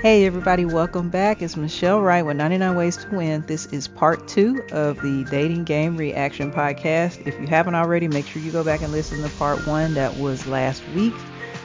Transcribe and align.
Hey 0.00 0.26
everybody, 0.26 0.64
welcome 0.64 1.08
back. 1.08 1.42
It's 1.42 1.56
Michelle 1.56 2.00
Wright 2.00 2.24
with 2.24 2.36
99 2.36 2.76
Ways 2.76 2.96
to 2.98 3.16
Win. 3.16 3.42
This 3.48 3.66
is 3.66 3.88
part 3.88 4.28
two 4.28 4.62
of 4.70 5.02
the 5.02 5.24
Dating 5.24 5.64
Game 5.64 5.96
Reaction 5.96 6.52
podcast. 6.52 7.26
If 7.26 7.36
you 7.40 7.48
haven't 7.48 7.74
already, 7.74 8.06
make 8.06 8.24
sure 8.24 8.40
you 8.40 8.52
go 8.52 8.62
back 8.62 8.80
and 8.80 8.92
listen 8.92 9.20
to 9.22 9.28
part 9.30 9.66
one 9.66 9.94
that 9.94 10.16
was 10.16 10.46
last 10.46 10.88
week. 10.90 11.14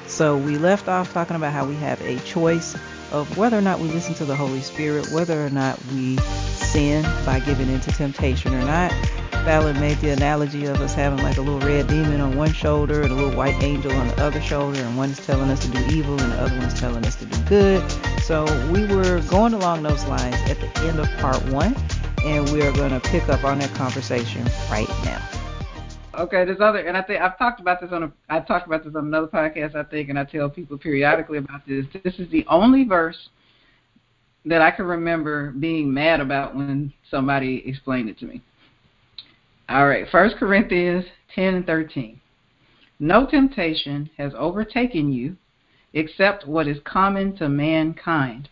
So 0.07 0.35
we 0.35 0.57
left 0.57 0.87
off 0.87 1.13
talking 1.13 1.35
about 1.35 1.53
how 1.53 1.67
we 1.67 1.75
have 1.75 2.01
a 2.01 2.17
choice 2.21 2.75
of 3.11 3.37
whether 3.37 3.55
or 3.55 3.61
not 3.61 3.79
we 3.79 3.89
listen 3.89 4.15
to 4.15 4.25
the 4.25 4.35
Holy 4.35 4.61
Spirit, 4.61 5.11
whether 5.11 5.45
or 5.45 5.51
not 5.51 5.79
we 5.93 6.17
sin 6.17 7.03
by 7.27 7.39
giving 7.39 7.69
in 7.69 7.81
to 7.81 7.91
temptation 7.91 8.55
or 8.55 8.65
not. 8.65 8.91
Falon 9.43 9.77
made 9.77 9.97
the 9.97 10.09
analogy 10.09 10.65
of 10.67 10.79
us 10.79 10.93
having 10.93 11.21
like 11.21 11.35
a 11.35 11.41
little 11.41 11.59
red 11.59 11.85
demon 11.87 12.21
on 12.21 12.37
one 12.37 12.53
shoulder 12.53 13.01
and 13.01 13.11
a 13.11 13.13
little 13.13 13.35
white 13.35 13.61
angel 13.61 13.91
on 13.91 14.07
the 14.07 14.23
other 14.23 14.39
shoulder, 14.39 14.79
and 14.79 14.95
one 14.95 15.09
is 15.09 15.19
telling 15.25 15.49
us 15.49 15.59
to 15.59 15.67
do 15.69 15.79
evil 15.93 16.17
and 16.21 16.31
the 16.31 16.37
other 16.37 16.57
one's 16.59 16.79
telling 16.79 17.05
us 17.05 17.15
to 17.17 17.25
do 17.25 17.37
good. 17.43 17.91
So 18.21 18.45
we 18.71 18.85
were 18.85 19.21
going 19.29 19.53
along 19.53 19.83
those 19.83 20.05
lines 20.05 20.35
at 20.49 20.61
the 20.61 20.71
end 20.87 20.97
of 20.97 21.09
part 21.19 21.43
one, 21.51 21.75
and 22.23 22.49
we 22.53 22.61
are 22.61 22.71
going 22.71 22.91
to 22.91 23.01
pick 23.01 23.27
up 23.27 23.43
on 23.43 23.59
that 23.59 23.73
conversation 23.73 24.45
right 24.71 24.87
now. 25.03 25.21
Okay, 26.17 26.45
this 26.45 26.61
other, 26.61 26.79
and 26.79 26.95
I 26.95 27.01
think 27.01 27.21
I've 27.21 27.37
talked 27.37 27.59
about 27.59 27.81
this 27.81 27.91
on 27.91 28.03
a, 28.03 28.11
I've 28.29 28.47
talked 28.47 28.65
about 28.65 28.85
this 28.85 28.95
on 28.95 29.07
another 29.07 29.27
podcast, 29.27 29.75
I 29.75 29.83
think, 29.83 30.07
and 30.07 30.17
I 30.17 30.23
tell 30.23 30.49
people 30.49 30.77
periodically 30.77 31.39
about 31.39 31.67
this. 31.67 31.85
This 32.01 32.17
is 32.17 32.29
the 32.29 32.45
only 32.47 32.85
verse 32.85 33.27
that 34.45 34.61
I 34.61 34.71
can 34.71 34.85
remember 34.85 35.51
being 35.51 35.93
mad 35.93 36.21
about 36.21 36.55
when 36.55 36.93
somebody 37.11 37.61
explained 37.67 38.07
it 38.07 38.17
to 38.19 38.25
me. 38.25 38.41
All 39.73 39.87
right, 39.87 40.07
First 40.11 40.35
Corinthians 40.37 41.03
10 41.33 41.55
and 41.55 41.65
13. 41.65 42.21
No 42.99 43.25
temptation 43.25 44.07
has 44.17 44.31
overtaken 44.37 45.11
you 45.11 45.35
except 45.93 46.47
what 46.47 46.67
is 46.67 46.77
common 46.83 47.35
to 47.37 47.49
mankind. 47.49 48.49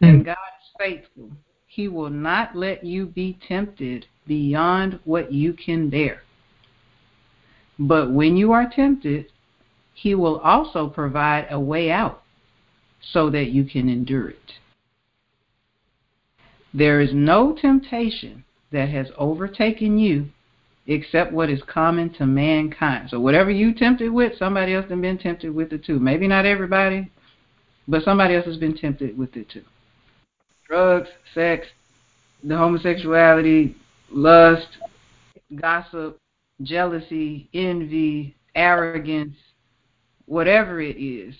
Mm. 0.00 0.08
And 0.08 0.24
God 0.24 0.32
is 0.32 0.70
faithful. 0.78 1.30
He 1.66 1.88
will 1.88 2.08
not 2.08 2.56
let 2.56 2.84
you 2.84 3.04
be 3.04 3.38
tempted 3.46 4.06
beyond 4.26 4.98
what 5.04 5.30
you 5.30 5.52
can 5.52 5.90
bear. 5.90 6.22
But 7.78 8.10
when 8.10 8.34
you 8.34 8.50
are 8.52 8.72
tempted, 8.74 9.26
He 9.92 10.14
will 10.14 10.38
also 10.38 10.88
provide 10.88 11.48
a 11.50 11.60
way 11.60 11.90
out 11.90 12.22
so 13.02 13.28
that 13.28 13.50
you 13.50 13.64
can 13.64 13.90
endure 13.90 14.30
it. 14.30 14.52
There 16.72 17.02
is 17.02 17.10
no 17.12 17.54
temptation 17.54 18.43
that 18.74 18.88
has 18.88 19.06
overtaken 19.16 19.98
you 19.98 20.26
except 20.86 21.32
what 21.32 21.48
is 21.48 21.62
common 21.66 22.12
to 22.12 22.26
mankind. 22.26 23.08
So 23.08 23.20
whatever 23.20 23.50
you 23.50 23.72
tempted 23.72 24.12
with, 24.12 24.36
somebody 24.36 24.74
else 24.74 24.86
has 24.90 25.00
been 25.00 25.16
tempted 25.16 25.54
with 25.54 25.72
it 25.72 25.84
too. 25.84 25.98
Maybe 25.98 26.28
not 26.28 26.44
everybody, 26.44 27.10
but 27.88 28.02
somebody 28.02 28.34
else 28.34 28.44
has 28.46 28.56
been 28.56 28.76
tempted 28.76 29.16
with 29.16 29.36
it 29.36 29.48
too. 29.48 29.62
Drugs, 30.68 31.08
sex, 31.34 31.66
the 32.42 32.56
homosexuality, 32.56 33.76
lust, 34.10 34.68
gossip, 35.54 36.18
jealousy, 36.62 37.48
envy, 37.54 38.34
arrogance, 38.56 39.36
whatever 40.26 40.80
it 40.80 40.96
is. 40.96 41.34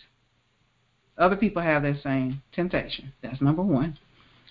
Other 1.19 1.37
people 1.37 1.63
have 1.63 1.83
that 1.83 2.03
same 2.03 2.43
temptation. 2.53 3.13
That's 3.23 3.41
number 3.41 3.63
one. 3.63 3.99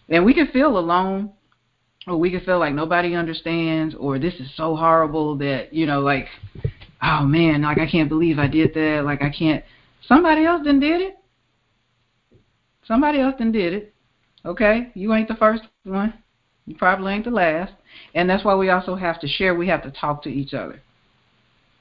And 0.09 0.25
we 0.25 0.33
can 0.33 0.47
feel 0.47 0.77
alone 0.77 1.31
or 2.07 2.17
we 2.17 2.31
can 2.31 2.41
feel 2.41 2.59
like 2.59 2.73
nobody 2.73 3.15
understands 3.15 3.95
or 3.95 4.19
this 4.19 4.33
is 4.35 4.49
so 4.55 4.75
horrible 4.75 5.37
that 5.37 5.73
you 5.73 5.85
know 5.85 6.01
like 6.01 6.27
oh 7.01 7.23
man 7.23 7.61
like 7.61 7.77
i 7.77 7.89
can't 7.89 8.09
believe 8.09 8.39
i 8.39 8.47
did 8.47 8.73
that. 8.73 9.03
Like 9.05 9.21
i 9.21 9.29
can't. 9.29 9.63
Somebody 10.07 10.45
else 10.45 10.65
done 10.65 10.79
did 10.79 11.01
it. 11.01 11.17
Somebody 12.85 13.19
else 13.19 13.35
done 13.37 13.51
did 13.51 13.73
it. 13.73 13.93
Okay? 14.45 14.91
You 14.93 15.13
ain't 15.13 15.29
the 15.29 15.35
first 15.35 15.63
one. 15.83 16.13
You 16.65 16.75
probably 16.75 17.13
ain't 17.13 17.25
the 17.25 17.31
last. 17.31 17.73
And 18.13 18.29
that's 18.29 18.43
why 18.43 18.55
we 18.55 18.69
also 18.69 18.95
have 18.95 19.19
to 19.21 19.27
share. 19.27 19.55
We 19.55 19.67
have 19.67 19.83
to 19.83 19.91
talk 19.91 20.23
to 20.23 20.29
each 20.29 20.53
other. 20.53 20.81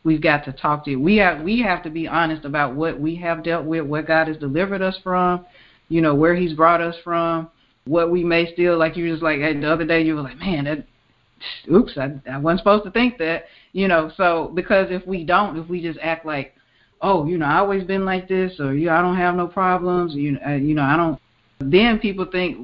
We've 0.05 0.23
got 0.23 0.45
to 0.45 0.53
talk 0.53 0.85
to 0.85 0.91
you. 0.91 1.01
we 1.01 1.17
have 1.19 1.43
we 1.43 1.61
have 1.63 1.83
to 1.85 1.91
be 1.91 2.09
honest 2.09 2.45
about 2.45 2.75
what 2.75 3.01
we 3.01 3.15
have 3.17 3.45
dealt 3.45 3.65
with 3.65 3.85
what 3.87 4.07
god 4.07 4.27
has 4.27 4.37
delivered 4.37 4.83
us 4.83 4.99
from 5.01 5.47
you 5.89 6.01
know 6.01 6.13
where 6.13 6.35
he's 6.35 6.55
brought 6.55 6.81
us 6.81 6.97
from 7.05 7.49
what 7.85 8.11
we 8.11 8.23
may 8.23 8.53
still 8.53 8.79
like 8.79 8.97
you 8.97 9.11
just 9.11 9.23
like 9.23 9.41
the 9.41 9.71
other 9.71 9.85
day 9.85 10.03
you 10.03 10.15
were 10.15 10.23
like 10.23 10.39
man 10.39 10.65
that 10.65 10.87
oops 11.71 11.97
I, 11.97 12.15
I 12.31 12.39
wasn't 12.39 12.61
supposed 12.61 12.85
to 12.85 12.91
think 12.91 13.19
that 13.19 13.47
you 13.73 13.89
know 13.89 14.11
so 14.17 14.51
because 14.55 14.89
if 14.91 15.07
we 15.07 15.25
don't 15.25 15.59
if 15.59 15.69
we 15.69 15.83
just 15.83 15.99
act 16.01 16.25
like 16.25 16.55
oh 17.01 17.27
you 17.27 17.39
know 17.39 17.47
I 17.47 17.59
always 17.59 17.85
been 17.85 18.05
like 18.05 18.29
this 18.29 18.61
or 18.61 18.75
you 18.75 18.91
I 18.91 19.03
don't 19.03 19.17
have 19.17 19.35
no 19.35 19.49
problems 19.49 20.15
you 20.15 20.33
know 20.33 20.41
uh, 20.47 20.55
you 20.55 20.75
know 20.75 20.83
I 20.83 20.97
don't 20.97 21.21
then 21.61 21.99
people 21.99 22.27
think 22.31 22.59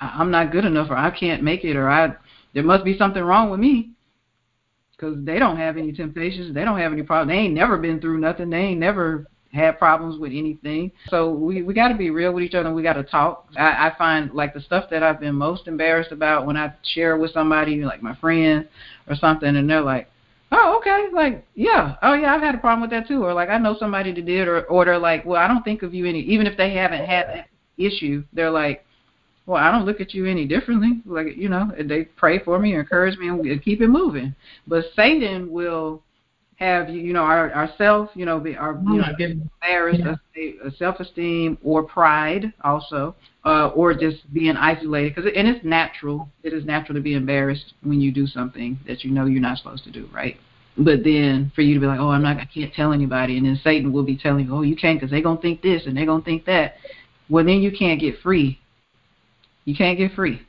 I'm 0.00 0.30
not 0.30 0.52
good 0.52 0.64
enough 0.64 0.90
or 0.90 0.96
I 0.96 1.10
can't 1.10 1.42
make 1.42 1.64
it 1.64 1.76
or 1.76 1.88
I 1.88 2.14
there 2.54 2.62
must 2.62 2.84
be 2.84 2.96
something 2.96 3.22
wrong 3.22 3.50
with 3.50 3.60
me. 3.60 3.90
Because 4.92 5.16
they 5.24 5.38
don't 5.38 5.56
have 5.56 5.76
any 5.76 5.92
temptations 5.92 6.52
they 6.52 6.64
don't 6.64 6.78
have 6.78 6.92
any 6.92 7.04
problems 7.04 7.30
they 7.30 7.38
ain't 7.38 7.54
never 7.54 7.78
been 7.78 8.00
through 8.00 8.18
nothing 8.18 8.50
they 8.50 8.58
ain't 8.58 8.80
never 8.80 9.28
had 9.52 9.78
problems 9.78 10.18
with 10.18 10.32
anything. 10.32 10.92
So 11.08 11.30
we 11.30 11.62
we 11.62 11.72
got 11.72 11.88
to 11.88 11.94
be 11.94 12.10
real 12.10 12.32
with 12.32 12.44
each 12.44 12.54
other. 12.54 12.72
We 12.72 12.82
got 12.82 12.94
to 12.94 13.02
talk. 13.02 13.46
I, 13.56 13.88
I 13.88 13.94
find 13.96 14.32
like 14.32 14.54
the 14.54 14.60
stuff 14.60 14.90
that 14.90 15.02
I've 15.02 15.20
been 15.20 15.34
most 15.34 15.66
embarrassed 15.66 16.12
about 16.12 16.46
when 16.46 16.56
I 16.56 16.72
share 16.82 17.16
with 17.16 17.32
somebody, 17.32 17.82
like 17.82 18.02
my 18.02 18.14
friends 18.16 18.66
or 19.08 19.16
something, 19.16 19.56
and 19.56 19.68
they're 19.68 19.80
like, 19.80 20.10
"Oh, 20.52 20.78
okay, 20.78 21.06
like 21.12 21.46
yeah, 21.54 21.96
oh 22.02 22.14
yeah, 22.14 22.34
I've 22.34 22.42
had 22.42 22.54
a 22.54 22.58
problem 22.58 22.82
with 22.82 22.90
that 22.90 23.08
too," 23.08 23.24
or 23.24 23.32
like 23.32 23.48
I 23.48 23.58
know 23.58 23.76
somebody 23.78 24.12
that 24.12 24.26
did, 24.26 24.48
or 24.48 24.64
or 24.64 24.84
they're 24.84 24.98
like, 24.98 25.24
"Well, 25.24 25.40
I 25.40 25.48
don't 25.48 25.64
think 25.64 25.82
of 25.82 25.94
you 25.94 26.06
any," 26.06 26.20
even 26.20 26.46
if 26.46 26.56
they 26.56 26.74
haven't 26.74 27.06
had 27.06 27.28
that 27.28 27.48
issue, 27.76 28.24
they're 28.32 28.50
like. 28.50 28.84
Well, 29.46 29.56
I 29.56 29.72
don't 29.72 29.86
look 29.86 30.02
at 30.02 30.12
you 30.12 30.26
any 30.26 30.44
differently. 30.44 31.00
Like 31.06 31.34
you 31.34 31.48
know, 31.48 31.72
they 31.82 32.04
pray 32.04 32.38
for 32.38 32.58
me, 32.58 32.74
encourage 32.74 33.16
me, 33.16 33.28
and 33.28 33.62
keep 33.62 33.80
it 33.80 33.88
moving. 33.88 34.34
But 34.66 34.84
Satan 34.94 35.50
will 35.50 36.02
have 36.58 36.88
you 36.88 37.00
you 37.00 37.12
know 37.12 37.22
our 37.22 37.52
ourself 37.52 38.10
you 38.14 38.24
know 38.24 38.40
be 38.40 38.56
our 38.56 38.80
you 38.88 38.96
know 38.96 39.06
embarrassed 39.18 40.02
yeah. 40.34 40.70
self-esteem 40.76 41.56
or 41.62 41.84
pride 41.84 42.52
also 42.64 43.14
uh, 43.44 43.68
or 43.68 43.94
just 43.94 44.32
being 44.34 44.56
isolated 44.56 45.14
because 45.14 45.30
and 45.34 45.46
it's 45.46 45.64
natural. 45.64 46.28
It 46.42 46.52
is 46.52 46.64
natural 46.64 46.96
to 46.96 47.00
be 47.00 47.14
embarrassed 47.14 47.74
when 47.82 48.00
you 48.00 48.12
do 48.12 48.26
something 48.26 48.78
that 48.86 49.04
you 49.04 49.10
know 49.10 49.26
you're 49.26 49.40
not 49.40 49.58
supposed 49.58 49.84
to 49.84 49.90
do 49.92 50.08
right? 50.12 50.36
But 50.76 51.04
then 51.04 51.52
for 51.54 51.62
you 51.62 51.74
to 51.74 51.80
be 51.80 51.86
like 51.86 52.00
oh 52.00 52.08
I'm 52.08 52.22
not 52.22 52.38
I 52.38 52.48
can't 52.52 52.74
tell 52.74 52.92
anybody 52.92 53.38
and 53.38 53.46
then 53.46 53.60
Satan 53.62 53.92
will 53.92 54.04
be 54.04 54.16
telling 54.16 54.46
you 54.46 54.54
oh 54.54 54.62
you 54.62 54.76
can't 54.76 54.98
because 54.98 55.12
they're 55.12 55.22
gonna 55.22 55.40
think 55.40 55.62
this 55.62 55.86
and 55.86 55.96
they're 55.96 56.06
gonna 56.06 56.24
think 56.24 56.44
that. 56.46 56.74
Well 57.28 57.44
then 57.44 57.60
you 57.60 57.70
can't 57.70 58.00
get 58.00 58.18
free. 58.20 58.58
You 59.64 59.76
can't 59.76 59.96
get 59.96 60.12
free 60.12 60.42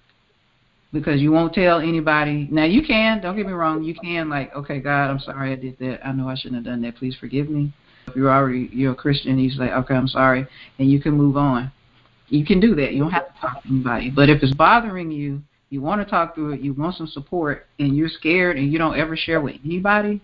because 0.91 1.21
you 1.21 1.31
won't 1.31 1.53
tell 1.53 1.79
anybody. 1.79 2.47
Now 2.51 2.65
you 2.65 2.85
can, 2.85 3.21
don't 3.21 3.35
get 3.35 3.45
me 3.45 3.53
wrong, 3.53 3.83
you 3.83 3.95
can 3.95 4.29
like, 4.29 4.55
okay, 4.55 4.79
God, 4.79 5.09
I'm 5.09 5.19
sorry 5.19 5.51
I 5.51 5.55
did 5.55 5.77
that. 5.79 6.05
I 6.05 6.11
know 6.11 6.27
I 6.27 6.35
shouldn't 6.35 6.55
have 6.55 6.65
done 6.65 6.81
that. 6.81 6.95
Please 6.95 7.15
forgive 7.19 7.49
me. 7.49 7.73
If 8.07 8.15
you're 8.15 8.31
already 8.31 8.69
you're 8.71 8.93
a 8.93 8.95
Christian, 8.95 9.37
he's 9.37 9.57
like, 9.57 9.71
okay, 9.71 9.93
I'm 9.93 10.07
sorry, 10.07 10.47
and 10.79 10.89
you 10.89 10.99
can 10.99 11.13
move 11.13 11.37
on. 11.37 11.71
You 12.27 12.45
can 12.45 12.59
do 12.59 12.75
that. 12.75 12.93
You 12.93 13.03
don't 13.03 13.11
have 13.11 13.33
to 13.33 13.41
talk 13.41 13.63
to 13.63 13.69
anybody. 13.69 14.09
But 14.09 14.29
if 14.29 14.41
it's 14.41 14.53
bothering 14.53 15.11
you, 15.11 15.41
you 15.69 15.81
want 15.81 16.01
to 16.01 16.09
talk 16.09 16.35
through 16.35 16.53
it, 16.53 16.61
you 16.61 16.73
want 16.73 16.95
some 16.95 17.07
support, 17.07 17.67
and 17.77 17.95
you're 17.95 18.09
scared, 18.09 18.57
and 18.57 18.71
you 18.71 18.79
don't 18.79 18.97
ever 18.97 19.15
share 19.15 19.41
with 19.41 19.55
anybody, 19.63 20.21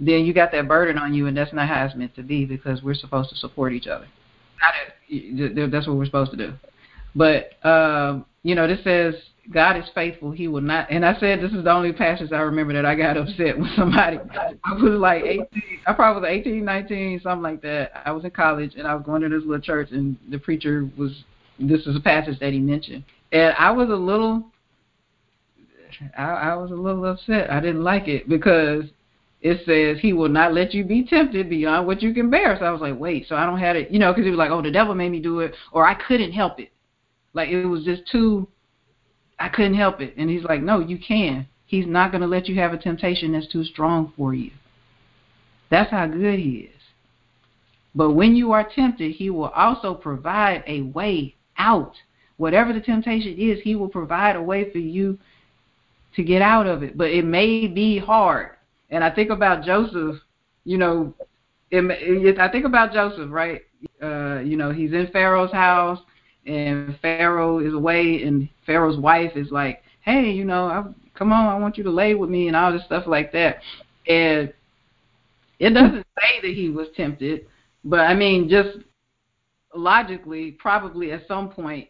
then 0.00 0.24
you 0.24 0.32
got 0.32 0.50
that 0.52 0.66
burden 0.66 0.98
on 0.98 1.14
you, 1.14 1.26
and 1.26 1.36
that's 1.36 1.52
not 1.52 1.68
how 1.68 1.84
it's 1.84 1.94
meant 1.94 2.14
to 2.16 2.22
be 2.22 2.44
because 2.44 2.82
we're 2.82 2.94
supposed 2.94 3.30
to 3.30 3.36
support 3.36 3.72
each 3.72 3.86
other. 3.86 4.06
That's 5.68 5.86
what 5.86 5.96
we're 5.96 6.06
supposed 6.06 6.32
to 6.32 6.36
do. 6.36 6.52
But 7.14 7.64
um, 7.66 8.26
you 8.42 8.54
know, 8.54 8.66
this 8.66 8.82
says 8.82 9.14
God 9.52 9.76
is 9.76 9.84
faithful. 9.94 10.30
He 10.30 10.48
will 10.48 10.60
not. 10.60 10.90
And 10.90 11.04
I 11.04 11.18
said 11.18 11.40
this 11.40 11.52
is 11.52 11.64
the 11.64 11.72
only 11.72 11.92
passage 11.92 12.30
I 12.32 12.40
remember 12.40 12.72
that 12.74 12.84
I 12.84 12.94
got 12.94 13.16
upset 13.16 13.58
with 13.58 13.70
somebody. 13.76 14.18
I 14.64 14.72
was 14.74 14.98
like 14.98 15.22
18. 15.24 15.46
I 15.86 15.92
probably 15.92 16.22
was 16.22 16.30
18, 16.30 16.64
19, 16.64 17.20
something 17.20 17.42
like 17.42 17.62
that. 17.62 17.92
I 18.04 18.12
was 18.12 18.24
in 18.24 18.30
college 18.30 18.74
and 18.76 18.86
I 18.86 18.94
was 18.94 19.04
going 19.04 19.22
to 19.22 19.28
this 19.28 19.42
little 19.42 19.60
church 19.60 19.90
and 19.92 20.16
the 20.30 20.38
preacher 20.38 20.88
was. 20.96 21.24
This 21.62 21.86
is 21.86 21.94
a 21.94 22.00
passage 22.00 22.38
that 22.40 22.54
he 22.54 22.58
mentioned, 22.58 23.04
and 23.32 23.54
I 23.58 23.70
was 23.70 23.90
a 23.90 23.94
little. 23.94 24.46
I, 26.16 26.22
I 26.22 26.56
was 26.56 26.70
a 26.70 26.74
little 26.74 27.04
upset. 27.04 27.50
I 27.50 27.60
didn't 27.60 27.84
like 27.84 28.08
it 28.08 28.30
because 28.30 28.84
it 29.42 29.60
says 29.66 30.00
he 30.00 30.14
will 30.14 30.28
not 30.28 30.54
let 30.54 30.72
you 30.72 30.84
be 30.84 31.04
tempted 31.04 31.50
beyond 31.50 31.86
what 31.86 32.02
you 32.02 32.14
can 32.14 32.30
bear. 32.30 32.56
So 32.58 32.64
I 32.64 32.70
was 32.70 32.80
like, 32.80 32.98
wait, 32.98 33.26
so 33.28 33.36
I 33.36 33.44
don't 33.44 33.58
have 33.58 33.76
it, 33.76 33.90
you 33.90 33.98
know, 33.98 34.12
because 34.12 34.24
he 34.24 34.30
was 34.30 34.38
like, 34.38 34.50
oh, 34.50 34.62
the 34.62 34.70
devil 34.70 34.94
made 34.94 35.10
me 35.10 35.20
do 35.20 35.40
it, 35.40 35.54
or 35.72 35.86
I 35.86 35.94
couldn't 35.94 36.32
help 36.32 36.60
it. 36.60 36.70
Like 37.32 37.48
it 37.48 37.66
was 37.66 37.84
just 37.84 38.02
too 38.10 38.48
I 39.40 39.48
couldn't 39.48 39.74
help 39.74 40.00
it. 40.00 40.14
And 40.16 40.30
he's 40.30 40.44
like, 40.44 40.62
No, 40.62 40.78
you 40.80 40.98
can. 40.98 41.46
He's 41.66 41.86
not 41.86 42.10
going 42.10 42.20
to 42.20 42.26
let 42.26 42.48
you 42.48 42.56
have 42.56 42.72
a 42.72 42.78
temptation 42.78 43.32
that's 43.32 43.46
too 43.48 43.64
strong 43.64 44.12
for 44.16 44.34
you. 44.34 44.50
That's 45.70 45.90
how 45.90 46.06
good 46.06 46.38
he 46.38 46.70
is. 46.72 46.80
But 47.94 48.12
when 48.12 48.34
you 48.36 48.52
are 48.52 48.68
tempted, 48.68 49.12
he 49.12 49.30
will 49.30 49.48
also 49.48 49.94
provide 49.94 50.64
a 50.66 50.82
way 50.82 51.34
out. 51.58 51.94
Whatever 52.36 52.72
the 52.72 52.80
temptation 52.80 53.36
is, 53.38 53.60
he 53.62 53.76
will 53.76 53.88
provide 53.88 54.36
a 54.36 54.42
way 54.42 54.70
for 54.70 54.78
you 54.78 55.18
to 56.16 56.22
get 56.24 56.42
out 56.42 56.66
of 56.66 56.82
it. 56.82 56.98
But 56.98 57.10
it 57.10 57.24
may 57.24 57.66
be 57.66 57.98
hard. 57.98 58.50
And 58.90 59.04
I 59.04 59.10
think 59.10 59.30
about 59.30 59.64
Joseph, 59.64 60.20
you 60.64 60.76
know, 60.76 61.14
it, 61.70 61.84
it, 61.84 62.38
I 62.38 62.48
think 62.50 62.64
about 62.64 62.92
Joseph, 62.92 63.30
right? 63.30 63.62
uh, 64.02 64.40
you 64.40 64.56
know, 64.56 64.70
he's 64.70 64.92
in 64.92 65.08
Pharaoh's 65.12 65.52
house, 65.52 66.00
and 66.46 66.98
Pharaoh 67.00 67.58
is 67.58 67.74
away, 67.74 68.22
and 68.22 68.48
Pharaoh's 68.66 68.98
wife 68.98 69.32
is 69.36 69.50
like, 69.50 69.82
hey, 70.02 70.30
you 70.30 70.44
know, 70.44 70.66
I, 70.66 70.84
come 71.14 71.32
on, 71.32 71.46
I 71.46 71.58
want 71.58 71.76
you 71.76 71.84
to 71.84 71.90
lay 71.90 72.14
with 72.14 72.30
me, 72.30 72.48
and 72.48 72.56
all 72.56 72.72
this 72.72 72.84
stuff 72.84 73.06
like 73.06 73.32
that. 73.32 73.58
And 74.08 74.52
it 75.58 75.70
doesn't 75.70 76.06
say 76.18 76.40
that 76.42 76.54
he 76.54 76.70
was 76.70 76.88
tempted, 76.96 77.46
but 77.84 78.00
I 78.00 78.14
mean, 78.14 78.48
just 78.48 78.78
logically, 79.74 80.52
probably 80.52 81.12
at 81.12 81.26
some 81.28 81.50
point, 81.50 81.88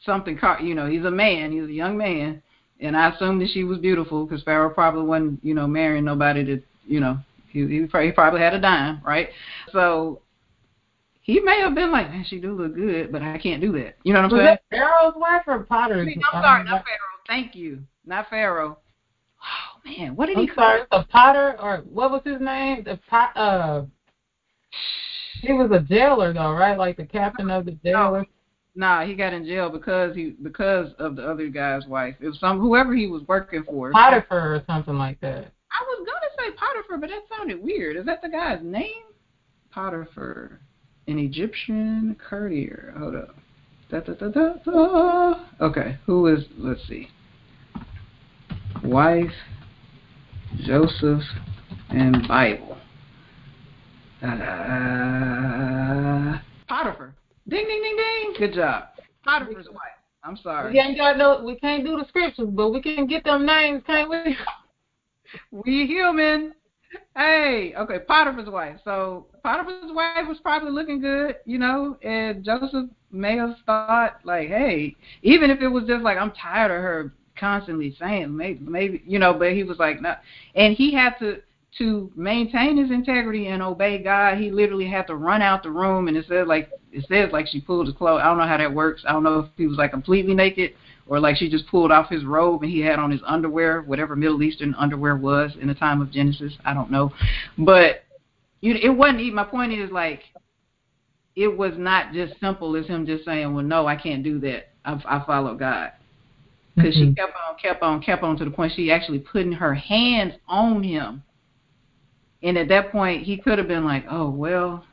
something 0.00 0.36
caught. 0.36 0.62
You 0.62 0.74
know, 0.74 0.86
he's 0.86 1.04
a 1.04 1.10
man, 1.10 1.52
he's 1.52 1.68
a 1.68 1.72
young 1.72 1.96
man, 1.96 2.42
and 2.80 2.96
I 2.96 3.10
assume 3.10 3.38
that 3.38 3.50
she 3.50 3.64
was 3.64 3.78
beautiful 3.78 4.26
because 4.26 4.42
Pharaoh 4.42 4.70
probably 4.70 5.04
wasn't, 5.04 5.44
you 5.44 5.54
know, 5.54 5.66
marrying 5.66 6.04
nobody 6.04 6.44
that, 6.44 6.62
you 6.86 7.00
know, 7.00 7.18
he 7.48 7.66
he 7.66 7.86
probably 7.86 8.40
had 8.40 8.54
a 8.54 8.60
dime, 8.60 9.00
right? 9.04 9.28
So 9.72 10.20
he 11.24 11.40
may 11.40 11.58
have 11.60 11.74
been 11.74 11.90
like, 11.90 12.10
man, 12.10 12.22
she 12.28 12.38
do 12.38 12.52
look 12.52 12.74
good, 12.74 13.10
but 13.10 13.22
I 13.22 13.38
can't 13.38 13.60
do 13.60 13.72
that. 13.72 13.96
You 14.04 14.12
know 14.12 14.20
what 14.20 14.26
I'm 14.26 14.38
Was 14.38 14.46
saying? 14.46 14.56
that 14.56 14.62
Pharaoh's 14.70 15.14
wife 15.16 15.42
or 15.46 15.64
Potter's? 15.64 16.06
I'm 16.32 16.42
sorry, 16.42 16.64
not 16.64 16.84
Pharaoh. 16.84 16.98
Thank 17.26 17.54
you, 17.54 17.82
not 18.04 18.28
Pharaoh. 18.28 18.78
Oh 19.40 19.90
man, 19.90 20.16
what 20.16 20.26
did 20.26 20.36
I'm 20.36 20.42
he 20.42 20.48
call? 20.48 20.64
sorry, 20.64 20.82
the 20.90 21.06
Potter 21.10 21.56
or 21.60 21.78
what 21.90 22.10
was 22.10 22.20
his 22.26 22.40
name? 22.42 22.84
The 22.84 22.98
pot. 23.08 23.34
Uh, 23.36 23.84
he 25.40 25.54
was 25.54 25.70
a 25.70 25.80
jailer 25.80 26.34
though, 26.34 26.52
right? 26.52 26.76
Like 26.76 26.98
the 26.98 27.06
captain 27.06 27.50
of 27.50 27.64
the 27.64 27.72
jailer. 27.82 28.26
Nah, 28.74 29.06
he 29.06 29.14
got 29.14 29.32
in 29.32 29.46
jail 29.46 29.70
because 29.70 30.14
he 30.14 30.34
because 30.42 30.92
of 30.98 31.16
the 31.16 31.26
other 31.26 31.48
guy's 31.48 31.86
wife. 31.86 32.16
It 32.20 32.28
was 32.28 32.38
some 32.38 32.60
whoever 32.60 32.94
he 32.94 33.06
was 33.06 33.22
working 33.28 33.62
for. 33.62 33.92
Potiphar 33.92 34.56
or 34.56 34.64
something 34.66 34.98
like 34.98 35.18
that. 35.20 35.52
I 35.72 35.82
was 35.86 36.06
gonna 36.06 36.50
say 36.50 36.54
Potiphar, 36.56 36.98
but 36.98 37.08
that 37.08 37.22
sounded 37.34 37.62
weird. 37.62 37.96
Is 37.96 38.04
that 38.04 38.20
the 38.20 38.28
guy's 38.28 38.62
name? 38.62 39.06
Potiphar, 39.70 40.60
an 41.06 41.18
Egyptian 41.18 42.16
courtier. 42.28 42.94
Hold 42.98 43.16
up. 43.16 43.34
Da, 43.90 44.00
da, 44.00 44.14
da, 44.14 44.28
da, 44.28 44.52
da. 44.64 45.34
Okay, 45.60 45.98
who 46.06 46.26
is? 46.26 46.44
Let's 46.56 46.86
see. 46.88 47.08
Wife, 48.82 49.32
Joseph, 50.64 51.22
and 51.90 52.26
Bible. 52.26 52.78
Uh, 54.22 54.28
Potiphar. 56.66 57.14
Ding, 57.46 57.66
ding, 57.66 57.82
ding, 57.82 57.96
ding. 57.96 58.34
Good 58.38 58.54
job. 58.54 58.84
Potiphar's 59.24 59.68
wife. 59.68 59.80
I'm 60.22 60.38
sorry. 60.38 60.72
We 60.72 60.80
ain't 60.80 60.96
got 60.96 61.18
no. 61.18 61.42
We 61.44 61.56
can't 61.56 61.84
do 61.84 61.98
the 61.98 62.06
scriptures, 62.08 62.48
but 62.50 62.70
we 62.70 62.80
can 62.80 63.06
get 63.06 63.24
them 63.24 63.44
names, 63.44 63.82
can't 63.86 64.08
we? 64.08 64.36
We 65.50 65.86
human. 65.86 66.54
Hey, 67.16 67.74
okay, 67.76 68.00
Potiphar's 68.00 68.48
wife. 68.48 68.78
So 68.84 69.26
Potiphar's 69.42 69.92
wife 69.92 70.26
was 70.26 70.38
probably 70.42 70.72
looking 70.72 71.00
good, 71.00 71.36
you 71.44 71.58
know, 71.58 71.96
and 72.02 72.44
Joseph 72.44 72.90
may 73.12 73.36
have 73.36 73.56
thought 73.66 74.18
like, 74.24 74.48
hey, 74.48 74.96
even 75.22 75.50
if 75.50 75.60
it 75.60 75.68
was 75.68 75.84
just 75.84 76.02
like 76.02 76.18
I'm 76.18 76.32
tired 76.32 76.70
of 76.70 76.82
her 76.82 77.12
constantly 77.38 77.96
saying 77.98 78.36
maybe 78.36 78.60
maybe 78.64 79.02
you 79.06 79.18
know, 79.18 79.34
but 79.34 79.52
he 79.52 79.64
was 79.64 79.78
like 79.78 80.00
no 80.00 80.14
and 80.54 80.76
he 80.76 80.92
had 80.92 81.14
to 81.18 81.40
to 81.78 82.10
maintain 82.14 82.76
his 82.76 82.90
integrity 82.90 83.48
and 83.48 83.60
obey 83.60 84.02
God, 84.02 84.38
he 84.38 84.50
literally 84.50 84.88
had 84.88 85.08
to 85.08 85.16
run 85.16 85.42
out 85.42 85.62
the 85.64 85.70
room 85.70 86.08
and 86.08 86.16
it 86.16 86.26
says 86.28 86.46
like 86.46 86.70
it 86.92 87.04
says 87.08 87.32
like 87.32 87.48
she 87.48 87.60
pulled 87.60 87.86
his 87.86 87.96
clothes. 87.96 88.20
I 88.22 88.26
don't 88.26 88.38
know 88.38 88.46
how 88.46 88.58
that 88.58 88.72
works. 88.72 89.02
I 89.06 89.12
don't 89.12 89.24
know 89.24 89.40
if 89.40 89.46
he 89.56 89.66
was 89.66 89.78
like 89.78 89.90
completely 89.90 90.34
naked 90.34 90.74
or 91.06 91.20
like 91.20 91.36
she 91.36 91.50
just 91.50 91.66
pulled 91.68 91.92
off 91.92 92.08
his 92.08 92.24
robe 92.24 92.62
and 92.62 92.70
he 92.70 92.80
had 92.80 92.98
on 92.98 93.10
his 93.10 93.20
underwear, 93.26 93.82
whatever 93.82 94.16
Middle 94.16 94.42
Eastern 94.42 94.74
underwear 94.74 95.16
was 95.16 95.52
in 95.60 95.68
the 95.68 95.74
time 95.74 96.00
of 96.00 96.10
Genesis. 96.10 96.54
I 96.64 96.74
don't 96.74 96.90
know, 96.90 97.12
but 97.58 98.04
you, 98.60 98.74
it 98.74 98.90
wasn't. 98.90 99.20
even 99.20 99.34
My 99.34 99.44
point 99.44 99.72
is 99.72 99.90
like, 99.90 100.22
it 101.36 101.48
was 101.48 101.72
not 101.76 102.12
just 102.12 102.38
simple 102.40 102.76
as 102.76 102.86
him 102.86 103.04
just 103.06 103.24
saying, 103.24 103.52
"Well, 103.52 103.64
no, 103.64 103.86
I 103.86 103.96
can't 103.96 104.22
do 104.22 104.38
that. 104.40 104.70
I, 104.84 105.00
I 105.04 105.24
follow 105.26 105.54
God." 105.54 105.92
Because 106.74 106.94
Mhm. 106.94 106.98
she 106.98 107.14
kept 107.14 107.32
on, 107.48 107.56
kept 107.58 107.82
on, 107.82 108.00
kept 108.00 108.22
on 108.22 108.36
to 108.38 108.44
the 108.44 108.50
point 108.50 108.72
she 108.74 108.90
actually 108.90 109.18
putting 109.18 109.52
her 109.52 109.74
hands 109.74 110.34
on 110.48 110.82
him, 110.82 111.22
and 112.42 112.56
at 112.56 112.68
that 112.68 112.90
point 112.90 113.24
he 113.24 113.36
could 113.36 113.58
have 113.58 113.68
been 113.68 113.84
like, 113.84 114.06
"Oh 114.08 114.30
well, 114.30 114.84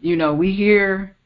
you 0.00 0.16
know, 0.16 0.34
we 0.34 0.52
hear 0.52 1.16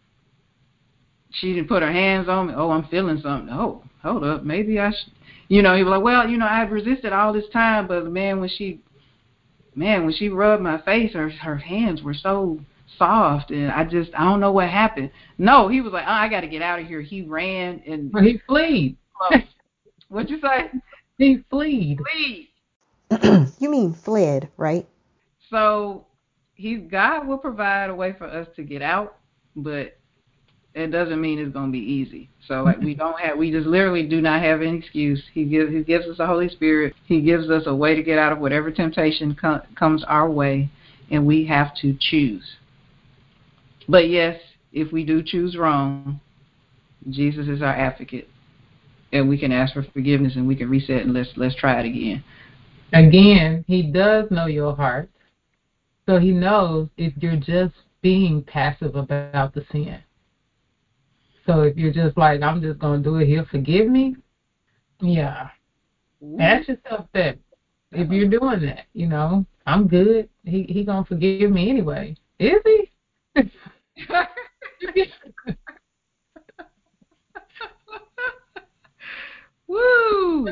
she 1.32 1.52
didn't 1.55 1.69
put 1.69 1.82
her 1.82 1.93
hands 1.93 2.29
on 2.29 2.49
me. 2.49 2.55
Oh, 2.56 2.70
I'm 2.70 2.85
feeling 2.88 3.20
something. 3.20 3.52
Oh, 3.52 3.85
hold 4.02 4.25
up, 4.25 4.44
maybe 4.44 4.79
I 4.79 4.91
should. 4.91 5.12
You 5.49 5.62
know, 5.62 5.76
he 5.76 5.82
was 5.82 5.91
like, 5.91 6.02
well, 6.02 6.29
you 6.29 6.38
know, 6.38 6.47
I've 6.47 6.70
resisted 6.70 7.12
all 7.12 7.32
this 7.32 7.49
time, 7.52 7.88
but 7.88 8.06
man, 8.06 8.38
when 8.38 8.49
she, 8.49 8.81
man, 9.75 10.05
when 10.05 10.14
she 10.14 10.29
rubbed 10.29 10.62
my 10.62 10.81
face, 10.82 11.12
her 11.14 11.29
her 11.29 11.56
hands 11.56 12.02
were 12.02 12.14
so 12.14 12.61
soft, 12.99 13.50
and 13.50 13.70
I 13.70 13.85
just, 13.85 14.11
I 14.14 14.25
don't 14.25 14.41
know 14.41 14.52
what 14.52 14.69
happened. 14.69 15.11
No, 15.38 15.69
he 15.69 15.81
was 15.81 15.93
like, 15.93 16.05
oh, 16.06 16.12
I 16.12 16.29
got 16.29 16.43
to 16.43 16.47
get 16.47 16.62
out 16.62 16.79
of 16.79 16.87
here. 16.87 17.00
He 17.00 17.23
ran 17.23 17.82
and 17.87 18.12
Well, 18.12 18.23
he 18.23 18.41
fled. 18.47 18.97
what'd 20.08 20.31
you 20.31 20.41
say? 20.41 20.70
He 21.19 21.44
fled. 21.50 21.99
Fled. 23.11 23.49
you 23.58 23.70
mean 23.70 23.93
fled, 23.93 24.49
right? 24.56 24.87
So, 25.50 26.06
he 26.55 26.76
God 26.76 27.26
will 27.26 27.38
provide 27.38 27.91
a 27.91 27.94
way 27.94 28.14
for 28.17 28.26
us 28.26 28.47
to 28.55 28.62
get 28.62 28.82
out, 28.82 29.17
but 29.56 29.99
it 30.75 30.93
doesn't 30.93 31.20
mean 31.20 31.38
it's 31.41 31.52
going 31.52 31.67
to 31.67 31.73
be 31.73 31.79
easy. 31.79 32.30
So 32.46 32.62
like 32.62 32.81
we 32.81 32.94
don't 32.94 33.19
have, 33.20 33.38
we 33.38 33.50
just 33.50 33.66
literally 33.66 34.06
do 34.06 34.20
not 34.20 34.42
have 34.42 34.60
an 34.60 34.75
excuse. 34.76 35.22
He 35.32 35.44
gives, 35.44 35.72
he 35.72 35.84
gives 35.84 36.06
us 36.06 36.19
the 36.19 36.26
Holy 36.26 36.48
Spirit. 36.48 36.94
He 37.06 37.20
gives 37.20 37.48
us 37.50 37.64
a 37.66 37.75
way 37.75 37.94
to 37.94 38.02
get 38.02 38.19
out 38.19 38.32
of 38.32 38.38
whatever 38.38 38.70
temptation 38.70 39.37
com- 39.40 39.62
comes 39.76 40.02
our 40.04 40.28
way, 40.28 40.70
and 41.10 41.26
we 41.26 41.46
have 41.46 41.75
to 41.76 41.96
choose. 42.00 42.56
But 43.88 44.08
yes, 44.08 44.40
if 44.72 44.92
we 44.92 45.04
do 45.04 45.22
choose 45.22 45.56
wrong, 45.56 46.20
Jesus 47.08 47.46
is 47.48 47.62
our 47.62 47.75
advocate, 47.75 48.28
and 49.12 49.28
we 49.28 49.38
can 49.38 49.52
ask 49.52 49.75
for 49.75 49.82
forgiveness, 49.82 50.34
and 50.37 50.46
we 50.46 50.56
can 50.56 50.69
reset, 50.69 51.02
and 51.02 51.14
let's 51.14 51.31
let's 51.37 51.54
try 51.56 51.81
it 51.81 51.87
again. 51.87 52.25
Again, 52.92 53.64
he 53.69 53.82
does 53.82 54.31
know 54.31 54.46
your 54.46 54.75
heart. 54.75 55.08
So 56.06 56.19
he 56.19 56.32
knows 56.32 56.88
if 56.96 57.12
you're 57.19 57.37
just 57.37 57.75
being 58.02 58.42
passive 58.42 58.96
about 58.96 59.54
the 59.54 59.64
sin. 59.70 60.00
So 61.50 61.62
if 61.62 61.76
you're 61.76 61.93
just 61.93 62.17
like, 62.17 62.43
I'm 62.43 62.62
just 62.62 62.79
going 62.79 63.02
to 63.02 63.08
do 63.08 63.17
it, 63.17 63.26
he'll 63.26 63.44
forgive 63.44 63.88
me. 63.88 64.14
Yeah. 65.00 65.49
Ask 66.38 66.69
yourself 66.69 67.06
that. 67.12 67.38
If 67.91 68.08
you're 68.12 68.29
doing 68.29 68.61
that, 68.67 68.85
you 68.93 69.08
know, 69.08 69.44
I'm 69.67 69.88
good. 69.88 70.29
He 70.44 70.62
he 70.62 70.85
gonna 70.85 71.05
forgive 71.05 71.50
me 71.50 71.70
anyway. 71.70 72.14
Is 72.38 72.62
he? 72.64 72.88
Woo! 79.66 80.47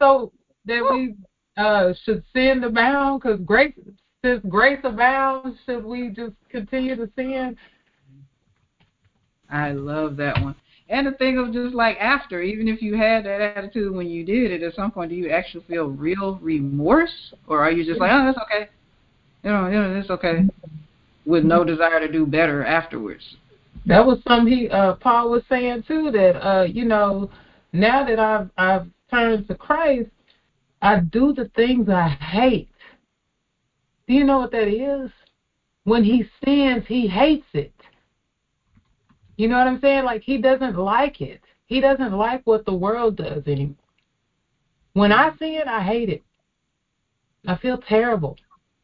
So 0.00 0.32
that 0.64 0.88
we 0.90 1.14
uh, 1.56 1.92
should 2.02 2.24
sin 2.34 2.64
abound? 2.64 3.22
Because 3.22 3.38
grace, 3.44 3.74
since 4.24 4.44
grace 4.48 4.80
abounds, 4.82 5.56
should 5.66 5.84
we 5.84 6.08
just 6.08 6.34
continue 6.50 6.96
to 6.96 7.08
sin? 7.14 7.56
I 9.52 9.72
love 9.72 10.16
that 10.16 10.42
one. 10.42 10.56
And 10.88 11.06
the 11.06 11.12
thing 11.12 11.38
of 11.38 11.52
just 11.52 11.74
like 11.74 11.96
after, 11.98 12.42
even 12.42 12.68
if 12.68 12.82
you 12.82 12.96
had 12.96 13.24
that 13.24 13.40
attitude 13.40 13.94
when 13.94 14.08
you 14.08 14.24
did 14.24 14.50
it, 14.50 14.62
at 14.62 14.74
some 14.74 14.90
point, 14.90 15.10
do 15.10 15.16
you 15.16 15.30
actually 15.30 15.64
feel 15.64 15.86
real 15.86 16.38
remorse, 16.42 17.32
or 17.46 17.60
are 17.60 17.70
you 17.70 17.84
just 17.84 18.00
like, 18.00 18.10
oh, 18.12 18.26
that's 18.26 18.38
okay, 18.38 18.68
you 19.44 19.50
know, 19.50 19.66
you 19.68 19.74
know, 19.74 19.94
it's 19.94 20.10
okay, 20.10 20.48
with 21.24 21.44
no 21.44 21.64
desire 21.64 22.00
to 22.00 22.10
do 22.10 22.26
better 22.26 22.64
afterwards? 22.64 23.22
That 23.86 24.04
was 24.04 24.18
something 24.26 24.52
he 24.52 24.68
uh, 24.68 24.94
Paul 24.94 25.30
was 25.30 25.42
saying 25.48 25.84
too. 25.88 26.10
That 26.10 26.46
uh, 26.46 26.64
you 26.64 26.84
know, 26.84 27.30
now 27.72 28.04
that 28.04 28.18
I've 28.18 28.50
I've 28.56 28.86
turned 29.10 29.48
to 29.48 29.54
Christ, 29.54 30.10
I 30.82 31.00
do 31.00 31.32
the 31.32 31.50
things 31.56 31.88
I 31.88 32.08
hate. 32.08 32.68
Do 34.06 34.14
you 34.14 34.24
know 34.24 34.38
what 34.38 34.52
that 34.52 34.68
is? 34.68 35.10
When 35.84 36.04
he 36.04 36.28
sins, 36.44 36.84
he 36.86 37.06
hates 37.08 37.46
it. 37.54 37.72
You 39.36 39.48
know 39.48 39.58
what 39.58 39.66
I'm 39.66 39.80
saying? 39.80 40.04
Like 40.04 40.22
he 40.22 40.38
doesn't 40.38 40.76
like 40.76 41.20
it. 41.20 41.40
He 41.66 41.80
doesn't 41.80 42.12
like 42.12 42.42
what 42.44 42.66
the 42.66 42.74
world 42.74 43.16
does 43.16 43.42
anymore. 43.46 43.76
When 44.92 45.12
I 45.12 45.30
see 45.38 45.56
it, 45.56 45.66
I 45.66 45.82
hate 45.82 46.10
it. 46.10 46.22
I 47.46 47.56
feel 47.56 47.78
terrible. 47.78 48.36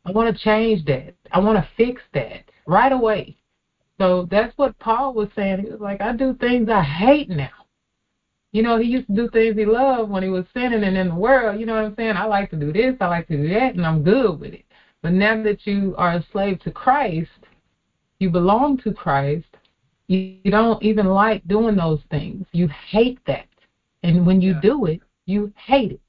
I 0.04 0.10
want 0.10 0.34
to 0.34 0.42
change 0.42 0.84
that. 0.86 1.14
I 1.32 1.38
want 1.38 1.58
to 1.58 1.68
fix 1.76 2.00
that 2.14 2.44
right 2.66 2.92
away. 2.92 3.36
So 3.98 4.26
that's 4.30 4.56
what 4.56 4.78
Paul 4.78 5.12
was 5.12 5.28
saying. 5.36 5.60
He 5.60 5.70
was 5.70 5.80
like, 5.80 6.00
I 6.00 6.12
do 6.12 6.34
things 6.34 6.68
I 6.70 6.82
hate 6.82 7.28
now. 7.28 7.50
You 8.52 8.62
know, 8.62 8.78
he 8.78 8.86
used 8.86 9.08
to 9.08 9.14
do 9.14 9.28
things 9.28 9.56
he 9.56 9.66
loved 9.66 10.10
when 10.10 10.22
he 10.22 10.30
was 10.30 10.46
sinning 10.54 10.84
and 10.84 10.96
in 10.96 11.08
the 11.08 11.14
world. 11.14 11.60
You 11.60 11.66
know 11.66 11.74
what 11.74 11.84
I'm 11.84 11.96
saying? 11.96 12.16
I 12.16 12.24
like 12.24 12.48
to 12.50 12.56
do 12.56 12.72
this, 12.72 12.94
I 13.00 13.06
like 13.06 13.28
to 13.28 13.36
do 13.36 13.48
that, 13.50 13.74
and 13.74 13.84
I'm 13.84 14.02
good 14.02 14.40
with 14.40 14.54
it. 14.54 14.64
But 15.02 15.12
now 15.12 15.42
that 15.42 15.66
you 15.66 15.94
are 15.98 16.14
a 16.14 16.26
slave 16.32 16.60
to 16.60 16.70
Christ, 16.70 17.28
you 18.18 18.30
belong 18.30 18.78
to 18.78 18.92
Christ, 18.92 19.47
you, 20.08 20.36
you 20.42 20.50
don't 20.50 20.82
even 20.82 21.06
like 21.06 21.46
doing 21.46 21.76
those 21.76 22.00
things. 22.10 22.46
You 22.52 22.68
hate 22.68 23.18
that. 23.26 23.46
And 24.02 24.26
when 24.26 24.40
you 24.40 24.52
Yeah. 24.54 24.60
do 24.60 24.86
it, 24.86 25.00
you 25.26 25.52
hate 25.56 25.92
it. 25.92 26.00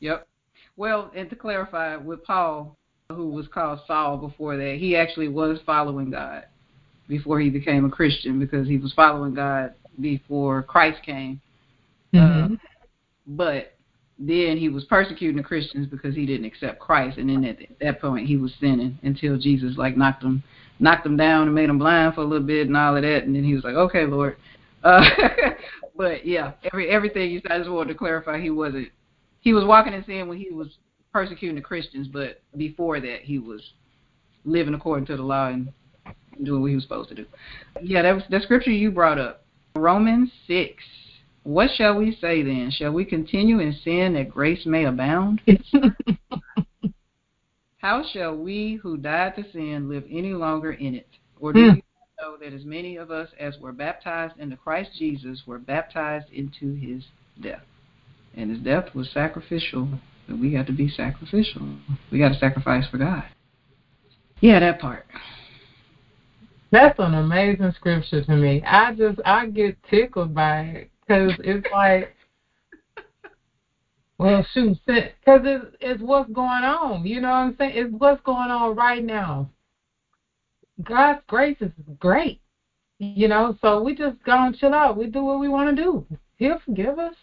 Yep. 0.00 0.26
Well, 0.76 1.10
and 1.14 1.30
to 1.30 1.36
clarify, 1.36 1.96
with 1.96 2.24
Paul, 2.24 2.76
who 3.10 3.28
was 3.28 3.46
called 3.48 3.80
Saul 3.86 4.16
before 4.16 4.56
that, 4.56 4.76
he 4.78 4.96
actually 4.96 5.28
was 5.28 5.60
following 5.64 6.10
God 6.10 6.44
before 7.08 7.40
he 7.40 7.50
became 7.50 7.84
a 7.84 7.90
Christian 7.90 8.38
because 8.38 8.66
he 8.66 8.78
was 8.78 8.92
following 8.94 9.34
God 9.34 9.74
before 10.00 10.62
Christ 10.62 11.02
came. 11.02 11.40
Mhm. 12.12 12.54
Uh, 12.54 12.56
but 13.26 13.76
then 14.18 14.56
he 14.56 14.68
was 14.68 14.84
persecuting 14.84 15.36
the 15.36 15.42
Christians 15.42 15.86
because 15.86 16.14
he 16.14 16.26
didn't 16.26 16.46
accept 16.46 16.80
Christ, 16.80 17.18
and 17.18 17.28
then 17.28 17.44
at 17.44 17.58
that 17.80 18.00
point 18.00 18.26
he 18.26 18.36
was 18.36 18.52
sinning 18.60 18.98
until 19.02 19.36
Jesus 19.38 19.76
like 19.76 19.96
knocked 19.96 20.22
him 20.22 20.42
knocked 20.82 21.06
him 21.06 21.16
down 21.16 21.46
and 21.46 21.54
made 21.54 21.70
him 21.70 21.78
blind 21.78 22.14
for 22.14 22.22
a 22.22 22.24
little 22.24 22.46
bit 22.46 22.66
and 22.66 22.76
all 22.76 22.96
of 22.96 23.02
that, 23.02 23.24
and 23.24 23.34
then 23.34 23.44
he 23.44 23.54
was 23.54 23.64
like, 23.64 23.74
okay, 23.74 24.04
Lord. 24.04 24.36
Uh, 24.84 25.04
but 25.96 26.26
yeah, 26.26 26.54
every 26.64 26.90
everything 26.90 27.30
you 27.30 27.40
said, 27.40 27.52
I 27.52 27.58
just 27.58 27.70
wanted 27.70 27.92
to 27.92 27.98
clarify 27.98 28.40
he 28.40 28.50
wasn't 28.50 28.88
he 29.38 29.54
was 29.54 29.64
walking 29.64 29.92
in 29.92 30.04
sin 30.04 30.26
when 30.26 30.38
he 30.38 30.50
was 30.50 30.76
persecuting 31.12 31.54
the 31.54 31.62
Christians, 31.62 32.08
but 32.08 32.42
before 32.56 32.98
that 32.98 33.20
he 33.22 33.38
was 33.38 33.62
living 34.44 34.74
according 34.74 35.06
to 35.06 35.16
the 35.16 35.22
law 35.22 35.46
and 35.46 35.72
doing 36.42 36.62
what 36.62 36.70
he 36.70 36.74
was 36.74 36.82
supposed 36.82 37.10
to 37.10 37.14
do. 37.14 37.26
Yeah, 37.80 38.02
that 38.02 38.12
was 38.16 38.24
the 38.28 38.40
scripture 38.40 38.72
you 38.72 38.90
brought 38.90 39.20
up. 39.20 39.44
Romans 39.76 40.32
six. 40.48 40.82
What 41.44 41.70
shall 41.76 41.96
we 41.96 42.18
say 42.20 42.42
then? 42.42 42.72
Shall 42.72 42.90
we 42.90 43.04
continue 43.04 43.60
in 43.60 43.72
sin 43.84 44.14
that 44.14 44.30
grace 44.30 44.66
may 44.66 44.86
abound? 44.86 45.42
How 47.82 48.04
shall 48.12 48.36
we 48.36 48.78
who 48.80 48.96
died 48.96 49.34
to 49.34 49.44
sin 49.50 49.88
live 49.88 50.04
any 50.08 50.32
longer 50.32 50.70
in 50.70 50.94
it? 50.94 51.08
Or 51.40 51.52
do 51.52 51.58
Hmm. 51.58 51.74
you 51.74 51.82
know 52.20 52.36
that 52.36 52.52
as 52.52 52.64
many 52.64 52.96
of 52.96 53.10
us 53.10 53.28
as 53.40 53.58
were 53.58 53.72
baptized 53.72 54.38
into 54.38 54.56
Christ 54.56 54.92
Jesus 54.96 55.44
were 55.48 55.58
baptized 55.58 56.30
into 56.32 56.74
his 56.74 57.04
death? 57.40 57.64
And 58.36 58.50
his 58.50 58.60
death 58.60 58.94
was 58.94 59.10
sacrificial, 59.10 59.88
but 60.28 60.38
we 60.38 60.52
got 60.52 60.68
to 60.68 60.72
be 60.72 60.88
sacrificial. 60.88 61.76
We 62.12 62.20
got 62.20 62.28
to 62.28 62.38
sacrifice 62.38 62.86
for 62.88 62.98
God. 62.98 63.24
Yeah, 64.40 64.60
that 64.60 64.80
part. 64.80 65.04
That's 66.70 66.98
an 67.00 67.14
amazing 67.14 67.72
scripture 67.72 68.24
to 68.24 68.36
me. 68.36 68.62
I 68.62 68.94
just 68.94 69.20
I 69.26 69.48
get 69.48 69.76
tickled 69.90 70.32
by 70.32 70.60
it 70.60 70.90
because 71.00 71.32
it's 71.40 71.66
like, 71.72 72.14
well, 74.22 74.46
shoot, 74.54 74.78
because 74.86 75.40
it's 75.44 75.76
it's 75.80 76.00
what's 76.00 76.30
going 76.30 76.64
on. 76.64 77.04
You 77.04 77.20
know 77.20 77.30
what 77.30 77.36
I'm 77.36 77.56
saying? 77.58 77.72
It's 77.74 77.92
what's 77.92 78.22
going 78.22 78.50
on 78.50 78.76
right 78.76 79.04
now. 79.04 79.50
God's 80.82 81.22
grace 81.26 81.56
is 81.60 81.72
great, 81.98 82.40
you 82.98 83.26
know. 83.26 83.58
So 83.60 83.82
we 83.82 83.96
just 83.96 84.22
go 84.24 84.44
and 84.44 84.56
chill 84.56 84.74
out. 84.74 84.96
We 84.96 85.06
do 85.06 85.24
what 85.24 85.40
we 85.40 85.48
want 85.48 85.74
to 85.74 85.82
do. 85.82 86.06
He'll 86.36 86.60
forgive 86.64 86.98
us. 86.98 87.16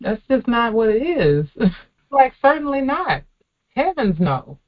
That's 0.00 0.22
just 0.30 0.46
not 0.46 0.72
what 0.72 0.90
it 0.90 1.02
is. 1.02 1.46
like 2.10 2.34
certainly 2.40 2.82
not. 2.82 3.22
Heavens 3.74 4.16
no. 4.20 4.58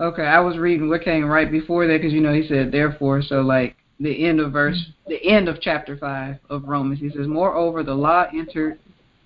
Okay, 0.00 0.22
I 0.22 0.40
was 0.40 0.56
reading 0.56 0.88
what 0.88 1.02
came 1.02 1.24
right 1.26 1.50
before 1.50 1.86
that 1.86 1.98
because 1.98 2.12
you 2.12 2.20
know 2.20 2.32
he 2.32 2.46
said 2.46 2.70
therefore, 2.70 3.22
so 3.22 3.40
like 3.40 3.76
the 3.98 4.24
end 4.26 4.40
of 4.40 4.52
verse, 4.52 4.78
mm-hmm. 4.78 5.10
the 5.10 5.24
end 5.24 5.48
of 5.48 5.60
chapter 5.60 5.96
five 5.96 6.38
of 6.48 6.64
Romans, 6.64 7.00
he 7.00 7.10
says, 7.10 7.26
moreover 7.26 7.82
the 7.82 7.94
law 7.94 8.26
entered 8.32 8.78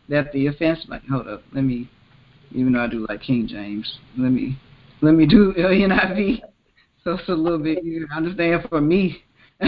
that 0.08 0.32
the 0.32 0.46
offense. 0.46 0.86
might 0.88 1.02
hold 1.10 1.28
up, 1.28 1.42
let 1.52 1.64
me, 1.64 1.90
even 2.52 2.72
though 2.72 2.84
I 2.84 2.86
do 2.86 3.06
like 3.08 3.22
King 3.22 3.46
James, 3.46 3.98
let 4.18 4.30
me, 4.30 4.58
let 5.02 5.14
me 5.14 5.26
do 5.26 5.52
NIV, 5.58 6.40
so 7.02 7.12
it's 7.12 7.28
a 7.28 7.32
little 7.32 7.58
bit 7.58 7.82
to 7.82 8.06
understand 8.14 8.66
for 8.68 8.80
me. 8.80 9.22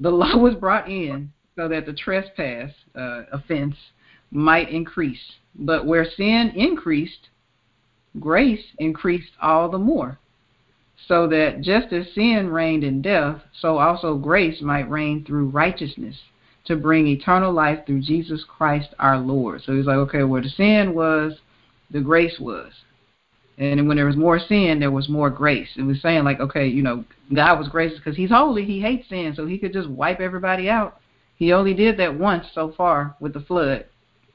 the 0.00 0.10
law 0.10 0.36
was 0.36 0.54
brought 0.54 0.88
in 0.88 1.32
so 1.56 1.68
that 1.68 1.86
the 1.86 1.92
trespass 1.92 2.70
uh, 2.94 3.22
offense 3.32 3.74
might 4.30 4.68
increase, 4.68 5.20
but 5.54 5.86
where 5.86 6.04
sin 6.04 6.52
increased 6.54 7.28
grace 8.18 8.64
increased 8.78 9.32
all 9.40 9.70
the 9.70 9.78
more, 9.78 10.18
so 11.06 11.28
that 11.28 11.60
just 11.60 11.92
as 11.92 12.06
sin 12.14 12.48
reigned 12.48 12.84
in 12.84 13.00
death, 13.00 13.40
so 13.60 13.78
also 13.78 14.16
grace 14.16 14.60
might 14.60 14.90
reign 14.90 15.24
through 15.24 15.48
righteousness 15.48 16.16
to 16.66 16.76
bring 16.76 17.06
eternal 17.06 17.52
life 17.52 17.80
through 17.86 18.02
Jesus 18.02 18.44
Christ 18.44 18.88
our 18.98 19.18
Lord. 19.18 19.62
So 19.64 19.74
he's 19.74 19.86
like, 19.86 19.96
okay, 19.96 20.22
where 20.22 20.42
the 20.42 20.48
sin 20.50 20.94
was, 20.94 21.34
the 21.90 22.00
grace 22.00 22.38
was. 22.38 22.72
And 23.58 23.88
when 23.88 23.96
there 23.96 24.06
was 24.06 24.16
more 24.16 24.38
sin, 24.38 24.78
there 24.80 24.90
was 24.90 25.08
more 25.08 25.28
grace. 25.28 25.68
And 25.76 25.86
we're 25.86 25.96
saying, 25.96 26.24
like, 26.24 26.40
okay, 26.40 26.66
you 26.66 26.82
know, 26.82 27.04
God 27.34 27.58
was 27.58 27.68
gracious 27.68 27.98
because 27.98 28.16
he's 28.16 28.30
holy. 28.30 28.64
He 28.64 28.80
hates 28.80 29.08
sin, 29.08 29.34
so 29.36 29.46
he 29.46 29.58
could 29.58 29.72
just 29.72 29.88
wipe 29.88 30.20
everybody 30.20 30.70
out. 30.70 31.00
He 31.36 31.52
only 31.52 31.74
did 31.74 31.98
that 31.98 32.18
once 32.18 32.46
so 32.54 32.72
far 32.76 33.16
with 33.20 33.34
the 33.34 33.40
flood, 33.40 33.86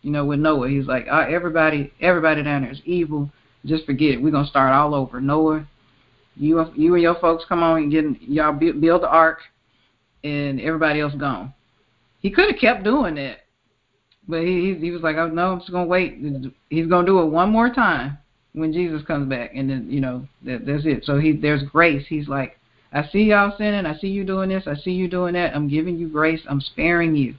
you 0.01 0.11
know, 0.11 0.25
with 0.25 0.39
Noah. 0.39 0.69
He's 0.69 0.85
like, 0.85 1.07
uh, 1.11 1.25
everybody, 1.27 1.91
everybody 2.01 2.43
down 2.43 2.63
there 2.63 2.71
is 2.71 2.81
evil 2.85 3.31
just 3.65 3.85
forget 3.85 4.11
it. 4.11 4.21
We're 4.21 4.31
gonna 4.31 4.47
start 4.47 4.73
all 4.73 4.93
over. 4.93 5.19
Noah, 5.19 5.67
you 6.35 6.65
you 6.75 6.93
and 6.93 7.03
your 7.03 7.15
folks 7.15 7.45
come 7.47 7.63
on 7.63 7.77
and 7.77 7.91
get 7.91 8.21
y'all 8.21 8.53
build 8.53 9.01
the 9.01 9.09
ark, 9.09 9.39
and 10.23 10.61
everybody 10.61 10.99
else 10.99 11.13
gone. 11.15 11.53
He 12.25 12.31
could 12.31 12.49
have 12.49 12.59
kept 12.59 12.83
doing 12.83 13.13
that, 13.15 13.41
but 14.27 14.41
he 14.41 14.73
he 14.81 14.89
was 14.89 15.03
like, 15.03 15.15
oh 15.15 15.27
no, 15.27 15.51
I'm 15.51 15.59
just 15.59 15.71
gonna 15.71 15.85
wait. 15.85 16.17
He's 16.71 16.87
gonna 16.87 17.05
do 17.05 17.19
it 17.19 17.27
one 17.27 17.51
more 17.51 17.71
time 17.71 18.17
when 18.53 18.73
Jesus 18.73 19.05
comes 19.05 19.29
back, 19.29 19.51
and 19.53 19.69
then 19.69 19.85
you 19.91 20.01
know 20.01 20.27
that 20.43 20.65
that's 20.65 20.87
it. 20.87 21.05
So 21.05 21.19
he 21.19 21.33
there's 21.33 21.61
grace. 21.61 22.03
He's 22.09 22.27
like, 22.27 22.59
I 22.91 23.07
see 23.09 23.25
y'all 23.25 23.55
sinning. 23.59 23.85
I 23.85 23.95
see 23.99 24.07
you 24.07 24.23
doing 24.23 24.49
this. 24.49 24.63
I 24.65 24.73
see 24.73 24.89
you 24.89 25.07
doing 25.07 25.35
that. 25.35 25.55
I'm 25.55 25.67
giving 25.67 25.99
you 25.99 26.09
grace. 26.09 26.41
I'm 26.49 26.61
sparing 26.61 27.15
you, 27.15 27.35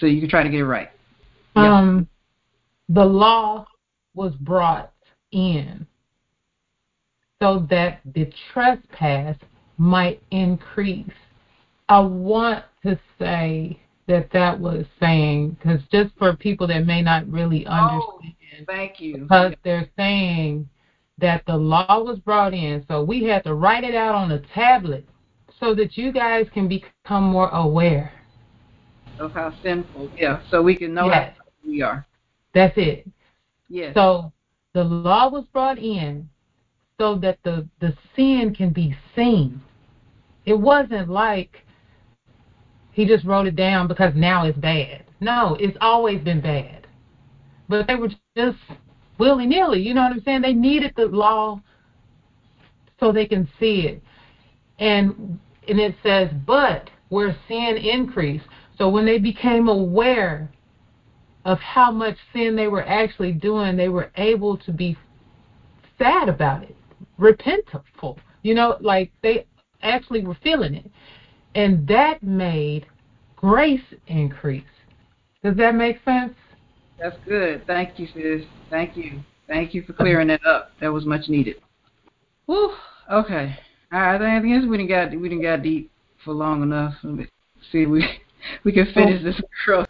so 0.00 0.06
you 0.06 0.20
can 0.20 0.30
try 0.30 0.44
to 0.44 0.48
get 0.48 0.60
it 0.60 0.64
right. 0.64 0.88
Yep. 1.54 1.70
Um, 1.70 2.08
the 2.88 3.04
law 3.04 3.66
was 4.14 4.32
brought 4.36 4.94
in 5.30 5.86
so 7.42 7.66
that 7.68 8.00
the 8.14 8.32
trespass 8.54 9.36
might 9.76 10.22
increase. 10.30 11.12
I 11.90 12.00
want 12.00 12.64
to 12.82 12.98
say 13.18 13.78
that 14.08 14.30
that 14.32 14.58
was 14.58 14.84
saying, 15.00 15.50
because 15.52 15.80
just 15.90 16.14
for 16.18 16.34
people 16.36 16.66
that 16.66 16.84
may 16.86 17.02
not 17.02 17.28
really 17.30 17.64
understand 17.66 18.02
Oh, 18.02 18.18
understand, 18.22 18.66
Thank 18.66 19.00
you. 19.00 19.18
because 19.18 19.54
they're 19.64 19.88
saying 19.96 20.68
that 21.18 21.44
the 21.46 21.56
law 21.56 22.02
was 22.02 22.18
brought 22.18 22.52
in, 22.54 22.84
so 22.88 23.02
we 23.04 23.24
had 23.24 23.44
to 23.44 23.54
write 23.54 23.84
it 23.84 23.94
out 23.94 24.14
on 24.14 24.32
a 24.32 24.40
tablet 24.54 25.06
so 25.60 25.74
that 25.74 25.96
you 25.96 26.12
guys 26.12 26.46
can 26.52 26.66
become 26.68 27.24
more 27.24 27.48
aware. 27.50 28.12
of 29.20 29.32
how 29.32 29.52
sinful. 29.62 30.10
Yeah, 30.16 30.40
so 30.50 30.62
we 30.62 30.74
can 30.74 30.92
know 30.94 31.06
Yes. 31.06 31.36
how 31.38 31.44
we 31.64 31.82
are. 31.82 32.06
That's 32.54 32.76
it. 32.76 33.06
Yes. 33.68 33.94
So 33.94 34.32
the 34.74 34.82
law 34.82 35.28
was 35.30 35.44
brought 35.52 35.78
in 35.78 36.28
so 36.98 37.14
that 37.16 37.38
the, 37.44 37.68
the 37.80 37.94
sin 38.16 38.54
can 38.54 38.70
be 38.70 38.96
seen. 39.14 39.60
It 40.44 40.58
wasn't 40.58 41.08
like 41.08 41.64
he 42.92 43.06
just 43.06 43.24
wrote 43.24 43.46
it 43.46 43.56
down 43.56 43.88
because 43.88 44.12
now 44.14 44.44
it's 44.44 44.58
bad. 44.58 45.04
No, 45.20 45.56
it's 45.58 45.76
always 45.80 46.20
been 46.20 46.40
bad. 46.40 46.86
But 47.68 47.86
they 47.86 47.94
were 47.94 48.10
just 48.36 48.58
willy 49.18 49.46
nilly, 49.46 49.80
you 49.80 49.94
know 49.94 50.02
what 50.02 50.12
I'm 50.12 50.22
saying? 50.24 50.42
They 50.42 50.52
needed 50.52 50.92
the 50.96 51.06
law 51.06 51.60
so 53.00 53.12
they 53.12 53.26
can 53.26 53.48
see 53.58 53.86
it. 53.86 54.02
And 54.78 55.38
and 55.68 55.78
it 55.78 55.94
says, 56.02 56.28
but 56.46 56.90
where 57.08 57.36
sin 57.46 57.76
increased. 57.76 58.44
So 58.78 58.88
when 58.88 59.04
they 59.04 59.18
became 59.18 59.68
aware 59.68 60.50
of 61.44 61.58
how 61.60 61.90
much 61.90 62.16
sin 62.32 62.56
they 62.56 62.68
were 62.68 62.84
actually 62.86 63.32
doing, 63.32 63.76
they 63.76 63.88
were 63.88 64.10
able 64.16 64.56
to 64.58 64.72
be 64.72 64.96
sad 65.98 66.28
about 66.28 66.62
it, 66.62 66.76
repentful. 67.18 68.16
You 68.42 68.54
know, 68.54 68.76
like 68.80 69.12
they 69.22 69.46
actually 69.82 70.24
were 70.24 70.36
feeling 70.42 70.74
it. 70.74 70.90
And 71.54 71.86
that 71.88 72.22
made 72.22 72.86
grace 73.36 73.80
increase. 74.06 74.64
Does 75.42 75.56
that 75.56 75.74
make 75.74 75.98
sense? 76.04 76.34
That's 76.98 77.16
good. 77.26 77.66
Thank 77.66 77.98
you, 77.98 78.06
sis. 78.14 78.46
Thank 78.70 78.96
you. 78.96 79.20
Thank 79.48 79.74
you 79.74 79.82
for 79.82 79.92
clearing 79.92 80.28
that 80.28 80.44
up. 80.46 80.70
That 80.80 80.92
was 80.92 81.04
much 81.04 81.28
needed. 81.28 81.56
Whew. 82.46 82.72
Okay. 83.10 83.56
All 83.92 84.00
right. 84.00 84.22
I 84.22 84.40
guess 84.40 84.64
we 84.68 84.76
didn't 84.76 84.88
got 84.88 85.10
we 85.10 85.28
didn't 85.28 85.42
got 85.42 85.62
deep 85.62 85.90
for 86.24 86.32
long 86.32 86.62
enough. 86.62 86.94
Let 87.02 87.14
me 87.14 87.26
see 87.70 87.86
we 87.86 88.06
we 88.64 88.72
can 88.72 88.86
finish 88.94 89.20
oh. 89.20 89.24
this 89.24 89.40
girl. 89.66 89.86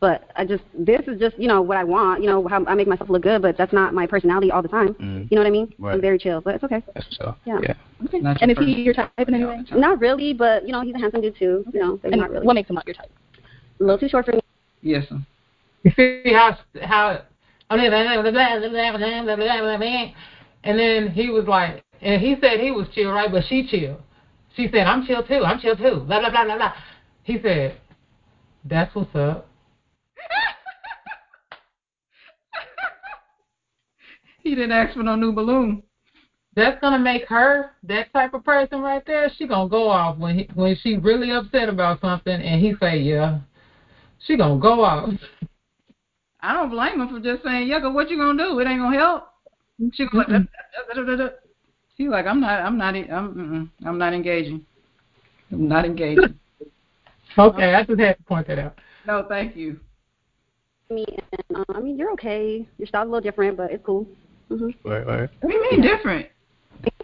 But 0.00 0.30
I 0.34 0.46
just 0.46 0.62
this 0.74 1.02
is 1.06 1.20
just 1.20 1.38
you 1.38 1.46
know 1.46 1.60
what 1.60 1.76
I 1.76 1.84
want. 1.84 2.22
You 2.22 2.28
know 2.28 2.48
how 2.48 2.64
I 2.64 2.74
make 2.74 2.88
myself 2.88 3.10
look 3.10 3.22
good, 3.22 3.42
but 3.42 3.58
that's 3.58 3.72
not 3.72 3.92
my 3.92 4.06
personality 4.06 4.50
all 4.50 4.62
the 4.62 4.68
time. 4.68 4.94
Mm. 4.94 5.30
You 5.30 5.36
know 5.36 5.42
what 5.42 5.46
I 5.46 5.50
mean? 5.50 5.74
Right. 5.78 5.94
I'm 5.94 6.00
very 6.00 6.18
chill, 6.18 6.40
but 6.40 6.54
it's 6.54 6.64
okay. 6.64 6.82
That's 6.94 7.06
so. 7.18 7.36
Yeah. 7.44 7.58
Yeah. 7.62 7.74
Okay. 8.06 8.20
Not 8.20 8.40
and 8.40 8.50
your 8.50 8.62
is 8.62 8.76
he 8.76 8.82
your 8.82 8.94
type 8.94 9.10
in 9.18 9.34
any 9.34 9.44
way? 9.44 9.56
all 9.56 9.58
the 9.58 9.68
time. 9.68 9.80
Not 9.80 10.00
really, 10.00 10.32
but 10.32 10.66
you 10.66 10.72
know 10.72 10.80
he's 10.80 10.94
a 10.94 10.98
handsome 10.98 11.20
dude 11.20 11.36
too. 11.36 11.64
You 11.72 11.80
know, 11.80 12.00
And 12.02 12.16
not 12.16 12.30
really. 12.30 12.46
what 12.46 12.54
makes 12.54 12.70
him 12.70 12.76
not 12.76 12.86
your 12.86 12.94
type? 12.94 13.10
A 13.78 13.82
little 13.82 13.98
too 13.98 14.08
short 14.08 14.24
for 14.24 14.32
me. 14.32 14.40
Yes. 14.80 15.06
sir. 15.08 15.18
You 15.82 15.92
see 15.96 16.32
how 16.32 16.56
how 16.82 17.22
and 17.70 17.80
then 20.78 21.10
he 21.10 21.30
was 21.30 21.46
like 21.46 21.84
and 22.02 22.20
he 22.20 22.36
said 22.40 22.60
he 22.60 22.70
was 22.70 22.86
chill, 22.94 23.10
right? 23.10 23.30
But 23.30 23.44
she 23.48 23.66
chill. 23.66 24.00
She 24.56 24.68
said, 24.72 24.86
I'm 24.86 25.06
chill 25.06 25.22
too, 25.22 25.44
I'm 25.44 25.60
chill 25.60 25.76
too. 25.76 26.04
Blah 26.06 26.20
blah 26.20 26.30
blah 26.30 26.44
blah 26.44 26.56
blah. 26.56 26.72
He 27.22 27.40
said, 27.40 27.78
That's 28.64 28.94
what's 28.94 29.14
up. 29.14 29.46
he 34.42 34.54
didn't 34.54 34.72
ask 34.72 34.94
for 34.96 35.02
no 35.02 35.14
new 35.16 35.32
balloon. 35.32 35.82
that's 36.56 36.80
gonna 36.80 36.98
make 36.98 37.26
her 37.28 37.72
that 37.84 38.12
type 38.12 38.34
of 38.34 38.44
person 38.44 38.80
right 38.80 39.04
there. 39.06 39.30
She 39.36 39.46
gonna 39.46 39.68
go 39.68 39.88
off 39.88 40.18
when 40.18 40.38
he, 40.38 40.48
when 40.54 40.76
she 40.82 40.96
really 40.96 41.30
upset 41.30 41.68
about 41.68 42.00
something, 42.00 42.32
and 42.40 42.60
he 42.60 42.74
say, 42.80 42.98
"Yeah." 42.98 43.40
She 44.26 44.36
gonna 44.36 44.60
go 44.60 44.82
off. 44.84 45.10
I 46.42 46.54
don't 46.54 46.70
blame 46.70 47.00
him 47.00 47.08
for 47.08 47.20
just 47.20 47.44
saying, 47.44 47.68
"Yeah, 47.68 47.80
'cause 47.80 47.94
what 47.94 48.10
you 48.10 48.16
gonna 48.16 48.42
do? 48.42 48.58
It 48.58 48.66
ain't 48.66 48.80
gonna 48.80 48.98
help." 48.98 49.28
She 49.92 50.06
like, 50.12 50.28
da, 50.28 50.38
da, 50.38 50.94
da, 50.94 51.02
da, 51.04 51.16
da. 51.16 51.28
She's 51.96 52.08
like, 52.08 52.26
"I'm 52.26 52.40
not, 52.40 52.60
I'm 52.60 52.76
not, 52.76 52.94
I'm, 52.94 53.70
I'm 53.84 53.98
not 53.98 54.12
engaging. 54.12 54.64
I'm 55.52 55.68
not 55.68 55.84
engaging." 55.84 56.38
Okay, 57.38 57.74
I 57.74 57.84
just 57.84 58.00
had 58.00 58.16
to 58.16 58.22
point 58.24 58.48
that 58.48 58.58
out. 58.58 58.74
no, 59.06 59.24
thank 59.28 59.54
you. 59.54 59.78
Me 60.90 61.06
and 61.06 61.58
uh, 61.58 61.64
I 61.74 61.80
mean, 61.80 61.96
you're 61.96 62.10
okay. 62.12 62.66
Your 62.76 62.88
style's 62.88 63.06
a 63.06 63.10
little 63.10 63.20
different, 63.20 63.56
but 63.56 63.70
it's 63.70 63.84
cool. 63.86 64.04
Hmm 64.50 64.70
Right, 64.84 65.06
right. 65.06 65.30
What 65.40 65.50
do 65.50 65.56
you 65.56 65.70
mean 65.70 65.80
different? 65.82 66.26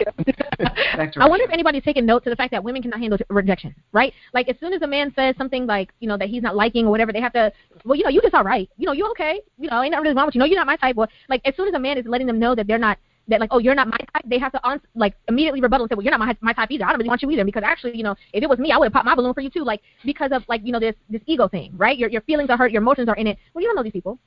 I 1.19 1.29
wonder 1.29 1.45
if 1.45 1.51
anybody's 1.51 1.83
taking 1.83 2.07
note 2.07 2.25
to 2.25 2.31
the 2.31 2.37
fact 2.37 2.51
that 2.53 2.65
women 2.65 2.83
cannot 2.83 2.99
handle 2.99 3.19
rejection, 3.29 3.75
right? 3.93 4.13
Like 4.33 4.49
as 4.49 4.57
soon 4.59 4.73
as 4.73 4.83
a 4.83 4.87
man 4.87 5.13
says 5.15 5.35
something 5.37 5.67
like, 5.67 5.91
you 6.01 6.09
know, 6.09 6.17
that 6.17 6.29
he's 6.29 6.43
not 6.43 6.57
liking 6.57 6.87
or 6.87 6.91
whatever, 6.91 7.13
they 7.13 7.21
have 7.21 7.33
to, 7.35 7.53
well, 7.85 7.97
you 7.97 8.05
know, 8.05 8.11
you 8.11 8.21
just 8.23 8.35
all 8.35 8.45
right, 8.45 8.69
you 8.79 8.87
know, 8.87 8.93
you 8.93 9.07
okay, 9.11 9.41
you 9.59 9.69
know, 9.71 9.83
ain't 9.83 9.93
nothing 9.93 10.05
really 10.05 10.17
wrong 10.17 10.27
with 10.27 10.35
you, 10.35 10.39
no, 10.39 10.45
you're 10.47 10.57
not 10.59 10.67
my 10.67 10.77
type. 10.77 10.97
Or 10.97 11.09
like 11.29 11.43
as 11.45 11.55
soon 11.57 11.69
as 11.69 11.75
a 11.75 11.79
man 11.79 11.99
is 11.99 12.07
letting 12.07 12.27
them 12.27 12.39
know 12.39 12.55
that 12.55 12.67
they're 12.67 12.79
not, 12.79 12.99
that 13.29 13.41
like, 13.41 13.51
oh, 13.53 13.59
you're 13.59 13.75
not 13.75 13.89
my 13.89 13.99
type, 13.99 14.23
they 14.25 14.39
have 14.39 14.53
to 14.53 14.67
ans- 14.67 14.83
like 14.95 15.15
immediately 15.29 15.61
rebuttal 15.61 15.85
and 15.85 15.91
say, 15.91 15.95
well, 15.97 16.05
you're 16.05 16.17
not 16.17 16.21
my 16.21 16.37
my 16.41 16.53
type 16.55 16.71
either. 16.71 16.85
I 16.85 16.89
don't 16.91 16.99
really 16.99 17.09
want 17.09 17.23
you 17.23 17.31
either 17.31 17.45
because 17.45 17.65
actually, 17.65 17.97
you 17.97 18.05
know, 18.05 18.15
if 18.33 18.43
it 18.43 18.49
was 18.49 18.59
me, 18.59 18.73
I 18.73 18.79
would 18.79 18.87
have 18.87 18.93
popped 18.93 19.05
my 19.07 19.15
balloon 19.15 19.35
for 19.35 19.41
you 19.41 19.51
too, 19.51 19.65
like 19.65 19.83
because 20.05 20.31
of 20.33 20.43
like 20.49 20.63
you 20.65 20.73
know 20.73 20.81
this 20.81 20.95
this 21.11 21.23
ego 21.27 21.49
thing, 21.49 21.73
right? 21.77 21.99
Your 21.99 22.09
your 22.09 22.23
feelings 22.23 22.51
are 22.51 22.57
hurt, 22.57 22.71
your 22.71 22.83
emotions 22.83 23.09
are 23.09 23.17
in 23.17 23.27
it. 23.27 23.37
Well, 23.53 23.63
you 23.63 23.69
don't 23.69 23.77
know 23.77 23.83
these 23.83 23.93
people. 23.93 24.19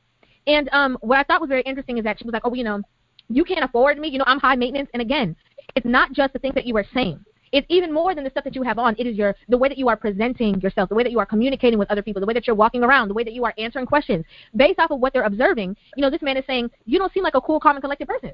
And 0.47 0.69
um, 0.73 0.97
what 1.01 1.17
I 1.17 1.23
thought 1.23 1.41
was 1.41 1.49
very 1.49 1.61
interesting 1.63 1.97
is 1.97 2.03
that 2.03 2.17
she 2.19 2.25
was 2.25 2.33
like, 2.33 2.41
oh, 2.45 2.49
well, 2.49 2.57
you 2.57 2.63
know, 2.63 2.81
you 3.29 3.43
can't 3.43 3.63
afford 3.63 3.98
me, 4.00 4.09
you 4.09 4.17
know, 4.17 4.25
I'm 4.27 4.39
high 4.39 4.55
maintenance. 4.55 4.89
And 4.93 5.01
again, 5.01 5.36
it's 5.75 5.86
not 5.86 6.12
just 6.12 6.33
the 6.33 6.39
things 6.39 6.55
that 6.55 6.65
you 6.65 6.75
are 6.77 6.86
saying. 6.93 7.24
It's 7.51 7.65
even 7.69 7.91
more 7.91 8.13
than 8.13 8.24
the 8.24 8.29
stuff 8.29 8.43
that 8.43 8.55
you 8.55 8.62
have 8.63 8.77
on. 8.77 8.95
It 8.98 9.07
is 9.07 9.17
your 9.17 9.36
the 9.48 9.57
way 9.57 9.69
that 9.69 9.77
you 9.77 9.89
are 9.89 9.95
presenting 9.95 10.59
yourself, 10.62 10.89
the 10.89 10.95
way 10.95 11.03
that 11.03 11.12
you 11.12 11.19
are 11.19 11.25
communicating 11.25 11.79
with 11.79 11.89
other 11.89 12.01
people, 12.01 12.19
the 12.19 12.25
way 12.25 12.33
that 12.33 12.45
you're 12.45 12.55
walking 12.55 12.83
around, 12.83 13.07
the 13.07 13.13
way 13.13 13.24
that 13.24 13.33
you 13.33 13.43
are 13.45 13.53
answering 13.57 13.86
questions. 13.86 14.25
Based 14.55 14.79
off 14.79 14.91
of 14.91 15.00
what 15.00 15.13
they're 15.13 15.24
observing, 15.24 15.75
you 15.95 16.01
know, 16.01 16.09
this 16.09 16.21
man 16.21 16.38
is 16.38 16.43
saying, 16.45 16.69
You 16.86 17.00
don't 17.00 17.12
seem 17.12 17.24
like 17.24 17.36
a 17.36 17.41
cool, 17.41 17.59
calm 17.59 17.75
and 17.75 17.81
collected 17.81 18.07
person. 18.07 18.31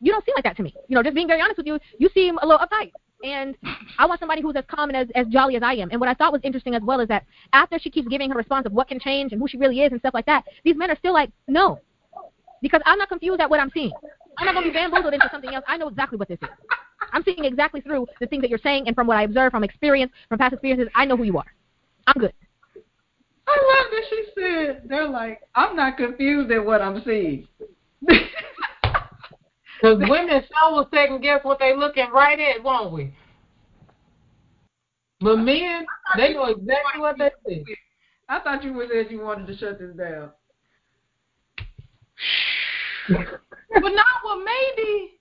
You 0.00 0.12
don't 0.12 0.24
seem 0.24 0.34
like 0.34 0.44
that 0.44 0.56
to 0.56 0.62
me. 0.62 0.74
You 0.88 0.94
know, 0.94 1.02
just 1.02 1.14
being 1.14 1.26
very 1.26 1.40
honest 1.40 1.58
with 1.58 1.66
you, 1.66 1.78
you 1.98 2.08
seem 2.14 2.38
a 2.38 2.46
little 2.46 2.66
uptight. 2.66 2.92
And 3.24 3.56
I 3.98 4.06
want 4.06 4.20
somebody 4.20 4.42
who's 4.42 4.56
as 4.56 4.64
calm 4.68 4.90
and 4.90 4.96
as, 4.96 5.08
as 5.14 5.26
jolly 5.28 5.56
as 5.56 5.62
I 5.62 5.74
am. 5.74 5.88
And 5.90 5.98
what 5.98 6.08
I 6.08 6.14
thought 6.14 6.32
was 6.32 6.42
interesting 6.44 6.74
as 6.74 6.82
well 6.82 7.00
is 7.00 7.08
that 7.08 7.24
after 7.52 7.78
she 7.78 7.90
keeps 7.90 8.08
giving 8.08 8.30
her 8.30 8.36
response 8.36 8.66
of 8.66 8.72
what 8.72 8.88
can 8.88 9.00
change 9.00 9.32
and 9.32 9.40
who 9.40 9.48
she 9.48 9.56
really 9.56 9.80
is 9.80 9.92
and 9.92 10.00
stuff 10.00 10.12
like 10.14 10.26
that, 10.26 10.44
these 10.64 10.76
men 10.76 10.90
are 10.90 10.96
still 10.96 11.14
like, 11.14 11.30
No. 11.48 11.80
Because 12.62 12.80
I'm 12.86 12.98
not 12.98 13.08
confused 13.08 13.40
at 13.40 13.50
what 13.50 13.60
I'm 13.60 13.70
seeing. 13.72 13.92
I'm 14.38 14.46
not 14.46 14.54
going 14.54 14.64
to 14.64 14.70
be 14.70 14.74
bamboozled 14.74 15.14
into 15.14 15.28
something 15.30 15.54
else. 15.54 15.64
I 15.66 15.76
know 15.76 15.88
exactly 15.88 16.18
what 16.18 16.28
this 16.28 16.38
is. 16.42 16.48
I'm 17.12 17.22
seeing 17.24 17.44
exactly 17.44 17.80
through 17.80 18.06
the 18.20 18.26
things 18.26 18.42
that 18.42 18.50
you're 18.50 18.58
saying, 18.58 18.86
and 18.86 18.94
from 18.94 19.06
what 19.06 19.16
I 19.16 19.22
observe 19.22 19.52
from 19.52 19.64
experience, 19.64 20.12
from 20.28 20.38
past 20.38 20.52
experiences, 20.52 20.88
I 20.94 21.04
know 21.04 21.16
who 21.16 21.24
you 21.24 21.38
are. 21.38 21.46
I'm 22.06 22.20
good. 22.20 22.32
I 23.48 23.52
love 23.52 23.90
that 23.90 24.02
she 24.10 24.24
said 24.34 24.82
they're 24.88 25.08
like, 25.08 25.40
I'm 25.54 25.76
not 25.76 25.96
confused 25.96 26.50
at 26.50 26.64
what 26.64 26.82
I'm 26.82 27.02
seeing. 27.04 27.46
Because 29.80 29.98
women 30.08 30.28
sure 30.28 30.72
will 30.72 30.88
second 30.92 31.20
guess 31.20 31.40
what 31.44 31.58
they're 31.58 31.76
looking 31.76 32.08
right 32.10 32.38
at, 32.38 32.62
won't 32.62 32.92
we? 32.92 33.12
But 35.20 35.36
men, 35.36 35.84
they 36.16 36.32
know 36.34 36.46
exactly 36.46 37.00
what 37.00 37.16
they 37.18 37.30
see. 37.46 37.64
I 38.28 38.40
thought 38.40 38.64
you 38.64 38.72
were 38.72 38.86
said 38.92 39.10
you 39.10 39.20
wanted 39.20 39.46
to 39.46 39.56
shut 39.56 39.78
this 39.78 39.94
down. 39.96 40.30
but 43.80 43.92
not 43.92 44.06
well 44.24 44.38
maybe 44.38 45.12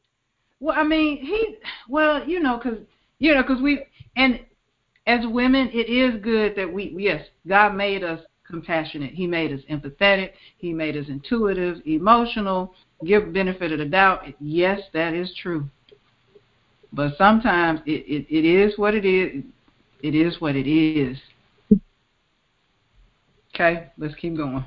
well 0.59 0.75
i 0.77 0.83
mean 0.83 1.17
he 1.17 1.57
well 1.89 2.27
you 2.27 2.39
know 2.39 2.57
because 2.57 2.79
you 3.19 3.33
know 3.33 3.41
because 3.41 3.61
we 3.61 3.83
and 4.15 4.39
as 5.07 5.25
women 5.27 5.69
it 5.73 5.89
is 5.89 6.21
good 6.21 6.55
that 6.55 6.71
we 6.71 6.93
yes 6.97 7.25
god 7.47 7.75
made 7.75 8.03
us 8.03 8.19
compassionate. 8.47 9.13
He 9.13 9.27
made 9.27 9.51
us 9.51 9.61
empathetic. 9.69 10.31
He 10.57 10.73
made 10.73 10.95
us 10.95 11.07
intuitive 11.07 11.81
emotional 11.85 12.73
give 13.05 13.33
benefit 13.33 13.71
of 13.71 13.79
the 13.79 13.85
doubt. 13.85 14.23
Yes 14.39 14.79
that 14.93 15.13
is 15.13 15.33
true. 15.41 15.69
But 16.93 17.17
sometimes 17.17 17.81
it, 17.85 18.05
it, 18.07 18.27
it 18.29 18.45
is 18.45 18.77
what 18.77 18.93
it 18.93 19.05
is. 19.05 19.43
It 20.01 20.15
is 20.15 20.39
what 20.39 20.55
it 20.55 20.69
is. 20.69 21.17
Okay 23.53 23.89
let's 23.97 24.15
keep 24.15 24.37
going 24.37 24.65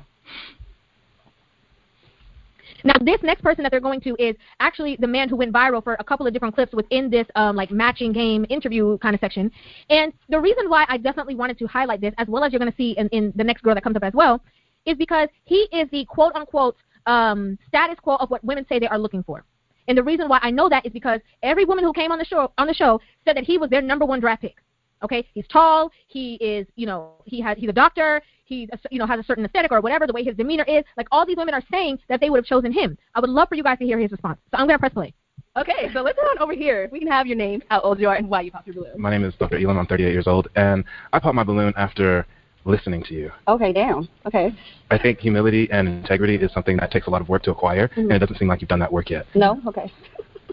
Now, 2.83 2.93
this 3.01 3.21
next 3.23 3.41
person 3.41 3.63
that 3.63 3.71
they're 3.71 3.79
going 3.79 4.01
to 4.01 4.15
is 4.19 4.35
actually 4.59 4.97
the 4.99 5.07
man 5.07 5.29
who 5.29 5.35
went 5.35 5.53
viral 5.53 5.83
for 5.83 5.95
a 5.99 6.03
couple 6.03 6.25
of 6.27 6.33
different 6.33 6.55
clips 6.55 6.73
within 6.73 7.09
this 7.09 7.27
um, 7.35 7.55
like 7.55 7.71
matching 7.71 8.13
game 8.13 8.45
interview 8.49 8.97
kind 8.99 9.15
of 9.15 9.19
section. 9.19 9.51
And 9.89 10.13
the 10.29 10.39
reason 10.39 10.69
why 10.69 10.85
I 10.87 10.97
definitely 10.97 11.35
wanted 11.35 11.57
to 11.59 11.67
highlight 11.67 12.01
this, 12.01 12.13
as 12.17 12.27
well 12.27 12.43
as 12.43 12.51
you're 12.51 12.59
going 12.59 12.71
to 12.71 12.77
see 12.77 12.91
in, 12.97 13.07
in 13.09 13.33
the 13.35 13.43
next 13.43 13.61
girl 13.63 13.75
that 13.75 13.83
comes 13.83 13.95
up 13.95 14.03
as 14.03 14.13
well, 14.13 14.41
is 14.85 14.97
because 14.97 15.29
he 15.45 15.67
is 15.71 15.89
the 15.91 16.05
quote 16.05 16.35
unquote 16.35 16.77
um, 17.05 17.57
status 17.67 17.97
quo 18.01 18.15
of 18.15 18.29
what 18.29 18.43
women 18.43 18.65
say 18.69 18.79
they 18.79 18.87
are 18.87 18.99
looking 18.99 19.23
for. 19.23 19.43
And 19.87 19.97
the 19.97 20.03
reason 20.03 20.29
why 20.29 20.39
I 20.41 20.51
know 20.51 20.69
that 20.69 20.85
is 20.85 20.91
because 20.93 21.19
every 21.41 21.65
woman 21.65 21.83
who 21.83 21.91
came 21.93 22.11
on 22.11 22.19
the 22.19 22.25
show 22.25 22.51
on 22.57 22.67
the 22.67 22.73
show 22.73 23.01
said 23.25 23.35
that 23.35 23.43
he 23.43 23.57
was 23.57 23.69
their 23.69 23.81
number 23.81 24.05
one 24.05 24.19
draft 24.19 24.41
pick. 24.41 24.55
Okay, 25.03 25.25
he's 25.33 25.47
tall. 25.47 25.91
He 26.07 26.35
is, 26.35 26.67
you 26.75 26.85
know, 26.85 27.13
he 27.25 27.41
has 27.41 27.57
he's 27.57 27.69
a 27.69 27.73
doctor. 27.73 28.21
He, 28.45 28.67
you 28.89 28.97
know, 28.97 29.05
has 29.05 29.19
a 29.19 29.23
certain 29.23 29.45
aesthetic 29.45 29.71
or 29.71 29.79
whatever. 29.79 30.07
The 30.07 30.13
way 30.13 30.23
his 30.23 30.35
demeanor 30.35 30.65
is, 30.67 30.83
like 30.97 31.07
all 31.11 31.23
these 31.25 31.37
women 31.37 31.53
are 31.53 31.61
saying 31.71 31.99
that 32.09 32.19
they 32.19 32.31
would 32.31 32.37
have 32.37 32.45
chosen 32.45 32.71
him. 32.71 32.97
I 33.13 33.19
would 33.19 33.29
love 33.29 33.47
for 33.47 33.55
you 33.55 33.63
guys 33.63 33.77
to 33.77 33.85
hear 33.85 33.99
his 33.99 34.11
response. 34.11 34.39
So 34.51 34.57
I'm 34.57 34.65
gonna 34.65 34.79
press 34.79 34.93
play. 34.93 35.13
Okay, 35.57 35.89
so 35.93 36.01
let's 36.01 36.17
go 36.17 36.23
on 36.23 36.39
over 36.39 36.53
here. 36.53 36.89
We 36.91 36.99
can 36.99 37.07
have 37.07 37.27
your 37.27 37.35
name, 37.35 37.61
how 37.69 37.81
old 37.81 37.99
you 37.99 38.07
are, 38.07 38.15
and 38.15 38.29
why 38.29 38.41
you 38.41 38.51
popped 38.51 38.67
your 38.67 38.75
balloon. 38.75 38.99
My 38.99 39.09
name 39.09 39.23
is 39.23 39.33
Dr. 39.39 39.57
Elam. 39.57 39.77
I'm 39.77 39.85
38 39.85 40.11
years 40.11 40.27
old, 40.27 40.47
and 40.55 40.83
I 41.11 41.19
popped 41.19 41.35
my 41.35 41.43
balloon 41.43 41.73
after 41.75 42.25
listening 42.65 43.03
to 43.03 43.13
you. 43.13 43.31
Okay, 43.47 43.73
damn. 43.73 44.07
Okay. 44.25 44.51
I 44.91 44.97
think 44.97 45.19
humility 45.19 45.67
and 45.71 45.87
integrity 45.87 46.35
is 46.35 46.51
something 46.53 46.77
that 46.77 46.91
takes 46.91 47.07
a 47.07 47.09
lot 47.09 47.21
of 47.21 47.29
work 47.29 47.43
to 47.43 47.51
acquire, 47.51 47.89
and 47.95 48.05
mm-hmm. 48.05 48.11
it 48.11 48.19
doesn't 48.19 48.37
seem 48.37 48.47
like 48.47 48.61
you've 48.61 48.69
done 48.69 48.79
that 48.79 48.91
work 48.91 49.09
yet. 49.09 49.25
No? 49.35 49.61
Okay. 49.67 49.91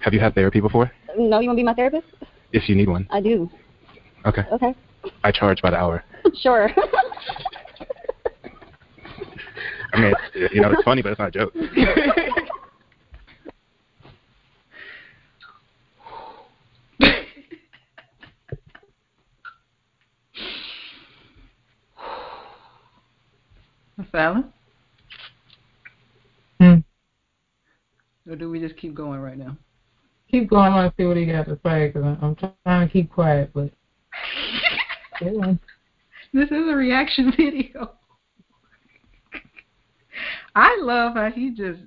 Have 0.03 0.15
you 0.15 0.21
had 0.21 0.35
therapy 0.35 0.61
before? 0.61 0.91
No, 1.17 1.41
you 1.41 1.49
want 1.49 1.57
to 1.57 1.61
be 1.61 1.65
my 1.65 1.75
therapist? 1.75 2.07
If 2.53 2.69
you 2.69 2.75
need 2.75 2.89
one. 2.89 3.07
I 3.11 3.21
do. 3.21 3.51
Okay. 4.27 4.43
Okay. 4.53 4.75
I 5.23 5.31
charge 5.31 5.63
by 5.63 5.71
the 5.71 5.77
hour. 5.77 6.05
Sure. 6.43 6.69
I 9.93 10.01
mean, 10.01 10.13
it's, 10.35 10.53
you 10.53 10.61
know, 10.61 10.73
it's 10.73 10.83
funny, 10.83 11.01
but 11.01 11.13
it's 11.13 11.21
not 11.21 11.29
a 11.29 11.31
joke. 11.31 11.55
Falon? 24.13 24.53
Hmm. 26.61 26.79
Or 28.29 28.35
do 28.37 28.51
we 28.51 28.59
just 28.61 28.77
keep 28.77 28.93
going 28.95 29.21
right 29.21 29.39
now? 29.39 29.57
Keep 30.31 30.51
going 30.51 30.73
on 30.73 30.85
and 30.87 30.93
see 30.99 31.07
what 31.07 31.17
he 31.17 31.25
got 31.25 31.47
to 31.47 31.59
say, 31.65 31.87
because 31.87 32.05
I'm 32.21 32.35
trying 32.35 32.89
to 32.89 32.93
keep 32.93 33.13
quiet, 33.13 33.53
but. 33.55 33.71
This 36.33 36.51
is 36.51 36.69
a 36.69 36.75
reaction 36.75 37.33
video. 37.37 37.93
I 40.55 40.79
love 40.83 41.15
how 41.15 41.31
he 41.31 41.51
just 41.51 41.81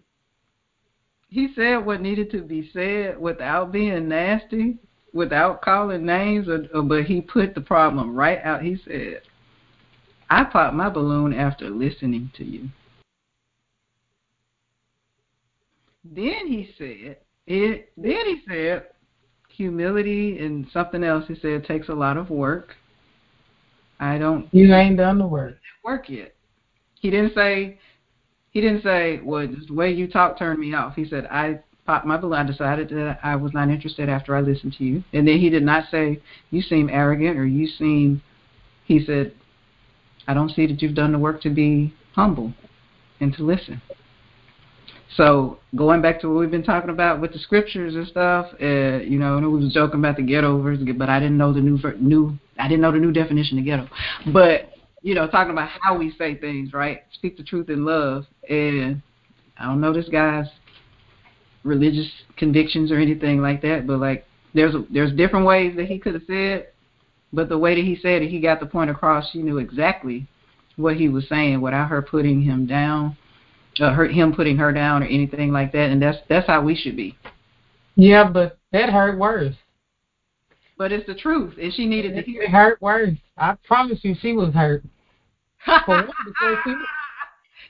he 1.27 1.49
said 1.55 1.85
what 1.85 2.01
needed 2.01 2.31
to 2.31 2.41
be 2.41 2.69
said 2.73 3.19
without 3.19 3.71
being 3.71 4.07
nasty, 4.07 4.77
without 5.13 5.61
calling 5.61 6.05
names, 6.05 6.47
or, 6.47 6.65
or, 6.73 6.81
but 6.81 7.03
he 7.03 7.21
put 7.21 7.53
the 7.53 7.61
problem 7.61 8.15
right 8.15 8.39
out. 8.43 8.63
He 8.63 8.77
said, 8.85 9.21
"I 10.29 10.45
popped 10.45 10.73
my 10.73 10.89
balloon 10.89 11.33
after 11.33 11.69
listening 11.69 12.31
to 12.37 12.43
you." 12.43 12.69
Then 16.03 16.47
he 16.47 16.69
said, 16.77 17.17
it, 17.45 17.91
then 17.95 18.25
he 18.25 18.41
said, 18.47 18.87
humility 19.49 20.39
and 20.39 20.65
something 20.71 21.03
else. 21.03 21.25
He 21.27 21.35
said 21.35 21.65
takes 21.65 21.89
a 21.89 21.93
lot 21.93 22.17
of 22.17 22.29
work. 22.29 22.75
I 23.99 24.17
don't. 24.17 24.47
You 24.53 24.73
ain't 24.73 24.97
done 24.97 25.17
the 25.17 25.27
work. 25.27 25.57
Work 25.83 26.09
yet. 26.09 26.33
He 26.99 27.09
didn't 27.09 27.33
say. 27.33 27.79
He 28.51 28.61
didn't 28.61 28.83
say, 28.83 29.19
"Well, 29.23 29.47
just 29.47 29.67
the 29.67 29.73
way 29.73 29.91
you 29.91 30.07
talk 30.07 30.37
turned 30.37 30.59
me 30.59 30.73
off." 30.73 30.95
He 30.95 31.05
said, 31.05 31.27
"I 31.29 31.59
popped 31.85 32.05
my 32.05 32.17
balloon. 32.17 32.39
I 32.39 32.43
decided 32.43 32.89
that 32.89 33.19
I 33.23 33.35
was 33.35 33.53
not 33.53 33.69
interested 33.69 34.09
after 34.09 34.35
I 34.35 34.41
listened 34.41 34.73
to 34.77 34.83
you." 34.83 35.03
And 35.13 35.27
then 35.27 35.39
he 35.39 35.49
did 35.49 35.63
not 35.63 35.89
say, 35.91 36.21
"You 36.49 36.61
seem 36.61 36.89
arrogant," 36.89 37.37
or 37.37 37.45
"You 37.45 37.67
seem." 37.67 38.21
He 38.85 39.03
said, 39.03 39.33
"I 40.27 40.33
don't 40.33 40.49
see 40.49 40.65
that 40.65 40.81
you've 40.81 40.95
done 40.95 41.11
the 41.11 41.19
work 41.19 41.41
to 41.41 41.49
be 41.49 41.93
humble 42.13 42.53
and 43.19 43.33
to 43.35 43.43
listen." 43.43 43.81
So 45.15 45.59
going 45.75 46.01
back 46.01 46.21
to 46.21 46.29
what 46.29 46.39
we've 46.39 46.51
been 46.51 46.63
talking 46.63 46.91
about 46.91 47.19
with 47.19 47.33
the 47.33 47.39
scriptures 47.39 47.95
and 47.95 48.07
stuff, 48.07 48.47
uh, 48.61 48.99
you 49.03 49.17
know, 49.19 49.37
and 49.37 49.51
we 49.51 49.63
was 49.63 49.73
joking 49.73 49.99
about 49.99 50.17
the 50.17 50.21
ghetto 50.21 50.61
version, 50.61 50.97
but 50.97 51.09
I 51.09 51.19
didn't 51.19 51.37
know 51.37 51.51
the 51.51 51.61
new 51.61 51.79
new 51.99 52.37
I 52.59 52.67
didn't 52.67 52.81
know 52.81 52.91
the 52.91 52.99
new 52.99 53.11
definition 53.11 53.57
of 53.57 53.65
ghetto. 53.65 53.89
But 54.33 54.73
you 55.01 55.15
know, 55.15 55.27
talking 55.27 55.51
about 55.51 55.69
how 55.81 55.97
we 55.97 56.11
say 56.17 56.35
things, 56.35 56.73
right? 56.73 57.03
Speak 57.13 57.37
the 57.37 57.43
truth 57.43 57.69
in 57.69 57.85
love, 57.85 58.25
and 58.49 59.01
I 59.57 59.65
don't 59.65 59.81
know 59.81 59.93
this 59.93 60.09
guy's 60.09 60.47
religious 61.63 62.09
convictions 62.37 62.91
or 62.91 62.97
anything 62.97 63.41
like 63.41 63.61
that, 63.61 63.87
but 63.87 63.99
like 63.99 64.25
there's 64.53 64.75
there's 64.89 65.13
different 65.13 65.45
ways 65.45 65.75
that 65.77 65.85
he 65.85 65.99
could 65.99 66.13
have 66.13 66.23
said, 66.27 66.67
but 67.31 67.49
the 67.49 67.57
way 67.57 67.75
that 67.75 67.85
he 67.85 67.95
said 67.95 68.21
it, 68.21 68.29
he 68.29 68.39
got 68.39 68.59
the 68.59 68.65
point 68.65 68.89
across. 68.89 69.31
She 69.31 69.41
knew 69.41 69.57
exactly 69.57 70.27
what 70.75 70.97
he 70.97 71.09
was 71.09 71.27
saying 71.27 71.61
without 71.61 71.89
her 71.89 72.01
putting 72.01 72.41
him 72.41 72.65
down, 72.65 73.17
uh, 73.79 73.93
her 73.93 74.07
him 74.07 74.33
putting 74.33 74.57
her 74.57 74.71
down 74.71 75.03
or 75.03 75.07
anything 75.07 75.51
like 75.51 75.71
that. 75.73 75.89
And 75.89 76.01
that's 76.01 76.17
that's 76.27 76.47
how 76.47 76.61
we 76.61 76.75
should 76.75 76.95
be. 76.95 77.17
Yeah, 77.95 78.29
but 78.29 78.57
that 78.71 78.89
hurt 78.89 79.17
worse. 79.17 79.55
But 80.79 80.93
it's 80.93 81.05
the 81.05 81.13
truth, 81.13 81.55
and 81.61 81.73
she 81.73 81.85
needed 81.85 82.15
to 82.15 82.21
hear 82.21 82.41
It 82.41 82.49
hurt 82.49 82.81
worse. 82.81 83.17
I 83.37 83.55
promise 83.67 83.99
you, 84.01 84.15
she 84.21 84.31
was 84.31 84.53
hurt. 84.53 84.81
For 85.85 85.97
one, 85.97 86.09
because 86.25 86.57
she, 86.63 86.75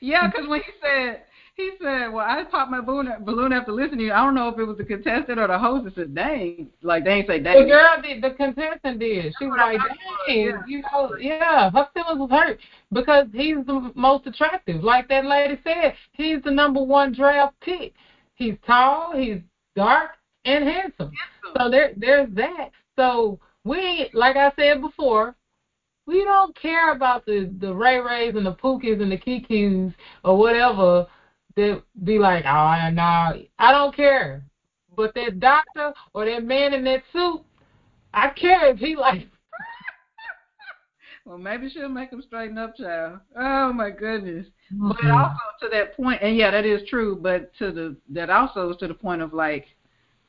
yeah, 0.00 0.28
because 0.28 0.48
when 0.48 0.60
he 0.60 0.72
said 0.80 1.22
he 1.56 1.72
said, 1.82 2.12
"Well, 2.12 2.24
I 2.24 2.44
popped 2.44 2.70
my 2.70 2.80
balloon 2.80 3.12
balloon 3.22 3.52
after 3.52 3.72
listening 3.72 3.98
to 3.98 4.04
you." 4.04 4.12
I 4.12 4.24
don't 4.24 4.36
know 4.36 4.48
if 4.48 4.58
it 4.60 4.64
was 4.64 4.78
the 4.78 4.84
contestant 4.84 5.40
or 5.40 5.48
the 5.48 5.58
host 5.58 5.86
that 5.86 5.96
said, 5.96 6.14
"Dang," 6.14 6.70
like 6.82 7.04
they 7.04 7.10
ain't 7.10 7.26
say 7.26 7.40
"dang." 7.40 7.64
the 7.64 7.68
girl 7.68 8.00
did, 8.00 8.22
the 8.22 8.30
contestant 8.30 9.00
did. 9.00 9.34
She 9.40 9.46
was 9.46 9.58
like, 9.58 9.80
dang, 10.28 10.62
you 10.68 10.82
know, 10.82 11.16
yeah, 11.18 11.68
her 11.70 11.88
feelings 11.92 12.20
was 12.20 12.30
hurt 12.30 12.60
because 12.92 13.26
he's 13.32 13.56
the 13.66 13.92
most 13.96 14.26
attractive. 14.28 14.84
Like 14.84 15.08
that 15.08 15.26
lady 15.26 15.58
said, 15.64 15.94
he's 16.12 16.42
the 16.42 16.50
number 16.52 16.80
one 16.80 17.12
draft 17.12 17.54
pick. 17.60 17.92
He's 18.36 18.54
tall, 18.64 19.16
he's 19.16 19.40
dark, 19.74 20.12
and 20.44 20.64
handsome. 20.64 21.12
So 21.58 21.68
there, 21.68 21.92
there's 21.96 22.32
that. 22.36 22.70
So 23.00 23.40
we, 23.64 24.10
like 24.12 24.36
I 24.36 24.52
said 24.58 24.82
before, 24.82 25.34
we 26.06 26.22
don't 26.22 26.54
care 26.60 26.92
about 26.92 27.24
the 27.24 27.50
the 27.58 27.74
Ray 27.74 27.98
Rays 27.98 28.34
and 28.36 28.44
the 28.44 28.52
Pookies 28.52 29.00
and 29.00 29.10
the 29.10 29.16
Kikis 29.16 29.94
or 30.22 30.36
whatever 30.36 31.06
that 31.56 31.82
be 32.04 32.18
like, 32.18 32.44
oh 32.44 32.90
no, 32.92 33.42
I 33.58 33.72
don't 33.72 33.96
care. 33.96 34.44
But 34.94 35.14
that 35.14 35.40
doctor 35.40 35.94
or 36.12 36.26
that 36.26 36.44
man 36.44 36.74
in 36.74 36.84
that 36.84 37.02
suit, 37.10 37.40
I 38.12 38.28
care 38.28 38.66
if 38.66 38.78
he 38.78 38.96
like. 39.00 39.28
Well, 41.24 41.38
maybe 41.38 41.70
she'll 41.70 41.88
make 41.88 42.10
him 42.10 42.22
straighten 42.26 42.58
up, 42.58 42.76
child. 42.76 43.20
Oh 43.34 43.72
my 43.72 43.88
goodness. 43.88 44.46
But 44.72 44.96
mm-hmm. 44.96 45.10
also 45.10 45.38
to 45.62 45.68
that 45.70 45.96
point, 45.96 46.20
and 46.22 46.36
yeah, 46.36 46.50
that 46.50 46.66
is 46.66 46.86
true. 46.90 47.16
But 47.16 47.50
to 47.60 47.72
the 47.72 47.96
that 48.10 48.28
also 48.28 48.70
is 48.70 48.76
to 48.78 48.88
the 48.88 48.94
point 48.94 49.22
of 49.22 49.32
like, 49.32 49.68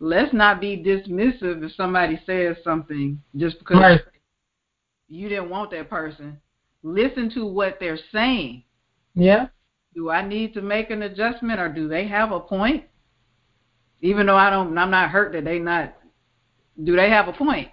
let's 0.02 0.34
not 0.34 0.60
be 0.60 0.76
dismissive 0.84 1.64
if 1.64 1.72
somebody 1.76 2.20
says 2.26 2.58
something 2.64 3.22
just 3.38 3.60
because 3.60 3.78
Right. 3.78 4.02
you 5.08 5.30
didn't 5.30 5.50
want 5.50 5.70
that 5.72 5.90
person. 5.90 6.42
Listen 6.82 7.30
to 7.30 7.46
what 7.46 7.80
they're 7.80 8.00
saying. 8.12 8.64
Yeah. 9.14 9.50
Do 9.94 10.10
I 10.10 10.28
need 10.28 10.56
to 10.56 10.62
make 10.62 10.90
an 10.90 11.04
adjustment, 11.04 11.60
or 11.60 11.70
do 11.70 11.88
they 11.88 12.08
have 12.08 12.32
a 12.32 12.40
point? 12.40 12.86
Even 14.02 14.26
though 14.26 14.38
I 14.38 14.50
don't, 14.50 14.76
I'm 14.76 14.90
not 14.90 15.12
hurt 15.12 15.34
that 15.34 15.46
they 15.46 15.60
not. 15.60 15.96
Do 16.84 16.96
they 16.96 17.10
have 17.10 17.28
a 17.28 17.34
point? 17.34 17.70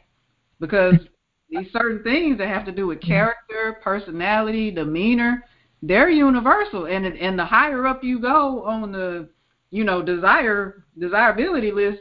Because 0.60 0.96
these 1.48 1.72
certain 1.72 2.02
things 2.02 2.36
that 2.38 2.48
have 2.48 2.66
to 2.66 2.72
do 2.72 2.88
with 2.88 3.00
character, 3.00 3.80
personality, 3.82 4.70
demeanor, 4.70 5.44
they're 5.80 6.10
universal. 6.10 6.84
And 6.84 7.06
and 7.06 7.38
the 7.38 7.46
higher 7.46 7.86
up 7.86 8.04
you 8.04 8.20
go 8.20 8.64
on 8.64 8.92
the, 8.92 9.30
you 9.70 9.84
know, 9.84 10.02
desire 10.02 10.84
desirability 10.98 11.72
list, 11.72 12.00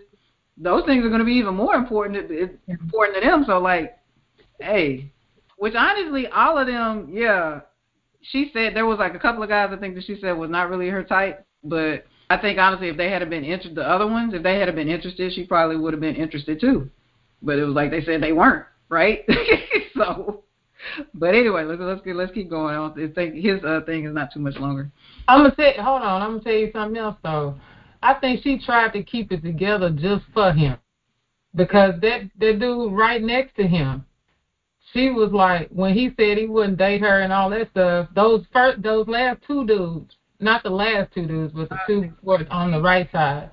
those 0.57 0.83
things 0.85 1.05
are 1.05 1.09
going 1.09 1.19
to 1.19 1.25
be 1.25 1.33
even 1.33 1.55
more 1.55 1.75
important. 1.75 2.31
It's 2.31 2.53
important 2.67 3.21
to 3.21 3.27
them. 3.27 3.43
So 3.45 3.59
like, 3.59 3.97
hey, 4.59 5.11
which 5.57 5.75
honestly, 5.75 6.27
all 6.27 6.57
of 6.57 6.67
them, 6.67 7.09
yeah. 7.11 7.61
She 8.21 8.49
said 8.53 8.75
there 8.75 8.85
was 8.85 8.99
like 8.99 9.15
a 9.15 9.19
couple 9.19 9.43
of 9.43 9.49
guys 9.49 9.69
I 9.71 9.77
think 9.77 9.95
that 9.95 10.03
she 10.03 10.17
said 10.19 10.33
was 10.33 10.49
not 10.49 10.69
really 10.69 10.89
her 10.89 11.03
type, 11.03 11.45
but 11.63 12.05
I 12.29 12.37
think 12.37 12.59
honestly, 12.59 12.89
if 12.89 12.97
they 12.97 13.09
had 13.09 13.27
been 13.29 13.45
interested, 13.45 13.75
the 13.75 13.87
other 13.87 14.07
ones, 14.07 14.33
if 14.33 14.43
they 14.43 14.59
had 14.59 14.73
been 14.75 14.89
interested, 14.89 15.31
she 15.33 15.45
probably 15.45 15.77
would 15.77 15.93
have 15.93 16.01
been 16.01 16.15
interested 16.15 16.59
too. 16.59 16.89
But 17.41 17.59
it 17.59 17.63
was 17.63 17.75
like 17.75 17.91
they 17.91 18.03
said 18.03 18.21
they 18.21 18.33
weren't, 18.33 18.65
right? 18.89 19.23
so, 19.95 20.43
but 21.13 21.35
anyway, 21.35 21.63
let's 21.63 21.79
let's 21.79 22.01
get, 22.01 22.15
let's 22.15 22.33
keep 22.33 22.49
going. 22.49 22.73
I 22.73 22.77
don't 22.77 23.15
think 23.15 23.35
his 23.35 23.63
uh, 23.63 23.81
thing 23.85 24.05
is 24.05 24.13
not 24.13 24.33
too 24.33 24.39
much 24.39 24.57
longer. 24.57 24.91
I'm 25.27 25.43
gonna 25.43 25.55
say, 25.55 25.75
Hold 25.77 26.01
on. 26.01 26.21
I'm 26.21 26.31
gonna 26.31 26.43
tell 26.43 26.53
you 26.53 26.71
something 26.73 26.97
else 26.97 27.15
though. 27.23 27.55
I 28.07 28.13
think 28.21 28.41
she 28.41 28.57
tried 28.57 28.93
to 28.93 29.03
keep 29.03 29.33
it 29.33 29.43
together 29.43 29.89
just 29.89 30.23
for 30.33 30.53
him, 30.53 30.77
because 31.55 31.99
that 32.01 32.21
that 32.39 32.59
dude 32.59 32.93
right 32.93 33.21
next 33.21 33.55
to 33.57 33.67
him, 33.67 34.05
she 34.93 35.09
was 35.09 35.31
like 35.33 35.67
when 35.71 35.93
he 35.93 36.11
said 36.15 36.37
he 36.37 36.45
wouldn't 36.45 36.77
date 36.77 37.01
her 37.01 37.21
and 37.21 37.33
all 37.33 37.49
that 37.49 37.69
stuff. 37.71 38.07
Those 38.15 38.45
first, 38.53 38.81
those 38.81 39.09
last 39.09 39.41
two 39.45 39.67
dudes, 39.67 40.15
not 40.39 40.63
the 40.63 40.69
last 40.69 41.13
two 41.13 41.27
dudes, 41.27 41.51
but 41.53 41.67
the 41.67 41.79
two 41.85 42.11
on 42.49 42.71
the 42.71 42.81
right 42.81 43.11
side. 43.11 43.51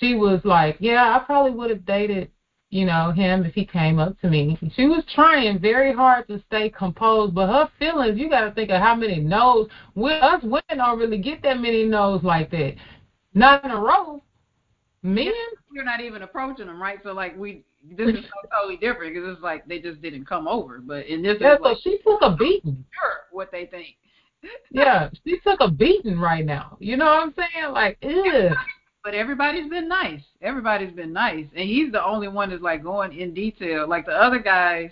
She 0.00 0.16
was 0.16 0.40
like, 0.42 0.76
yeah, 0.80 1.16
I 1.16 1.24
probably 1.24 1.52
would 1.52 1.70
have 1.70 1.86
dated, 1.86 2.32
you 2.70 2.84
know, 2.84 3.12
him 3.12 3.44
if 3.44 3.54
he 3.54 3.64
came 3.64 4.00
up 4.00 4.20
to 4.22 4.28
me. 4.28 4.58
She 4.74 4.86
was 4.86 5.04
trying 5.14 5.60
very 5.60 5.94
hard 5.94 6.26
to 6.26 6.42
stay 6.48 6.68
composed, 6.68 7.32
but 7.32 7.46
her 7.46 7.70
feelings, 7.78 8.18
you 8.18 8.28
got 8.28 8.40
to 8.40 8.50
think 8.50 8.70
of 8.70 8.82
how 8.82 8.96
many 8.96 9.20
no's. 9.20 9.68
We, 9.94 10.10
us 10.14 10.42
women 10.42 10.78
don't 10.78 10.98
really 10.98 11.18
get 11.18 11.44
that 11.44 11.60
many 11.60 11.84
no's 11.84 12.24
like 12.24 12.50
that. 12.50 12.74
Not 13.34 13.64
in 13.64 13.70
a 13.70 13.80
row. 13.80 14.22
Men, 15.02 15.32
You're 15.72 15.84
not 15.84 16.00
even 16.00 16.22
approaching 16.22 16.66
them, 16.66 16.80
right? 16.80 16.98
So 17.02 17.12
like 17.12 17.36
we, 17.36 17.64
this 17.96 18.08
is 18.08 18.24
so 18.24 18.48
totally 18.56 18.76
different 18.76 19.14
because 19.14 19.32
it's 19.32 19.42
like 19.42 19.66
they 19.66 19.80
just 19.80 20.00
didn't 20.00 20.26
come 20.26 20.46
over. 20.46 20.78
But 20.78 21.06
in 21.06 21.22
this, 21.22 21.38
yeah, 21.40 21.56
so 21.56 21.62
like 21.62 21.78
she 21.82 21.98
took 22.06 22.20
a 22.22 22.36
beating. 22.36 22.84
sure 22.92 23.20
what 23.30 23.50
they 23.50 23.66
think. 23.66 23.96
Yeah, 24.72 25.08
she 25.24 25.38
took 25.46 25.60
a 25.60 25.70
beating 25.70 26.18
right 26.18 26.44
now. 26.44 26.76
You 26.80 26.96
know 26.96 27.04
what 27.04 27.22
I'm 27.22 27.34
saying? 27.36 27.72
Like, 27.72 27.96
ugh. 28.02 28.56
But 29.04 29.14
everybody's 29.14 29.68
been 29.68 29.86
nice. 29.86 30.22
Everybody's 30.40 30.92
been 30.92 31.12
nice, 31.12 31.46
and 31.54 31.68
he's 31.68 31.92
the 31.92 32.04
only 32.04 32.26
one 32.26 32.50
that's 32.50 32.62
like 32.62 32.82
going 32.82 33.16
in 33.16 33.34
detail. 33.34 33.88
Like 33.88 34.06
the 34.06 34.12
other 34.12 34.40
guys, 34.40 34.90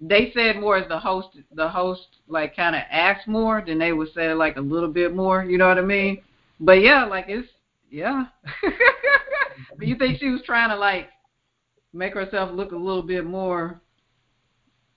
they 0.00 0.32
said 0.34 0.60
more 0.60 0.76
as 0.76 0.88
the 0.88 0.98
host. 0.98 1.28
The 1.54 1.68
host 1.68 2.08
like 2.28 2.56
kind 2.56 2.74
of 2.74 2.82
asked 2.90 3.26
more 3.26 3.62
than 3.66 3.78
they 3.78 3.92
would 3.92 4.12
say 4.14 4.32
like 4.34 4.56
a 4.56 4.60
little 4.60 4.90
bit 4.90 5.14
more. 5.14 5.44
You 5.44 5.56
know 5.56 5.68
what 5.68 5.78
I 5.78 5.82
mean? 5.82 6.22
But 6.60 6.82
yeah, 6.82 7.04
like 7.04 7.26
it's 7.28 7.48
yeah. 7.94 8.24
but 9.78 9.86
you 9.86 9.96
think 9.96 10.18
she 10.18 10.30
was 10.30 10.42
trying 10.44 10.70
to 10.70 10.76
like 10.76 11.08
make 11.92 12.14
herself 12.14 12.50
look 12.52 12.72
a 12.72 12.76
little 12.76 13.02
bit 13.02 13.24
more 13.24 13.80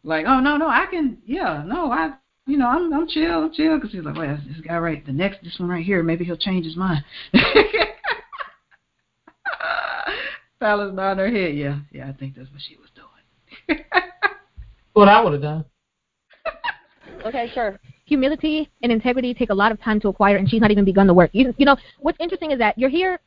like, 0.03 0.25
oh 0.27 0.39
no 0.39 0.57
no 0.57 0.67
I 0.67 0.88
can 0.89 1.19
yeah 1.25 1.63
no 1.65 1.91
I 1.91 2.13
you 2.45 2.57
know 2.57 2.67
I'm 2.67 2.91
I'm 2.93 3.07
chill 3.07 3.43
I'm 3.43 3.53
chill 3.53 3.75
because 3.75 3.91
he's 3.91 4.03
like 4.03 4.15
well 4.15 4.39
this 4.47 4.62
guy 4.65 4.77
right 4.77 5.05
the 5.05 5.12
next 5.12 5.43
this 5.43 5.60
one 5.60 5.69
right 5.69 5.86
here 5.86 6.01
maybe 6.01 6.25
he'll 6.25 6.38
change 6.38 6.65
his 6.65 6.75
mind. 6.75 7.03
Falon's 10.60 10.95
nodding 10.95 11.19
her 11.19 11.29
head. 11.29 11.55
Yeah, 11.55 11.77
yeah, 11.91 12.10
I 12.10 12.13
think 12.13 12.36
that's 12.36 12.49
what 12.51 12.62
she 12.62 12.77
was 12.77 12.89
doing. 12.95 13.83
What 14.97 15.10
I 15.10 15.21
would 15.21 15.33
have 15.33 15.43
done. 15.43 15.65
Okay, 17.23 17.51
sure. 17.53 17.79
Humility 18.08 18.70
and 18.82 18.91
integrity 18.91 19.34
take 19.34 19.52
a 19.52 19.54
lot 19.54 19.72
of 19.72 19.80
time 19.82 20.00
to 20.00 20.08
acquire, 20.08 20.38
and 20.38 20.50
she's 20.50 20.62
not 20.62 20.72
even 20.72 20.86
begun 20.86 21.06
the 21.06 21.13
work. 21.13 21.30
You, 21.34 21.54
you 21.58 21.65
know, 21.65 21.78
what's 22.00 22.17
interesting 22.20 22.52
is 22.52 22.60
that 22.60 22.78
you're 22.78 22.89
here 22.89 23.20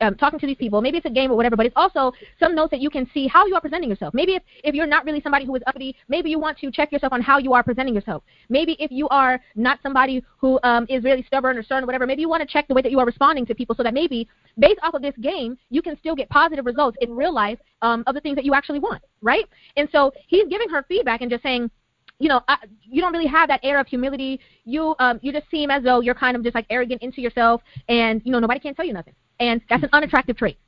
um, 0.00 0.14
talking 0.14 0.38
to 0.38 0.46
these 0.46 0.56
people. 0.56 0.82
Maybe 0.82 0.98
it's 0.98 1.06
a 1.06 1.10
game 1.10 1.30
or 1.30 1.36
whatever, 1.36 1.56
but 1.56 1.64
it's 1.64 1.76
also 1.76 2.12
some 2.38 2.54
notes 2.54 2.70
that 2.70 2.80
you 2.80 2.90
can 2.90 3.08
see 3.14 3.26
how 3.26 3.46
you 3.46 3.54
are 3.54 3.60
presenting 3.60 3.88
yourself. 3.88 4.12
Maybe 4.12 4.34
if, 4.34 4.42
if 4.62 4.74
you're 4.74 4.86
not 4.86 5.04
really 5.04 5.20
somebody 5.22 5.46
who 5.46 5.54
is 5.56 5.62
uppity, 5.66 5.96
maybe 6.08 6.28
you 6.28 6.38
want 6.38 6.58
to 6.58 6.70
check 6.70 6.92
yourself 6.92 7.12
on 7.12 7.22
how 7.22 7.38
you 7.38 7.54
are 7.54 7.62
presenting 7.62 7.94
yourself. 7.94 8.22
Maybe 8.48 8.76
if 8.78 8.90
you 8.90 9.08
are 9.08 9.40
not 9.54 9.78
somebody 9.82 10.22
who 10.38 10.60
um, 10.62 10.86
is 10.88 11.02
really 11.04 11.22
stubborn 11.22 11.56
or 11.56 11.62
stern 11.62 11.84
or 11.84 11.86
whatever, 11.86 12.06
maybe 12.06 12.20
you 12.20 12.28
want 12.28 12.42
to 12.42 12.52
check 12.52 12.68
the 12.68 12.74
way 12.74 12.82
that 12.82 12.90
you 12.90 12.98
are 12.98 13.06
responding 13.06 13.46
to 13.46 13.54
people 13.54 13.74
so 13.74 13.82
that 13.82 13.94
maybe 13.94 14.28
based 14.58 14.80
off 14.82 14.94
of 14.94 15.02
this 15.02 15.14
game, 15.22 15.56
you 15.70 15.80
can 15.80 15.96
still 15.98 16.14
get 16.14 16.28
positive 16.28 16.66
results 16.66 16.98
in 17.00 17.14
real 17.14 17.32
life 17.32 17.58
um, 17.82 18.02
of 18.06 18.14
the 18.14 18.20
things 18.20 18.36
that 18.36 18.44
you 18.44 18.54
actually 18.54 18.80
want, 18.80 19.02
right? 19.22 19.46
And 19.76 19.88
so 19.92 20.12
he's 20.26 20.46
giving 20.48 20.68
her 20.68 20.84
feedback 20.88 21.22
and 21.22 21.30
just 21.30 21.42
saying, 21.42 21.70
you 22.18 22.28
know, 22.28 22.40
I, 22.48 22.56
you 22.82 23.02
don't 23.02 23.12
really 23.12 23.26
have 23.26 23.48
that 23.48 23.60
air 23.62 23.78
of 23.78 23.86
humility. 23.86 24.40
You 24.64 24.94
um, 24.98 25.18
you 25.22 25.32
just 25.32 25.50
seem 25.50 25.70
as 25.70 25.82
though 25.82 26.00
you're 26.00 26.14
kind 26.14 26.36
of 26.36 26.42
just 26.42 26.54
like 26.54 26.66
arrogant 26.70 27.02
into 27.02 27.20
yourself, 27.20 27.62
and 27.88 28.22
you 28.24 28.32
know 28.32 28.38
nobody 28.38 28.60
can 28.60 28.74
tell 28.74 28.86
you 28.86 28.92
nothing, 28.92 29.14
and 29.40 29.60
that's 29.68 29.82
an 29.82 29.90
unattractive 29.92 30.36
trait. 30.36 30.58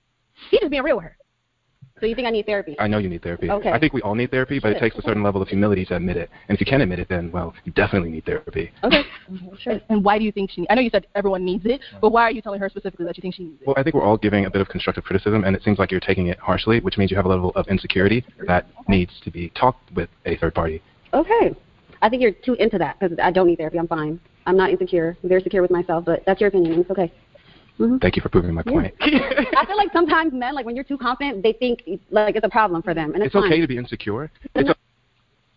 He's 0.50 0.60
just 0.60 0.70
being 0.70 0.82
real 0.82 0.96
with 0.96 1.04
her. 1.04 1.16
So 2.00 2.06
you 2.06 2.14
think 2.14 2.28
I 2.28 2.30
need 2.30 2.46
therapy? 2.46 2.76
I 2.78 2.86
know 2.86 2.98
you 2.98 3.08
need 3.08 3.22
therapy. 3.22 3.50
Okay. 3.50 3.70
I 3.70 3.78
think 3.78 3.92
we 3.92 4.00
all 4.02 4.14
need 4.14 4.30
therapy, 4.30 4.60
but 4.60 4.70
it 4.72 4.78
takes 4.78 4.96
a 4.96 5.02
certain 5.02 5.22
level 5.22 5.42
of 5.42 5.48
humility 5.48 5.84
to 5.86 5.96
admit 5.96 6.16
it. 6.16 6.30
And 6.48 6.54
if 6.54 6.60
you 6.60 6.66
can't 6.66 6.82
admit 6.82 7.00
it, 7.00 7.08
then 7.08 7.32
well, 7.32 7.54
you 7.64 7.72
definitely 7.72 8.10
need 8.10 8.24
therapy. 8.24 8.70
Okay. 8.84 9.02
Sure. 9.58 9.72
And, 9.78 9.82
and 9.88 10.04
why 10.04 10.18
do 10.18 10.24
you 10.24 10.32
think 10.32 10.50
she? 10.50 10.66
I 10.70 10.74
know 10.74 10.80
you 10.80 10.90
said 10.90 11.06
everyone 11.14 11.44
needs 11.44 11.66
it, 11.66 11.80
but 12.00 12.10
why 12.10 12.22
are 12.22 12.30
you 12.30 12.40
telling 12.40 12.60
her 12.60 12.68
specifically 12.68 13.04
that 13.06 13.16
you 13.16 13.22
think 13.22 13.34
she 13.34 13.44
needs 13.44 13.60
it? 13.60 13.66
Well, 13.66 13.74
I 13.76 13.82
think 13.82 13.94
we're 13.94 14.02
all 14.02 14.16
giving 14.16 14.46
a 14.46 14.50
bit 14.50 14.62
of 14.62 14.68
constructive 14.68 15.04
criticism, 15.04 15.44
and 15.44 15.54
it 15.54 15.62
seems 15.62 15.78
like 15.78 15.90
you're 15.90 16.00
taking 16.00 16.28
it 16.28 16.38
harshly, 16.38 16.80
which 16.80 16.96
means 16.96 17.10
you 17.10 17.16
have 17.16 17.26
a 17.26 17.28
level 17.28 17.52
of 17.54 17.66
insecurity 17.68 18.24
that 18.46 18.66
needs 18.86 19.12
to 19.24 19.30
be 19.30 19.50
talked 19.50 19.92
with 19.94 20.08
a 20.24 20.36
third 20.36 20.54
party. 20.54 20.80
Okay. 21.14 21.54
I 22.00 22.08
think 22.08 22.22
you're 22.22 22.32
too 22.32 22.54
into 22.54 22.78
that 22.78 22.98
because 22.98 23.18
I 23.22 23.30
don't 23.30 23.46
need 23.46 23.58
therapy. 23.58 23.78
I'm 23.78 23.88
fine. 23.88 24.20
I'm 24.46 24.56
not 24.56 24.70
insecure. 24.70 25.16
I'm 25.22 25.28
very 25.28 25.42
secure 25.42 25.62
with 25.62 25.70
myself, 25.70 26.04
but 26.04 26.22
that's 26.26 26.40
your 26.40 26.48
opinion, 26.48 26.72
and 26.72 26.80
it's 26.82 26.90
okay. 26.90 27.12
Mm-hmm. 27.78 27.98
Thank 27.98 28.16
you 28.16 28.22
for 28.22 28.28
proving 28.28 28.54
my 28.54 28.62
point. 28.62 28.94
I 29.00 29.64
feel 29.66 29.76
like 29.76 29.92
sometimes 29.92 30.32
men, 30.32 30.54
like 30.54 30.66
when 30.66 30.74
you're 30.74 30.84
too 30.84 30.98
confident, 30.98 31.42
they 31.42 31.52
think 31.52 31.82
like 32.10 32.34
it's 32.34 32.44
a 32.44 32.48
problem 32.48 32.82
for 32.82 32.94
them, 32.94 33.14
and 33.14 33.22
it's, 33.22 33.34
it's 33.34 33.36
okay 33.36 33.50
fine. 33.50 33.60
to 33.60 33.68
be 33.68 33.76
insecure. 33.76 34.30
Mm-hmm. 34.54 34.70
It's 34.70 34.78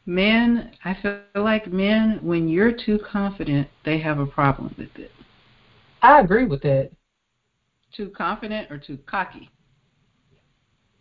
Men, 0.06 0.72
I 0.84 0.98
feel 1.02 1.22
like 1.36 1.72
men, 1.72 2.20
when 2.24 2.50
you're 2.50 2.72
too 2.72 3.00
confident, 3.10 3.68
they 3.86 4.00
have 4.00 4.20
a 4.20 4.26
problem 4.26 4.74
with 4.78 4.90
it. 4.98 5.12
I 6.02 6.20
agree 6.20 6.46
with 6.46 6.64
that. 6.64 6.90
too 7.96 8.10
confident 8.10 8.72
or 8.72 8.80
too 8.80 8.98
cocky? 9.06 9.50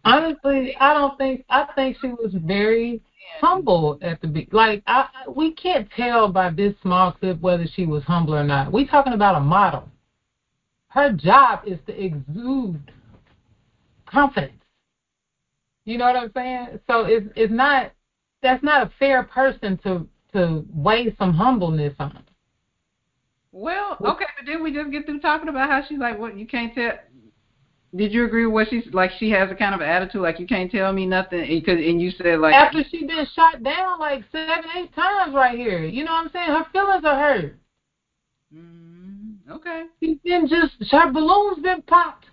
Honestly, 0.05 0.77
I 0.79 0.95
don't 0.95 1.17
think. 1.17 1.45
I 1.49 1.67
think 1.75 1.97
she 2.01 2.09
was 2.09 2.35
very 2.35 3.01
humble 3.41 3.99
at 4.03 4.21
the 4.21 4.27
be. 4.29 4.49
Like 4.53 4.83
I, 4.87 5.09
I- 5.15 5.31
we 5.31 5.53
can't 5.55 5.89
tell 5.97 6.29
by 6.29 6.51
this 6.51 6.75
small 6.83 7.13
clip 7.13 7.41
whether 7.41 7.67
she 7.67 7.87
was 7.87 8.03
humble 8.05 8.35
or 8.35 8.45
not. 8.45 8.73
We 8.73 8.87
talking 8.87 9.13
about 9.13 9.37
a 9.37 9.41
model. 9.41 9.89
Her 10.89 11.13
job 11.13 11.61
is 11.67 11.79
to 11.87 12.05
exude 12.05 12.81
confidence. 14.07 14.55
You 15.85 15.99
know 15.99 16.07
what 16.07 16.17
I'm 16.17 16.33
saying? 16.35 16.81
So 16.89 17.05
it's 17.05 17.27
it's 17.37 17.53
not. 17.53 17.93
That's 18.43 18.63
not 18.63 18.87
a 18.87 18.91
fair 18.99 19.23
person 19.23 19.79
to 19.85 20.07
to 20.33 20.65
weigh 20.73 21.15
some 21.19 21.35
humbleness 21.35 21.95
on. 21.99 22.25
Well, 23.53 23.97
okay, 24.05 24.27
but 24.37 24.47
didn't 24.47 24.63
we 24.63 24.73
just 24.73 24.91
get 24.93 25.07
through 25.07 25.21
talking 25.21 25.49
about 25.49 25.69
how 25.69 25.83
she's 25.89 25.99
like, 25.99 26.19
what 26.19 26.39
you 26.39 26.47
can't 26.47 26.73
tell? 26.73 26.93
Did 27.95 28.13
you 28.13 28.25
agree 28.25 28.47
with 28.47 28.55
what 28.55 28.69
she's 28.71 28.93
like? 28.93 29.11
She 29.19 29.31
has 29.31 29.51
a 29.51 29.55
kind 29.55 29.75
of 29.75 29.81
attitude 29.81 30.23
like 30.23 30.39
you 30.39 30.47
can't 30.47 30.71
tell 30.71 30.93
me 30.93 31.07
nothing, 31.07 31.41
and, 31.41 31.65
cause, 31.65 31.79
and 31.79 32.01
you 32.01 32.13
said 32.13 32.39
like 32.39 32.55
After 32.55 32.85
she 32.89 33.05
been 33.05 33.27
shot 33.35 33.63
down 33.65 33.99
like 33.99 34.23
seven, 34.31 34.71
eight 34.77 34.95
times 34.95 35.35
right 35.35 35.59
here. 35.59 35.85
You 35.85 36.05
know 36.05 36.13
what 36.13 36.27
I'm 36.27 36.31
saying? 36.33 36.51
Her 36.51 36.67
feelings 36.73 37.05
are 37.05 37.19
hurt. 37.19 37.59
mm, 38.55 39.35
okay, 39.51 39.85
She's 40.01 40.19
been 40.25 40.47
just 40.47 40.93
her 40.93 41.11
balloon's 41.11 41.63
been 41.63 41.83
popped. 41.83 42.27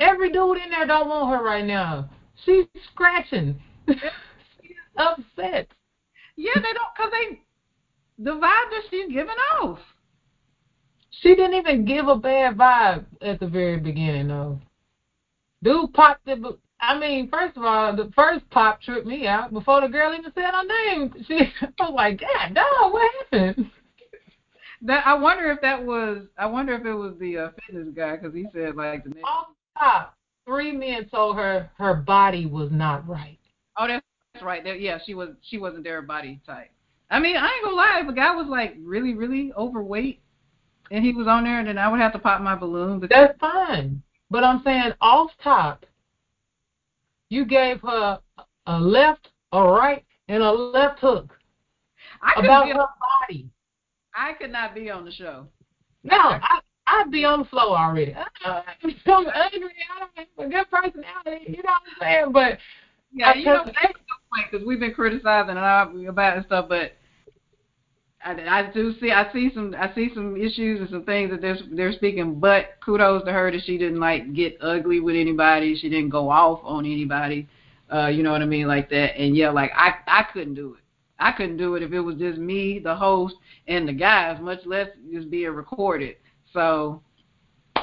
Every 0.00 0.30
dude 0.30 0.58
in 0.58 0.70
there 0.70 0.86
don't 0.86 1.08
want 1.08 1.30
her 1.30 1.42
right 1.42 1.64
now. 1.64 2.10
She's 2.44 2.66
scratching. 2.92 3.58
She's 3.88 3.96
upset. 4.96 5.68
yeah, 6.36 6.52
they 6.54 6.72
don't, 6.72 6.94
cause 6.96 7.10
they 7.12 7.40
the 8.18 8.32
vibe 8.32 8.40
that 8.40 8.82
she's 8.90 9.08
giving 9.08 9.36
off. 9.60 9.78
She 11.20 11.34
didn't 11.34 11.54
even 11.54 11.84
give 11.84 12.08
a 12.08 12.16
bad 12.16 12.56
vibe 12.56 13.04
at 13.22 13.40
the 13.40 13.46
very 13.46 13.78
beginning 13.78 14.28
though. 14.28 14.60
Dude 15.62 15.92
popped 15.94 16.28
it. 16.28 16.42
but- 16.42 16.58
I 16.78 16.98
mean, 16.98 17.30
first 17.30 17.56
of 17.56 17.64
all, 17.64 17.96
the 17.96 18.12
first 18.14 18.48
pop 18.50 18.82
tripped 18.82 19.06
me 19.06 19.26
out 19.26 19.50
before 19.50 19.80
the 19.80 19.88
girl 19.88 20.12
even 20.12 20.30
said 20.34 20.52
her 20.52 20.62
name. 20.62 21.14
She 21.26 21.52
I 21.62 21.68
was 21.80 21.92
like, 21.94 22.20
God, 22.20 22.54
dog, 22.54 22.92
what 22.92 23.10
happened? 23.32 23.70
That 24.82 25.06
I 25.06 25.14
wonder 25.14 25.50
if 25.50 25.60
that 25.62 25.82
was 25.82 26.24
I 26.36 26.44
wonder 26.46 26.74
if 26.74 26.84
it 26.84 26.92
was 26.92 27.14
the 27.18 27.38
uh, 27.38 27.50
fitness 27.66 27.88
guy 27.96 28.16
because 28.16 28.34
he 28.34 28.46
said 28.52 28.76
like 28.76 29.04
the 29.04 29.10
next, 29.10 29.24
Off 29.24 29.46
top, 29.78 30.14
three 30.46 30.70
men 30.70 31.08
told 31.08 31.36
her 31.36 31.70
her 31.78 31.94
body 31.94 32.44
was 32.44 32.70
not 32.70 33.08
right. 33.08 33.38
oh 33.78 33.88
that's, 33.88 34.04
right 34.42 34.62
there 34.62 34.76
yeah 34.76 34.98
she 35.04 35.14
was 35.14 35.30
she 35.40 35.56
wasn't 35.56 35.82
their 35.82 36.02
body 36.02 36.40
type. 36.46 36.70
I 37.10 37.20
mean 37.20 37.36
I 37.36 37.46
ain't 37.46 37.64
gonna 37.64 37.74
lie 37.74 38.00
if 38.02 38.08
a 38.08 38.12
guy 38.12 38.34
was 38.36 38.48
like 38.48 38.76
really 38.78 39.14
really 39.14 39.50
overweight 39.56 40.20
and 40.90 41.04
he 41.04 41.12
was 41.12 41.26
on 41.26 41.44
there 41.44 41.58
and 41.58 41.68
then 41.68 41.78
I 41.78 41.88
would 41.88 42.00
have 42.00 42.12
to 42.12 42.18
pop 42.18 42.40
my 42.40 42.54
balloon. 42.54 43.06
That's 43.08 43.38
fine. 43.38 44.02
But 44.30 44.44
I'm 44.44 44.62
saying 44.64 44.92
off 45.00 45.30
top, 45.42 45.86
you 47.28 47.44
gave 47.44 47.80
her 47.80 48.20
a 48.66 48.80
left, 48.80 49.28
a 49.52 49.62
right, 49.62 50.04
and 50.28 50.42
a 50.42 50.50
left 50.50 51.00
hook 51.00 51.36
I 52.22 52.40
about 52.40 52.66
be, 52.66 52.72
her 52.72 52.86
body. 53.28 53.48
I 54.14 54.32
could 54.34 54.50
not 54.50 54.74
be 54.74 54.90
on 54.90 55.04
the 55.04 55.12
show. 55.12 55.46
No, 56.02 56.16
I, 56.16 56.60
I'd 56.86 57.10
be 57.10 57.24
on 57.24 57.40
the 57.40 57.44
floor 57.46 57.76
already. 57.76 58.14
Uh, 58.44 58.62
I'm 58.82 58.94
so 59.04 59.28
angry. 59.30 59.74
I 59.94 59.98
don't 60.00 60.10
have 60.14 60.26
a 60.38 60.48
good 60.48 60.70
personality. 60.70 61.44
You 61.50 61.62
know 61.62 61.72
what 61.72 61.82
I'm 62.00 62.00
saying? 62.00 62.32
But 62.32 62.58
Yeah, 63.12 63.30
I 63.30 63.34
you 63.34 63.44
know 63.44 63.64
that's 63.64 63.76
the 63.92 64.14
point 64.32 64.50
because 64.50 64.66
we've 64.66 64.80
been 64.80 64.94
criticizing 64.94 65.56
about 65.56 66.36
and 66.36 66.46
stuff, 66.46 66.68
but 66.68 66.92
I, 68.26 68.58
I 68.58 68.72
do 68.72 68.92
see 69.00 69.12
I 69.12 69.32
see 69.32 69.50
some 69.54 69.74
I 69.78 69.94
see 69.94 70.10
some 70.12 70.36
issues 70.36 70.80
and 70.80 70.90
some 70.90 71.04
things 71.04 71.30
that 71.30 71.40
they're 71.40 71.58
they're 71.70 71.92
speaking. 71.92 72.40
But 72.40 72.70
kudos 72.84 73.24
to 73.24 73.32
her 73.32 73.52
that 73.52 73.62
she 73.64 73.78
didn't 73.78 74.00
like 74.00 74.32
get 74.34 74.58
ugly 74.60 74.98
with 74.98 75.14
anybody. 75.14 75.76
She 75.76 75.88
didn't 75.88 76.10
go 76.10 76.28
off 76.28 76.60
on 76.64 76.84
anybody. 76.84 77.48
Uh, 77.92 78.08
you 78.08 78.24
know 78.24 78.32
what 78.32 78.42
I 78.42 78.46
mean, 78.46 78.66
like 78.66 78.90
that. 78.90 79.16
And 79.16 79.36
yeah, 79.36 79.50
like 79.50 79.70
I 79.76 79.94
I 80.08 80.24
couldn't 80.32 80.54
do 80.54 80.74
it. 80.74 80.80
I 81.18 81.32
couldn't 81.32 81.56
do 81.56 81.76
it 81.76 81.82
if 81.82 81.92
it 81.92 82.00
was 82.00 82.16
just 82.16 82.38
me, 82.38 82.80
the 82.80 82.94
host, 82.94 83.36
and 83.68 83.88
the 83.88 83.92
guys, 83.92 84.38
much 84.40 84.66
less 84.66 84.88
just 85.12 85.30
being 85.30 85.50
recorded. 85.50 86.16
So 86.52 87.02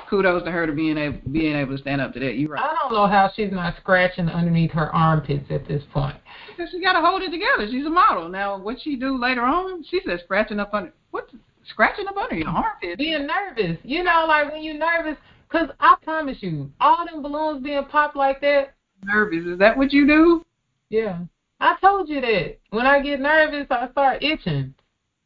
kudos 0.10 0.44
to 0.44 0.52
her 0.52 0.66
to 0.66 0.74
being 0.74 0.98
able 0.98 1.20
being 1.32 1.56
able 1.56 1.76
to 1.76 1.82
stand 1.82 2.02
up 2.02 2.14
to 2.14 2.20
that. 2.20 2.36
You 2.36 2.50
right. 2.50 2.64
I 2.64 2.76
don't 2.82 2.94
know 2.94 3.08
how 3.08 3.32
she's 3.36 3.52
not 3.52 3.76
scratching 3.82 4.30
underneath 4.30 4.72
her 4.72 4.94
armpits 4.94 5.46
at 5.50 5.68
this 5.68 5.84
point. 5.94 6.16
Because 6.50 6.72
she 6.72 6.82
got 6.82 6.94
to 6.94 7.02
hold 7.02 7.22
it 7.22 7.32
together. 7.32 7.68
She's 7.70 7.86
a 7.86 7.90
model. 7.90 8.30
Now, 8.30 8.58
what 8.58 8.78
she 8.82 8.96
do 8.96 9.18
later 9.20 9.42
on? 9.42 9.84
She 9.90 10.02
said 10.06 10.20
scratching 10.24 10.60
up 10.60 10.74
under 10.74 10.94
what? 11.12 11.30
Scratching 11.70 12.08
up 12.08 12.18
under 12.18 12.36
your 12.36 12.50
armpit. 12.50 12.98
Being 12.98 13.28
nervous. 13.28 13.78
You 13.84 14.04
know, 14.04 14.26
like 14.28 14.52
when 14.52 14.64
you're 14.64 14.78
nervous, 14.78 15.18
because 15.50 15.70
I 15.80 15.96
promise 16.04 16.38
you, 16.42 16.72
all 16.82 17.06
them 17.06 17.22
balloons 17.22 17.64
being 17.64 17.86
popped 17.86 18.16
like 18.16 18.42
that, 18.42 18.74
Nervous. 19.06 19.46
Is 19.46 19.60
that 19.60 19.78
what 19.78 19.92
you 19.92 20.08
do? 20.08 20.44
yeah. 20.90 21.20
I 21.60 21.76
told 21.80 22.10
you 22.10 22.20
that. 22.20 22.58
When 22.72 22.86
I 22.86 23.02
get 23.02 23.22
nervous, 23.22 23.68
I 23.70 23.90
start 23.92 24.22
itching. 24.22 24.74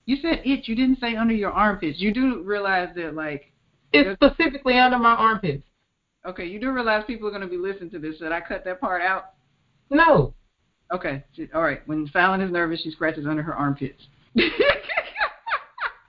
You 0.05 0.17
said 0.21 0.41
itch. 0.45 0.67
You 0.67 0.75
didn't 0.75 0.99
say 0.99 1.15
under 1.15 1.33
your 1.33 1.51
armpits. 1.51 1.99
You 1.99 2.13
do 2.13 2.43
realize 2.43 2.89
that, 2.95 3.15
like, 3.15 3.51
It's 3.93 4.15
specifically 4.21 4.77
under 4.77 4.97
my 4.99 5.13
armpits. 5.15 5.63
okay, 6.25 6.45
you 6.45 6.59
do 6.59 6.71
realize 6.71 7.03
people 7.07 7.27
are 7.27 7.31
going 7.31 7.41
to 7.41 7.47
be 7.47 7.57
listening 7.57 7.89
to 7.91 7.99
this. 7.99 8.17
Should 8.17 8.31
I 8.31 8.41
cut 8.41 8.63
that 8.65 8.79
part 8.81 9.01
out? 9.01 9.31
No. 9.89 10.33
Okay. 10.93 11.23
All 11.53 11.61
right. 11.61 11.81
When 11.87 12.07
Falon 12.07 12.41
is 12.41 12.51
nervous, 12.51 12.81
she 12.81 12.91
scratches 12.91 13.25
under 13.25 13.43
her 13.43 13.53
armpits. 13.55 14.01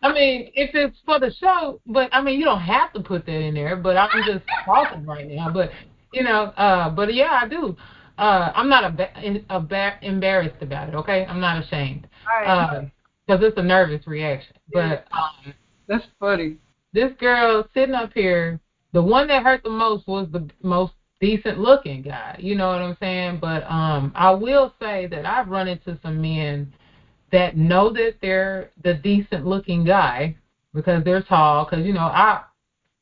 I 0.03 0.13
mean, 0.13 0.53
if 0.55 0.75
it's 0.75 0.97
for 1.05 1.19
the 1.19 1.33
show, 1.41 1.81
but 1.87 2.09
I 2.13 2.23
mean, 2.23 2.39
you 2.39 2.45
don't 2.45 2.61
have 2.61 2.93
to 2.93 3.01
put 3.01 3.27
that 3.27 3.41
in 3.41 3.55
there. 3.55 3.75
But 3.77 3.97
I'm 3.97 4.23
just 4.25 4.45
talking 4.65 5.05
right 5.05 5.27
now. 5.29 5.51
But 5.53 5.71
you 6.13 6.23
know, 6.23 6.45
uh, 6.57 6.91
but 6.91 7.13
yeah, 7.13 7.41
I 7.43 7.49
do. 7.49 7.77
Uh, 8.17 8.53
I'm 8.55 8.69
not 8.69 8.85
a, 8.99 9.45
a 9.51 9.61
ba- 9.61 9.99
embarrassed 10.03 10.61
about 10.63 10.89
it. 10.89 10.95
Okay, 10.95 11.25
I'm 11.27 11.41
not 11.41 11.65
ashamed 11.65 12.09
All 12.47 12.57
right. 12.57 12.91
because 13.27 13.43
it's 13.45 13.59
a 13.59 13.63
nervous 13.63 14.07
reaction. 14.09 14.57
But 14.73 15.07
um, 15.13 15.55
That's 15.87 16.05
funny. 16.19 16.57
This 16.99 17.13
girl 17.19 17.69
sitting 17.75 17.95
up 17.95 18.13
here, 18.13 18.59
the 18.93 19.03
one 19.03 19.29
that 19.29 19.45
hurt 19.45 19.63
the 19.63 19.71
most 19.71 20.09
was 20.09 20.27
the 20.33 20.49
most 20.63 20.95
decent 21.21 21.59
looking 21.59 22.03
guy. 22.03 22.37
You 22.41 22.57
know 22.57 22.69
what 22.69 22.83
I'm 22.83 22.97
saying? 22.99 23.39
But 23.41 23.63
um, 23.71 24.13
I 24.17 24.31
will 24.33 24.73
say 24.81 25.07
that 25.07 25.25
I've 25.25 25.49
run 25.49 25.69
into 25.69 25.99
some 26.03 26.21
men 26.21 26.73
that 27.31 27.57
know 27.57 27.93
that 27.93 28.15
they're 28.21 28.71
the 28.83 28.95
decent 28.95 29.47
looking 29.47 29.85
guy 29.85 30.37
because 30.75 31.05
they're 31.05 31.23
tall. 31.23 31.65
Because 31.65 31.87
you 31.87 31.93
know 31.93 32.01
I 32.01 32.43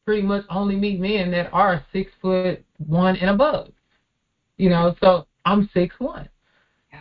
pretty 0.05 0.23
much 0.23 0.45
only 0.51 0.77
meet 0.77 1.01
men 1.01 1.31
that 1.31 1.51
are 1.53 1.85
six 1.93 2.13
foot 2.21 2.63
one 2.79 3.17
and 3.17 3.31
above. 3.31 3.71
You 4.59 4.69
know, 4.69 4.95
so 5.03 5.27
I'm 5.47 5.71
six 5.73 5.95
one. 5.99 6.29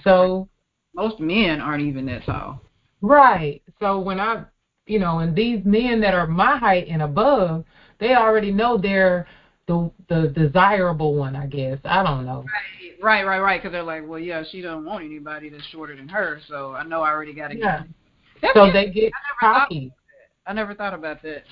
So 0.03 0.47
Most 0.93 1.19
men 1.19 1.59
aren't 1.59 1.83
even 1.83 2.05
that 2.05 2.25
tall. 2.25 2.61
Right. 3.01 3.61
So 3.79 3.99
when 3.99 4.19
I, 4.19 4.45
you 4.87 4.99
know, 4.99 5.19
and 5.19 5.35
these 5.35 5.63
men 5.65 5.99
that 6.01 6.13
are 6.13 6.27
my 6.27 6.57
height 6.57 6.87
and 6.89 7.01
above, 7.01 7.65
they 7.99 8.15
already 8.15 8.51
know 8.51 8.77
they're 8.77 9.27
the 9.67 9.89
the 10.09 10.27
desirable 10.27 11.15
one. 11.15 11.35
I 11.35 11.47
guess 11.47 11.79
I 11.85 12.03
don't 12.03 12.25
know. 12.25 12.45
Right, 13.01 13.23
right, 13.23 13.25
right. 13.25 13.39
right. 13.39 13.61
Because 13.61 13.71
they're 13.73 13.83
like, 13.83 14.07
well, 14.07 14.19
yeah, 14.19 14.43
she 14.51 14.61
don't 14.61 14.85
want 14.85 15.03
anybody 15.03 15.49
that's 15.49 15.65
shorter 15.65 15.95
than 15.95 16.07
her, 16.09 16.39
so 16.47 16.73
I 16.73 16.83
know 16.83 17.01
I 17.01 17.09
already 17.09 17.33
got 17.33 17.49
to 17.49 17.57
Yeah. 17.57 17.83
get. 18.41 18.51
So 18.53 18.71
they 18.71 18.89
get 18.89 19.11
I 19.13 19.17
never 19.47 19.53
thought- 19.53 19.59
cocky, 19.69 19.91
I 20.45 20.53
never 20.53 20.75
thought 20.75 20.93
about 20.93 21.21
that. 21.23 21.43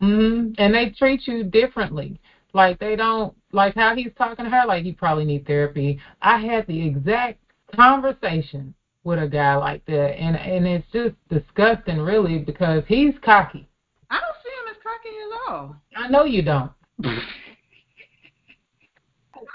hmm 0.00 0.52
and 0.58 0.74
they 0.74 0.90
treat 0.90 1.26
you 1.26 1.42
differently. 1.42 2.20
Like 2.52 2.78
they 2.78 2.94
don't 2.96 3.34
like 3.52 3.74
how 3.74 3.94
he's 3.96 4.12
talking 4.16 4.44
to 4.44 4.50
her. 4.50 4.64
Like 4.66 4.84
he 4.84 4.92
probably 4.92 5.24
need 5.24 5.46
therapy. 5.46 6.00
I 6.22 6.38
had 6.38 6.66
the 6.66 6.86
exact 6.86 7.40
conversation 7.74 8.72
with 9.08 9.18
a 9.18 9.26
guy 9.26 9.56
like 9.56 9.84
that, 9.86 10.20
and 10.20 10.36
and 10.36 10.66
it's 10.66 10.86
just 10.92 11.14
disgusting, 11.30 11.98
really, 11.98 12.38
because 12.38 12.84
he's 12.86 13.14
cocky. 13.24 13.66
I 14.10 14.20
don't 14.20 14.36
see 14.44 14.50
him 14.50 14.68
as 14.70 14.76
cocky 14.82 15.08
at 15.16 15.52
all. 15.54 15.76
I 15.96 16.08
know 16.08 16.24
you 16.24 16.42
don't. 16.42 16.70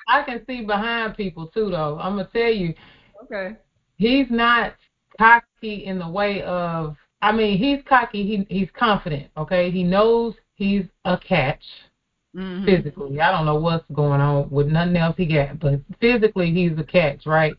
I 0.08 0.24
can 0.24 0.42
see 0.48 0.66
behind 0.66 1.16
people 1.16 1.48
too, 1.48 1.70
though. 1.70 2.00
I'm 2.00 2.16
gonna 2.18 2.28
tell 2.34 2.52
you, 2.52 2.74
Okay. 3.24 3.56
he's 3.98 4.28
not 4.32 4.74
cocky 5.20 5.86
in 5.86 6.00
the 6.00 6.10
way 6.10 6.42
of. 6.42 6.96
I 7.22 7.32
mean, 7.32 7.58
he's 7.58 7.80
cocky. 7.88 8.26
He 8.26 8.46
he's 8.50 8.70
confident. 8.78 9.30
Okay, 9.38 9.70
he 9.70 9.84
knows 9.84 10.34
he's 10.56 10.86
a 11.06 11.18
catch 11.18 11.64
Mm-hmm. 12.36 12.66
physically. 12.66 13.22
I 13.22 13.30
don't 13.30 13.46
know 13.46 13.58
what's 13.58 13.86
going 13.94 14.20
on 14.20 14.50
with 14.50 14.66
nothing 14.66 14.98
else 14.98 15.14
he 15.16 15.28
got, 15.28 15.60
but 15.60 15.80
physically 16.02 16.52
he's 16.52 16.76
a 16.80 16.84
catch, 16.84 17.28
right? 17.28 17.56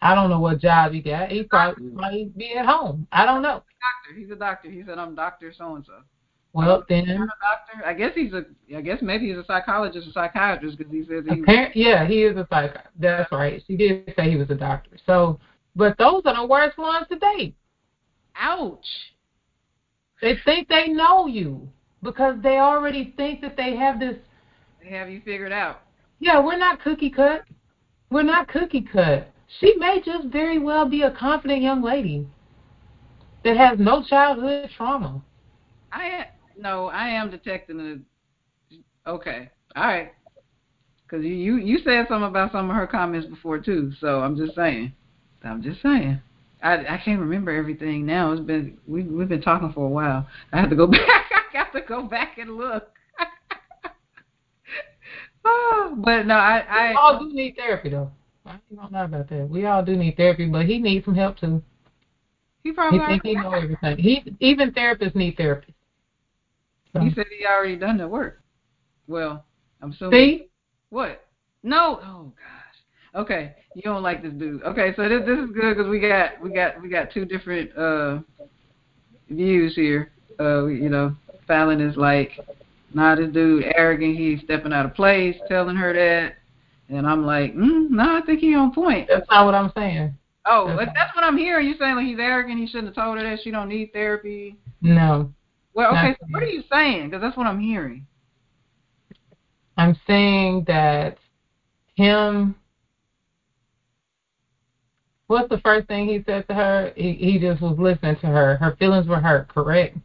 I 0.00 0.14
don't 0.14 0.30
know 0.30 0.38
what 0.38 0.60
job 0.60 0.92
he 0.92 1.00
got. 1.00 1.30
He 1.30 1.42
probably 1.42 1.86
might 1.90 2.36
be 2.36 2.54
at 2.54 2.66
home. 2.66 3.06
I 3.10 3.24
don't 3.24 3.42
know. 3.42 3.62
Doctor. 3.80 4.18
He's 4.18 4.30
a 4.30 4.36
doctor. 4.36 4.70
He 4.70 4.82
said, 4.86 4.98
"I'm 4.98 5.14
Doctor 5.14 5.52
So 5.56 5.74
and 5.74 5.84
So." 5.84 5.92
Well, 6.52 6.78
Not 6.78 6.88
then, 6.88 7.08
a 7.08 7.16
doctor. 7.16 7.86
I 7.86 7.92
guess 7.92 8.12
he's 8.14 8.32
a. 8.32 8.44
I 8.76 8.80
guess 8.80 8.98
maybe 9.02 9.28
he's 9.28 9.36
a 9.36 9.44
psychologist 9.44 10.08
or 10.08 10.12
psychiatrist 10.12 10.78
because 10.78 10.92
he 10.92 11.04
says 11.04 11.24
he. 11.28 11.42
Appar- 11.42 11.72
yeah, 11.74 12.06
he 12.06 12.22
is 12.22 12.36
a 12.36 12.46
psych. 12.50 12.76
That's 12.98 13.30
right. 13.32 13.62
She 13.66 13.76
did 13.76 14.12
say 14.16 14.30
he 14.30 14.36
was 14.36 14.50
a 14.50 14.54
doctor. 14.54 14.96
So, 15.06 15.38
but 15.76 15.98
those 15.98 16.22
are 16.24 16.34
the 16.34 16.46
worst 16.46 16.78
ones 16.78 17.06
to 17.10 17.18
date. 17.18 17.54
Ouch. 18.36 18.86
They 20.22 20.36
think 20.44 20.68
they 20.68 20.88
know 20.88 21.26
you 21.26 21.68
because 22.02 22.36
they 22.42 22.58
already 22.58 23.14
think 23.16 23.40
that 23.42 23.56
they 23.56 23.76
have 23.76 24.00
this 24.00 24.16
They 24.82 24.90
have 24.90 25.10
you 25.10 25.20
figured 25.24 25.52
out. 25.52 25.82
Yeah, 26.18 26.40
we're 26.40 26.58
not 26.58 26.82
cookie 26.82 27.10
cut. 27.10 27.44
We're 28.10 28.22
not 28.22 28.48
cookie 28.48 28.86
cut. 28.90 29.30
She 29.60 29.74
may 29.76 30.00
just 30.04 30.28
very 30.28 30.58
well 30.58 30.88
be 30.88 31.02
a 31.02 31.10
confident 31.10 31.62
young 31.62 31.82
lady 31.82 32.26
that 33.44 33.56
has 33.56 33.78
no 33.78 34.02
childhood 34.02 34.70
trauma. 34.76 35.22
I 35.90 36.26
no, 36.58 36.86
I 36.86 37.08
am 37.08 37.30
detecting 37.30 37.80
a. 37.80 39.10
Okay, 39.10 39.50
all 39.74 39.86
right. 39.86 40.12
Because 41.02 41.24
you, 41.24 41.32
you 41.32 41.56
you 41.56 41.78
said 41.78 42.06
something 42.08 42.28
about 42.28 42.52
some 42.52 42.68
of 42.68 42.76
her 42.76 42.86
comments 42.86 43.26
before 43.26 43.58
too, 43.58 43.92
so 44.00 44.20
I'm 44.20 44.36
just 44.36 44.54
saying. 44.54 44.92
I'm 45.42 45.62
just 45.62 45.80
saying. 45.80 46.20
I 46.62 46.74
I 46.74 47.00
can't 47.02 47.20
remember 47.20 47.50
everything 47.50 48.04
now. 48.04 48.32
It's 48.32 48.42
been 48.42 48.76
we 48.86 49.04
we've 49.04 49.28
been 49.28 49.40
talking 49.40 49.72
for 49.72 49.86
a 49.86 49.90
while. 49.90 50.26
I 50.52 50.60
have 50.60 50.68
to 50.68 50.76
go 50.76 50.86
back. 50.86 51.30
I 51.32 51.52
got 51.52 51.72
to 51.72 51.80
go 51.80 52.02
back 52.02 52.36
and 52.36 52.58
look. 52.58 52.90
oh, 55.44 55.94
but 55.96 56.26
no, 56.26 56.34
I 56.34 56.64
I 56.68 56.90
we 56.90 56.96
all 56.96 57.20
do 57.20 57.32
need 57.32 57.56
therapy 57.56 57.88
though. 57.88 58.10
I 58.48 58.74
don't 58.74 58.92
know 58.92 59.04
about 59.04 59.28
that. 59.28 59.48
We 59.48 59.66
all 59.66 59.84
do 59.84 59.96
need 59.96 60.16
therapy, 60.16 60.46
but 60.46 60.66
he 60.66 60.78
needs 60.78 61.04
some 61.04 61.14
help 61.14 61.38
too. 61.38 61.62
He 62.62 62.72
probably 62.72 63.00
he 63.00 63.06
think 63.06 63.22
he 63.24 63.34
know 63.34 63.52
everything. 63.52 63.98
He 63.98 64.24
even 64.40 64.72
therapists 64.72 65.14
need 65.14 65.36
therapy. 65.36 65.74
So. 66.92 67.00
He 67.00 67.12
said 67.14 67.26
he 67.38 67.46
already 67.46 67.76
done 67.76 67.98
the 67.98 68.08
work. 68.08 68.40
Well, 69.06 69.44
I'm 69.82 69.92
assuming. 69.92 70.18
See? 70.18 70.48
What? 70.90 71.26
No. 71.62 72.00
Oh 72.02 72.32
gosh. 72.36 73.22
Okay, 73.22 73.54
you 73.74 73.82
don't 73.82 74.02
like 74.02 74.22
this 74.22 74.32
dude. 74.32 74.62
Okay, 74.62 74.92
so 74.96 75.08
this 75.08 75.20
this 75.26 75.38
is 75.38 75.50
good 75.50 75.76
because 75.76 75.88
we 75.88 76.00
got 76.00 76.40
we 76.42 76.50
got 76.50 76.80
we 76.80 76.88
got 76.88 77.10
two 77.10 77.24
different 77.24 77.76
uh 77.76 78.20
views 79.28 79.74
here. 79.74 80.12
Uh, 80.40 80.66
you 80.66 80.88
know, 80.88 81.14
Falon 81.46 81.80
is 81.80 81.96
like, 81.96 82.32
nah, 82.94 83.14
this 83.14 83.30
dude 83.32 83.64
arrogant. 83.76 84.16
He's 84.16 84.40
stepping 84.42 84.72
out 84.72 84.86
of 84.86 84.94
place, 84.94 85.36
telling 85.48 85.76
her 85.76 85.92
that, 85.92 86.36
and 86.88 87.06
I'm 87.06 87.24
like, 87.26 87.54
mm, 87.54 87.90
no, 87.90 88.16
I 88.16 88.22
think 88.22 88.40
he 88.40 88.54
on 88.54 88.72
point. 88.72 89.08
That's 89.08 89.28
not 89.30 89.44
what 89.44 89.54
I'm 89.54 89.72
saying. 89.76 90.14
Oh, 90.46 90.74
that's, 90.76 90.90
that's 90.94 91.14
what 91.14 91.24
I'm 91.24 91.36
hearing. 91.36 91.66
You're 91.66 91.76
saying 91.78 91.96
like 91.96 92.06
he's 92.06 92.18
arrogant. 92.18 92.58
He 92.58 92.66
shouldn't 92.66 92.86
have 92.86 93.04
told 93.04 93.18
her 93.18 93.24
that 93.24 93.42
she 93.42 93.50
don't 93.50 93.68
need 93.68 93.92
therapy. 93.92 94.56
No. 94.80 95.32
Well, 95.74 95.90
okay. 95.96 96.16
So 96.18 96.26
what 96.30 96.42
are 96.42 96.46
you 96.46 96.62
saying? 96.72 97.10
Because 97.10 97.20
that's 97.20 97.36
what 97.36 97.46
I'm 97.46 97.60
hearing. 97.60 98.06
I'm 99.76 99.98
saying 100.06 100.64
that 100.66 101.18
him. 101.96 102.56
What's 105.26 105.50
the 105.50 105.58
first 105.58 105.86
thing 105.88 106.08
he 106.08 106.24
said 106.24 106.48
to 106.48 106.54
her? 106.54 106.92
He, 106.96 107.12
he 107.12 107.38
just 107.38 107.60
was 107.60 107.78
listening 107.78 108.16
to 108.16 108.26
her. 108.26 108.56
Her 108.56 108.74
feelings 108.78 109.06
were 109.06 109.20
hurt, 109.20 109.48
correct? 109.48 109.98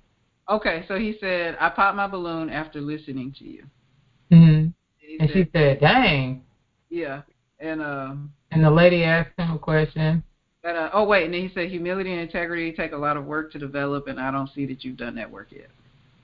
Okay, 0.50 0.84
so 0.90 1.00
he 1.00 1.16
said, 1.22 1.56
"I 1.62 1.70
popped 1.70 1.96
my 1.96 2.08
balloon 2.08 2.50
after 2.50 2.82
listening 2.82 3.34
to 3.40 3.46
you." 3.46 3.64
Mhm. 4.30 4.38
And, 4.38 4.74
and 5.22 5.30
said, 5.30 5.34
she 5.34 5.50
said, 5.54 5.80
"Dang." 5.80 6.44
Yeah, 6.94 7.24
and 7.60 7.82
um. 7.82 8.32
And 8.52 8.64
the 8.64 8.70
lady 8.70 9.04
asked 9.04 9.32
him 9.36 9.50
a 9.50 9.58
question. 9.58 10.24
And, 10.64 10.78
uh, 10.78 10.92
oh 10.94 11.06
wait, 11.06 11.26
and 11.26 11.34
then 11.34 11.42
he 11.42 11.52
said, 11.52 11.70
"Humility 11.70 12.12
and 12.12 12.22
integrity 12.22 12.72
take 12.72 12.92
a 12.92 12.98
lot 12.98 13.18
of 13.18 13.26
work 13.26 13.52
to 13.54 13.60
develop, 13.60 14.08
and 14.08 14.20
I 14.20 14.30
don't 14.30 14.50
see 14.54 14.68
that 14.68 14.84
you've 14.84 14.98
done 14.98 15.16
that 15.16 15.30
work 15.30 15.48
yet." 15.50 15.70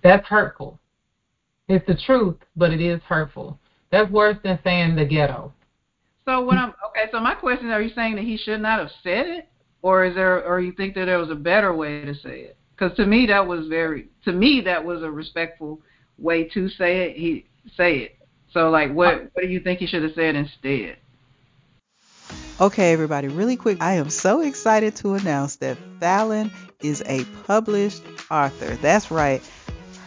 That's 0.03 0.25
hurtful. 0.27 0.79
It's 1.69 1.86
the 1.88 1.95
truth, 2.05 2.36
but 2.55 2.71
it 2.71 2.82
is 2.82 3.01
hurtful. 3.01 3.58
That's 3.91 4.12
worse 4.12 4.38
than 4.43 4.60
saying 4.63 4.95
the 4.95 5.05
ghetto. 5.05 5.51
So 6.25 6.45
when 6.45 6.60
I'm 6.60 6.75
okay, 6.89 7.10
so 7.12 7.19
my 7.19 7.34
question: 7.34 7.71
Are 7.71 7.82
you 7.82 7.91
saying 7.95 8.15
that 8.17 8.23
he 8.23 8.38
should 8.38 8.62
not 8.62 8.77
have 8.77 8.91
said 9.01 9.25
it, 9.25 9.49
or 9.82 10.05
is 10.05 10.13
there, 10.13 10.45
or 10.45 10.60
you 10.60 10.71
think 10.73 10.93
that 10.93 11.05
there 11.05 11.17
was 11.17 11.32
a 11.32 11.36
better 11.36 11.73
way 11.73 12.05
to 12.05 12.13
say 12.13 12.41
it? 12.41 12.58
Because 12.77 12.95
to 12.97 13.08
me, 13.08 13.25
that 13.25 13.45
was 13.45 13.67
very, 13.67 14.08
to 14.23 14.32
me, 14.32 14.62
that 14.65 14.86
was 14.86 15.01
a 15.01 15.10
respectful 15.10 15.82
way 16.19 16.43
to 16.49 16.69
say 16.69 17.10
it. 17.10 17.17
He 17.17 17.47
say 17.75 17.97
it. 17.97 18.18
So 18.54 18.70
like, 18.70 18.94
what 18.94 19.30
what 19.34 19.44
do 19.44 19.48
you 19.48 19.60
think 19.60 19.80
he 19.80 19.88
should 19.88 20.04
have 20.04 20.14
said 20.14 20.36
instead? 20.36 20.98
Okay, 22.62 22.92
everybody, 22.92 23.30
really 23.30 23.56
quick, 23.56 23.78
I 23.80 23.94
am 23.94 24.10
so 24.10 24.42
excited 24.42 24.94
to 24.98 25.14
announce 25.14 25.56
that 25.58 25.78
Falon 26.02 26.52
is 26.82 27.02
a 27.06 27.24
published 27.46 28.04
author. 28.30 28.76
That's 28.82 29.10
right. 29.10 29.42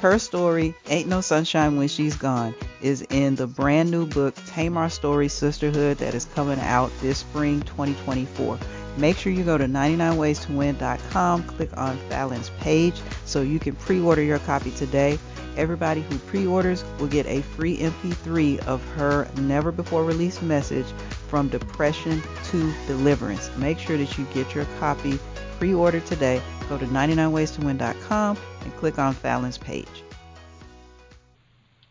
Her 0.03 0.19
story, 0.19 0.75
Ain't 0.89 1.09
No 1.09 1.23
Sunshine 1.23 1.79
When 1.79 1.89
She's 1.89 2.17
Gone, 2.17 2.55
is 2.83 3.03
in 3.03 3.37
the 3.37 3.47
brand 3.47 3.91
new 3.91 4.05
book, 4.05 4.35
Tamar 4.49 4.91
Story 4.91 5.29
Sisterhood, 5.29 5.97
that 5.99 6.13
is 6.13 6.27
coming 6.35 6.59
out 6.61 6.91
this 7.01 7.19
spring 7.19 7.63
2024. 7.63 8.59
Make 8.99 9.17
sure 9.17 9.33
you 9.33 9.45
go 9.45 9.57
to 9.57 9.65
99waystoWin.com, 9.65 11.45
click 11.45 11.71
on 11.79 11.97
Falon's 12.11 12.51
page 12.61 13.01
so 13.25 13.41
you 13.41 13.59
can 13.59 13.75
pre 13.77 14.01
order 14.01 14.23
your 14.23 14.41
copy 14.41 14.73
today. 14.73 15.19
Everybody 15.57 16.01
who 16.03 16.19
pre 16.19 16.47
orders 16.47 16.85
will 16.99 17.09
get 17.09 17.27
a 17.27 17.43
free 17.43 17.79
MP3 17.79 18.67
of 18.67 18.83
her 18.97 19.29
never 19.39 19.71
before 19.71 20.05
released 20.05 20.43
message 20.43 20.87
from 21.29 21.49
depression 21.49 22.23
to 22.45 22.75
deliverance. 22.87 23.51
Make 23.59 23.79
sure 23.79 23.99
that 23.99 24.17
you 24.17 24.25
get 24.33 24.55
your 24.55 24.67
copy 24.79 25.19
pre 25.59 25.75
ordered 25.75 26.07
today. 26.07 26.41
Go 26.69 26.79
to 26.79 26.87
99waystoWin.com 26.87 28.39
and 28.63 28.77
click 28.77 28.99
on 28.99 29.15
Falon's 29.15 29.59
page. 29.59 30.05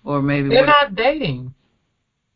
Or 0.03 0.21
maybe 0.21 0.49
they're 0.49 0.65
not 0.65 0.95
dating. 0.95 1.53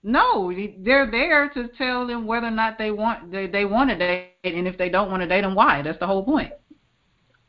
No, 0.03 0.53
they're 0.53 1.09
there 1.09 1.49
to 1.49 1.67
tell 1.69 2.05
them 2.05 2.27
whether 2.27 2.45
or 2.45 2.51
not 2.51 2.77
they 2.77 2.91
want 2.91 3.31
they, 3.31 3.47
they 3.47 3.65
want 3.65 3.89
to 3.89 3.95
date, 3.95 4.33
and 4.43 4.67
if 4.67 4.77
they 4.77 4.89
don't 4.89 5.09
want 5.09 5.23
to 5.23 5.27
date, 5.27 5.41
them 5.41 5.55
why. 5.55 5.81
That's 5.81 5.97
the 5.97 6.05
whole 6.05 6.23
point. 6.23 6.53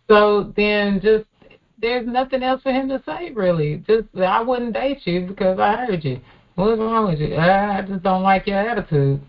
So 0.09 0.55
then, 0.57 1.01
just 1.03 1.27
there's 1.81 2.07
nothing 2.07 2.43
else 2.43 2.63
for 2.63 2.73
him 2.73 2.89
to 2.89 3.03
say, 3.07 3.31
really. 3.33 3.85
Just 3.87 4.05
I 4.17 4.41
wouldn't 4.41 4.75
date 4.75 5.07
you 5.07 5.27
because 5.27 5.59
I 5.59 5.77
heard 5.77 6.05
you. 6.05 6.21
What's 6.55 6.79
wrong 6.79 7.09
with 7.09 7.21
you? 7.21 7.37
I 7.37 7.83
just 7.87 8.03
don't 8.03 8.23
like 8.23 8.47
your 8.47 8.59
attitude. 8.59 9.21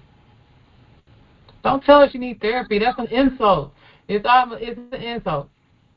Don't 1.64 1.84
tell 1.84 2.02
her 2.02 2.10
she 2.10 2.18
needs 2.18 2.40
therapy. 2.40 2.80
That's 2.80 2.98
an 2.98 3.08
insult. 3.08 3.74
It's 4.08 4.26
it's 4.26 4.80
an 4.94 5.02
insult. 5.02 5.50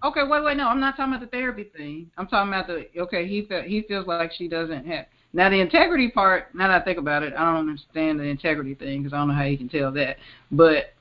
Okay, 0.02 0.22
wait, 0.26 0.42
wait, 0.42 0.56
no, 0.56 0.66
I'm 0.66 0.80
not 0.80 0.96
talking 0.96 1.12
about 1.12 1.20
the 1.20 1.36
therapy 1.36 1.64
thing. 1.76 2.10
I'm 2.16 2.26
talking 2.26 2.52
about 2.52 2.66
the 2.66 2.86
okay. 3.02 3.28
He 3.28 3.42
felt 3.42 3.66
he 3.66 3.82
feels 3.82 4.06
like 4.06 4.32
she 4.32 4.48
doesn't 4.48 4.86
have 4.86 5.06
now 5.32 5.48
the 5.50 5.60
integrity 5.60 6.10
part. 6.10 6.54
Now 6.54 6.68
that 6.68 6.82
I 6.82 6.84
think 6.84 6.98
about 6.98 7.22
it, 7.22 7.34
I 7.34 7.44
don't 7.44 7.68
understand 7.68 8.18
the 8.18 8.24
integrity 8.24 8.74
thing 8.74 9.02
because 9.02 9.12
I 9.12 9.18
don't 9.18 9.28
know 9.28 9.34
how 9.34 9.44
you 9.44 9.58
can 9.58 9.68
tell 9.68 9.92
that. 9.92 10.16
But 10.50 10.94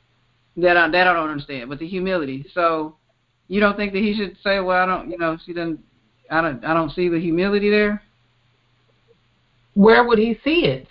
that 0.58 0.78
I, 0.78 0.90
that 0.90 1.08
I 1.08 1.14
don't 1.14 1.30
understand. 1.30 1.70
But 1.70 1.80
the 1.80 1.88
humility. 1.88 2.46
So 2.54 2.96
you 3.50 3.60
don't 3.60 3.76
think 3.76 3.94
that 3.94 4.00
he 4.00 4.16
should 4.16 4.38
say, 4.44 4.60
well, 4.60 4.82
I 4.82 4.86
don't, 4.86 5.10
you 5.10 5.18
know, 5.18 5.38
she 5.46 5.54
doesn't. 5.54 5.84
I 6.32 6.42
don't. 6.42 6.64
I 6.64 6.74
don't 6.74 6.92
see 6.92 7.10
the 7.10 7.20
humility 7.20 7.70
there. 7.70 8.02
Where 9.74 10.08
would 10.08 10.20
he 10.20 10.40
see 10.44 10.66
it? 10.66 10.88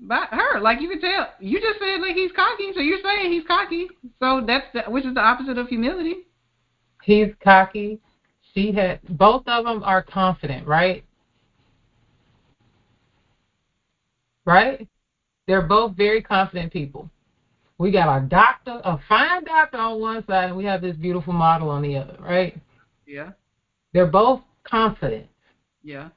By 0.00 0.26
her, 0.30 0.60
like 0.60 0.80
you 0.80 0.88
can 0.88 1.00
tell. 1.00 1.28
You 1.40 1.60
just 1.60 1.80
said 1.80 2.00
like 2.00 2.14
he's 2.14 2.30
cocky, 2.32 2.72
so 2.74 2.80
you're 2.80 3.00
saying 3.02 3.32
he's 3.32 3.46
cocky. 3.46 3.88
So 4.20 4.42
that's 4.46 4.66
the, 4.72 4.82
which 4.90 5.04
is 5.04 5.14
the 5.14 5.20
opposite 5.20 5.58
of 5.58 5.68
humility. 5.68 6.26
He's 7.02 7.28
cocky. 7.42 7.98
She 8.54 8.72
had 8.72 9.00
both 9.08 9.42
of 9.48 9.64
them 9.64 9.82
are 9.82 10.02
confident, 10.02 10.66
right? 10.66 11.04
Right? 14.44 14.88
They're 15.48 15.62
both 15.62 15.96
very 15.96 16.22
confident 16.22 16.72
people. 16.72 17.10
We 17.82 17.90
got 17.90 18.06
our 18.06 18.20
doctor, 18.20 18.80
a 18.84 18.96
fine 19.08 19.42
doctor 19.42 19.76
on 19.76 20.00
one 20.00 20.24
side, 20.28 20.50
and 20.50 20.56
we 20.56 20.64
have 20.66 20.82
this 20.82 20.94
beautiful 20.94 21.32
model 21.32 21.68
on 21.68 21.82
the 21.82 21.96
other, 21.96 22.16
right? 22.20 22.56
Yeah. 23.08 23.30
They're 23.92 24.06
both 24.06 24.40
confident. 24.62 25.26
Yeah. 25.82 26.10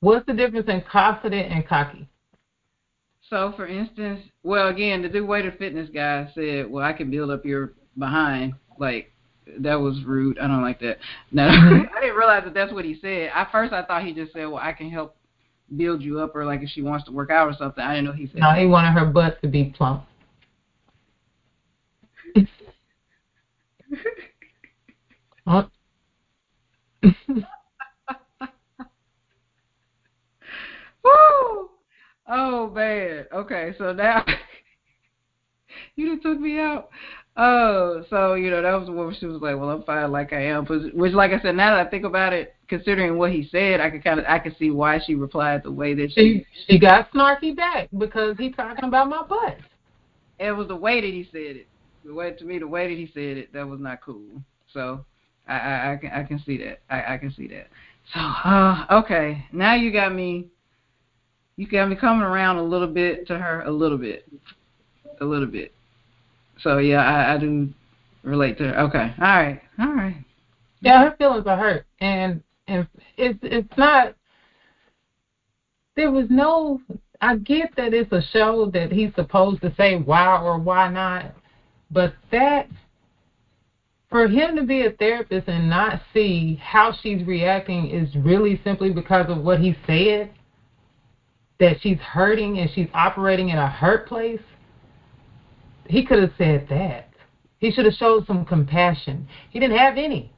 What's 0.00 0.24
the 0.24 0.32
difference 0.32 0.70
in 0.70 0.82
confident 0.90 1.52
and 1.52 1.68
cocky? 1.68 2.08
So, 3.28 3.52
for 3.56 3.66
instance, 3.66 4.22
well, 4.42 4.68
again, 4.68 5.02
the 5.02 5.10
do 5.10 5.26
weighted 5.26 5.58
fitness 5.58 5.90
guy 5.92 6.30
said, 6.34 6.70
"Well, 6.70 6.82
I 6.82 6.94
can 6.94 7.10
build 7.10 7.28
up 7.28 7.44
your 7.44 7.74
behind." 7.98 8.54
Like 8.78 9.12
that 9.58 9.74
was 9.74 10.02
rude. 10.02 10.38
I 10.38 10.46
don't 10.46 10.62
like 10.62 10.80
that. 10.80 10.96
No, 11.30 11.46
I 11.46 12.00
didn't 12.00 12.16
realize 12.16 12.44
that 12.44 12.54
that's 12.54 12.72
what 12.72 12.86
he 12.86 12.98
said. 13.02 13.32
At 13.34 13.52
first, 13.52 13.74
I 13.74 13.82
thought 13.82 14.02
he 14.02 14.14
just 14.14 14.32
said, 14.32 14.46
"Well, 14.46 14.62
I 14.62 14.72
can 14.72 14.88
help 14.88 15.14
build 15.76 16.00
you 16.00 16.20
up," 16.20 16.34
or 16.34 16.46
like 16.46 16.62
if 16.62 16.70
she 16.70 16.80
wants 16.80 17.04
to 17.04 17.12
work 17.12 17.28
out 17.28 17.48
or 17.48 17.54
something. 17.58 17.84
I 17.84 17.96
didn't 17.96 18.06
know 18.06 18.12
he 18.12 18.28
said. 18.28 18.36
No, 18.36 18.48
that. 18.52 18.60
he 18.60 18.64
wanted 18.64 18.92
her 18.92 19.04
butt 19.04 19.42
to 19.42 19.48
be 19.48 19.74
plump. 19.76 20.06
What? 25.46 25.70
Uh, 27.02 27.10
Woo! 31.04 31.70
Oh 32.28 32.70
man. 32.74 33.26
Okay, 33.32 33.72
so 33.78 33.92
now 33.92 34.24
you 35.96 36.14
just 36.14 36.24
took 36.24 36.40
me 36.40 36.58
out. 36.58 36.88
Oh, 37.36 38.02
so 38.10 38.34
you 38.34 38.50
know 38.50 38.60
that 38.62 38.74
was 38.74 38.90
where 38.90 39.14
she 39.14 39.26
was 39.26 39.40
like, 39.40 39.56
"Well, 39.56 39.70
I'm 39.70 39.84
fine 39.84 40.10
like 40.10 40.32
I 40.32 40.46
am." 40.46 40.66
Which, 40.66 41.12
like 41.12 41.30
I 41.30 41.40
said, 41.40 41.54
now 41.54 41.76
that 41.76 41.86
I 41.86 41.90
think 41.90 42.04
about 42.04 42.32
it, 42.32 42.56
considering 42.66 43.16
what 43.16 43.30
he 43.30 43.48
said, 43.52 43.78
I 43.78 43.90
could 43.90 44.02
kind 44.02 44.18
of 44.18 44.26
I 44.26 44.40
could 44.40 44.56
see 44.58 44.70
why 44.70 45.00
she 45.06 45.14
replied 45.14 45.62
the 45.62 45.70
way 45.70 45.94
that 45.94 46.10
she. 46.12 46.44
She, 46.66 46.72
she 46.72 46.78
got 46.80 47.12
snarky 47.12 47.54
back 47.54 47.88
because 47.96 48.36
he 48.36 48.50
talking 48.50 48.86
about 48.86 49.08
my 49.08 49.22
butt. 49.22 49.58
It 50.40 50.50
was 50.52 50.66
the 50.66 50.76
way 50.76 51.00
that 51.00 51.06
he 51.06 51.28
said 51.30 51.56
it. 51.56 51.68
The 52.04 52.14
way 52.14 52.32
to 52.32 52.44
me, 52.44 52.58
the 52.58 52.66
way 52.66 52.88
that 52.88 52.98
he 52.98 53.06
said 53.14 53.36
it, 53.36 53.52
that 53.52 53.68
was 53.68 53.78
not 53.78 54.00
cool. 54.00 54.42
So 54.72 55.04
I 55.46 55.58
I, 55.58 55.92
I 55.92 55.96
can 55.96 56.10
I 56.10 56.24
can 56.24 56.38
see 56.40 56.58
that. 56.58 56.80
I 56.90 57.14
I 57.14 57.18
can 57.18 57.32
see 57.32 57.46
that. 57.48 57.68
So 58.12 58.20
uh 58.20 58.86
okay, 59.02 59.44
now 59.52 59.74
you 59.74 59.92
got 59.92 60.14
me 60.14 60.46
you 61.56 61.66
got 61.66 61.88
me 61.88 61.96
coming 61.96 62.22
around 62.22 62.56
a 62.56 62.62
little 62.62 62.88
bit 62.88 63.26
to 63.28 63.38
her, 63.38 63.62
a 63.62 63.70
little 63.70 63.98
bit, 63.98 64.28
a 65.20 65.24
little 65.24 65.46
bit. 65.46 65.72
So 66.62 66.78
yeah, 66.78 67.02
I, 67.02 67.34
I 67.34 67.38
do 67.38 67.68
relate 68.22 68.58
to 68.58 68.64
her. 68.64 68.80
Okay, 68.80 69.14
all 69.18 69.26
right, 69.26 69.60
all 69.78 69.94
right. 69.94 70.16
Yeah, 70.80 71.02
her 71.02 71.16
feelings 71.16 71.46
are 71.46 71.56
hurt, 71.56 71.86
and 72.00 72.42
and 72.68 72.86
it's 73.16 73.38
it's 73.42 73.78
not. 73.78 74.14
There 75.96 76.10
was 76.10 76.26
no. 76.28 76.80
I 77.22 77.36
get 77.36 77.74
that 77.76 77.94
it's 77.94 78.12
a 78.12 78.22
show 78.32 78.70
that 78.74 78.92
he's 78.92 79.14
supposed 79.14 79.62
to 79.62 79.74
say 79.76 79.96
why 79.96 80.38
or 80.38 80.58
why 80.58 80.90
not, 80.90 81.34
but 81.90 82.14
that 82.30 82.68
for 84.16 84.26
him 84.26 84.56
to 84.56 84.62
be 84.62 84.86
a 84.86 84.92
therapist 84.92 85.46
and 85.46 85.68
not 85.68 86.00
see 86.14 86.58
how 86.62 86.90
she's 87.02 87.22
reacting 87.26 87.90
is 87.90 88.08
really 88.16 88.58
simply 88.64 88.90
because 88.90 89.26
of 89.28 89.42
what 89.42 89.60
he 89.60 89.76
said. 89.86 90.32
That 91.60 91.76
she's 91.82 91.98
hurting 91.98 92.58
and 92.58 92.70
she's 92.74 92.88
operating 92.94 93.50
in 93.50 93.58
a 93.58 93.68
hurt 93.68 94.08
place. 94.08 94.40
He 95.86 96.02
could 96.02 96.18
have 96.18 96.32
said 96.38 96.66
that. 96.70 97.10
He 97.58 97.70
should 97.70 97.84
have 97.84 97.92
showed 97.92 98.26
some 98.26 98.46
compassion. 98.46 99.28
He 99.50 99.60
didn't 99.60 99.76
have 99.76 99.98
any. 99.98 100.32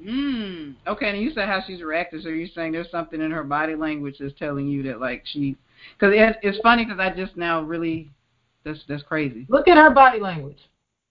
Mm. 0.00 0.74
Okay, 0.88 1.10
and 1.10 1.20
you 1.20 1.30
said 1.30 1.46
how 1.46 1.62
she's 1.64 1.82
reacting. 1.82 2.20
So 2.20 2.30
you're 2.30 2.48
saying 2.52 2.72
there's 2.72 2.90
something 2.90 3.20
in 3.20 3.30
her 3.30 3.44
body 3.44 3.76
language 3.76 4.16
that's 4.18 4.36
telling 4.36 4.66
you 4.66 4.82
that 4.82 5.00
like 5.00 5.22
she, 5.24 5.56
because 5.96 6.12
it, 6.16 6.36
it's 6.42 6.58
funny 6.64 6.84
because 6.84 6.98
I 6.98 7.14
just 7.14 7.36
now 7.36 7.62
really, 7.62 8.10
that's 8.64 8.80
that's 8.88 9.04
crazy. 9.04 9.46
Look 9.48 9.68
at 9.68 9.76
her 9.76 9.90
body 9.90 10.18
language. 10.18 10.58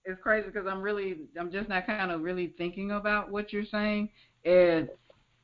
It's 0.08 0.22
crazy 0.22 0.46
because 0.46 0.66
I'm 0.66 0.80
really, 0.80 1.18
I'm 1.38 1.52
just 1.52 1.68
not 1.68 1.86
kind 1.86 2.10
of 2.10 2.22
really 2.22 2.54
thinking 2.56 2.92
about 2.92 3.30
what 3.30 3.52
you're 3.52 3.66
saying, 3.66 4.08
and 4.42 4.88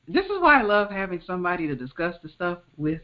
this 0.09 0.25
is 0.25 0.41
why 0.41 0.61
I 0.61 0.63
love 0.63 0.91
having 0.91 1.21
somebody 1.27 1.67
to 1.67 1.77
discuss 1.77 2.15
the 2.23 2.31
stuff 2.31 2.61
with 2.79 3.03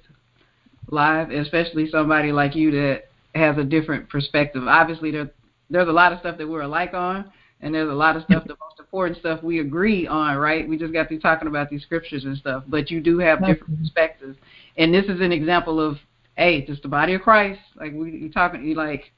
live, 0.90 1.30
especially 1.30 1.90
somebody 1.90 2.32
like 2.32 2.56
you 2.56 2.70
that 2.70 3.10
has 3.34 3.58
a 3.58 3.64
different 3.64 4.08
perspective. 4.08 4.66
Obviously, 4.66 5.10
there 5.10 5.30
there's 5.68 5.88
a 5.88 5.92
lot 5.92 6.14
of 6.14 6.20
stuff 6.20 6.38
that 6.38 6.48
we're 6.48 6.62
alike 6.62 6.94
on, 6.94 7.30
and 7.60 7.74
there's 7.74 7.90
a 7.90 7.94
lot 7.94 8.16
of 8.16 8.22
stuff, 8.22 8.44
the 8.44 8.56
most 8.58 8.80
important 8.80 9.18
stuff 9.18 9.42
we 9.42 9.60
agree 9.60 10.06
on, 10.06 10.38
right? 10.38 10.66
We 10.66 10.78
just 10.78 10.94
got 10.94 11.08
through 11.08 11.20
talking 11.20 11.46
about 11.46 11.68
these 11.68 11.82
scriptures 11.82 12.24
and 12.24 12.38
stuff, 12.38 12.64
but 12.68 12.90
you 12.90 13.02
do 13.02 13.18
have 13.18 13.44
different 13.44 13.78
perspectives. 13.78 14.38
And 14.78 14.94
this 14.94 15.04
is 15.04 15.20
an 15.20 15.30
example 15.30 15.78
of, 15.78 15.98
hey, 16.36 16.64
just 16.64 16.80
the 16.80 16.88
body 16.88 17.12
of 17.12 17.20
Christ. 17.20 17.60
Like 17.76 17.92
we 17.92 18.12
you 18.12 18.32
talking, 18.32 18.64
you 18.64 18.76
like. 18.76 19.12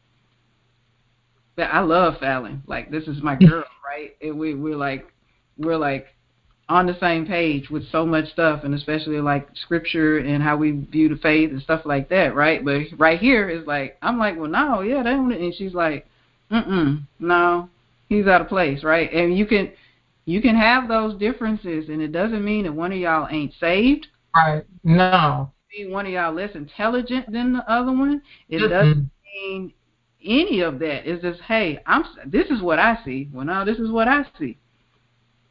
But 1.57 1.65
I 1.65 1.81
love 1.81 2.19
Falon. 2.19 2.63
Like 2.67 2.91
this 2.91 3.05
is 3.05 3.23
my 3.23 3.37
girl, 3.37 3.65
right? 3.87 4.17
And 4.21 4.39
we 4.39 4.55
we're 4.55 4.77
like 4.77 5.13
we're 5.59 5.77
like 5.77 6.07
on 6.69 6.87
the 6.87 6.99
same 7.01 7.27
page 7.27 7.69
with 7.71 7.87
so 7.91 8.07
much 8.07 8.31
stuff, 8.33 8.65
and 8.65 8.75
especially 8.75 9.21
like 9.21 9.49
scripture 9.55 10.19
and 10.19 10.43
how 10.43 10.57
we 10.57 10.71
view 10.71 11.09
the 11.09 11.17
faith 11.17 11.51
and 11.51 11.61
stuff 11.63 11.83
like 11.85 12.09
that, 12.09 12.35
right? 12.35 12.65
But 12.65 12.83
right 12.97 13.19
here 13.19 13.49
is 13.51 13.67
like 13.67 13.99
I'm 14.01 14.19
like, 14.19 14.39
well, 14.39 14.49
no, 14.51 14.81
yeah, 14.81 15.03
they 15.03 15.11
don't, 15.11 15.33
and 15.33 15.55
she's 15.55 15.75
like, 15.75 16.07
mm 16.51 16.67
mm, 16.67 17.03
no, 17.19 17.69
he's 18.09 18.27
out 18.27 18.41
of 18.41 18.49
place, 18.49 18.83
right? 18.83 19.13
And 19.13 19.37
you 19.37 19.47
can 19.47 19.73
you 20.25 20.41
can 20.41 20.55
have 20.57 20.89
those 20.89 21.19
differences, 21.19 21.89
and 21.89 22.01
it 22.01 22.13
doesn't 22.13 22.45
mean 22.45 22.65
that 22.65 22.73
one 22.73 22.93
of 22.93 22.99
y'all 22.99 23.29
ain't 23.31 23.53
saved. 23.61 24.07
Right. 24.35 24.65
No. 24.85 25.51
One 25.89 26.07
of 26.07 26.13
y'all 26.13 26.33
less 26.33 26.55
intelligent 26.55 27.31
than 27.33 27.55
the 27.55 27.71
other 27.71 27.93
one. 27.93 28.23
It 28.49 28.61
Mhm. 28.61 28.69
doesn't 28.71 29.11
mean 29.35 29.73
any 30.25 30.61
of 30.61 30.79
that. 30.81 31.09
It's 31.09 31.23
just, 31.23 31.41
hey, 31.43 31.81
I'm. 31.87 32.05
This 32.27 32.49
is 32.51 32.63
what 32.63 32.79
I 32.79 32.99
see. 33.05 33.29
Well, 33.33 33.45
no, 33.45 33.65
this 33.65 33.79
is 33.79 33.91
what 33.91 34.09
I 34.09 34.25
see. 34.39 34.59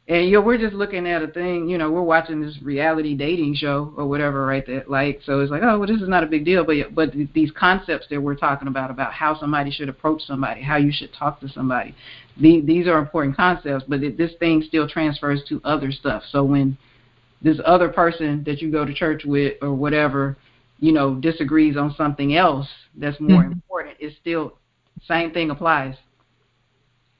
And 0.08 0.26
you 0.26 0.32
know, 0.32 0.40
we're 0.40 0.58
just 0.58 0.74
looking 0.74 1.06
at 1.06 1.22
a 1.22 1.28
thing. 1.28 1.68
You 1.68 1.78
know, 1.78 1.90
we're 1.90 2.02
watching 2.02 2.40
this 2.40 2.58
reality 2.60 3.14
dating 3.14 3.54
show 3.54 3.94
or 3.96 4.06
whatever, 4.06 4.44
right? 4.44 4.66
That 4.66 4.90
like, 4.90 5.20
so 5.24 5.40
it's 5.40 5.50
like, 5.50 5.62
oh, 5.62 5.78
well, 5.78 5.86
this 5.88 6.02
is 6.02 6.08
not 6.08 6.24
a 6.24 6.26
big 6.26 6.44
deal. 6.44 6.64
But 6.64 6.94
but 6.94 7.12
these 7.32 7.52
concepts 7.52 8.06
that 8.10 8.20
we're 8.20 8.34
talking 8.34 8.66
about 8.66 8.90
about 8.90 9.12
how 9.12 9.38
somebody 9.38 9.70
should 9.70 9.88
approach 9.88 10.22
somebody, 10.22 10.60
how 10.60 10.76
you 10.76 10.92
should 10.92 11.14
talk 11.14 11.38
to 11.40 11.48
somebody, 11.48 11.94
these 12.38 12.66
these 12.66 12.88
are 12.88 12.98
important 12.98 13.36
concepts. 13.36 13.84
But 13.86 14.02
it, 14.02 14.18
this 14.18 14.32
thing 14.40 14.62
still 14.66 14.88
transfers 14.88 15.44
to 15.48 15.60
other 15.64 15.92
stuff. 15.92 16.24
So 16.30 16.42
when 16.42 16.76
this 17.40 17.58
other 17.64 17.88
person 17.88 18.42
that 18.44 18.60
you 18.60 18.72
go 18.72 18.84
to 18.84 18.92
church 18.92 19.22
with 19.24 19.54
or 19.62 19.72
whatever, 19.72 20.36
you 20.80 20.92
know, 20.92 21.14
disagrees 21.14 21.76
on 21.76 21.94
something 21.94 22.34
else 22.34 22.68
that's 22.96 23.20
more 23.20 23.44
Mhm. 23.44 23.52
important, 23.52 23.96
it's 24.00 24.16
still 24.16 24.58
same 25.06 25.32
thing 25.32 25.50
applies. 25.50 25.94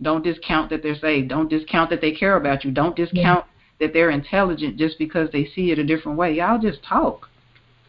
Don't 0.00 0.24
discount 0.24 0.70
that 0.70 0.82
they're 0.82 0.98
saved. 0.98 1.28
Don't 1.28 1.48
discount 1.48 1.90
that 1.90 2.00
they 2.00 2.12
care 2.12 2.36
about 2.36 2.64
you. 2.64 2.70
Don't 2.70 2.96
discount 2.96 3.44
that 3.78 3.92
they're 3.92 4.10
intelligent 4.10 4.76
just 4.76 4.98
because 4.98 5.28
they 5.32 5.48
see 5.54 5.70
it 5.70 5.78
a 5.78 5.84
different 5.84 6.18
way. 6.18 6.32
Y'all 6.34 6.58
just 6.58 6.82
talk. 6.82 7.28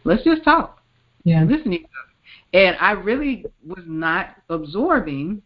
Let's 0.04 0.22
just 0.22 0.44
talk. 0.44 0.80
Yeah. 1.24 1.44
Listen 1.44 1.70
to 1.70 1.78
each 1.78 1.84
other. 1.84 2.64
And 2.66 2.76
I 2.80 2.92
really 2.92 3.46
was 3.66 3.82
not 3.86 4.36
absorbing. 4.48 5.42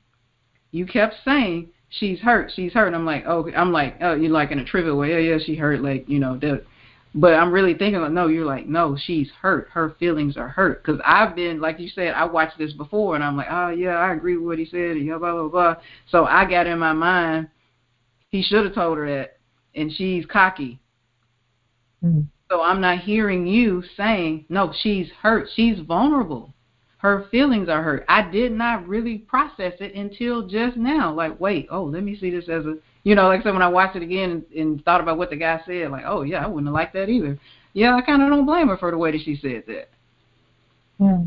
You 0.72 0.84
kept 0.84 1.14
saying 1.24 1.68
she's 1.88 2.18
hurt, 2.20 2.52
she's 2.54 2.72
hurt. 2.72 2.88
And 2.88 2.96
I'm 2.96 3.06
like, 3.06 3.24
oh, 3.26 3.48
I'm 3.56 3.72
like, 3.72 3.96
oh, 4.02 4.14
you're 4.14 4.30
like 4.30 4.50
in 4.50 4.58
a 4.58 4.64
trivial 4.64 4.98
way. 4.98 5.12
Yeah, 5.12 5.34
yeah, 5.34 5.38
she 5.44 5.54
hurt. 5.54 5.82
Like, 5.82 6.06
you 6.08 6.18
know, 6.18 6.36
that. 6.38 6.64
But 7.14 7.34
I'm 7.34 7.52
really 7.52 7.74
thinking, 7.74 8.00
like, 8.00 8.12
no, 8.12 8.28
you're 8.28 8.44
like, 8.44 8.66
no, 8.66 8.96
she's 8.96 9.30
hurt. 9.40 9.68
Her 9.72 9.96
feelings 9.98 10.36
are 10.36 10.48
hurt. 10.48 10.84
Because 10.84 11.00
I've 11.04 11.34
been, 11.34 11.60
like 11.60 11.80
you 11.80 11.88
said, 11.88 12.14
I 12.14 12.24
watched 12.24 12.58
this 12.58 12.72
before, 12.74 13.14
and 13.14 13.24
I'm 13.24 13.36
like, 13.36 13.48
oh 13.50 13.70
yeah, 13.70 13.96
I 13.96 14.12
agree 14.12 14.36
with 14.36 14.46
what 14.46 14.58
he 14.58 14.66
said, 14.66 14.96
and 14.96 15.06
blah 15.08 15.18
blah 15.18 15.48
blah. 15.48 15.76
So 16.10 16.26
I 16.26 16.48
got 16.48 16.66
in 16.66 16.78
my 16.78 16.92
mind, 16.92 17.48
he 18.28 18.42
should 18.42 18.64
have 18.64 18.74
told 18.74 18.98
her 18.98 19.08
that, 19.08 19.38
and 19.74 19.92
she's 19.92 20.26
cocky. 20.26 20.78
Mhm. 22.04 22.26
So 22.50 22.62
I'm 22.62 22.80
not 22.80 23.00
hearing 23.00 23.46
you 23.46 23.82
saying, 23.96 24.46
no, 24.48 24.72
she's 24.82 25.10
hurt. 25.22 25.48
She's 25.54 25.80
vulnerable. 25.80 26.54
Her 26.98 27.26
feelings 27.30 27.68
are 27.68 27.82
hurt. 27.82 28.04
I 28.08 28.22
did 28.22 28.52
not 28.52 28.88
really 28.88 29.18
process 29.18 29.74
it 29.80 29.94
until 29.94 30.46
just 30.48 30.76
now. 30.76 31.12
Like, 31.12 31.38
wait, 31.38 31.68
oh, 31.70 31.84
let 31.84 32.02
me 32.02 32.16
see 32.16 32.30
this 32.30 32.48
as 32.48 32.64
a, 32.66 32.76
you 33.04 33.14
know, 33.14 33.28
like 33.28 33.40
I 33.40 33.42
said, 33.44 33.52
when 33.52 33.62
I 33.62 33.68
watched 33.68 33.96
it 33.96 34.02
again 34.02 34.30
and, 34.30 34.44
and 34.52 34.84
thought 34.84 35.00
about 35.00 35.18
what 35.18 35.30
the 35.30 35.36
guy 35.36 35.60
said, 35.66 35.90
like, 35.90 36.04
oh, 36.06 36.22
yeah, 36.22 36.44
I 36.44 36.46
wouldn't 36.46 36.66
have 36.66 36.74
liked 36.74 36.94
that 36.94 37.08
either. 37.08 37.38
Yeah, 37.72 37.94
I 37.94 38.02
kind 38.02 38.22
of 38.22 38.28
don't 38.28 38.46
blame 38.46 38.68
her 38.68 38.76
for 38.76 38.90
the 38.90 38.98
way 38.98 39.12
that 39.12 39.22
she 39.22 39.36
said 39.36 39.64
that. 39.66 39.88
Yeah. 40.98 41.20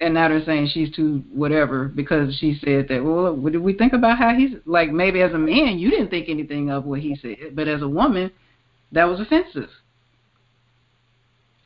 And 0.00 0.14
now 0.14 0.28
they're 0.28 0.44
saying 0.44 0.68
she's 0.72 0.94
too 0.94 1.22
whatever 1.32 1.86
because 1.86 2.36
she 2.36 2.58
said 2.62 2.86
that. 2.88 3.02
Well, 3.02 3.34
what 3.34 3.52
did 3.52 3.62
we 3.62 3.72
think 3.72 3.94
about 3.94 4.18
how 4.18 4.34
he's 4.34 4.50
like? 4.66 4.90
Maybe 4.90 5.22
as 5.22 5.32
a 5.32 5.38
man, 5.38 5.78
you 5.78 5.90
didn't 5.90 6.10
think 6.10 6.28
anything 6.28 6.70
of 6.70 6.84
what 6.84 7.00
he 7.00 7.16
said, 7.16 7.56
but 7.56 7.66
as 7.66 7.80
a 7.80 7.88
woman, 7.88 8.30
that 8.92 9.04
was 9.04 9.20
offensive. 9.20 9.70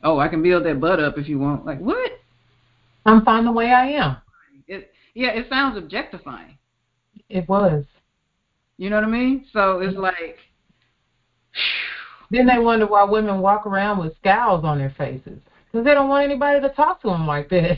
Oh, 0.01 0.17
I 0.17 0.29
can 0.29 0.41
build 0.41 0.65
that 0.65 0.79
butt 0.79 1.01
up 1.01 1.17
if 1.17 1.27
you 1.27 1.39
want. 1.39 1.65
Like 1.65 1.79
what? 1.79 2.11
I'm 3.05 3.25
fine 3.25 3.45
the 3.45 3.51
way 3.51 3.71
I 3.71 3.87
am. 3.87 4.17
It 4.67 4.91
yeah, 5.13 5.31
it 5.31 5.47
sounds 5.49 5.77
objectifying. 5.77 6.57
It 7.29 7.47
was. 7.49 7.83
You 8.81 8.89
know 8.89 8.95
what 8.95 9.05
I 9.05 9.09
mean? 9.09 9.45
So 9.53 9.79
it's 9.79 9.93
mm-hmm. 9.93 10.01
like 10.01 10.39
Then 12.31 12.47
they 12.47 12.57
wonder 12.57 12.87
why 12.87 13.03
women 13.03 13.39
walk 13.39 13.67
around 13.67 13.99
with 13.99 14.17
scowls 14.17 14.65
on 14.65 14.79
their 14.79 14.89
faces 14.97 15.39
because 15.71 15.85
they 15.85 15.93
don't 15.93 16.09
want 16.09 16.25
anybody 16.25 16.59
to 16.61 16.69
talk 16.69 16.99
to 17.03 17.09
them 17.09 17.27
like 17.27 17.47
that. 17.49 17.77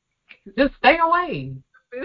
Just 0.58 0.74
stay 0.74 0.98
away. 0.98 1.54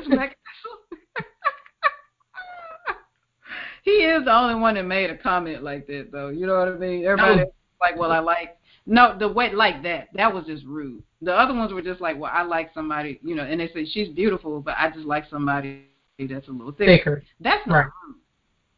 he 3.84 3.92
is 3.92 4.24
the 4.24 4.34
only 4.34 4.56
one 4.56 4.76
that 4.76 4.86
made 4.86 5.10
a 5.10 5.18
comment 5.18 5.62
like 5.62 5.86
that 5.88 6.08
though. 6.10 6.30
You 6.30 6.48
know 6.48 6.60
what 6.60 6.70
I 6.70 6.78
mean? 6.78 7.04
Everybody 7.04 7.42
No. 7.42 7.52
like, 7.82 7.98
well, 7.98 8.14
I 8.14 8.20
like 8.20 8.58
no 8.86 9.18
the 9.20 9.28
way 9.28 9.54
like 9.54 9.84
that. 9.84 10.08
That 10.14 10.34
was 10.34 10.46
just 10.46 10.64
rude. 10.64 11.04
The 11.22 11.34
other 11.36 11.54
ones 11.54 11.74
were 11.74 11.82
just 11.82 12.00
like, 12.00 12.18
well, 12.18 12.32
I 12.34 12.44
like 12.44 12.74
somebody, 12.74 13.20
you 13.22 13.36
know, 13.36 13.44
and 13.44 13.60
they 13.60 13.68
say 13.74 13.84
she's 13.84 14.08
beautiful, 14.08 14.62
but 14.62 14.76
I 14.78 14.92
just 14.92 15.06
like 15.06 15.26
somebody 15.30 15.88
that's 16.18 16.48
a 16.48 16.52
little 16.52 16.72
thicker. 16.72 16.96
Thicker. 16.96 17.24
That's 17.42 17.68
not 17.68 17.76
Right. 17.76 17.86
rude. 18.08 18.16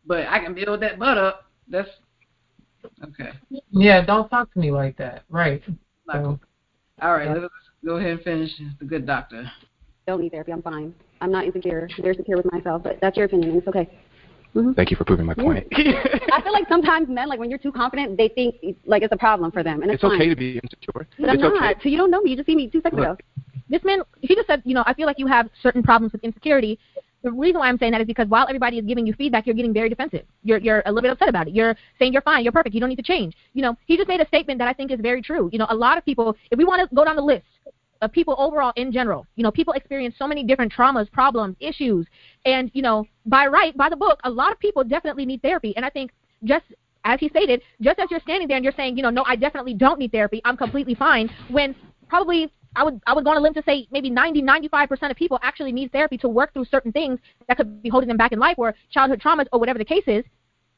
But 0.05 0.27
I 0.27 0.39
can 0.39 0.53
build 0.53 0.81
that 0.81 0.97
butt 0.99 1.17
up. 1.17 1.45
That's 1.67 1.89
okay. 3.03 3.31
Yeah, 3.71 4.03
don't 4.05 4.29
talk 4.29 4.51
to 4.53 4.59
me 4.59 4.71
like 4.71 4.97
that. 4.97 5.23
Right. 5.29 5.61
So. 6.11 6.39
All 7.01 7.13
right, 7.13 7.25
Yeah. 7.27 7.33
let's 7.41 7.53
go 7.85 7.97
ahead 7.97 8.11
and 8.11 8.21
finish 8.21 8.51
the 8.79 8.85
good 8.85 9.05
doctor. 9.05 9.49
Don't 10.07 10.21
need 10.21 10.31
therapy. 10.31 10.51
I'm 10.51 10.61
fine. 10.61 10.93
I'm 11.21 11.31
not 11.31 11.45
insecure. 11.45 11.87
They're 12.01 12.13
secure 12.13 12.37
with 12.37 12.51
myself, 12.51 12.83
but 12.83 12.97
that's 13.01 13.15
your 13.17 13.25
opinion, 13.27 13.51
and 13.51 13.59
it's 13.59 13.67
okay. 13.67 13.89
Mm-hmm. 14.55 14.73
Thank 14.73 14.91
you 14.91 14.97
for 14.97 15.05
proving 15.05 15.25
my 15.25 15.33
point. 15.33 15.65
I 15.71 16.41
feel 16.43 16.51
like 16.51 16.67
sometimes 16.67 17.07
men, 17.07 17.29
like 17.29 17.39
when 17.39 17.49
you're 17.49 17.59
too 17.59 17.71
confident, 17.71 18.17
they 18.17 18.27
think 18.27 18.55
like 18.85 19.01
it's 19.03 19.13
a 19.13 19.17
problem 19.17 19.51
for 19.51 19.63
them, 19.63 19.81
and 19.81 19.91
it's, 19.91 20.03
it's 20.03 20.11
fine. 20.11 20.19
okay 20.19 20.29
to 20.29 20.35
be 20.35 20.59
insecure. 20.61 21.07
but 21.17 21.29
I'm 21.29 21.39
not. 21.39 21.55
okay. 21.55 21.79
So 21.83 21.89
you 21.89 21.97
don't 21.97 22.11
know 22.11 22.21
me. 22.21 22.31
You 22.31 22.35
just 22.35 22.47
see 22.47 22.55
me 22.55 22.67
two 22.69 22.81
seconds 22.81 22.99
Look. 22.99 23.19
ago. 23.19 23.53
this 23.69 23.83
man 23.85 24.01
he 24.19 24.35
just 24.35 24.47
said 24.47 24.61
you 24.65 24.73
know 24.75 24.83
i 24.85 24.93
feel 24.93 25.05
like 25.05 25.17
you 25.17 25.27
have 25.27 25.49
certain 25.63 25.81
problems 25.81 26.11
with 26.11 26.21
insecurity 26.25 26.77
the 27.23 27.31
reason 27.31 27.59
why 27.59 27.67
i'm 27.67 27.77
saying 27.77 27.91
that 27.91 28.01
is 28.01 28.07
because 28.07 28.27
while 28.27 28.45
everybody 28.47 28.77
is 28.77 28.85
giving 28.85 29.05
you 29.05 29.13
feedback 29.13 29.45
you're 29.45 29.55
getting 29.55 29.73
very 29.73 29.89
defensive. 29.89 30.25
You're 30.43 30.59
you're 30.59 30.81
a 30.85 30.91
little 30.91 31.01
bit 31.01 31.11
upset 31.11 31.29
about 31.29 31.47
it. 31.47 31.53
You're 31.53 31.75
saying 31.99 32.13
you're 32.13 32.21
fine 32.21 32.43
you're 32.43 32.51
perfect 32.51 32.73
you 32.73 32.81
don't 32.81 32.89
need 32.89 32.97
to 32.97 33.03
change. 33.03 33.35
You 33.53 33.61
know 33.61 33.75
he 33.85 33.97
just 33.97 34.07
made 34.07 34.21
a 34.21 34.27
statement 34.27 34.59
that 34.59 34.67
i 34.67 34.73
think 34.73 34.91
is 34.91 34.99
very 34.99 35.21
true. 35.21 35.49
You 35.51 35.59
know 35.59 35.67
a 35.69 35.75
lot 35.75 35.97
of 35.97 36.05
people 36.05 36.35
if 36.51 36.57
we 36.57 36.65
want 36.65 36.87
to 36.87 36.95
go 36.95 37.05
down 37.05 37.15
the 37.15 37.21
list 37.21 37.45
of 38.01 38.11
people 38.11 38.35
overall 38.39 38.73
in 38.77 38.91
general 38.91 39.27
you 39.35 39.43
know 39.43 39.51
people 39.51 39.73
experience 39.73 40.15
so 40.17 40.27
many 40.27 40.43
different 40.43 40.73
traumas 40.73 41.11
problems 41.11 41.55
issues 41.59 42.07
and 42.45 42.71
you 42.73 42.81
know 42.81 43.05
by 43.27 43.45
right 43.45 43.77
by 43.77 43.89
the 43.89 43.95
book 43.95 44.19
a 44.23 44.29
lot 44.29 44.51
of 44.51 44.59
people 44.59 44.83
definitely 44.83 45.25
need 45.25 45.41
therapy. 45.41 45.75
And 45.75 45.85
i 45.85 45.89
think 45.89 46.11
just 46.43 46.65
as 47.03 47.19
he 47.19 47.29
stated, 47.29 47.61
just 47.81 47.99
as 47.99 48.09
you're 48.11 48.19
standing 48.19 48.47
there 48.47 48.57
and 48.57 48.63
you're 48.63 48.73
saying, 48.77 48.95
you 48.97 49.03
know, 49.03 49.09
no, 49.09 49.23
I 49.25 49.35
definitely 49.35 49.73
don't 49.73 49.99
need 49.99 50.11
therapy, 50.11 50.41
I'm 50.45 50.57
completely 50.57 50.95
fine, 50.95 51.29
when 51.49 51.75
probably 52.07 52.51
I 52.75 52.83
would 52.83 53.01
I 53.05 53.13
would 53.13 53.23
go 53.23 53.31
on 53.31 53.37
a 53.37 53.39
limb 53.39 53.53
to 53.55 53.63
say 53.63 53.87
maybe 53.91 54.09
90 54.09 54.41
95 54.41 54.89
percent 54.89 55.11
of 55.11 55.17
people 55.17 55.39
actually 55.41 55.71
need 55.71 55.91
therapy 55.91 56.17
to 56.19 56.29
work 56.29 56.53
through 56.53 56.65
certain 56.65 56.91
things 56.91 57.19
that 57.47 57.57
could 57.57 57.81
be 57.83 57.89
holding 57.89 58.07
them 58.07 58.17
back 58.17 58.31
in 58.31 58.39
life 58.39 58.55
or 58.57 58.73
childhood 58.91 59.21
traumas 59.21 59.47
or 59.51 59.59
whatever 59.59 59.77
the 59.79 59.85
case 59.85 60.03
is. 60.07 60.23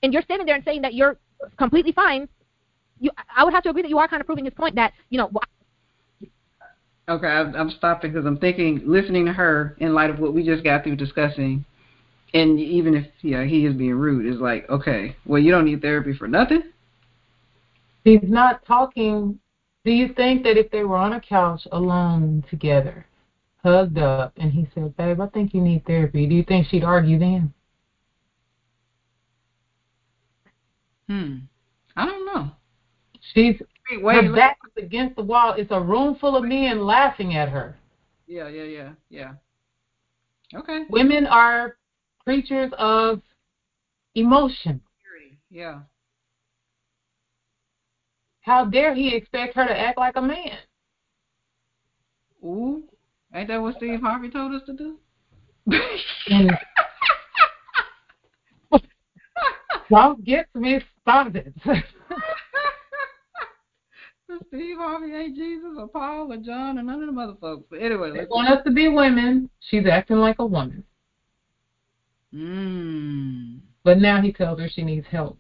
And 0.01 0.11
you're 0.11 0.23
standing 0.23 0.45
there 0.45 0.55
and 0.55 0.65
saying 0.65 0.81
that 0.81 0.93
you're 0.93 1.17
completely 1.57 1.91
fine. 1.91 2.27
You, 2.99 3.11
I 3.35 3.43
would 3.43 3.53
have 3.53 3.63
to 3.63 3.69
agree 3.69 3.81
that 3.81 3.89
you 3.89 3.99
are 3.99 4.07
kind 4.07 4.21
of 4.21 4.25
proving 4.25 4.45
his 4.45 4.53
point 4.53 4.75
that 4.75 4.93
you 5.09 5.17
know. 5.17 5.29
well, 5.31 5.43
Okay, 7.09 7.27
I'm, 7.27 7.53
I'm 7.53 7.69
stopping 7.69 8.13
because 8.13 8.25
I'm 8.25 8.37
thinking, 8.37 8.81
listening 8.85 9.25
to 9.25 9.33
her 9.33 9.75
in 9.79 9.93
light 9.93 10.09
of 10.09 10.19
what 10.19 10.33
we 10.33 10.41
just 10.41 10.63
got 10.63 10.83
through 10.83 10.95
discussing, 10.95 11.65
and 12.33 12.57
even 12.59 12.95
if 12.95 13.07
yeah 13.21 13.43
he 13.43 13.65
is 13.65 13.75
being 13.75 13.95
rude, 13.95 14.25
is 14.25 14.39
like, 14.39 14.69
okay, 14.69 15.15
well 15.25 15.41
you 15.41 15.51
don't 15.51 15.65
need 15.65 15.81
therapy 15.81 16.13
for 16.13 16.27
nothing. 16.27 16.63
He's 18.03 18.23
not 18.23 18.65
talking. 18.65 19.39
Do 19.85 19.91
you 19.91 20.13
think 20.13 20.43
that 20.43 20.57
if 20.57 20.71
they 20.71 20.83
were 20.83 20.95
on 20.97 21.13
a 21.13 21.19
couch 21.19 21.67
alone 21.71 22.43
together, 22.49 23.05
hugged 23.63 23.97
up, 23.97 24.33
and 24.37 24.51
he 24.51 24.67
said, 24.73 24.95
"Babe, 24.95 25.19
I 25.19 25.27
think 25.27 25.53
you 25.53 25.61
need 25.61 25.85
therapy," 25.85 26.25
do 26.25 26.35
you 26.35 26.43
think 26.43 26.67
she'd 26.67 26.83
argue 26.83 27.19
then? 27.19 27.53
Hmm, 31.09 31.39
I 31.97 32.05
don't 32.05 32.25
know. 32.25 32.51
She's 33.33 33.61
Wait, 33.91 34.03
wait, 34.03 34.25
her 34.25 34.33
back 34.33 34.57
is 34.65 34.83
against 34.83 35.17
the 35.17 35.23
wall. 35.23 35.53
It's 35.53 35.71
a 35.71 35.81
room 35.81 36.15
full 36.15 36.37
of 36.37 36.45
men 36.45 36.85
laughing 36.85 37.35
at 37.35 37.49
her. 37.49 37.77
yeah, 38.25 38.47
yeah, 38.47 38.63
yeah, 38.63 38.91
yeah. 39.09 39.33
Okay. 40.55 40.85
Women 40.89 41.25
are 41.27 41.77
creatures 42.23 42.71
of 42.77 43.21
emotion. 44.15 44.81
Yeah. 45.49 45.81
How 48.43 48.65
dare 48.65 48.93
he 48.93 49.15
expect 49.15 49.55
her 49.55 49.65
to 49.65 49.77
act 49.77 49.97
like 49.97 50.17
a 50.17 50.21
man? 50.21 50.57
Ooh, 52.43 52.83
ain't 53.33 53.47
that 53.47 53.61
what 53.61 53.77
Steve 53.77 54.01
Harvey 54.01 54.29
told 54.29 54.53
us 54.53 54.61
to 54.65 54.73
do? 54.73 54.97
Don't 59.89 60.23
get 60.25 60.45
me 60.53 60.81
started. 61.01 61.53
Steve 64.47 64.77
Harvey 64.77 65.13
ain't 65.13 65.35
Jesus 65.35 65.69
or 65.77 65.87
Paul 65.87 66.33
or 66.33 66.37
John 66.37 66.77
or 66.79 66.83
none 66.83 67.01
of 67.01 67.07
them 67.07 67.17
other 67.17 67.35
folks. 67.39 67.65
But 67.69 67.81
anyway, 67.81 68.11
they 68.11 68.25
want 68.29 68.49
us 68.49 68.63
to 68.65 68.71
be 68.71 68.89
women. 68.89 69.49
She's 69.69 69.85
acting 69.89 70.17
like 70.17 70.39
a 70.39 70.45
woman. 70.45 70.83
Mmm. 72.33 73.59
But 73.83 73.99
now 73.99 74.21
he 74.21 74.33
tells 74.33 74.59
her 74.59 74.67
she 74.67 74.81
needs 74.81 75.05
help. 75.09 75.37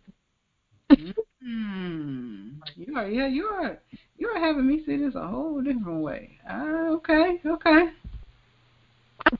Hmm. 1.43 2.32
You 2.75 2.97
are 2.97 3.07
yeah, 3.09 3.27
you 3.27 3.45
are 3.45 3.77
you 4.17 4.27
are 4.29 4.39
having 4.39 4.67
me 4.67 4.83
see 4.85 4.97
this 4.97 5.15
a 5.15 5.27
whole 5.27 5.61
different 5.61 6.01
way. 6.01 6.37
Uh, 6.49 6.91
okay, 6.95 7.41
okay. 7.45 7.89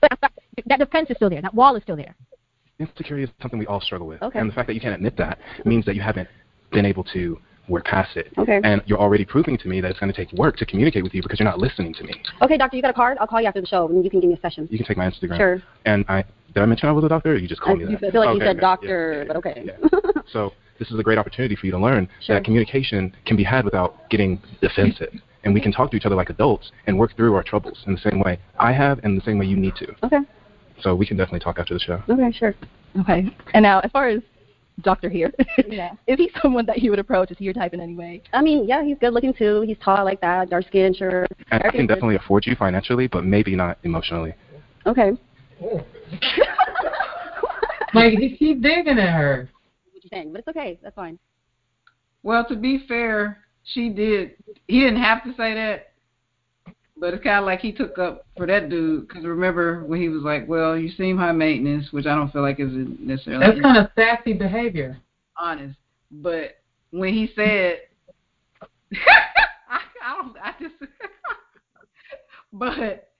that 0.66 0.78
defense 0.78 1.10
is 1.10 1.16
still 1.16 1.30
there. 1.30 1.42
That 1.42 1.54
wall 1.54 1.76
is 1.76 1.82
still 1.82 1.96
there. 1.96 2.14
Insecurity 2.78 3.24
is 3.24 3.30
something 3.40 3.58
we 3.58 3.66
all 3.66 3.80
struggle 3.80 4.06
with. 4.06 4.22
Okay. 4.22 4.38
And 4.38 4.48
the 4.50 4.54
fact 4.54 4.66
that 4.66 4.74
you 4.74 4.80
can't 4.80 4.94
admit 4.94 5.16
that 5.18 5.38
means 5.64 5.84
that 5.84 5.94
you 5.94 6.02
haven't 6.02 6.28
been 6.72 6.84
able 6.84 7.04
to 7.04 7.38
work 7.68 7.84
past 7.84 8.16
it. 8.16 8.32
Okay. 8.36 8.60
And 8.64 8.82
you're 8.86 8.98
already 8.98 9.24
proving 9.24 9.56
to 9.58 9.68
me 9.68 9.80
that 9.80 9.90
it's 9.90 10.00
going 10.00 10.12
to 10.12 10.16
take 10.16 10.32
work 10.36 10.56
to 10.58 10.66
communicate 10.66 11.02
with 11.02 11.14
you 11.14 11.22
because 11.22 11.38
you're 11.38 11.48
not 11.48 11.58
listening 11.58 11.94
to 11.94 12.04
me. 12.04 12.14
Okay, 12.42 12.58
doctor, 12.58 12.76
you 12.76 12.82
got 12.82 12.90
a 12.90 12.94
card? 12.94 13.16
I'll 13.20 13.26
call 13.26 13.40
you 13.40 13.46
after 13.46 13.60
the 13.60 13.66
show, 13.66 13.86
and 13.88 14.04
you 14.04 14.10
can 14.10 14.20
give 14.20 14.28
me 14.28 14.36
a 14.36 14.40
session. 14.40 14.68
You 14.70 14.78
can 14.78 14.86
take 14.86 14.96
my 14.96 15.08
Instagram. 15.08 15.36
Sure. 15.36 15.62
And 15.86 16.04
I 16.08 16.24
did 16.52 16.62
I 16.62 16.66
mention 16.66 16.88
I 16.88 16.92
was 16.92 17.04
a 17.04 17.08
doctor, 17.08 17.32
or 17.32 17.36
you 17.36 17.48
just 17.48 17.60
called 17.60 17.80
I 17.80 17.84
me 17.84 17.96
that? 18.00 18.12
feel 18.12 18.20
like 18.20 18.28
you 18.36 18.36
Okay, 18.36 18.44
said 18.46 18.56
okay. 18.56 18.60
doctor, 18.60 19.12
Yeah, 19.12 19.18
yeah, 19.18 19.24
but 19.26 19.36
okay. 19.36 19.64
yeah. 19.66 20.22
So 20.32 20.52
this 20.78 20.90
is 20.90 20.98
a 20.98 21.02
great 21.02 21.18
opportunity 21.18 21.54
for 21.56 21.66
you 21.66 21.72
to 21.72 21.78
learn 21.78 22.08
Sure. 22.20 22.36
that 22.36 22.44
communication 22.44 23.14
can 23.26 23.36
be 23.36 23.44
had 23.44 23.64
without 23.64 24.08
getting 24.10 24.40
defensive. 24.60 25.12
And 25.44 25.52
we 25.52 25.60
can 25.60 25.72
talk 25.72 25.90
to 25.90 25.96
each 25.96 26.06
other 26.06 26.16
like 26.16 26.30
adults 26.30 26.72
and 26.86 26.98
work 26.98 27.14
through 27.16 27.34
our 27.34 27.42
troubles 27.42 27.82
in 27.86 27.92
the 27.94 28.00
same 28.00 28.20
way 28.20 28.38
I 28.58 28.72
have 28.72 28.98
and 29.04 29.16
the 29.20 29.24
same 29.24 29.38
way 29.38 29.46
you 29.46 29.56
need 29.56 29.76
to. 29.76 29.94
Okay. 30.02 30.20
So 30.80 30.94
we 30.94 31.06
can 31.06 31.16
definitely 31.16 31.40
talk 31.40 31.58
after 31.58 31.74
the 31.74 31.80
show. 31.80 32.02
Okay, 32.08 32.32
sure. 32.32 32.54
Okay. 33.00 33.26
And 33.52 33.62
now, 33.62 33.80
as 33.80 33.90
far 33.90 34.08
as 34.08 34.20
Doctor 34.80 35.08
here, 35.08 35.32
Yeah. 35.68 35.92
is 36.08 36.16
he 36.18 36.30
someone 36.42 36.66
that 36.66 36.80
you 36.82 36.90
would 36.90 36.98
approach? 36.98 37.30
Is 37.30 37.38
he 37.38 37.44
your 37.44 37.54
type 37.54 37.74
in 37.74 37.80
any 37.80 37.94
way? 37.94 38.22
I 38.32 38.42
mean, 38.42 38.66
yeah, 38.66 38.82
he's 38.82 38.96
good 38.98 39.12
looking 39.12 39.32
too. 39.32 39.60
He's 39.60 39.76
tall 39.84 40.04
like 40.04 40.20
that, 40.22 40.50
dark 40.50 40.66
skin, 40.66 40.92
sure. 40.92 41.22
And 41.22 41.28
I 41.50 41.58
can 41.58 41.66
Everything's 41.66 41.88
good. 41.88 41.94
definitely 41.94 42.16
afford 42.16 42.44
you 42.46 42.56
financially, 42.56 43.06
but 43.06 43.24
maybe 43.24 43.54
not 43.54 43.78
emotionally. 43.84 44.34
Okay. 44.86 45.12
Like 47.94 48.14
he 48.18 48.36
keep 48.36 48.60
digging 48.60 48.98
at 48.98 49.14
her. 49.16 49.48
What 50.04 50.12
you're 50.12 50.18
saying, 50.20 50.32
but 50.32 50.38
it's 50.40 50.48
okay. 50.48 50.78
That's 50.82 50.94
fine. 50.94 51.18
Well, 52.22 52.44
to 52.48 52.56
be 52.56 52.84
fair, 52.88 53.38
she 53.64 53.88
did. 53.88 54.32
He 54.68 54.80
didn't 54.80 55.02
have 55.02 55.22
to 55.24 55.30
say 55.30 55.54
that, 55.54 55.92
but 56.96 57.14
it's 57.14 57.24
kind 57.24 57.38
of 57.38 57.44
like 57.44 57.60
he 57.60 57.72
took 57.72 57.98
up 57.98 58.26
for 58.36 58.46
that 58.46 58.68
dude. 58.68 59.08
Because 59.08 59.24
remember 59.24 59.84
when 59.84 60.00
he 60.00 60.08
was 60.08 60.22
like, 60.22 60.48
"Well, 60.48 60.76
you 60.76 60.90
seem 60.92 61.16
high 61.16 61.32
maintenance," 61.32 61.92
which 61.92 62.06
I 62.06 62.14
don't 62.14 62.32
feel 62.32 62.42
like 62.42 62.60
is 62.60 62.72
necessarily 62.72 63.46
That's 63.46 63.60
kind 63.60 63.78
of 63.78 63.90
sassy 63.96 64.32
behavior. 64.32 64.98
honest. 65.36 65.76
But 66.10 66.58
when 66.90 67.12
he 67.12 67.30
said, 67.34 67.80
I, 68.92 69.80
I 70.02 70.22
don't, 70.22 70.36
I 70.40 70.54
just, 70.60 70.74
but, 72.52 73.10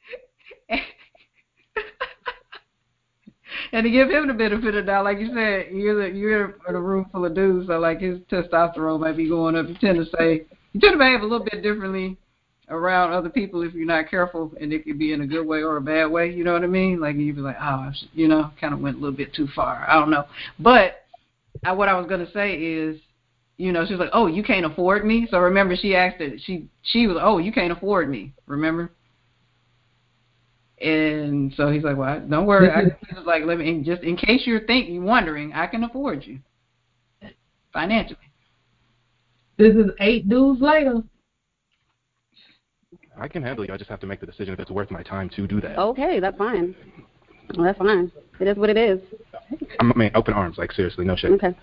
and 3.74 3.82
to 3.82 3.90
give 3.90 4.08
him 4.08 4.28
the 4.28 4.34
benefit 4.34 4.76
of 4.76 4.86
doubt, 4.86 5.02
like 5.02 5.18
you 5.18 5.34
said, 5.34 5.66
you're 5.72 6.00
the, 6.00 6.16
you're 6.16 6.54
in 6.68 6.76
a 6.76 6.80
room 6.80 7.06
full 7.10 7.24
of 7.24 7.34
dudes, 7.34 7.66
so 7.66 7.80
like 7.80 8.00
his 8.00 8.20
testosterone 8.30 9.00
might 9.00 9.16
be 9.16 9.28
going 9.28 9.56
up. 9.56 9.66
You 9.68 9.74
tend 9.74 9.98
to 9.98 10.04
say, 10.16 10.42
you 10.72 10.80
tend 10.80 10.92
to 10.92 10.98
behave 10.98 11.22
a 11.22 11.24
little 11.24 11.44
bit 11.44 11.60
differently 11.60 12.16
around 12.68 13.12
other 13.12 13.28
people 13.28 13.62
if 13.62 13.74
you're 13.74 13.84
not 13.84 14.08
careful, 14.08 14.52
and 14.60 14.72
it 14.72 14.84
could 14.84 14.96
be 14.96 15.12
in 15.12 15.22
a 15.22 15.26
good 15.26 15.44
way 15.44 15.64
or 15.64 15.76
a 15.76 15.80
bad 15.80 16.06
way. 16.06 16.32
You 16.32 16.44
know 16.44 16.52
what 16.52 16.62
I 16.62 16.68
mean? 16.68 17.00
Like 17.00 17.16
you'd 17.16 17.34
be 17.34 17.42
like, 17.42 17.56
oh, 17.60 17.90
you 18.12 18.28
know, 18.28 18.52
kind 18.60 18.72
of 18.72 18.78
went 18.78 18.96
a 18.96 19.00
little 19.00 19.16
bit 19.16 19.34
too 19.34 19.48
far. 19.56 19.84
I 19.88 19.94
don't 19.94 20.10
know, 20.10 20.24
but 20.60 21.04
I, 21.64 21.72
what 21.72 21.88
I 21.88 21.98
was 21.98 22.06
gonna 22.06 22.30
say 22.30 22.54
is, 22.54 23.00
you 23.56 23.72
know, 23.72 23.84
she 23.84 23.94
was 23.94 24.00
like, 24.00 24.10
"Oh, 24.12 24.28
you 24.28 24.44
can't 24.44 24.66
afford 24.66 25.04
me." 25.04 25.26
So 25.30 25.38
remember, 25.38 25.74
she 25.74 25.96
asked 25.96 26.20
it. 26.20 26.40
She 26.44 26.68
she 26.82 27.08
was, 27.08 27.16
"Oh, 27.20 27.38
you 27.38 27.50
can't 27.50 27.72
afford 27.72 28.08
me." 28.08 28.32
Remember? 28.46 28.92
And 30.80 31.52
so 31.56 31.70
he's 31.70 31.84
like, 31.84 31.96
"Well, 31.96 32.20
don't 32.28 32.46
worry." 32.46 32.70
I, 32.70 32.82
he 33.08 33.14
was 33.14 33.24
like, 33.26 33.44
"Let 33.44 33.58
me 33.58 33.68
in, 33.68 33.84
just 33.84 34.02
in 34.02 34.16
case 34.16 34.42
you're 34.44 34.66
thinking, 34.66 35.04
wondering, 35.04 35.52
I 35.52 35.66
can 35.66 35.84
afford 35.84 36.24
you 36.24 36.40
financially." 37.72 38.18
This 39.56 39.74
is 39.76 39.90
eight 40.00 40.28
dudes 40.28 40.60
later. 40.60 41.02
I 43.16 43.28
can 43.28 43.42
handle 43.42 43.64
you. 43.64 43.72
I 43.72 43.76
just 43.76 43.90
have 43.90 44.00
to 44.00 44.06
make 44.06 44.20
the 44.20 44.26
decision 44.26 44.54
if 44.54 44.60
it's 44.60 44.70
worth 44.70 44.90
my 44.90 45.02
time 45.02 45.30
to 45.36 45.46
do 45.46 45.60
that. 45.60 45.78
Okay, 45.78 46.18
that's 46.18 46.36
fine. 46.36 46.74
Well, 47.56 47.66
that's 47.66 47.78
fine. 47.78 48.10
It 48.40 48.48
is 48.48 48.56
what 48.56 48.70
it 48.70 48.76
is. 48.76 48.98
I'm, 49.78 49.92
I 49.92 49.96
mean, 49.96 50.10
open 50.14 50.34
arms. 50.34 50.58
Like 50.58 50.72
seriously, 50.72 51.04
no 51.04 51.14
shit. 51.14 51.30
Okay. 51.32 51.56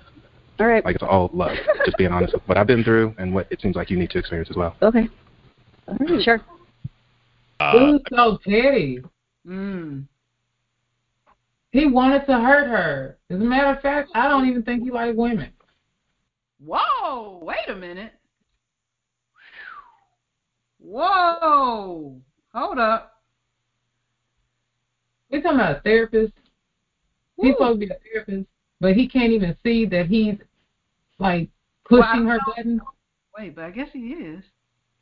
All 0.59 0.67
right. 0.67 0.83
Like 0.85 0.95
it's 0.95 1.03
all 1.03 1.29
love. 1.33 1.57
just 1.85 1.97
being 1.97 2.11
honest 2.11 2.33
with 2.33 2.43
what 2.45 2.57
I've 2.57 2.67
been 2.67 2.83
through 2.83 3.15
and 3.17 3.33
what 3.33 3.47
it 3.51 3.59
seems 3.61 3.75
like 3.75 3.89
you 3.89 3.97
need 3.97 4.11
to 4.11 4.19
experience 4.19 4.49
as 4.49 4.55
well. 4.55 4.75
Okay. 4.81 5.09
All 5.87 5.97
right. 5.99 6.23
Sure. 6.23 6.39
Dude's 7.73 8.03
so 8.09 8.39
petty. 8.43 8.99
Mm. 9.47 10.05
He 11.71 11.87
wanted 11.87 12.25
to 12.25 12.33
hurt 12.33 12.67
her. 12.67 13.17
As 13.29 13.37
a 13.37 13.43
matter 13.43 13.67
of 13.67 13.81
fact, 13.81 14.09
I 14.13 14.27
don't 14.27 14.47
even 14.47 14.63
think 14.63 14.83
he 14.83 14.91
liked 14.91 15.17
women. 15.17 15.51
Whoa! 16.63 17.39
Wait 17.41 17.69
a 17.69 17.75
minute. 17.75 18.13
Whoa! 20.79 22.19
Hold 22.53 22.79
up. 22.79 23.21
We're 25.29 25.41
talking 25.41 25.59
about 25.59 25.77
a 25.77 25.81
therapist. 25.81 26.33
He's 27.39 27.53
supposed 27.53 27.79
to 27.79 27.87
be 27.87 27.91
a 27.91 27.97
therapist, 28.11 28.49
but 28.79 28.95
he 28.95 29.07
can't 29.07 29.31
even 29.31 29.55
see 29.63 29.85
that 29.85 30.07
he's 30.07 30.35
like 31.19 31.49
pushing 31.85 32.25
Well, 32.25 32.37
her 32.37 32.39
button. 32.45 32.81
Wait, 33.37 33.55
but 33.55 33.63
I 33.65 33.71
guess 33.71 33.87
he 33.93 33.99
is. 33.99 34.43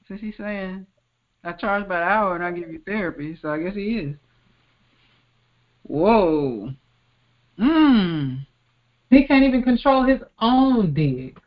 Since 0.08 0.22
he's 0.22 0.38
saying, 0.38 0.86
I 1.44 1.54
charge 1.54 1.88
by 1.88 2.00
the 2.00 2.06
hour 2.06 2.36
and 2.36 2.44
I 2.44 2.52
give 2.52 2.72
you 2.72 2.80
therapy, 2.86 3.38
so 3.42 3.50
I 3.50 3.60
guess 3.60 3.76
he 3.76 3.98
is. 3.98 4.16
Whoa. 5.84 6.74
Mmm. 7.60 8.46
He 9.10 9.26
can't 9.26 9.44
even 9.44 9.64
control 9.64 10.04
his 10.04 10.20
own 10.40 10.94
dig. 10.94 11.40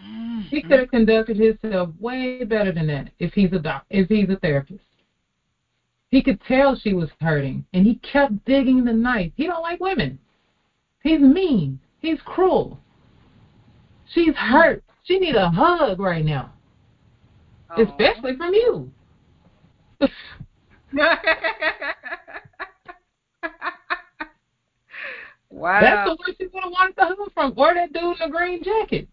Mm-hmm. 0.00 0.40
He 0.48 0.62
could 0.62 0.80
have 0.80 0.90
conducted 0.90 1.36
himself 1.36 1.90
way 2.00 2.44
better 2.44 2.72
than 2.72 2.86
that 2.88 3.10
if 3.18 3.32
he's 3.32 3.52
a 3.52 3.58
doc, 3.58 3.84
if 3.90 4.08
he's 4.08 4.28
a 4.28 4.36
therapist. 4.36 4.84
He 6.10 6.22
could 6.22 6.40
tell 6.48 6.74
she 6.74 6.92
was 6.92 7.08
hurting, 7.20 7.64
and 7.72 7.86
he 7.86 7.94
kept 7.96 8.44
digging 8.44 8.84
the 8.84 8.92
knife. 8.92 9.30
He 9.36 9.46
don't 9.46 9.62
like 9.62 9.78
women. 9.78 10.18
He's 11.04 11.20
mean. 11.20 11.78
He's 12.00 12.18
cruel. 12.24 12.80
She's 14.12 14.34
hurt. 14.34 14.82
She 15.04 15.18
need 15.20 15.36
a 15.36 15.48
hug 15.48 16.00
right 16.00 16.24
now, 16.24 16.52
Oh, 17.76 17.82
especially 17.82 18.36
from 18.36 18.54
you. 18.54 18.90
wow. 25.50 25.80
That's 25.80 26.08
the 26.08 26.16
one 26.16 26.34
she 26.38 26.46
would 26.46 26.64
have 26.64 26.72
wanted 26.72 26.96
the 26.96 27.04
hug 27.04 27.32
from, 27.32 27.54
or 27.56 27.74
that 27.74 27.92
dude 27.92 28.20
in 28.20 28.30
the 28.30 28.36
green 28.36 28.64
jacket. 28.64 29.08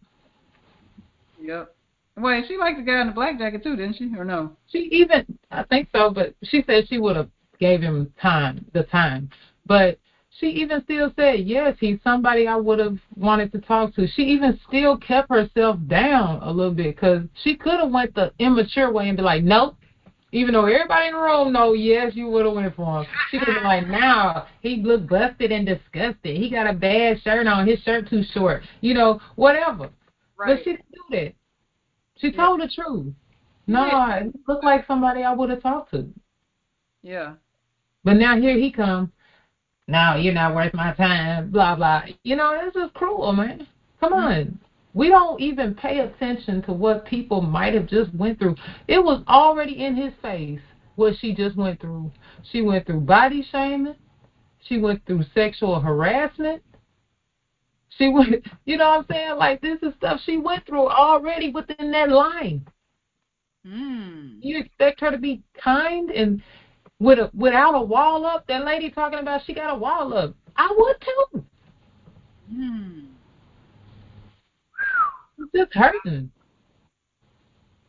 Yep. 1.41 1.76
Wait, 2.18 2.45
she 2.47 2.58
liked 2.58 2.80
the 2.80 2.84
guy 2.84 3.01
in 3.01 3.08
the 3.08 3.14
black 3.14 3.38
jacket 3.38 3.62
too, 3.62 3.76
didn't 3.76 3.97
she? 3.97 4.12
Or 4.18 4.26
no? 4.26 4.53
She 4.72 4.80
even 4.91 5.26
I 5.51 5.64
think 5.64 5.89
so, 5.93 6.10
but 6.10 6.34
she 6.43 6.64
said 6.66 6.88
she 6.88 6.97
would 6.97 7.16
have 7.16 7.30
gave 7.60 7.82
him 7.82 8.12
time, 8.20 8.66
the 8.74 8.84
time. 8.84 9.30
But 9.68 9.99
she 10.39 10.47
even 10.47 10.83
still 10.83 11.11
said, 11.15 11.39
yes, 11.41 11.75
he's 11.79 11.97
somebody 12.03 12.47
I 12.47 12.55
would 12.55 12.79
have 12.79 12.97
wanted 13.15 13.51
to 13.53 13.59
talk 13.59 13.95
to. 13.95 14.07
She 14.07 14.23
even 14.23 14.59
still 14.67 14.97
kept 14.97 15.29
herself 15.29 15.79
down 15.88 16.41
a 16.43 16.51
little 16.51 16.73
bit 16.73 16.95
because 16.95 17.23
she 17.43 17.55
could 17.55 17.79
have 17.79 17.91
went 17.91 18.13
the 18.13 18.31
immature 18.39 18.91
way 18.91 19.07
and 19.07 19.17
be 19.17 19.23
like, 19.23 19.43
nope. 19.43 19.75
Even 20.33 20.53
though 20.53 20.65
everybody 20.65 21.07
in 21.07 21.13
the 21.13 21.19
room 21.19 21.53
know, 21.53 21.73
yes, 21.73 22.13
you 22.13 22.27
would 22.27 22.45
have 22.45 22.53
went 22.53 22.75
for 22.75 23.01
him. 23.01 23.07
She 23.31 23.39
could 23.39 23.47
have 23.47 23.57
been 23.57 23.63
like, 23.63 23.88
now 23.88 24.47
he 24.61 24.77
looked 24.77 25.07
busted 25.07 25.51
and 25.51 25.65
disgusted. 25.65 26.35
He 26.38 26.49
got 26.49 26.67
a 26.67 26.73
bad 26.73 27.21
shirt 27.23 27.47
on. 27.47 27.65
His 27.65 27.79
shirt 27.79 28.09
too 28.09 28.23
short. 28.33 28.61
You 28.81 28.93
know, 28.93 29.21
whatever. 29.35 29.89
Right. 30.38 30.57
But 30.57 30.59
she 30.59 30.71
didn't 30.71 30.85
do 30.91 31.03
that. 31.11 31.33
She 32.17 32.31
told 32.31 32.59
the 32.59 32.67
truth. 32.67 33.13
No, 33.67 33.85
Yeah. 33.85 34.15
it 34.17 34.33
looked 34.47 34.63
like 34.65 34.85
somebody 34.85 35.23
I 35.23 35.33
would 35.33 35.49
have 35.49 35.63
talked 35.63 35.91
to. 35.91 36.07
Yeah. 37.01 37.33
But 38.03 38.17
now 38.17 38.38
here 38.39 38.57
he 38.57 38.71
comes. 38.71 39.09
No, 39.88 40.15
you're 40.15 40.33
not 40.33 40.53
worth 40.53 40.73
my 40.73 40.93
time. 40.93 41.49
Blah 41.51 41.75
blah. 41.75 42.03
You 42.23 42.35
know 42.35 42.59
that's 42.61 42.75
just 42.75 42.93
cruel, 42.93 43.31
man. 43.33 43.67
Come 43.99 44.13
on. 44.13 44.59
We 44.93 45.09
don't 45.09 45.39
even 45.39 45.75
pay 45.75 45.99
attention 45.99 46.61
to 46.63 46.73
what 46.73 47.05
people 47.05 47.41
might 47.41 47.73
have 47.73 47.88
just 47.88 48.13
went 48.15 48.39
through. 48.39 48.55
It 48.88 49.03
was 49.03 49.23
already 49.27 49.83
in 49.83 49.95
his 49.95 50.11
face 50.21 50.59
what 50.95 51.13
she 51.19 51.33
just 51.33 51.55
went 51.55 51.79
through. 51.79 52.11
She 52.51 52.61
went 52.61 52.85
through 52.85 53.01
body 53.01 53.45
shaming. 53.51 53.95
She 54.67 54.79
went 54.79 55.05
through 55.05 55.23
sexual 55.33 55.79
harassment. 55.79 56.63
She 57.89 58.09
went, 58.09 58.45
you 58.65 58.77
know 58.77 58.89
what 58.89 58.99
I'm 58.99 59.05
saying? 59.09 59.38
Like 59.38 59.61
this 59.61 59.77
is 59.81 59.93
stuff 59.97 60.19
she 60.25 60.38
went 60.38 60.65
through 60.65 60.88
already 60.88 61.51
within 61.51 61.91
that 61.91 62.09
line. 62.09 62.67
Hmm. 63.65 64.39
You 64.41 64.59
expect 64.59 64.99
her 65.01 65.11
to 65.11 65.17
be 65.17 65.43
kind 65.61 66.09
and 66.09 66.41
with 67.00 67.20
a 67.20 67.30
without 67.34 67.76
a 67.76 67.82
wall 67.82 68.26
up? 68.26 68.48
That 68.48 68.66
lady 68.66 68.89
talking 68.89 69.20
about 69.20 69.41
she 69.45 69.54
got 69.54 69.70
a 69.70 69.78
wall 69.78 70.14
up. 70.14 70.36
I 70.56 70.74
would 70.78 70.95
too. 71.02 71.43
Hmm. 72.52 73.00
It's 75.39 75.52
just 75.56 75.74
hurting. 75.74 76.32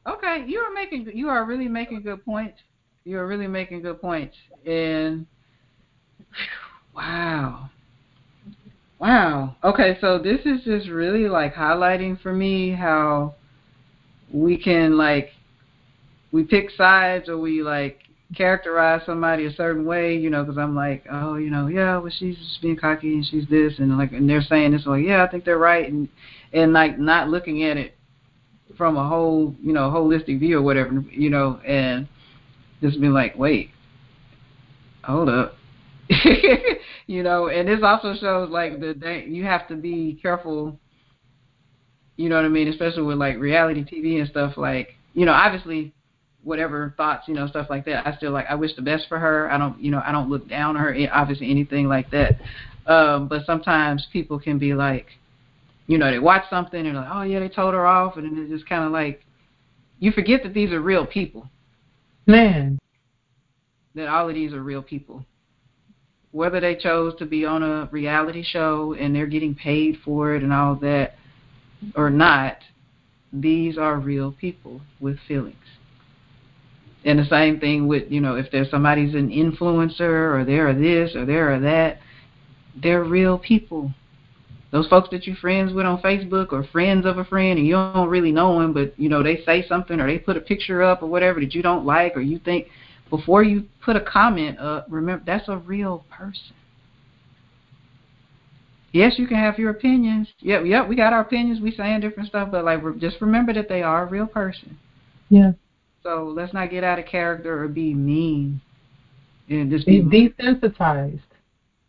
Okay, 0.06 0.44
you 0.46 0.58
are 0.58 0.72
making 0.72 1.10
you 1.14 1.28
are 1.28 1.44
really 1.44 1.68
making 1.68 2.02
good 2.02 2.24
points. 2.24 2.58
You 3.04 3.18
are 3.18 3.26
really 3.26 3.46
making 3.46 3.82
good 3.82 4.00
points. 4.00 4.36
And 4.66 5.26
wow. 6.94 7.70
Wow. 8.98 9.56
Okay, 9.62 9.96
so 10.00 10.18
this 10.18 10.40
is 10.44 10.64
just 10.64 10.88
really 10.88 11.28
like 11.28 11.54
highlighting 11.54 12.20
for 12.20 12.32
me 12.32 12.72
how 12.72 13.34
we 14.32 14.58
can 14.58 14.96
like 14.96 15.30
we 16.32 16.44
pick 16.44 16.70
sides 16.76 17.28
or 17.28 17.38
we 17.38 17.62
like 17.62 18.00
characterize 18.36 19.02
somebody 19.06 19.46
a 19.46 19.52
certain 19.54 19.84
way, 19.86 20.16
you 20.16 20.30
know, 20.30 20.44
because 20.44 20.58
I'm 20.58 20.76
like, 20.76 21.04
oh, 21.10 21.36
you 21.36 21.50
know, 21.50 21.66
yeah, 21.66 21.96
well, 21.98 22.12
she's 22.16 22.36
just 22.36 22.60
being 22.60 22.76
cocky 22.76 23.14
and 23.14 23.26
she's 23.26 23.48
this, 23.48 23.78
and 23.78 23.96
like, 23.96 24.12
and 24.12 24.28
they're 24.28 24.42
saying 24.42 24.72
this, 24.72 24.86
like, 24.86 25.04
yeah, 25.04 25.24
I 25.24 25.28
think 25.28 25.44
they're 25.44 25.58
right, 25.58 25.90
and 25.90 26.08
and 26.52 26.72
like 26.72 26.98
not 26.98 27.28
looking 27.28 27.64
at 27.64 27.76
it 27.76 27.96
from 28.76 28.96
a 28.96 29.08
whole, 29.08 29.54
you 29.62 29.72
know, 29.72 29.90
holistic 29.90 30.38
view 30.38 30.58
or 30.58 30.62
whatever, 30.62 31.02
you 31.10 31.30
know, 31.30 31.60
and 31.66 32.06
just 32.82 33.00
being 33.00 33.12
like, 33.12 33.36
wait, 33.36 33.70
hold 35.02 35.28
up, 35.28 35.56
you 37.06 37.22
know, 37.22 37.48
and 37.48 37.66
this 37.66 37.80
also 37.82 38.14
shows 38.14 38.50
like 38.50 38.78
the 38.78 39.24
you 39.26 39.44
have 39.44 39.66
to 39.68 39.74
be 39.74 40.18
careful, 40.20 40.78
you 42.16 42.28
know 42.28 42.36
what 42.36 42.44
I 42.44 42.48
mean, 42.48 42.68
especially 42.68 43.02
with 43.02 43.18
like 43.18 43.38
reality 43.38 43.84
TV 43.84 44.20
and 44.20 44.28
stuff, 44.28 44.58
like, 44.58 44.96
you 45.14 45.24
know, 45.24 45.32
obviously 45.32 45.94
whatever 46.44 46.94
thoughts, 46.96 47.28
you 47.28 47.34
know, 47.34 47.46
stuff 47.46 47.68
like 47.68 47.84
that. 47.86 48.06
I 48.06 48.16
still 48.16 48.32
like 48.32 48.46
I 48.48 48.54
wish 48.54 48.74
the 48.76 48.82
best 48.82 49.08
for 49.08 49.18
her. 49.18 49.50
I 49.50 49.58
don't, 49.58 49.80
you 49.80 49.90
know, 49.90 50.02
I 50.04 50.12
don't 50.12 50.30
look 50.30 50.48
down 50.48 50.76
on 50.76 50.82
her, 50.82 50.94
eh, 50.94 51.08
obviously 51.12 51.50
anything 51.50 51.88
like 51.88 52.10
that. 52.10 52.40
Um, 52.86 53.28
but 53.28 53.44
sometimes 53.44 54.06
people 54.12 54.38
can 54.38 54.58
be 54.58 54.72
like, 54.74 55.06
you 55.86 55.98
know, 55.98 56.10
they 56.10 56.18
watch 56.18 56.44
something 56.48 56.78
and 56.78 56.96
they're 56.96 57.02
like, 57.02 57.12
oh 57.12 57.22
yeah, 57.22 57.40
they 57.40 57.48
told 57.48 57.74
her 57.74 57.86
off, 57.86 58.16
and 58.16 58.24
then 58.24 58.42
it's 58.42 58.50
just 58.50 58.68
kind 58.68 58.84
of 58.84 58.92
like, 58.92 59.24
you 59.98 60.12
forget 60.12 60.42
that 60.42 60.54
these 60.54 60.70
are 60.70 60.80
real 60.80 61.06
people. 61.06 61.48
Man. 62.26 62.78
That 63.94 64.08
all 64.08 64.28
of 64.28 64.34
these 64.34 64.52
are 64.52 64.62
real 64.62 64.82
people. 64.82 65.24
Whether 66.30 66.60
they 66.60 66.76
chose 66.76 67.14
to 67.18 67.26
be 67.26 67.44
on 67.46 67.62
a 67.62 67.88
reality 67.90 68.44
show 68.44 68.94
and 68.94 69.14
they're 69.14 69.26
getting 69.26 69.54
paid 69.54 69.98
for 70.04 70.34
it 70.34 70.42
and 70.42 70.52
all 70.52 70.76
that, 70.76 71.14
or 71.96 72.10
not, 72.10 72.58
these 73.32 73.78
are 73.78 73.98
real 73.98 74.32
people 74.32 74.80
with 75.00 75.18
feelings. 75.26 75.56
And 77.04 77.18
the 77.18 77.24
same 77.26 77.60
thing 77.60 77.86
with, 77.86 78.10
you 78.10 78.20
know, 78.20 78.34
if 78.34 78.50
there's 78.50 78.70
somebody's 78.70 79.14
an 79.14 79.30
influencer 79.30 80.34
or 80.34 80.44
they're 80.44 80.74
this 80.74 81.14
or 81.14 81.24
they're 81.24 81.58
that, 81.60 81.98
they're 82.80 83.04
real 83.04 83.38
people. 83.38 83.92
Those 84.70 84.88
folks 84.88 85.08
that 85.12 85.26
you're 85.26 85.36
friends 85.36 85.72
with 85.72 85.86
on 85.86 86.02
Facebook 86.02 86.52
or 86.52 86.64
friends 86.64 87.06
of 87.06 87.16
a 87.16 87.24
friend 87.24 87.58
and 87.58 87.66
you 87.66 87.72
don't 87.72 88.08
really 88.08 88.32
know 88.32 88.60
them, 88.60 88.72
but, 88.72 88.98
you 88.98 89.08
know, 89.08 89.22
they 89.22 89.42
say 89.44 89.66
something 89.66 89.98
or 89.98 90.06
they 90.06 90.18
put 90.18 90.36
a 90.36 90.40
picture 90.40 90.82
up 90.82 91.02
or 91.02 91.06
whatever 91.06 91.40
that 91.40 91.54
you 91.54 91.62
don't 91.62 91.86
like 91.86 92.16
or 92.16 92.20
you 92.20 92.38
think, 92.38 92.66
before 93.08 93.42
you 93.42 93.64
put 93.82 93.96
a 93.96 94.00
comment 94.00 94.58
up, 94.58 94.86
remember, 94.90 95.24
that's 95.24 95.48
a 95.48 95.56
real 95.56 96.04
person. 96.10 96.54
Yes, 98.92 99.14
you 99.18 99.26
can 99.26 99.38
have 99.38 99.58
your 99.58 99.70
opinions. 99.70 100.28
Yep, 100.40 100.66
yep, 100.66 100.88
we 100.88 100.96
got 100.96 101.12
our 101.12 101.20
opinions. 101.20 101.60
We 101.60 101.70
saying 101.70 102.00
different 102.00 102.28
stuff, 102.28 102.50
but 102.50 102.64
like, 102.64 102.80
just 102.98 103.20
remember 103.20 103.54
that 103.54 103.68
they 103.68 103.82
are 103.82 104.02
a 104.02 104.06
real 104.06 104.26
person. 104.26 104.78
Yeah. 105.30 105.52
So 106.08 106.32
let's 106.34 106.54
not 106.54 106.70
get 106.70 106.84
out 106.84 106.98
of 106.98 107.04
character 107.04 107.62
or 107.62 107.68
be 107.68 107.92
mean. 107.92 108.62
And 109.50 109.70
just 109.70 109.84
Be 109.84 110.00
be 110.00 110.30
desensitized. 110.30 111.20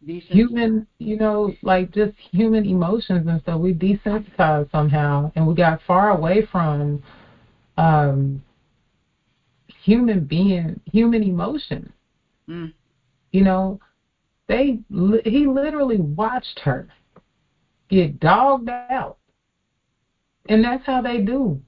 decent. 0.05 0.33
Human, 0.33 0.87
you 0.97 1.15
know, 1.15 1.55
like 1.61 1.91
just 1.91 2.17
human 2.17 2.65
emotions 2.65 3.27
and 3.27 3.41
stuff. 3.41 3.61
We 3.61 3.73
desensitized 3.73 4.71
somehow, 4.71 5.31
and 5.35 5.47
we 5.47 5.55
got 5.55 5.79
far 5.87 6.09
away 6.09 6.45
from 6.51 7.01
um 7.77 8.43
human 9.83 10.25
being, 10.25 10.81
human 10.91 11.23
emotion. 11.23 11.93
Mm. 12.49 12.73
You 13.31 13.43
know, 13.45 13.79
they 14.47 14.79
he 15.23 15.47
literally 15.47 16.01
watched 16.01 16.59
her 16.59 16.89
get 17.89 18.19
dogged 18.19 18.69
out, 18.69 19.17
and 20.49 20.61
that's 20.61 20.85
how 20.85 21.01
they 21.01 21.21
do. 21.21 21.61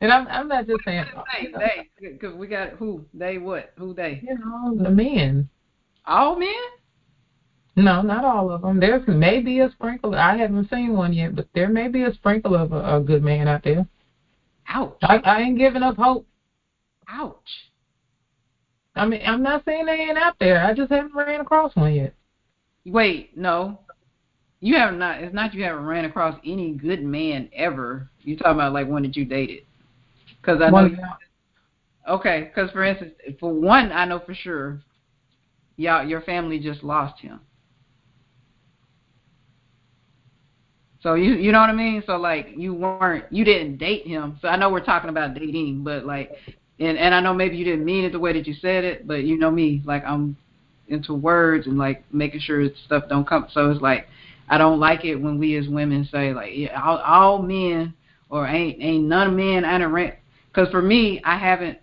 And 0.00 0.12
I'm 0.12 0.26
I'm 0.28 0.48
not 0.48 0.66
just 0.66 0.84
saying 0.84 1.04
They, 1.38 1.46
you 1.46 1.52
know, 1.52 1.58
they, 1.58 1.88
because 2.00 2.34
we 2.34 2.46
got 2.46 2.70
who, 2.70 3.04
they, 3.12 3.38
what, 3.38 3.72
who, 3.76 3.94
they. 3.94 4.20
you 4.22 4.38
know 4.38 4.82
the 4.82 4.90
men. 4.90 5.48
All 6.06 6.36
men? 6.36 6.50
No, 7.76 8.02
not 8.02 8.24
all 8.24 8.50
of 8.50 8.62
them. 8.62 8.80
There's 8.80 9.06
maybe 9.06 9.60
a 9.60 9.70
sprinkle. 9.70 10.14
I 10.14 10.36
haven't 10.36 10.68
seen 10.70 10.94
one 10.94 11.12
yet, 11.12 11.36
but 11.36 11.46
there 11.54 11.68
may 11.68 11.88
be 11.88 12.02
a 12.02 12.12
sprinkle 12.14 12.54
of 12.54 12.72
a, 12.72 12.96
a 12.96 13.00
good 13.00 13.22
man 13.22 13.48
out 13.48 13.62
there. 13.62 13.86
Ouch. 14.68 14.96
I, 15.02 15.16
I 15.18 15.40
ain't 15.40 15.58
giving 15.58 15.82
up 15.82 15.96
hope. 15.96 16.26
Ouch. 17.08 17.36
I 18.94 19.06
mean, 19.06 19.22
I'm 19.24 19.42
not 19.42 19.64
saying 19.64 19.86
they 19.86 19.92
ain't 19.92 20.18
out 20.18 20.36
there. 20.40 20.64
I 20.64 20.74
just 20.74 20.90
haven't 20.90 21.14
ran 21.14 21.40
across 21.40 21.74
one 21.76 21.94
yet. 21.94 22.14
Wait, 22.84 23.36
no. 23.36 23.80
You 24.60 24.76
have 24.76 24.94
not. 24.94 25.22
It's 25.22 25.34
not 25.34 25.54
you 25.54 25.64
haven't 25.64 25.86
ran 25.86 26.04
across 26.04 26.38
any 26.44 26.72
good 26.72 27.02
man 27.02 27.48
ever. 27.54 28.10
You 28.20 28.36
talking 28.36 28.52
about 28.52 28.72
like 28.72 28.88
one 28.88 29.02
that 29.02 29.16
you 29.16 29.24
dated? 29.24 29.64
Because 30.50 30.62
I 30.62 30.70
know. 30.70 30.86
You, 30.86 30.98
okay, 32.08 32.50
because 32.54 32.70
for 32.72 32.84
instance, 32.84 33.12
for 33.38 33.52
one, 33.52 33.92
I 33.92 34.04
know 34.04 34.20
for 34.20 34.34
sure, 34.34 34.82
y'all, 35.76 36.06
your 36.06 36.20
family 36.22 36.58
just 36.58 36.82
lost 36.82 37.20
him. 37.20 37.40
So 41.02 41.14
you 41.14 41.34
you 41.34 41.50
know 41.50 41.60
what 41.60 41.70
I 41.70 41.74
mean? 41.74 42.02
So 42.06 42.16
like 42.16 42.48
you 42.56 42.74
weren't 42.74 43.24
you 43.32 43.44
didn't 43.44 43.78
date 43.78 44.06
him. 44.06 44.38
So 44.42 44.48
I 44.48 44.56
know 44.56 44.70
we're 44.70 44.84
talking 44.84 45.08
about 45.08 45.34
dating, 45.34 45.82
but 45.82 46.04
like 46.04 46.30
and 46.78 46.98
and 46.98 47.14
I 47.14 47.20
know 47.20 47.32
maybe 47.32 47.56
you 47.56 47.64
didn't 47.64 47.86
mean 47.86 48.04
it 48.04 48.12
the 48.12 48.18
way 48.18 48.34
that 48.34 48.46
you 48.46 48.54
said 48.54 48.84
it, 48.84 49.06
but 49.06 49.24
you 49.24 49.38
know 49.38 49.50
me, 49.50 49.82
like 49.86 50.04
I'm 50.04 50.36
into 50.88 51.14
words 51.14 51.66
and 51.66 51.78
like 51.78 52.04
making 52.12 52.40
sure 52.40 52.68
stuff 52.84 53.04
don't 53.08 53.26
come. 53.26 53.46
So 53.52 53.70
it's 53.70 53.80
like 53.80 54.08
I 54.50 54.58
don't 54.58 54.78
like 54.78 55.06
it 55.06 55.14
when 55.14 55.38
we 55.38 55.56
as 55.56 55.68
women 55.68 56.06
say 56.12 56.34
like 56.34 56.50
yeah, 56.54 56.82
all, 56.82 56.98
all 56.98 57.42
men 57.42 57.94
or 58.28 58.46
ain't 58.46 58.82
ain't 58.82 59.04
none 59.04 59.28
of 59.28 59.32
men 59.32 59.64
rent. 59.90 60.16
Because 60.52 60.70
for 60.70 60.82
me, 60.82 61.20
I 61.24 61.38
haven't, 61.38 61.78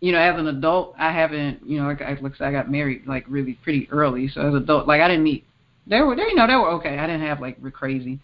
you 0.00 0.12
know, 0.12 0.18
as 0.18 0.38
an 0.38 0.46
adult, 0.46 0.94
I 0.98 1.12
haven't, 1.12 1.60
you 1.66 1.80
know, 1.80 1.88
like 1.88 2.02
I, 2.02 2.18
like 2.20 2.40
I 2.40 2.52
got 2.52 2.70
married 2.70 3.06
like 3.06 3.24
really 3.28 3.54
pretty 3.54 3.88
early. 3.90 4.28
So 4.28 4.40
as 4.40 4.54
an 4.54 4.62
adult, 4.62 4.86
like 4.86 5.00
I 5.00 5.08
didn't 5.08 5.24
meet. 5.24 5.44
They 5.86 6.00
were, 6.00 6.14
they, 6.14 6.22
you 6.22 6.34
know, 6.34 6.46
they 6.46 6.54
were 6.54 6.70
okay. 6.72 6.98
I 6.98 7.06
didn't 7.06 7.22
have 7.22 7.40
like 7.40 7.58
crazy 7.72 8.20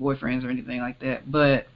boyfriends 0.00 0.44
or 0.44 0.50
anything 0.50 0.80
like 0.80 1.00
that. 1.00 1.30
But 1.30 1.66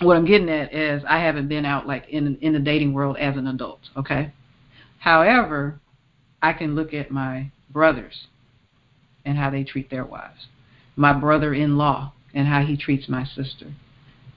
what 0.00 0.16
I'm 0.16 0.24
getting 0.24 0.48
at 0.48 0.74
is 0.74 1.02
I 1.08 1.20
haven't 1.20 1.48
been 1.48 1.64
out 1.64 1.86
like 1.86 2.08
in 2.08 2.36
in 2.40 2.52
the 2.52 2.58
dating 2.58 2.92
world 2.92 3.16
as 3.18 3.36
an 3.36 3.46
adult. 3.46 3.80
Okay. 3.96 4.32
However, 4.98 5.80
I 6.42 6.54
can 6.54 6.74
look 6.74 6.94
at 6.94 7.10
my 7.10 7.50
brothers 7.70 8.26
and 9.24 9.36
how 9.36 9.50
they 9.50 9.64
treat 9.64 9.90
their 9.90 10.04
wives, 10.04 10.48
my 10.96 11.12
brother-in-law 11.12 12.12
and 12.34 12.48
how 12.48 12.62
he 12.62 12.76
treats 12.76 13.08
my 13.08 13.24
sister, 13.24 13.72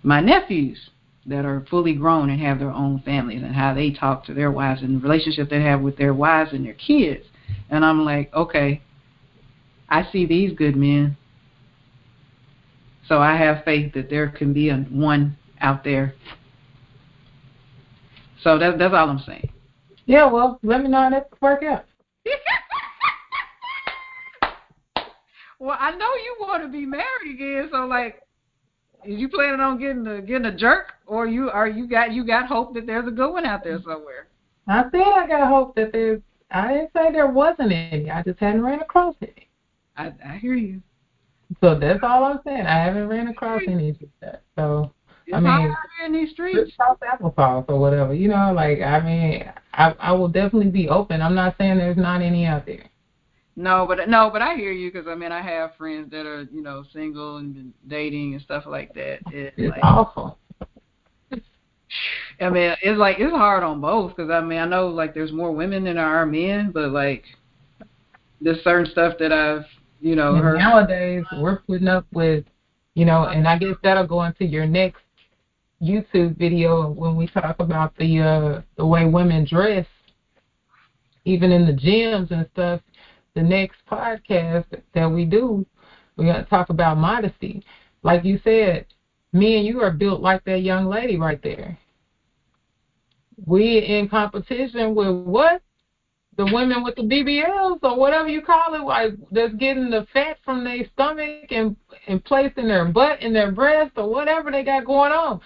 my 0.03 0.19
nephews 0.19 0.89
that 1.27 1.45
are 1.45 1.65
fully 1.69 1.93
grown 1.93 2.29
and 2.29 2.41
have 2.41 2.57
their 2.57 2.71
own 2.71 3.01
families 3.01 3.43
and 3.43 3.53
how 3.53 3.73
they 3.73 3.91
talk 3.91 4.25
to 4.25 4.33
their 4.33 4.49
wives 4.49 4.81
and 4.81 4.95
the 4.95 5.03
relationship 5.03 5.49
they 5.49 5.61
have 5.61 5.81
with 5.81 5.97
their 5.97 6.13
wives 6.13 6.53
and 6.53 6.65
their 6.65 6.73
kids. 6.73 7.25
And 7.69 7.83
I'm 7.83 8.05
like, 8.05 8.33
okay, 8.33 8.81
I 9.89 10.09
see 10.11 10.25
these 10.25 10.57
good 10.57 10.75
men. 10.75 11.17
So 13.07 13.19
I 13.19 13.35
have 13.35 13.63
faith 13.63 13.93
that 13.93 14.09
there 14.09 14.29
can 14.29 14.53
be 14.53 14.69
a 14.69 14.77
one 14.77 15.37
out 15.61 15.83
there. 15.83 16.15
So 18.41 18.57
that, 18.57 18.77
that's 18.77 18.93
all 18.93 19.09
I'm 19.09 19.19
saying. 19.19 19.49
Yeah, 20.05 20.31
well, 20.31 20.59
let 20.63 20.81
me 20.81 20.87
know 20.89 21.01
how 21.01 21.09
that 21.09 21.29
work 21.41 21.63
out. 21.63 21.85
well, 25.59 25.77
I 25.77 25.91
know 25.91 26.13
you 26.15 26.35
want 26.39 26.63
to 26.63 26.69
be 26.69 26.85
married 26.85 27.33
again, 27.33 27.69
so 27.71 27.85
like, 27.85 28.21
is 29.07 29.19
you 29.19 29.29
planning 29.29 29.59
on 29.59 29.79
getting 29.79 30.05
a 30.07 30.21
getting 30.21 30.45
a 30.45 30.55
jerk, 30.55 30.93
or 31.05 31.27
you 31.27 31.49
are 31.49 31.67
you 31.67 31.87
got 31.87 32.11
you 32.11 32.25
got 32.25 32.47
hope 32.47 32.73
that 32.75 32.85
there's 32.85 33.07
a 33.07 33.11
good 33.11 33.31
one 33.31 33.45
out 33.45 33.63
there 33.63 33.79
somewhere? 33.81 34.27
I 34.67 34.83
said 34.91 35.01
I 35.01 35.27
got 35.27 35.47
hope 35.47 35.75
that 35.75 35.91
there's. 35.93 36.21
I 36.51 36.73
didn't 36.73 36.91
say 36.95 37.11
there 37.11 37.27
wasn't 37.27 37.71
any. 37.71 38.09
I 38.09 38.21
just 38.23 38.39
hadn't 38.39 38.61
ran 38.63 38.79
across 38.81 39.15
any. 39.21 39.47
I 39.95 40.13
I 40.25 40.37
hear 40.37 40.55
you. 40.55 40.81
So 41.61 41.77
that's 41.79 41.99
all 42.03 42.25
I'm 42.25 42.39
saying. 42.45 42.65
I 42.65 42.77
haven't 42.83 43.07
ran 43.07 43.27
across 43.27 43.61
any 43.67 43.89
of 43.89 43.97
that. 44.21 44.43
So 44.57 44.91
It's 45.25 45.35
I 45.35 45.39
mean, 45.39 45.51
hard 45.51 45.75
in 46.05 46.13
these 46.13 46.31
streets. 46.31 46.73
South 46.77 46.99
applesauce 46.99 47.65
or 47.69 47.79
whatever. 47.79 48.13
You 48.13 48.27
know, 48.27 48.51
like 48.53 48.81
I 48.81 48.99
mean, 48.99 49.51
I 49.73 49.95
I 49.99 50.11
will 50.11 50.27
definitely 50.27 50.71
be 50.71 50.89
open. 50.89 51.21
I'm 51.21 51.35
not 51.35 51.55
saying 51.57 51.77
there's 51.77 51.97
not 51.97 52.21
any 52.21 52.45
out 52.45 52.65
there. 52.65 52.89
No, 53.59 53.87
but 53.87 54.07
no, 54.07 54.29
but 54.31 54.43
I 54.43 54.55
hear 54.55 54.71
you 54.71 54.91
because 54.91 55.07
I 55.07 55.15
mean 55.15 55.31
I 55.31 55.41
have 55.41 55.75
friends 55.77 56.11
that 56.11 56.27
are 56.27 56.43
you 56.43 56.61
know 56.61 56.83
single 56.93 57.37
and 57.37 57.73
dating 57.87 58.33
and 58.35 58.41
stuff 58.43 58.65
like 58.67 58.93
that. 58.93 59.19
It's, 59.31 59.55
It's 59.57 59.71
like, 59.71 59.79
awful. 59.83 60.37
I 62.39 62.49
mean 62.51 62.75
it's 62.83 62.99
like 62.99 63.17
it's 63.19 63.33
hard 63.33 63.63
on 63.63 63.81
both 63.81 64.15
because 64.15 64.29
I 64.29 64.41
mean 64.41 64.59
I 64.59 64.65
know 64.65 64.89
like 64.89 65.15
there's 65.15 65.31
more 65.31 65.51
women 65.51 65.85
than 65.85 65.95
there 65.95 66.05
are 66.05 66.25
men, 66.27 66.69
but 66.71 66.91
like 66.91 67.23
there's 68.39 68.63
certain 68.63 68.91
stuff 68.91 69.15
that 69.17 69.33
I've 69.33 69.65
you 70.01 70.15
know 70.15 70.35
And 70.35 70.43
heard. 70.43 70.59
nowadays 70.59 71.25
we're 71.39 71.57
putting 71.61 71.87
up 71.87 72.05
with, 72.13 72.45
you 72.93 73.05
know, 73.05 73.23
and 73.23 73.47
I 73.47 73.57
guess 73.57 73.75
that'll 73.81 74.05
go 74.05 74.23
into 74.23 74.45
your 74.45 74.67
next 74.67 75.01
YouTube 75.81 76.37
video 76.37 76.91
when 76.91 77.15
we 77.15 77.25
talk 77.25 77.55
about 77.57 77.95
the 77.97 78.19
uh 78.21 78.61
the 78.75 78.85
way 78.85 79.05
women 79.05 79.47
dress, 79.49 79.87
even 81.25 81.51
in 81.51 81.65
the 81.65 81.73
gyms 81.73 82.29
and 82.29 82.47
stuff. 82.53 82.81
The 83.37 83.43
next 83.43 83.77
podcast 83.87 84.65
that 84.95 85.11
we 85.11 85.23
do, 85.23 85.63
we're 86.15 86.25
gonna 86.25 86.43
talk 86.45 86.71
about 86.71 86.97
modesty. 86.97 87.63
Like 88.01 88.23
you 88.23 88.39
said, 88.43 88.87
me 89.31 89.57
and 89.57 89.63
you 89.67 89.79
are 89.79 89.91
built 89.91 90.21
like 90.21 90.43
that 90.45 90.63
young 90.63 90.87
lady 90.87 91.17
right 91.17 91.39
there. 91.43 91.77
We 93.45 93.77
in 93.77 94.09
competition 94.09 94.95
with 94.95 95.23
what? 95.27 95.61
the 96.37 96.45
women 96.45 96.83
with 96.83 96.95
the 96.95 97.03
BBLs 97.03 97.77
or 97.83 97.95
whatever 97.99 98.27
you 98.27 98.41
call 98.41 98.73
it, 98.73 98.81
like 98.81 99.13
that's 99.31 99.53
getting 99.55 99.91
the 99.91 100.07
fat 100.13 100.37
from 100.43 100.63
their 100.63 100.85
stomach 100.93 101.51
and 101.51 101.75
and 102.07 102.25
placed 102.25 102.57
in 102.57 102.67
their 102.67 102.85
butt 102.85 103.19
and 103.21 103.35
their 103.35 103.51
breast 103.51 103.91
or 103.97 104.09
whatever 104.09 104.49
they 104.49 104.63
got 104.63 104.83
going 104.83 105.11
on 105.11 105.39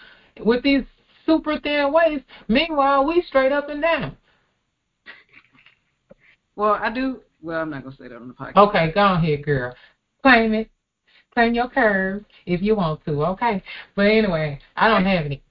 with 0.45 0.63
these 0.63 0.83
super 1.25 1.59
thin 1.59 1.91
waists. 1.91 2.25
Meanwhile, 2.47 3.05
we 3.05 3.21
straight 3.27 3.51
up 3.51 3.67
and 3.67 3.81
down. 3.81 4.15
Well, 6.55 6.79
I 6.81 6.89
do. 6.89 7.19
Well, 7.41 7.61
I'm 7.61 7.69
not 7.69 7.83
gonna 7.83 7.95
say 7.95 8.07
that 8.07 8.15
on 8.15 8.27
the 8.27 8.33
podcast. 8.33 8.55
Okay, 8.69 8.91
go 8.93 9.13
ahead, 9.13 9.43
girl. 9.43 9.75
Claim 10.21 10.53
it. 10.53 10.69
Claim 11.33 11.53
your 11.53 11.69
curves 11.69 12.25
if 12.45 12.61
you 12.61 12.75
want 12.75 13.03
to, 13.05 13.25
okay? 13.25 13.63
But 13.95 14.07
anyway, 14.07 14.59
I 14.75 14.87
don't 14.87 15.05
have 15.05 15.25
any. 15.25 15.41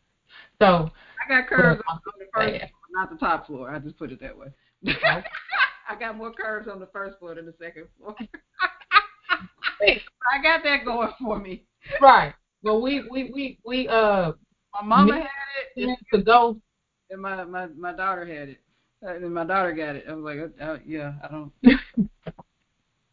So 0.60 0.90
I 1.24 1.28
got 1.28 1.48
curves 1.48 1.80
on 1.88 2.00
the 2.18 2.26
first 2.32 2.50
floor, 2.50 2.70
not 2.90 3.10
the 3.10 3.16
top 3.16 3.46
floor. 3.46 3.70
I 3.70 3.78
just 3.78 3.98
put 3.98 4.12
it 4.12 4.20
that 4.20 4.36
way. 4.36 4.48
I 5.88 5.98
got 5.98 6.16
more 6.16 6.32
curves 6.32 6.68
on 6.68 6.78
the 6.80 6.86
first 6.86 7.18
floor 7.18 7.34
than 7.34 7.46
the 7.46 7.54
second 7.58 7.86
floor. 7.98 8.14
I 9.82 10.42
got 10.42 10.62
that 10.62 10.84
going 10.84 11.10
for 11.18 11.38
me. 11.38 11.64
right. 12.00 12.34
Well 12.62 12.82
we 12.82 13.08
we 13.10 13.30
we 13.34 13.58
we 13.64 13.88
uh 13.88 14.32
My 14.74 14.82
mama 14.84 15.14
had 15.14 15.28
it, 15.76 15.98
to 16.12 16.22
go 16.22 16.60
and 17.10 17.20
my 17.20 17.44
my 17.44 17.66
my 17.68 17.92
daughter 17.92 18.24
had 18.24 18.50
it. 18.50 18.60
Uh, 19.06 19.14
And 19.14 19.34
my 19.34 19.44
daughter 19.44 19.72
got 19.72 19.96
it. 19.96 20.04
I 20.08 20.12
was 20.12 20.24
like, 20.24 20.38
uh, 20.60 20.64
uh, 20.64 20.78
yeah, 20.86 21.14
I 21.22 21.28
don't. 21.28 21.52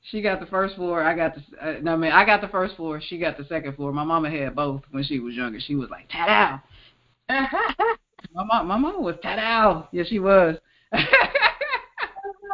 she 0.02 0.22
got 0.22 0.40
the 0.40 0.46
first 0.48 0.76
floor. 0.76 1.02
I 1.04 1.16
got 1.16 1.36
the. 1.36 1.42
Uh, 1.62 1.80
no, 1.82 1.94
I 1.94 1.98
mean, 1.98 2.12
I 2.12 2.26
got 2.26 2.42
the 2.42 2.48
first 2.50 2.76
floor. 2.76 3.02
She 3.02 3.18
got 3.18 3.38
the 3.38 3.46
second 3.46 3.76
floor. 3.76 3.94
My 3.94 4.04
mama 4.04 4.30
had 4.30 4.56
both 4.56 4.82
when 4.92 5.04
she 5.04 5.20
was 5.20 5.36
younger. 5.36 5.60
She 5.60 5.76
was 5.76 5.90
like, 5.90 6.10
ta 6.10 6.62
My 7.30 8.44
mom, 8.44 8.68
my 8.68 8.78
mama 8.78 9.00
was 9.00 9.16
ta 9.22 9.88
Yeah, 9.92 10.04
she 10.08 10.20
was. 10.20 10.58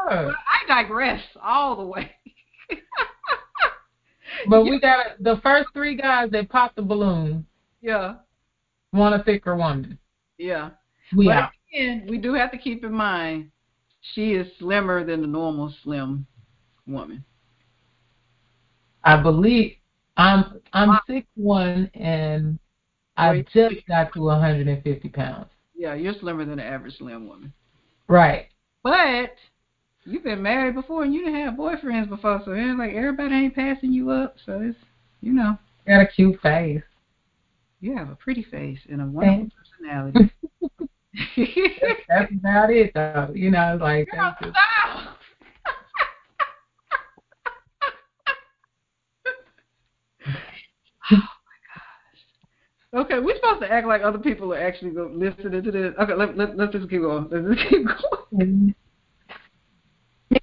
I 0.10 0.32
digress 0.68 1.22
all 1.42 1.76
the 1.76 1.84
way. 1.86 2.12
But 4.48 4.64
we 4.64 4.80
got 4.80 5.22
the 5.22 5.40
first 5.42 5.70
three 5.74 5.96
guys 5.96 6.30
that 6.32 6.50
popped 6.50 6.76
the 6.76 6.82
balloon 6.82 7.46
yeah, 7.82 8.16
want 8.92 9.16
a 9.16 9.24
thicker 9.24 9.56
woman. 9.56 9.98
yeah. 10.38 10.72
We 11.16 11.28
but 11.28 11.36
out. 11.36 11.52
We 11.74 12.18
do 12.18 12.34
have 12.34 12.52
to 12.52 12.58
keep 12.58 12.84
in 12.84 12.94
mind 12.94 13.50
she 14.14 14.34
is 14.34 14.48
slimmer 14.60 15.04
than 15.06 15.22
the 15.22 15.28
normal 15.28 15.74
slim 15.84 16.26
woman. 16.86 17.24
I 19.04 19.22
believe 19.22 19.76
I'm 20.18 20.62
I'm 20.74 21.00
six 21.08 21.28
one 21.36 21.90
and 21.94 22.60
I 23.18 23.46
just 23.54 23.76
got 23.88 24.14
to 24.14 24.22
150 24.22 25.10
pounds. 25.10 25.48
Yeah, 25.76 25.94
you're 25.94 26.14
slimmer 26.20 26.46
than 26.46 26.58
the 26.58 26.64
average 26.64 26.98
slim 26.98 27.28
woman. 27.28 27.54
Right. 28.08 28.48
But 28.84 29.36
you've 30.06 30.24
been 30.24 30.42
married 30.42 30.76
before 30.76 31.04
and 31.04 31.14
you 31.14 31.26
didn't 31.26 31.42
have 31.42 31.54
boyfriends 31.56 32.10
before, 32.10 32.42
so 32.46 32.52
it's 32.54 32.78
like 32.78 32.94
everybody 32.94 33.36
ain't 33.36 33.56
passing 33.56 33.92
you 33.94 34.12
up. 34.12 34.36
So 34.46 34.62
it's 34.62 34.78
you 35.22 35.34
know, 35.34 35.58
You 35.88 35.96
Got 35.96 36.02
a 36.02 36.08
cute 36.08 36.40
face. 36.42 36.84
you 37.80 37.96
have 37.98 38.10
a 38.10 38.16
pretty 38.16 38.44
face 38.44 38.80
and 38.90 39.02
a 39.02 39.06
wonderful 39.06 39.50
Thanks. 39.50 39.56
personality. 39.80 40.32
That's 42.10 42.32
about 42.32 42.72
it 42.72 42.92
though. 42.94 43.32
You 43.34 43.52
know, 43.52 43.78
like 43.80 44.10
Girl, 44.10 44.36
that's 44.40 44.42
just, 44.42 44.56
stop. 44.56 45.18
Okay, 52.96 53.18
we're 53.18 53.36
supposed 53.38 53.62
to 53.62 53.72
act 53.72 53.88
like 53.88 54.04
other 54.04 54.20
people 54.20 54.54
are 54.54 54.60
actually 54.60 54.92
go- 54.92 55.12
listening 55.12 55.64
to 55.64 55.72
this. 55.72 55.94
Okay, 56.00 56.14
let, 56.14 56.38
let, 56.38 56.56
let's 56.56 56.74
just 56.74 56.88
keep 56.92 57.02
going. 57.02 57.28
Let's 57.32 57.60
just 57.60 57.70
keep 57.70 57.88
going. 57.88 58.76
Man 60.30 60.40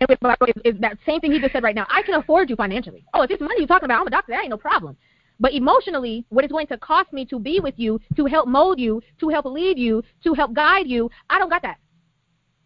is, 0.48 0.54
is 0.74 0.80
that 0.80 0.98
same 1.06 1.20
thing 1.20 1.30
he 1.30 1.38
just 1.38 1.52
said 1.52 1.62
right 1.62 1.76
now. 1.76 1.86
I 1.88 2.02
can 2.02 2.14
afford 2.14 2.50
you 2.50 2.56
financially. 2.56 3.04
Oh, 3.14 3.22
if 3.22 3.30
it's 3.30 3.40
money 3.40 3.54
you're 3.58 3.68
talking 3.68 3.84
about, 3.84 4.00
I'm 4.00 4.06
a 4.08 4.10
doctor. 4.10 4.32
That 4.32 4.40
ain't 4.40 4.50
no 4.50 4.56
problem. 4.56 4.96
But 5.40 5.54
emotionally, 5.54 6.26
what 6.28 6.44
it's 6.44 6.52
going 6.52 6.66
to 6.68 6.76
cost 6.76 7.12
me 7.12 7.24
to 7.26 7.40
be 7.40 7.58
with 7.60 7.74
you, 7.78 7.98
to 8.16 8.26
help 8.26 8.46
mold 8.46 8.78
you, 8.78 9.02
to 9.20 9.28
help 9.30 9.46
lead 9.46 9.78
you, 9.78 10.02
to 10.22 10.34
help 10.34 10.52
guide 10.52 10.86
you, 10.86 11.10
I 11.30 11.38
don't 11.38 11.48
got 11.48 11.62
that. 11.62 11.78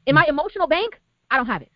In 0.06 0.14
my 0.14 0.26
emotional 0.28 0.66
bank, 0.66 1.00
I 1.30 1.36
don't 1.36 1.46
have 1.46 1.62
it. 1.62 1.70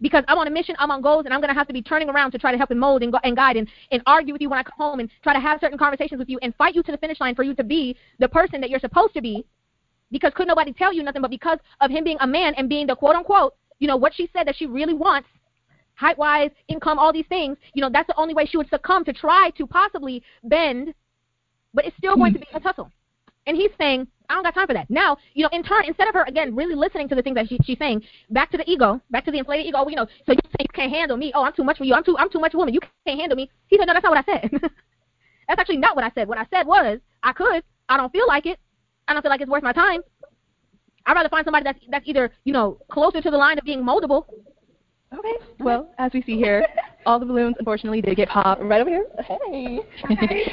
Because 0.00 0.24
I'm 0.28 0.38
on 0.38 0.46
a 0.46 0.50
mission, 0.50 0.76
I'm 0.78 0.90
on 0.90 1.02
goals, 1.02 1.24
and 1.24 1.34
I'm 1.34 1.40
going 1.40 1.52
to 1.52 1.58
have 1.58 1.66
to 1.66 1.72
be 1.72 1.82
turning 1.82 2.08
around 2.08 2.30
to 2.30 2.38
try 2.38 2.52
to 2.52 2.58
help 2.58 2.70
and 2.70 2.78
mold 2.78 3.02
and, 3.02 3.10
go, 3.10 3.18
and 3.24 3.34
guide 3.34 3.56
and, 3.56 3.68
and 3.90 4.02
argue 4.06 4.32
with 4.32 4.40
you 4.40 4.48
when 4.48 4.58
I 4.58 4.62
come 4.62 4.76
home 4.78 5.00
and 5.00 5.10
try 5.22 5.32
to 5.32 5.40
have 5.40 5.58
certain 5.60 5.78
conversations 5.78 6.18
with 6.18 6.28
you 6.28 6.38
and 6.42 6.54
fight 6.54 6.74
you 6.74 6.82
to 6.84 6.92
the 6.92 6.98
finish 6.98 7.18
line 7.18 7.34
for 7.34 7.42
you 7.42 7.54
to 7.54 7.64
be 7.64 7.96
the 8.18 8.28
person 8.28 8.60
that 8.60 8.70
you're 8.70 8.80
supposed 8.80 9.14
to 9.14 9.22
be 9.22 9.46
because 10.10 10.32
could 10.34 10.46
nobody 10.46 10.72
tell 10.72 10.92
you 10.92 11.02
nothing 11.02 11.22
but 11.22 11.30
because 11.30 11.58
of 11.80 11.90
him 11.90 12.04
being 12.04 12.18
a 12.20 12.26
man 12.26 12.54
and 12.54 12.68
being 12.68 12.86
the 12.86 12.94
quote 12.94 13.16
unquote, 13.16 13.54
you 13.78 13.88
know, 13.88 13.96
what 13.96 14.14
she 14.14 14.30
said 14.32 14.46
that 14.46 14.56
she 14.56 14.66
really 14.66 14.94
wants, 14.94 15.28
height 15.96 16.16
wise, 16.16 16.50
income, 16.68 16.98
all 16.98 17.12
these 17.12 17.26
things, 17.28 17.56
you 17.74 17.82
know, 17.82 17.90
that's 17.92 18.06
the 18.06 18.16
only 18.16 18.34
way 18.34 18.46
she 18.46 18.56
would 18.56 18.68
succumb 18.68 19.04
to 19.04 19.12
try 19.12 19.50
to 19.56 19.66
possibly 19.66 20.22
bend, 20.44 20.94
but 21.74 21.84
it's 21.84 21.96
still 21.96 22.16
going 22.16 22.32
to 22.32 22.38
be 22.38 22.46
a 22.54 22.60
tussle. 22.60 22.90
And 23.46 23.56
he's 23.56 23.70
saying, 23.78 24.06
I 24.28 24.34
don't 24.34 24.42
got 24.42 24.54
time 24.54 24.66
for 24.66 24.74
that. 24.74 24.90
Now, 24.90 25.16
you 25.34 25.42
know, 25.42 25.48
in 25.52 25.62
turn, 25.62 25.84
instead 25.86 26.08
of 26.08 26.14
her 26.14 26.24
again 26.24 26.54
really 26.54 26.74
listening 26.74 27.08
to 27.08 27.14
the 27.14 27.22
things 27.22 27.36
that 27.36 27.48
she, 27.48 27.58
she's 27.64 27.78
saying, 27.78 28.02
back 28.30 28.50
to 28.50 28.56
the 28.56 28.68
ego, 28.68 29.00
back 29.10 29.24
to 29.24 29.30
the 29.30 29.38
inflated 29.38 29.66
ego. 29.66 29.86
You 29.88 29.96
know, 29.96 30.06
so 30.26 30.32
you 30.32 30.38
say 30.44 30.56
you 30.60 30.68
can't 30.74 30.92
handle 30.92 31.16
me. 31.16 31.32
Oh, 31.34 31.44
I'm 31.44 31.52
too 31.52 31.62
much 31.62 31.78
for 31.78 31.84
you. 31.84 31.94
I'm 31.94 32.02
too, 32.02 32.16
I'm 32.18 32.30
too 32.30 32.40
much 32.40 32.54
woman. 32.54 32.74
You 32.74 32.80
can't 33.06 33.20
handle 33.20 33.36
me. 33.36 33.50
He 33.68 33.78
said, 33.78 33.86
no, 33.86 33.92
that's 33.92 34.02
not 34.02 34.10
what 34.10 34.24
I 34.28 34.32
said. 34.32 34.50
that's 35.48 35.60
actually 35.60 35.76
not 35.76 35.94
what 35.94 36.04
I 36.04 36.10
said. 36.14 36.26
What 36.26 36.38
I 36.38 36.46
said 36.50 36.66
was, 36.66 36.98
I 37.22 37.32
could. 37.32 37.62
I 37.88 37.96
don't 37.96 38.10
feel 38.10 38.26
like 38.26 38.46
it. 38.46 38.58
I 39.06 39.12
don't 39.12 39.22
feel 39.22 39.30
like 39.30 39.40
it's 39.40 39.50
worth 39.50 39.62
my 39.62 39.72
time. 39.72 40.00
I'd 41.06 41.14
rather 41.14 41.28
find 41.28 41.44
somebody 41.44 41.62
that's 41.62 41.78
that's 41.88 42.06
either 42.08 42.32
you 42.44 42.52
know 42.52 42.78
closer 42.90 43.20
to 43.20 43.30
the 43.30 43.36
line 43.36 43.58
of 43.58 43.64
being 43.64 43.82
moldable. 43.82 44.24
Okay. 45.12 45.32
Well, 45.60 45.88
as 45.98 46.12
we 46.12 46.22
see 46.22 46.36
here, 46.36 46.66
all 47.06 47.18
the 47.18 47.26
balloons 47.26 47.56
unfortunately 47.58 48.00
did 48.00 48.16
get 48.16 48.28
popped 48.28 48.62
right 48.62 48.80
over 48.80 48.90
here. 48.90 49.06
Hey. 49.48 49.80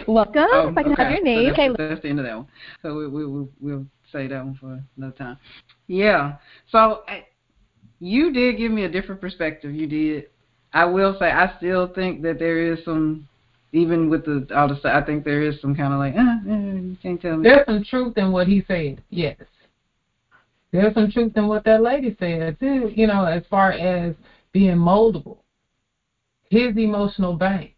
Welcome. 0.08 0.46
Oh, 0.52 0.70
if 0.70 0.78
I 0.78 0.84
can 0.84 0.94
have 0.94 1.12
your 1.12 1.24
name. 1.24 1.48
So 1.48 1.54
okay. 1.54 1.68
that's, 1.70 1.78
that's 1.78 2.02
the 2.02 2.10
end 2.10 2.20
of 2.20 2.26
that 2.26 2.38
one. 2.38 2.48
So 2.82 2.96
we, 2.96 3.08
we, 3.08 3.26
we'll, 3.26 3.50
we'll 3.60 3.86
say 4.12 4.28
that 4.28 4.46
one 4.46 4.56
for 4.60 4.82
another 4.98 5.16
time. 5.16 5.38
Yeah. 5.88 6.36
So 6.72 7.04
I, 7.08 7.26
you 8.00 8.32
did 8.32 8.58
give 8.58 8.72
me 8.72 8.84
a 8.84 8.90
different 8.90 9.22
perspective. 9.22 9.74
You 9.74 9.88
did. 9.88 10.26
I 10.74 10.86
will 10.86 11.16
say 11.20 11.32
I 11.32 11.56
still 11.58 11.88
think 11.94 12.22
that 12.24 12.40
there 12.40 12.74
is 12.74 12.80
some 12.86 13.28
even 13.74 14.08
with 14.10 14.24
the 14.26 14.48
all 14.56 14.68
the 14.68 14.78
stuff, 14.78 14.94
I 14.96 15.06
think 15.06 15.24
there 15.24 15.42
is 15.42 15.60
some 15.60 15.76
kind 15.76 15.94
of 15.94 16.00
like, 16.00 16.14
uh, 16.16 16.20
uh, 16.20 16.56
you 16.56 16.98
can't 17.02 17.20
tell 17.20 17.38
me. 17.38 17.50
There's 17.50 17.66
some 17.66 17.84
truth 17.84 18.18
in 18.18 18.32
what 18.32 18.48
he 18.48 18.64
said. 18.68 19.04
Yes. 19.10 19.38
There's 20.72 20.94
some 20.94 21.12
truth 21.12 21.34
in 21.36 21.48
what 21.48 21.66
that 21.66 21.82
lady 21.82 22.16
said 22.20 22.60
too. 22.60 22.92
You 22.96 23.08
know, 23.08 23.26
as 23.26 23.44
far 23.50 23.72
as 23.72 24.16
being 24.54 24.78
moldable, 24.78 25.40
his 26.50 26.78
emotional 26.78 27.36
bank. 27.36 27.76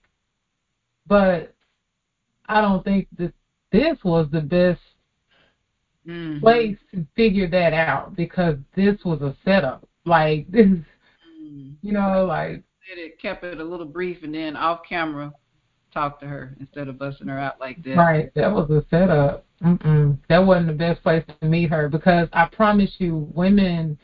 But 1.07 1.53
I 2.47 2.61
don't 2.61 2.83
think 2.83 3.07
that 3.17 3.33
this 3.71 4.03
was 4.03 4.29
the 4.31 4.41
best 4.41 4.81
Mhm. 6.05 6.41
place 6.41 6.77
to 6.93 7.05
figure 7.15 7.47
that 7.49 7.73
out 7.73 8.15
because 8.15 8.57
this 8.75 8.95
was 9.05 9.21
a 9.21 9.35
setup. 9.45 9.87
Like 10.05 10.47
this, 10.51 10.67
is, 10.67 10.83
Mhm. 11.25 11.77
you 11.81 11.93
know, 11.93 12.25
like 12.25 12.63
it 12.97 13.19
kept 13.19 13.43
it 13.43 13.59
a 13.59 13.63
little 13.63 13.85
brief, 13.85 14.23
and 14.23 14.33
then 14.33 14.55
off 14.55 14.83
camera, 14.83 15.33
talk 15.91 16.19
to 16.19 16.27
her 16.27 16.55
instead 16.59 16.87
of 16.87 16.97
busting 16.97 17.27
her 17.27 17.37
out 17.39 17.59
like 17.59 17.83
that. 17.83 18.09
right. 18.09 18.31
That 18.35 18.51
was 18.51 18.69
a 18.69 18.83
setup. 18.89 19.45
Mm-mm. 19.63 20.17
That 20.29 20.39
wasn't 20.43 20.67
the 20.67 20.73
best 20.73 21.01
place 21.03 21.23
to 21.27 21.35
meet 21.35 21.59
her 21.59 21.77
because 21.77 22.17
I 22.23 22.35
promise 22.45 22.91
you, 22.99 23.29
women, 23.33 23.97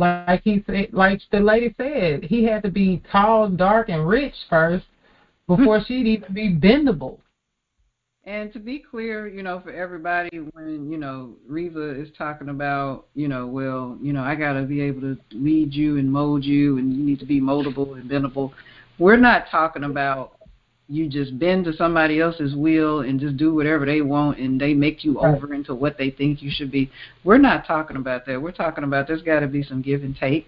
like 0.00 0.42
he 0.42 0.64
said, 0.66 0.88
like 0.92 1.20
the 1.30 1.40
lady 1.40 1.74
said, 1.76 2.24
he 2.24 2.44
had 2.44 2.62
to 2.62 2.70
be 2.70 3.02
tall, 3.12 3.48
dark, 3.48 3.88
and 3.88 4.08
rich 4.08 4.34
first 4.48 4.86
before 5.46 5.82
she'd 5.86 6.06
even 6.06 6.34
be 6.34 6.48
bendable. 6.48 7.18
And 8.24 8.52
to 8.52 8.58
be 8.58 8.78
clear, 8.78 9.26
you 9.26 9.42
know, 9.42 9.60
for 9.60 9.72
everybody, 9.72 10.38
when 10.52 10.90
you 10.90 10.98
know 10.98 11.34
Reva 11.46 11.98
is 12.00 12.08
talking 12.16 12.50
about, 12.50 13.06
you 13.14 13.28
know, 13.28 13.46
well, 13.46 13.98
you 14.00 14.12
know, 14.12 14.22
I 14.22 14.34
gotta 14.34 14.62
be 14.62 14.80
able 14.82 15.00
to 15.02 15.18
lead 15.32 15.72
you 15.74 15.98
and 15.98 16.10
mold 16.10 16.44
you, 16.44 16.78
and 16.78 16.94
you 16.94 17.02
need 17.02 17.18
to 17.20 17.26
be 17.26 17.40
moldable 17.40 17.98
and 17.98 18.10
bendable. 18.10 18.52
We're 18.98 19.16
not 19.16 19.46
talking 19.50 19.84
about 19.84 20.34
you 20.90 21.08
just 21.08 21.38
bend 21.38 21.64
to 21.66 21.72
somebody 21.72 22.20
else's 22.20 22.54
will 22.54 23.00
and 23.00 23.20
just 23.20 23.36
do 23.36 23.54
whatever 23.54 23.86
they 23.86 24.00
want, 24.00 24.38
and 24.38 24.60
they 24.60 24.74
make 24.74 25.04
you 25.04 25.20
Right. 25.20 25.34
over 25.34 25.54
into 25.54 25.72
what 25.72 25.96
they 25.96 26.10
think 26.10 26.42
you 26.42 26.50
should 26.50 26.70
be. 26.70 26.90
We're 27.22 27.38
not 27.38 27.64
talking 27.64 27.96
about 27.96 28.26
that. 28.26 28.42
We're 28.42 28.50
talking 28.50 28.82
about 28.82 29.06
there's 29.06 29.22
got 29.22 29.40
to 29.40 29.46
be 29.46 29.62
some 29.62 29.82
give 29.82 30.02
and 30.02 30.16
take 30.16 30.46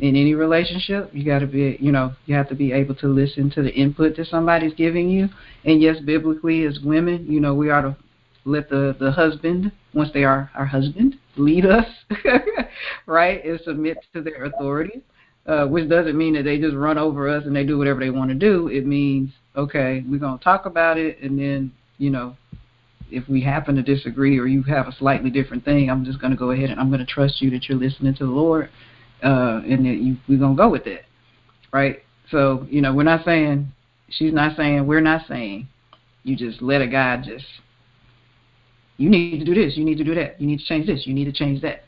in 0.00 0.14
any 0.14 0.34
relationship. 0.34 1.10
You 1.12 1.24
got 1.24 1.40
to 1.40 1.46
be, 1.46 1.76
you 1.80 1.90
know, 1.90 2.12
you 2.26 2.34
have 2.36 2.48
to 2.50 2.54
be 2.54 2.70
able 2.72 2.94
to 2.96 3.08
listen 3.08 3.50
to 3.50 3.62
the 3.62 3.74
input 3.74 4.16
that 4.16 4.28
somebody's 4.28 4.74
giving 4.74 5.10
you. 5.10 5.28
And 5.64 5.82
yes, 5.82 5.98
biblically, 5.98 6.64
as 6.64 6.78
women, 6.80 7.26
you 7.28 7.40
know, 7.40 7.54
we 7.54 7.68
are 7.70 7.82
to 7.82 7.96
let 8.44 8.68
the 8.68 8.94
the 9.00 9.10
husband, 9.10 9.72
once 9.94 10.10
they 10.12 10.22
are 10.22 10.48
our 10.54 10.66
husband, 10.66 11.16
lead 11.36 11.66
us, 11.66 11.86
right, 13.06 13.44
and 13.44 13.60
submit 13.64 13.98
to 14.14 14.22
their 14.22 14.44
authority. 14.44 15.02
Uh, 15.46 15.64
which 15.64 15.88
doesn't 15.88 16.18
mean 16.18 16.34
that 16.34 16.42
they 16.42 16.58
just 16.58 16.74
run 16.74 16.98
over 16.98 17.28
us 17.28 17.44
and 17.46 17.54
they 17.54 17.64
do 17.64 17.78
whatever 17.78 18.00
they 18.00 18.10
want 18.10 18.28
to 18.28 18.34
do. 18.34 18.66
It 18.66 18.84
means, 18.84 19.30
okay, 19.56 20.04
we're 20.08 20.20
gonna 20.20 20.38
talk 20.38 20.66
about 20.66 20.98
it, 20.98 21.20
and 21.20 21.38
then, 21.38 21.72
you 21.98 22.10
know, 22.10 22.36
if 23.10 23.28
we 23.28 23.40
happen 23.40 23.76
to 23.76 23.82
disagree 23.82 24.38
or 24.38 24.46
you 24.46 24.62
have 24.64 24.88
a 24.88 24.92
slightly 24.92 25.30
different 25.30 25.64
thing, 25.64 25.90
I'm 25.90 26.04
just 26.04 26.20
gonna 26.20 26.36
go 26.36 26.50
ahead 26.50 26.70
and 26.70 26.80
I'm 26.80 26.90
gonna 26.90 27.06
trust 27.06 27.40
you 27.40 27.50
that 27.50 27.68
you're 27.68 27.78
listening 27.78 28.14
to 28.16 28.26
the 28.26 28.30
Lord, 28.30 28.68
uh, 29.22 29.62
and 29.64 29.84
that 29.86 29.96
you 29.96 30.16
we're 30.28 30.38
gonna 30.38 30.56
go 30.56 30.68
with 30.68 30.84
that, 30.84 31.04
right? 31.72 32.02
So, 32.30 32.66
you 32.68 32.80
know, 32.80 32.92
we're 32.92 33.04
not 33.04 33.24
saying 33.24 33.72
she's 34.08 34.32
not 34.32 34.56
saying 34.56 34.86
we're 34.86 35.00
not 35.00 35.26
saying 35.28 35.68
you 36.22 36.36
just 36.36 36.60
let 36.60 36.82
a 36.82 36.86
guy 36.86 37.16
just 37.18 37.46
you 38.98 39.10
need 39.10 39.38
to 39.38 39.44
do 39.44 39.54
this, 39.54 39.76
you 39.76 39.84
need 39.84 39.98
to 39.98 40.04
do 40.04 40.14
that, 40.14 40.40
you 40.40 40.46
need 40.46 40.58
to 40.58 40.64
change 40.64 40.86
this, 40.86 41.06
you 41.06 41.14
need 41.14 41.26
to 41.26 41.32
change 41.32 41.62
that. 41.62 41.84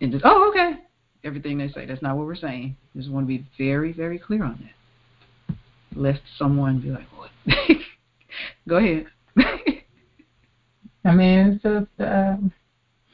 And 0.00 0.12
just 0.12 0.24
oh 0.24 0.50
okay. 0.50 0.78
Everything 1.22 1.58
they 1.58 1.68
say. 1.68 1.84
That's 1.84 2.00
not 2.00 2.16
what 2.16 2.26
we're 2.26 2.34
saying. 2.34 2.76
Just 2.96 3.10
want 3.10 3.24
to 3.24 3.28
be 3.28 3.44
very, 3.58 3.92
very 3.92 4.18
clear 4.18 4.42
on 4.42 4.58
that. 4.62 4.79
Lest 5.94 6.20
someone 6.38 6.80
be 6.80 6.90
like, 6.90 7.06
What? 7.16 7.30
go 8.68 8.76
ahead. 8.76 9.06
I 11.04 11.14
mean, 11.14 11.38
it's 11.38 11.62
just 11.62 12.08
um, 12.08 12.52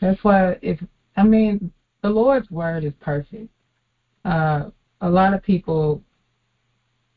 that's 0.01 0.23
why 0.23 0.59
if 0.63 0.81
I 1.17 1.23
mean 1.23 1.73
the 2.03 2.11
Lord's 2.11 2.51
word 2.51 2.85
is 2.85 2.93
perfect. 3.01 3.49
Uh, 4.25 4.71
a 5.01 5.09
lot 5.09 5.35
of 5.35 5.43
people, 5.43 6.03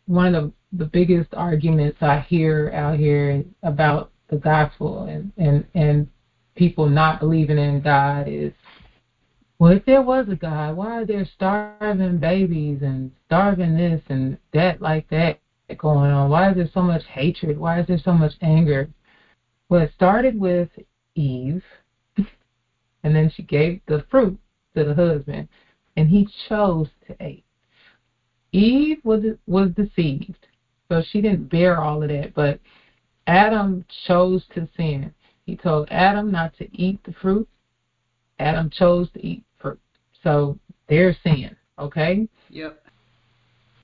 one 0.06 0.36
of 0.36 0.44
the 0.46 0.52
the 0.74 0.86
biggest 0.86 1.30
arguments 1.34 1.98
I 2.02 2.20
hear 2.20 2.72
out 2.74 2.98
here 2.98 3.44
about 3.64 4.12
the 4.30 4.38
gospel 4.38 5.04
and 5.04 5.32
and 5.38 5.66
and 5.74 6.08
people 6.56 6.88
not 6.88 7.20
believing 7.20 7.58
in 7.58 7.82
God 7.82 8.28
is, 8.28 8.52
well, 9.58 9.72
if 9.72 9.86
there 9.86 10.02
was 10.02 10.28
a 10.30 10.36
God, 10.36 10.76
why 10.76 11.02
are 11.02 11.06
there 11.06 11.28
starving 11.36 12.18
babies 12.18 12.80
and 12.82 13.12
starving 13.26 13.78
this 13.78 14.02
and 14.10 14.38
that 14.54 14.82
like 14.82 15.10
that 15.10 15.40
going 15.78 16.12
on? 16.12 16.30
Why 16.30 16.50
is 16.50 16.56
there 16.56 16.70
so 16.74 16.82
much 16.82 17.04
hatred? 17.06 17.58
Why 17.58 17.80
is 17.80 17.88
there 17.88 18.00
so 18.04 18.14
much 18.14 18.34
anger? 18.42 18.90
Well, 19.70 19.82
it 19.82 19.92
started 19.96 20.40
with 20.40 20.70
Eve, 21.16 21.64
and 22.18 23.16
then 23.16 23.32
she 23.36 23.44
gave 23.44 23.82
the 23.88 24.04
fruit 24.10 24.40
to 24.76 24.84
the 24.84 24.96
husband, 24.96 25.48
and 25.96 26.10
he 26.10 26.28
chose 26.48 26.88
to 27.08 27.26
eat. 27.26 27.44
Eve 28.52 28.98
was 29.04 29.24
was 29.46 29.70
deceived, 29.72 30.48
so 30.90 31.04
she 31.12 31.22
didn't 31.22 31.50
bear 31.50 31.80
all 31.80 32.02
of 32.02 32.10
that. 32.10 32.34
But 32.34 32.60
Adam 33.28 33.86
chose 34.08 34.44
to 34.56 34.68
sin. 34.76 35.14
He 35.46 35.56
told 35.56 35.88
Adam 35.92 36.32
not 36.32 36.56
to 36.58 36.68
eat 36.76 37.04
the 37.04 37.14
fruit. 37.14 37.48
Adam 38.40 38.70
chose 38.70 39.10
to 39.12 39.26
eat 39.26 39.44
fruit. 39.60 39.80
So 40.24 40.58
there's 40.88 41.16
sin. 41.24 41.56
Okay. 41.78 42.28
Yep. 42.50 42.79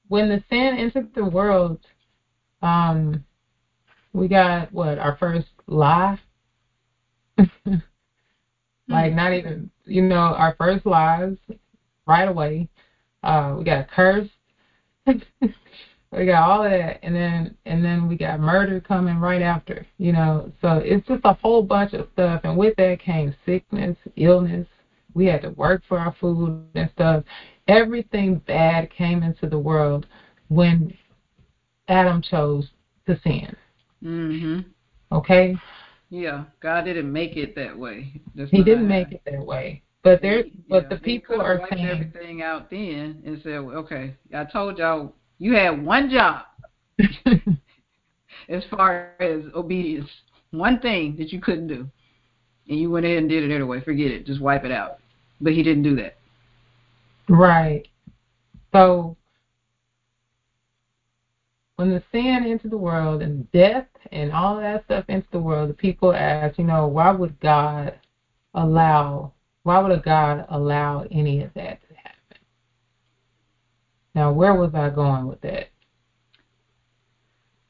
When 0.08 0.30
the 0.30 0.44
sin 0.50 0.78
entered 0.78 1.14
the 1.16 1.26
world, 1.26 1.80
um, 2.62 3.24
we 4.14 4.28
got 4.28 4.72
what 4.72 4.98
our 4.98 5.18
first 5.18 5.48
lie. 5.68 6.20
like 8.88 9.14
not 9.14 9.34
even 9.34 9.70
you 9.86 10.02
know 10.02 10.16
our 10.16 10.56
first 10.58 10.86
lies 10.86 11.36
right 12.08 12.28
away. 12.28 12.70
Uh, 13.24 13.56
we 13.58 13.64
got 13.64 13.80
a 13.82 13.88
curse. 13.96 14.30
we 15.06 16.26
got 16.26 16.50
all 16.50 16.64
of 16.64 16.72
that, 16.72 17.00
and 17.04 17.16
then 17.16 17.58
and 17.66 17.84
then 17.84 18.08
we 18.08 18.16
got 18.16 18.40
murder 18.40 18.80
coming 18.80 19.18
right 19.18 19.42
after. 19.42 19.86
You 19.98 20.14
know, 20.14 20.52
so 20.62 20.78
it's 20.78 21.06
just 21.08 21.22
a 21.26 21.34
whole 21.34 21.64
bunch 21.64 21.94
of 21.94 22.08
stuff, 22.14 22.42
and 22.44 22.58
with 22.58 22.76
that 22.78 23.00
came 23.00 23.36
sickness, 23.46 23.98
illness. 24.16 24.68
We 25.16 25.26
had 25.26 25.42
to 25.44 25.52
work 25.52 25.84
for 25.88 26.00
our 26.00 26.14
food 26.22 26.52
and 26.52 26.68
stuff. 26.72 27.24
Everything 27.46 28.16
bad 28.48 28.66
came 28.68 29.24
into 29.24 29.30
the 29.32 29.58
world 29.60 30.06
when 30.50 30.94
Adam 31.88 32.22
chose 32.22 32.70
to 33.08 33.18
sin. 33.24 33.56
Mhm. 34.04 34.66
Okay, 35.12 35.58
Yeah. 36.10 36.46
God 36.62 36.86
didn't 36.86 37.12
make 37.12 37.38
it 37.38 37.56
that 37.56 37.78
way. 37.78 38.12
That's 38.36 38.52
He 38.52 38.62
didn't 38.64 38.88
make 38.88 39.12
it 39.12 39.22
that 39.26 39.46
way. 39.46 39.82
But 40.04 40.22
there, 40.22 40.44
He- 40.44 40.54
but 40.70 40.90
the 40.90 40.98
people 40.98 41.42
are 41.42 41.60
wiped 41.60 41.74
saying, 41.76 41.88
everything 41.90 42.42
out 42.42 42.70
then 42.70 43.22
and 43.26 43.42
said, 43.42 43.60
well, 43.60 43.78
okay, 43.78 44.14
I 44.34 44.44
told 44.44 44.78
y'all 44.78 45.14
you 45.40 45.54
had 45.54 45.84
one 45.84 46.10
job 46.10 46.44
as 48.50 48.64
far 48.70 49.00
as 49.02 49.42
obedience, 49.56 50.10
one 50.52 50.80
thing 50.80 51.16
that 51.18 51.32
you 51.32 51.40
couldn't 51.40 51.68
do, 51.68 51.88
and 52.68 52.80
you 52.80 52.90
went 52.90 53.06
ahead 53.06 53.20
and 53.20 53.30
did 53.30 53.44
it 53.44 53.54
anyway. 53.54 53.80
Forget 53.82 54.12
it, 54.12 54.26
just 54.26 54.42
wipe 54.42 54.66
it 54.66 54.72
out. 54.72 55.00
But 55.42 55.54
he 55.54 55.64
didn't 55.64 55.84
do 55.84 55.96
that. 55.98 56.18
right. 57.30 57.88
So 58.72 59.16
when 61.76 61.90
the 61.90 62.04
sin 62.12 62.44
entered 62.46 62.72
the 62.72 62.78
world 62.78 63.22
and 63.22 63.50
death 63.52 63.88
and 64.12 64.32
all 64.32 64.58
that 64.58 64.86
stuff 64.86 65.06
entered 65.10 65.32
the 65.32 65.40
world, 65.40 65.70
the 65.70 65.74
people 65.74 66.14
asked, 66.14 66.58
you 66.58 66.66
know, 66.66 66.88
why 66.88 67.12
would 67.12 67.40
God 67.40 68.00
allow? 68.54 69.34
Why 69.64 69.80
would 69.80 69.92
a 69.92 70.02
God 70.02 70.46
allow 70.50 71.06
any 71.12 71.42
of 71.42 71.54
that 71.56 71.80
to 71.88 71.96
happen? 71.96 72.38
Now, 74.14 74.32
where 74.32 74.54
was 74.56 74.74
I 74.74 74.90
going 74.90 75.28
with 75.28 75.42
that? 75.42 75.70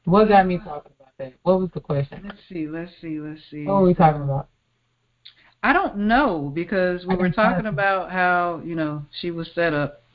What 0.04 0.28
got 0.28 0.46
me 0.46 0.58
talking 0.58 0.92
about 0.98 1.12
that? 1.18 1.32
What 1.42 1.58
was 1.58 1.70
the 1.74 1.80
question? 1.80 2.20
Let's 2.24 2.38
see, 2.48 2.68
let's 2.68 2.92
see, 3.00 3.18
let's 3.18 3.40
see. 3.50 3.64
What 3.64 3.80
were 3.80 3.86
we 3.88 3.94
talking 3.94 4.22
about? 4.22 4.48
I 5.62 5.72
don't 5.72 5.96
know 5.98 6.52
because 6.54 7.04
we 7.06 7.16
were 7.16 7.30
talking 7.30 7.64
you. 7.64 7.70
about 7.70 8.10
how 8.10 8.60
you 8.64 8.74
know 8.74 9.04
she 9.20 9.30
was 9.30 9.48
set 9.54 9.72
up. 9.72 10.02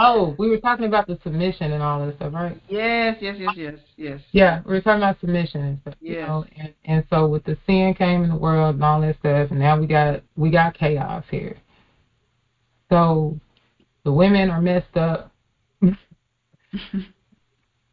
Oh, 0.00 0.36
we 0.38 0.48
were 0.48 0.58
talking 0.58 0.84
about 0.84 1.08
the 1.08 1.18
submission 1.24 1.72
and 1.72 1.82
all 1.82 2.06
that 2.06 2.14
stuff, 2.14 2.32
right? 2.32 2.56
yes, 2.68 3.16
yes, 3.20 3.34
yes, 3.36 3.50
yes, 3.56 3.74
yes. 3.96 4.20
Yeah, 4.30 4.62
we 4.64 4.74
were 4.74 4.80
talking 4.80 5.02
about 5.02 5.18
submission 5.18 5.60
and 5.60 5.80
stuff. 5.80 5.94
You 6.00 6.14
Yes. 6.14 6.28
know, 6.28 6.44
and, 6.56 6.72
and 6.84 7.04
so 7.10 7.26
with 7.26 7.42
the 7.42 7.58
sin 7.66 7.94
came 7.94 8.22
in 8.22 8.28
the 8.28 8.36
world 8.36 8.76
and 8.76 8.84
all 8.84 9.00
that 9.00 9.18
stuff, 9.18 9.50
and 9.50 9.58
now 9.58 9.76
we 9.76 9.88
got 9.88 10.22
we 10.36 10.50
got 10.50 10.74
chaos 10.74 11.24
here. 11.28 11.56
So 12.90 13.36
the 14.04 14.12
women 14.12 14.50
are 14.50 14.60
messed 14.60 14.96
up. 14.96 15.32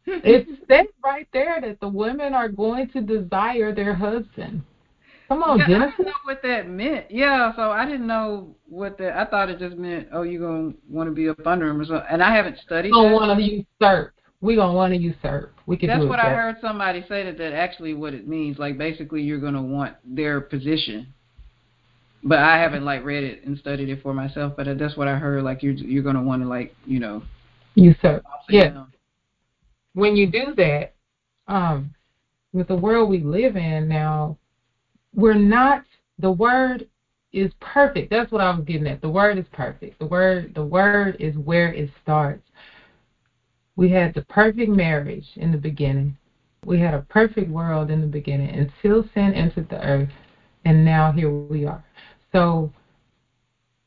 It 0.08 0.46
says 0.68 0.86
right 1.04 1.26
there 1.32 1.60
that 1.60 1.80
the 1.80 1.88
women 1.88 2.32
are 2.32 2.48
going 2.48 2.88
to 2.90 3.00
desire 3.00 3.74
their 3.74 3.92
husband. 3.92 4.62
Come 5.28 5.42
on, 5.42 5.58
yeah, 5.58 5.64
I 5.64 5.68
Genesis. 5.68 5.94
didn't 5.96 6.06
know 6.06 6.12
what 6.24 6.42
that 6.42 6.68
meant. 6.68 7.10
Yeah, 7.10 7.54
so 7.56 7.70
I 7.72 7.84
didn't 7.84 8.06
know 8.06 8.54
what 8.68 8.96
that. 8.98 9.18
I 9.18 9.24
thought 9.24 9.48
it 9.50 9.58
just 9.58 9.76
meant, 9.76 10.08
oh, 10.12 10.22
you're 10.22 10.40
gonna 10.40 10.74
want 10.88 11.08
to 11.08 11.14
be 11.14 11.28
up 11.28 11.44
under 11.46 11.68
him 11.68 11.80
or 11.80 11.84
something. 11.84 12.06
And 12.08 12.22
I 12.22 12.34
haven't 12.34 12.58
studied 12.64 12.90
don't 12.90 13.10
that. 13.10 13.14
want 13.14 13.38
to 13.38 13.44
usurp. 13.44 14.14
we 14.40 14.54
gonna 14.54 14.72
want 14.72 14.92
to 14.94 14.98
usurp. 15.00 15.52
We 15.66 15.76
can 15.76 15.88
That's 15.88 16.02
do 16.02 16.08
what 16.08 16.20
I 16.20 16.24
better. 16.24 16.36
heard 16.36 16.56
somebody 16.60 17.04
say 17.08 17.24
that 17.24 17.38
that 17.38 17.52
actually 17.52 17.94
what 17.94 18.14
it 18.14 18.28
means. 18.28 18.58
Like 18.58 18.78
basically 18.78 19.22
you're 19.22 19.40
gonna 19.40 19.62
want 19.62 19.96
their 20.04 20.40
position. 20.40 21.08
But 22.22 22.38
I 22.38 22.58
haven't 22.58 22.84
like 22.84 23.04
read 23.04 23.24
it 23.24 23.44
and 23.44 23.58
studied 23.58 23.88
it 23.88 24.02
for 24.02 24.14
myself. 24.14 24.54
But 24.56 24.66
that's 24.78 24.96
what 24.96 25.08
I 25.08 25.16
heard. 25.16 25.42
Like 25.42 25.62
you're 25.62 25.74
you're 25.74 26.02
gonna 26.04 26.22
want 26.22 26.42
to 26.42 26.48
like 26.48 26.74
you 26.86 27.00
know. 27.00 27.22
Usurp. 27.74 28.24
Yeah. 28.48 28.84
when 29.94 30.16
you 30.16 30.26
do 30.30 30.54
that, 30.56 30.94
um, 31.48 31.94
with 32.52 32.68
the 32.68 32.76
world 32.76 33.10
we 33.10 33.18
live 33.22 33.56
in 33.56 33.86
now, 33.88 34.38
we're 35.16 35.34
not 35.34 35.82
the 36.18 36.30
word 36.30 36.86
is 37.32 37.52
perfect. 37.60 38.10
That's 38.10 38.30
what 38.30 38.40
I 38.40 38.50
was 38.50 38.64
getting 38.64 38.86
at. 38.86 39.00
The 39.02 39.08
word 39.08 39.38
is 39.38 39.44
perfect. 39.52 39.98
The 39.98 40.06
word 40.06 40.54
the 40.54 40.64
word 40.64 41.16
is 41.18 41.36
where 41.36 41.72
it 41.72 41.90
starts. 42.02 42.42
We 43.74 43.90
had 43.90 44.14
the 44.14 44.22
perfect 44.22 44.70
marriage 44.70 45.26
in 45.36 45.50
the 45.50 45.58
beginning. 45.58 46.16
We 46.64 46.80
had 46.80 46.94
a 46.94 47.00
perfect 47.00 47.50
world 47.50 47.90
in 47.90 48.00
the 48.00 48.06
beginning 48.06 48.50
until 48.50 49.02
sin 49.14 49.34
entered 49.34 49.68
the 49.68 49.82
earth 49.84 50.10
and 50.64 50.84
now 50.84 51.12
here 51.12 51.30
we 51.30 51.64
are. 51.66 51.84
So 52.32 52.72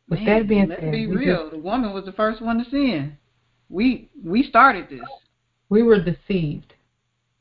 with 0.10 0.20
Man, 0.20 0.40
that 0.40 0.48
being 0.48 0.68
let's 0.70 0.82
said, 0.82 0.92
be 0.92 1.08
real. 1.08 1.44
just- 1.44 1.52
the 1.52 1.60
woman 1.60 1.94
was 1.94 2.06
the 2.06 2.12
first 2.14 2.42
one 2.42 2.64
to 2.64 2.70
sin. 2.70 3.18
We 3.70 4.10
we 4.24 4.44
started 4.44 4.88
this. 4.90 5.02
we 5.70 5.84
were 5.84 6.04
deceived. 6.04 6.74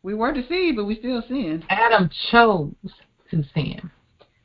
We 0.02 0.14
were 0.14 0.32
deceived, 0.32 0.76
but 0.76 0.84
we 0.84 0.96
still 0.96 1.22
sinned. 1.28 1.64
Adam 1.70 2.10
chose 2.30 2.74
to 3.30 3.42
sin. 3.54 3.90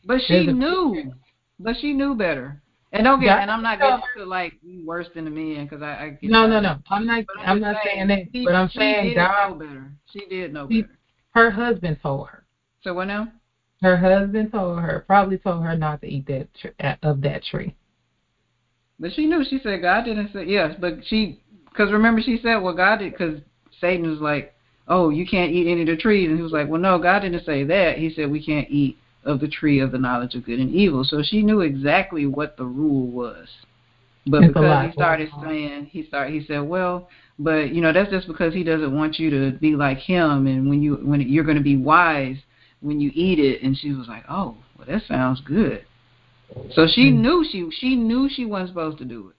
But 0.06 0.22
she 0.22 0.34
There's 0.34 0.48
a- 0.48 0.52
knew. 0.54 1.14
But 1.60 1.76
she 1.80 1.94
knew 1.94 2.16
better. 2.16 2.62
And 2.92 3.06
don't 3.06 3.20
get. 3.20 3.28
God 3.28 3.40
and 3.42 3.52
I'm 3.52 3.64
not 3.64 3.80
getting 3.80 4.02
to 4.18 4.26
like 4.26 4.54
you 4.62 4.86
worse 4.86 5.08
than 5.16 5.26
the 5.26 5.32
men 5.32 5.66
because 5.66 5.82
I, 5.82 6.04
I 6.04 6.10
get. 6.10 6.30
No, 6.30 6.46
no, 6.48 6.60
no. 6.60 6.78
I'm 6.90 7.06
not. 7.08 7.26
But 7.26 7.40
I'm 7.40 7.60
just 7.60 7.74
not 7.74 7.84
saying 7.84 8.08
that. 8.08 8.20
she- 8.34 8.46
But 8.46 8.56
I'm 8.56 8.70
saying 8.70 9.10
did 9.10 9.18
know 9.18 9.56
better. 9.60 9.92
She 10.12 10.26
did 10.30 10.54
know 10.54 10.68
She- 10.70 10.82
better. 10.84 10.98
Her 11.32 11.50
husband 11.50 11.98
told 12.04 12.28
her. 12.28 12.46
So 12.84 12.94
what 12.94 13.08
now? 13.08 13.32
Her 13.82 13.98
husband 13.98 14.52
told 14.52 14.80
her. 14.80 15.04
Probably 15.08 15.38
told 15.38 15.64
her 15.64 15.76
not 15.76 16.02
to 16.02 16.08
eat 16.08 16.28
that 16.28 16.48
tr- 16.54 16.96
of 17.02 17.22
that 17.22 17.44
tree. 17.44 17.74
But 19.00 19.14
she 19.14 19.26
knew. 19.26 19.44
She 19.50 19.60
said 19.64 19.82
God 19.82 20.06
didn't 20.06 20.32
say 20.34 20.46
yes. 20.46 20.76
But 20.80 21.00
she, 21.08 21.42
because 21.66 21.92
remember 21.92 22.22
she 22.22 22.40
said, 22.44 22.58
well, 22.58 22.76
God 22.76 23.00
did, 23.00 23.12
because 23.14 23.42
Satan 23.82 24.08
was 24.10 24.20
like, 24.20 24.53
oh, 24.88 25.10
you 25.10 25.26
can't 25.26 25.52
eat 25.52 25.68
any 25.68 25.82
of 25.82 25.88
the 25.88 25.96
trees, 25.96 26.28
and 26.28 26.38
he 26.38 26.44
was 26.44 26.52
like, 26.52 26.68
well, 26.68 26.82
no, 26.82 27.00
God 27.00 27.20
didn't 27.20 27.46
say 27.46 27.64
that. 27.64 27.98
He 27.98 28.10
said 28.10 28.30
we 28.30 28.44
can't 28.44 28.70
eat 28.70 28.98
of 29.24 29.40
the 29.40 29.48
tree 29.48 29.80
of 29.80 29.92
the 29.92 29.98
knowledge 29.98 30.36
of 30.36 30.46
good 30.46 30.60
and 30.60 30.74
evil. 30.74 31.04
So 31.04 31.22
she 31.24 31.42
knew 31.42 31.62
exactly 31.62 32.26
what 32.26 32.58
the 32.58 32.66
rule 32.66 33.08
was. 33.08 33.48
But 34.28 34.44
It's 34.44 34.54
because 34.54 34.86
he 34.86 34.92
started 34.94 35.30
saying, 35.42 35.86
he 35.86 36.04
started, 36.04 36.34
he 36.34 36.46
said, 36.46 36.60
well, 36.60 37.04
but 37.40 37.74
you 37.74 37.82
know 37.82 37.92
that's 37.92 38.12
just 38.12 38.28
because 38.28 38.54
he 38.54 38.64
doesn't 38.64 38.96
want 38.96 39.20
you 39.20 39.30
to 39.30 39.58
be 39.58 39.76
like 39.76 39.98
him, 39.98 40.48
and 40.48 40.70
when 40.70 40.82
you 40.82 40.96
when 40.96 41.22
you're 41.22 41.44
going 41.44 41.58
to 41.58 41.64
be 41.64 41.76
wise 41.78 42.38
when 42.82 43.00
you 43.00 43.12
eat 43.14 43.40
it. 43.40 43.64
And 43.64 43.76
she 43.78 43.92
was 43.92 44.08
like, 44.08 44.24
oh, 44.30 44.56
well, 44.78 44.88
that 44.88 45.02
sounds 45.08 45.42
good. 45.42 45.86
So 46.74 46.88
she 46.88 47.12
Mm. 47.12 47.22
knew 47.22 47.46
she 47.50 47.70
she 47.72 47.96
knew 47.96 48.30
she 48.30 48.46
wasn't 48.46 48.70
supposed 48.70 48.98
to 49.00 49.06
do 49.06 49.30
it. 49.30 49.36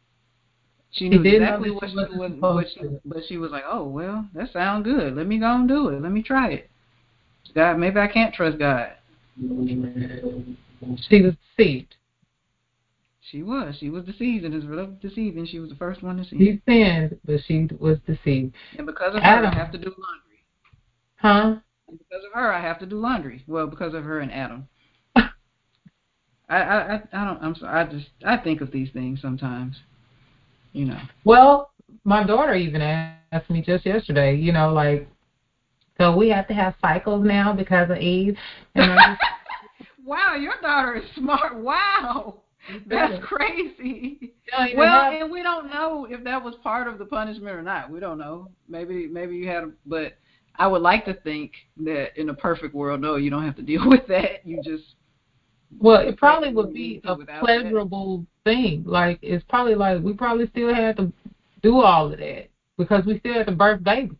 She 0.94 1.08
knew 1.08 1.22
exactly 1.22 1.72
what 1.72 1.90
she 1.90 1.96
supposed 1.96 2.40
what 2.40 2.66
she, 2.72 2.80
but 3.04 3.24
she 3.28 3.36
was 3.36 3.50
like, 3.50 3.64
"Oh 3.66 3.84
well, 3.84 4.28
that 4.34 4.52
sounds 4.52 4.84
good. 4.84 5.16
Let 5.16 5.26
me 5.26 5.38
go 5.38 5.52
and 5.52 5.68
do 5.68 5.88
it. 5.88 6.00
Let 6.00 6.12
me 6.12 6.22
try 6.22 6.50
it." 6.52 6.70
God, 7.54 7.78
maybe 7.78 7.98
I 7.98 8.06
can't 8.06 8.32
trust 8.32 8.58
God. 8.58 8.92
She 11.08 11.22
was 11.22 11.34
deceived. 11.56 11.96
She 13.20 13.42
was. 13.42 13.74
She 13.80 13.90
was 13.90 14.04
deceived, 14.04 14.44
and 14.44 14.54
as 14.54 14.64
a 14.64 14.72
of 14.78 15.00
deceiving, 15.00 15.46
she 15.46 15.58
was 15.58 15.70
the 15.70 15.76
first 15.76 16.02
one 16.02 16.16
to 16.18 16.24
see. 16.24 16.38
She 16.38 16.62
sinned, 16.66 17.18
but 17.24 17.40
she 17.46 17.68
was 17.80 17.98
deceived. 18.06 18.54
And 18.78 18.86
because 18.86 19.16
of 19.16 19.22
her, 19.22 19.46
I 19.46 19.54
have 19.54 19.72
to 19.72 19.78
do 19.78 19.92
laundry. 19.98 20.44
Huh? 21.16 21.56
And 21.88 21.98
because 21.98 22.24
of 22.24 22.32
her, 22.34 22.52
I 22.52 22.60
have 22.60 22.78
to 22.78 22.86
do 22.86 23.00
laundry. 23.00 23.42
Well, 23.48 23.66
because 23.66 23.94
of 23.94 24.04
her 24.04 24.20
and 24.20 24.30
Adam. 24.30 24.68
I, 25.16 25.32
I, 26.48 26.94
I 27.12 27.24
don't. 27.24 27.42
I'm 27.42 27.56
sorry. 27.56 27.80
I 27.80 27.90
just, 27.90 28.10
I 28.24 28.36
think 28.36 28.60
of 28.60 28.70
these 28.70 28.90
things 28.92 29.20
sometimes. 29.20 29.76
You 30.74 30.86
know. 30.86 31.00
Well, 31.24 31.70
my 32.04 32.24
daughter 32.24 32.54
even 32.54 32.82
asked 32.82 33.48
me 33.48 33.62
just 33.62 33.86
yesterday. 33.86 34.36
You 34.36 34.52
know, 34.52 34.72
like, 34.72 35.08
so 35.98 36.14
we 36.14 36.28
have 36.28 36.46
to 36.48 36.54
have 36.54 36.74
cycles 36.82 37.24
now 37.24 37.52
because 37.54 37.90
of 37.90 37.96
Eve. 37.96 38.36
And 38.74 38.98
just, 38.98 39.20
Wow, 40.04 40.34
your 40.34 40.54
daughter 40.60 40.96
is 40.96 41.04
smart. 41.16 41.56
Wow. 41.56 42.42
That's 42.86 43.14
crazy. 43.24 44.32
Well, 44.76 45.10
have- 45.10 45.12
and 45.14 45.30
we 45.30 45.42
don't 45.42 45.70
know 45.70 46.06
if 46.10 46.22
that 46.24 46.42
was 46.42 46.54
part 46.62 46.88
of 46.88 46.98
the 46.98 47.04
punishment 47.04 47.56
or 47.56 47.62
not. 47.62 47.90
We 47.90 48.00
don't 48.00 48.18
know. 48.18 48.50
Maybe 48.68 49.06
maybe 49.06 49.36
you 49.36 49.48
had 49.48 49.64
a 49.64 49.70
but 49.86 50.16
I 50.56 50.66
would 50.66 50.82
like 50.82 51.04
to 51.06 51.14
think 51.14 51.52
that 51.84 52.18
in 52.18 52.28
a 52.28 52.34
perfect 52.34 52.74
world, 52.74 53.00
no, 53.00 53.16
you 53.16 53.30
don't 53.30 53.44
have 53.44 53.56
to 53.56 53.62
deal 53.62 53.88
with 53.88 54.06
that. 54.08 54.46
You 54.46 54.62
just 54.62 54.94
Well, 55.78 56.00
it 56.00 56.16
probably 56.16 56.52
would 56.52 56.72
be 56.72 57.00
a 57.04 57.14
Without 57.14 57.26
that. 57.26 57.40
pleasurable 57.44 58.24
thing. 58.44 58.84
Like 58.86 59.18
it's 59.22 59.44
probably 59.48 59.74
like 59.74 60.02
we 60.02 60.12
probably 60.12 60.46
still 60.48 60.72
had 60.74 60.96
to 60.96 61.12
do 61.62 61.80
all 61.80 62.12
of 62.12 62.18
that 62.18 62.48
because 62.78 63.04
we 63.04 63.18
still 63.18 63.34
had 63.34 63.46
to 63.46 63.52
birth 63.52 63.82
babies. 63.84 64.16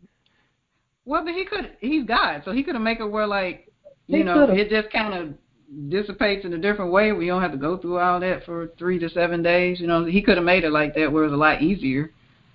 well, 1.05 1.23
but 1.23 1.33
he 1.33 1.45
could. 1.45 1.71
He's 1.79 2.03
God, 2.05 2.41
so 2.45 2.51
he 2.51 2.63
could 2.63 2.75
have 2.75 2.83
make 2.83 2.99
it 2.99 3.05
where 3.05 3.27
like 3.27 3.71
you 4.07 4.17
He 4.17 4.23
know 4.23 4.45
coulda. 4.47 4.53
it 4.55 4.69
just 4.69 4.91
kind 4.91 5.13
of 5.13 5.89
dissipates 5.89 6.45
in 6.45 6.53
a 6.53 6.57
different 6.57 6.91
way. 6.91 7.11
where 7.11 7.21
you 7.23 7.31
don't 7.31 7.41
have 7.41 7.51
to 7.51 7.57
go 7.57 7.77
through 7.77 7.99
all 7.99 8.19
that 8.19 8.45
for 8.45 8.67
three 8.77 8.99
to 8.99 9.09
seven 9.09 9.41
days. 9.43 9.79
You 9.79 9.87
know, 9.87 10.05
he 10.05 10.21
could 10.21 10.37
have 10.37 10.45
made 10.45 10.63
it 10.63 10.71
like 10.71 10.93
that 10.95 11.11
where 11.11 11.23
it 11.23 11.27
was 11.27 11.33
a 11.33 11.37
lot 11.37 11.61
easier. 11.61 12.11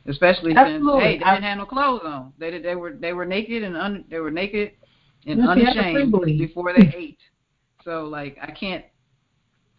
Especially 0.07 0.55
Absolutely. 0.57 0.93
since 0.93 1.03
hey, 1.03 1.19
they 1.19 1.25
I- 1.25 1.35
didn't 1.35 1.45
have 1.45 1.59
no 1.59 1.67
clothes 1.67 2.03
on. 2.05 2.33
They 2.39 2.51
did, 2.51 2.63
they 2.63 2.75
were 2.75 2.93
they 2.93 3.13
were 3.13 3.27
naked 3.27 3.63
and 3.63 3.77
un, 3.77 4.05
they 4.11 4.19
were 4.19 4.31
naked 4.31 4.73
and 5.27 5.39
Yeah, 5.41 5.55
she 5.55 5.65
had 5.65 5.73
to 5.75 5.81
unashamed 5.81 6.39
before 6.39 6.73
they 6.73 6.93
ate. 6.97 7.19
So 7.85 8.05
like 8.05 8.39
I 8.41 8.51
can't 8.51 8.85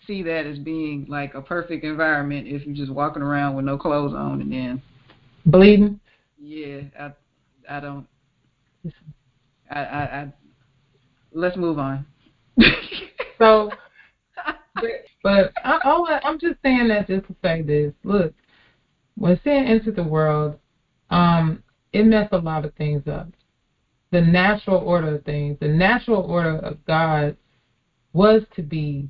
see 0.08 0.24
that 0.24 0.46
as 0.46 0.58
being 0.60 1.06
like 1.08 1.36
a 1.36 1.42
perfect 1.42 1.84
environment 1.84 2.48
if 2.48 2.66
you're 2.66 2.76
just 2.76 2.92
walking 2.92 3.22
around 3.22 3.56
with 3.56 3.66
no 3.66 3.78
clothes 3.78 4.14
on 4.14 4.42
and 4.42 4.52
then 4.52 4.82
Bleeding. 5.46 6.00
yeah, 6.40 6.82
I 7.00 7.12
I 7.70 7.80
don't 7.80 8.08
I 9.70 9.80
I, 9.80 10.02
I 10.02 10.34
let's 11.34 11.58
move 11.58 11.80
on. 11.80 12.06
So, 13.38 13.72
but, 14.76 14.84
but 15.24 15.52
I, 15.64 15.80
all 15.84 16.06
I, 16.08 16.20
I'm 16.24 16.40
just 16.40 16.58
saying 16.64 16.90
that 16.90 17.08
just 17.08 17.26
to 17.28 17.36
say 17.42 17.62
this. 17.62 17.94
Look, 18.04 18.34
when 19.16 19.40
sin 19.44 19.66
entered 19.66 19.96
the 19.96 20.04
world, 20.04 20.60
um, 21.10 21.64
it 21.94 22.04
messed 22.04 22.34
a 22.34 22.38
lot 22.38 22.66
of 22.66 22.74
things 22.76 23.08
up. 23.08 23.28
The 24.12 24.22
natural 24.22 24.78
order 24.78 25.16
of 25.16 25.24
things, 25.24 25.58
the 25.60 25.68
natural 25.68 26.22
order 26.22 26.58
of 26.58 26.84
God 26.86 27.36
was 28.14 28.44
to 28.56 28.62
be 28.64 29.10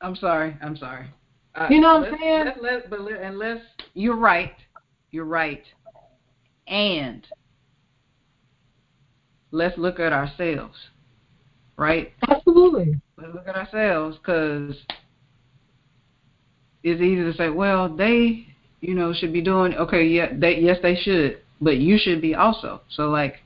I'm 0.00 0.16
sorry. 0.16 0.56
I'm 0.62 0.76
sorry. 0.76 1.06
Uh, 1.54 1.66
You 1.70 1.80
know 1.80 1.98
what 1.98 2.04
I'm 2.06 2.10
let's- 2.12 2.22
saying? 2.22 2.44
Let, 2.44 2.62
let, 2.62 2.90
but 2.90 3.00
let, 3.00 3.20
unless 3.22 3.62
you're 3.94 4.16
right, 4.16 4.54
you're 5.10 5.24
right, 5.24 5.64
and 6.66 7.26
let's 9.50 9.76
look 9.78 9.98
at 9.98 10.12
ourselves, 10.12 10.76
right? 11.76 12.12
absolutely. 12.28 13.00
Let's 13.16 13.34
look 13.34 13.48
at 13.48 13.56
ourselves 13.56 14.18
because 14.18 14.76
it's 16.84 17.00
easy 17.00 17.16
to 17.24 17.34
say, 17.34 17.48
well, 17.48 17.88
they, 17.88 18.46
you 18.80 18.94
know, 18.94 19.12
should 19.12 19.32
be 19.32 19.40
doing 19.40 19.74
okay. 19.74 20.04
Yeah, 20.06 20.28
they 20.32 20.58
yes 20.58 20.78
they 20.82 20.96
should, 20.96 21.40
but 21.60 21.78
you 21.78 21.98
should 21.98 22.20
be 22.20 22.34
also. 22.34 22.80
So 22.90 23.08
like, 23.08 23.36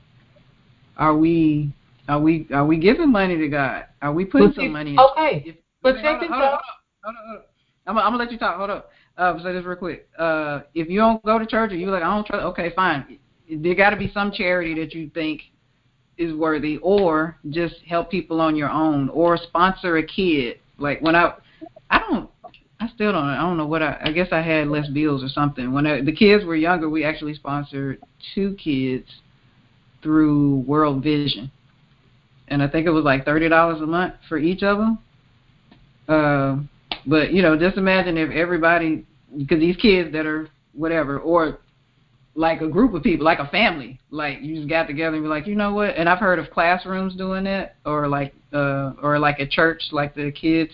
are 0.97 1.15
we? 1.15 1.73
Are 2.07 2.19
we 2.19 2.47
are 2.53 2.65
we 2.65 2.77
giving 2.77 3.11
money 3.11 3.37
to 3.37 3.47
God? 3.47 3.85
Are 4.01 4.11
we 4.11 4.25
putting 4.25 4.49
But 4.49 4.55
some 4.55 4.71
money 4.71 4.91
in? 4.91 4.99
okay, 4.99 5.43
If, 5.45 5.55
but 5.81 5.95
check 6.01 6.19
this 6.19 6.29
on, 6.29 6.33
hold 6.33 6.41
on, 6.41 6.53
out. 6.53 6.61
hold 7.03 7.15
on, 7.15 7.15
hold 7.25 7.37
on. 7.37 7.43
I'm, 7.87 7.97
I'm 7.97 8.03
gonna 8.13 8.17
let 8.17 8.31
you 8.31 8.37
talk. 8.37 8.57
Hold 8.57 8.69
up. 8.69 8.91
Uh, 9.17 9.41
say 9.43 9.53
this 9.53 9.63
real 9.63 9.77
quick. 9.77 10.07
Uh, 10.17 10.61
if 10.73 10.89
you 10.89 10.99
don't 10.99 11.23
go 11.23 11.37
to 11.37 11.45
church 11.45 11.71
or 11.71 11.75
you 11.75 11.89
like, 11.89 12.03
I 12.03 12.13
don't 12.13 12.25
trust. 12.25 12.43
Okay, 12.45 12.71
fine. 12.75 13.19
There 13.49 13.75
got 13.75 13.91
to 13.91 13.97
be 13.97 14.11
some 14.13 14.31
charity 14.31 14.73
that 14.75 14.93
you 14.93 15.09
think 15.13 15.41
is 16.17 16.33
worthy, 16.33 16.77
or 16.77 17.37
just 17.49 17.75
help 17.87 18.09
people 18.11 18.41
on 18.41 18.55
your 18.55 18.69
own, 18.69 19.09
or 19.09 19.37
sponsor 19.37 19.97
a 19.97 20.03
kid 20.05 20.59
Like 20.77 21.01
when 21.01 21.15
I, 21.15 21.33
I 21.89 21.99
don't, 21.99 22.29
I 22.83 22.87
still 22.93 23.13
don't. 23.13 23.23
I 23.23 23.37
don't 23.37 23.55
know 23.55 23.65
what 23.65 23.81
I. 23.81 23.97
I 24.03 24.11
guess 24.11 24.27
I 24.33 24.41
had 24.41 24.67
less 24.67 24.89
bills 24.89 25.23
or 25.23 25.29
something. 25.29 25.71
When 25.71 25.87
I, 25.87 26.01
the 26.01 26.11
kids 26.11 26.43
were 26.43 26.55
younger, 26.55 26.89
we 26.89 27.05
actually 27.05 27.33
sponsored 27.33 28.01
two 28.35 28.55
kids 28.55 29.07
through 30.01 30.65
World 30.67 31.01
Vision, 31.01 31.49
and 32.49 32.61
I 32.61 32.67
think 32.67 32.85
it 32.85 32.89
was 32.89 33.05
like 33.05 33.23
thirty 33.23 33.47
dollars 33.47 33.81
a 33.81 33.85
month 33.85 34.15
for 34.27 34.37
each 34.37 34.63
of 34.63 34.79
them. 34.79 34.99
Uh, 36.09 36.57
but 37.07 37.31
you 37.31 37.41
know, 37.41 37.57
just 37.57 37.77
imagine 37.77 38.17
if 38.17 38.31
everybody, 38.31 39.05
because 39.37 39.61
these 39.61 39.77
kids 39.77 40.11
that 40.11 40.25
are 40.25 40.49
whatever, 40.73 41.19
or 41.19 41.59
like 42.35 42.59
a 42.59 42.67
group 42.67 42.93
of 42.93 43.01
people, 43.01 43.23
like 43.23 43.39
a 43.39 43.47
family, 43.47 43.97
like 44.11 44.41
you 44.41 44.57
just 44.57 44.67
got 44.67 44.87
together 44.87 45.15
and 45.15 45.23
be 45.23 45.29
like, 45.29 45.47
you 45.47 45.55
know 45.55 45.73
what? 45.73 45.95
And 45.95 46.09
I've 46.09 46.19
heard 46.19 46.37
of 46.37 46.49
classrooms 46.49 47.15
doing 47.15 47.45
that, 47.45 47.75
or 47.85 48.09
like, 48.09 48.33
uh, 48.51 48.91
or 49.01 49.19
like 49.19 49.39
a 49.39 49.47
church, 49.47 49.83
like 49.93 50.15
the 50.15 50.33
kids 50.33 50.73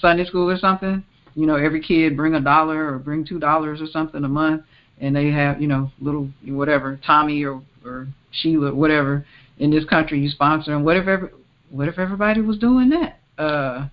Sunday 0.00 0.24
school 0.24 0.50
or 0.50 0.58
something. 0.58 1.04
You 1.36 1.46
know, 1.46 1.54
every 1.54 1.80
kid 1.80 2.16
bring 2.16 2.34
a 2.34 2.40
dollar 2.40 2.92
or 2.92 2.98
bring 2.98 3.24
two 3.24 3.38
dollars 3.38 3.80
or 3.80 3.86
something 3.86 4.24
a 4.24 4.28
month, 4.28 4.62
and 5.00 5.14
they 5.14 5.30
have, 5.30 5.60
you 5.60 5.68
know, 5.68 5.92
little 6.00 6.28
whatever 6.44 6.98
Tommy 7.06 7.44
or 7.44 7.62
or 7.84 8.08
Sheila, 8.32 8.74
whatever 8.74 9.24
in 9.58 9.70
this 9.70 9.84
country 9.84 10.18
you 10.18 10.28
sponsor 10.28 10.72
them. 10.72 10.82
What 10.82 10.96
if 10.96 11.06
every, 11.06 11.28
what 11.70 11.88
if 11.88 11.98
everybody 11.98 12.40
was 12.40 12.58
doing 12.58 12.88
that? 12.90 13.20
Uh, 13.38 13.88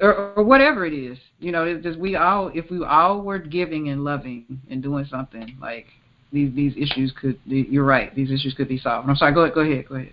or, 0.00 0.34
or 0.36 0.44
whatever 0.44 0.84
it 0.86 0.92
is. 0.92 1.18
You 1.38 1.52
know, 1.52 1.64
it's 1.64 1.82
just 1.82 1.98
we 1.98 2.16
all 2.16 2.50
if 2.54 2.70
we 2.70 2.84
all 2.84 3.22
were 3.22 3.38
giving 3.38 3.88
and 3.88 4.04
loving 4.04 4.60
and 4.70 4.82
doing 4.82 5.06
something 5.06 5.56
like 5.60 5.86
these 6.32 6.54
these 6.54 6.74
issues 6.76 7.12
could 7.18 7.38
you're 7.44 7.84
right 7.84 8.14
these 8.14 8.30
issues 8.30 8.54
could 8.54 8.68
be 8.68 8.78
solved. 8.78 9.08
I'm 9.08 9.16
sorry. 9.16 9.32
Go 9.32 9.42
ahead. 9.42 9.54
Go 9.54 9.60
ahead. 9.62 9.88
Go 9.88 9.94
ahead. 9.96 10.12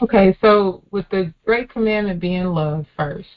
Okay, 0.00 0.36
so 0.40 0.82
with 0.92 1.06
the 1.10 1.32
great 1.44 1.70
commandment 1.70 2.20
being 2.20 2.44
love 2.44 2.86
first, 2.96 3.28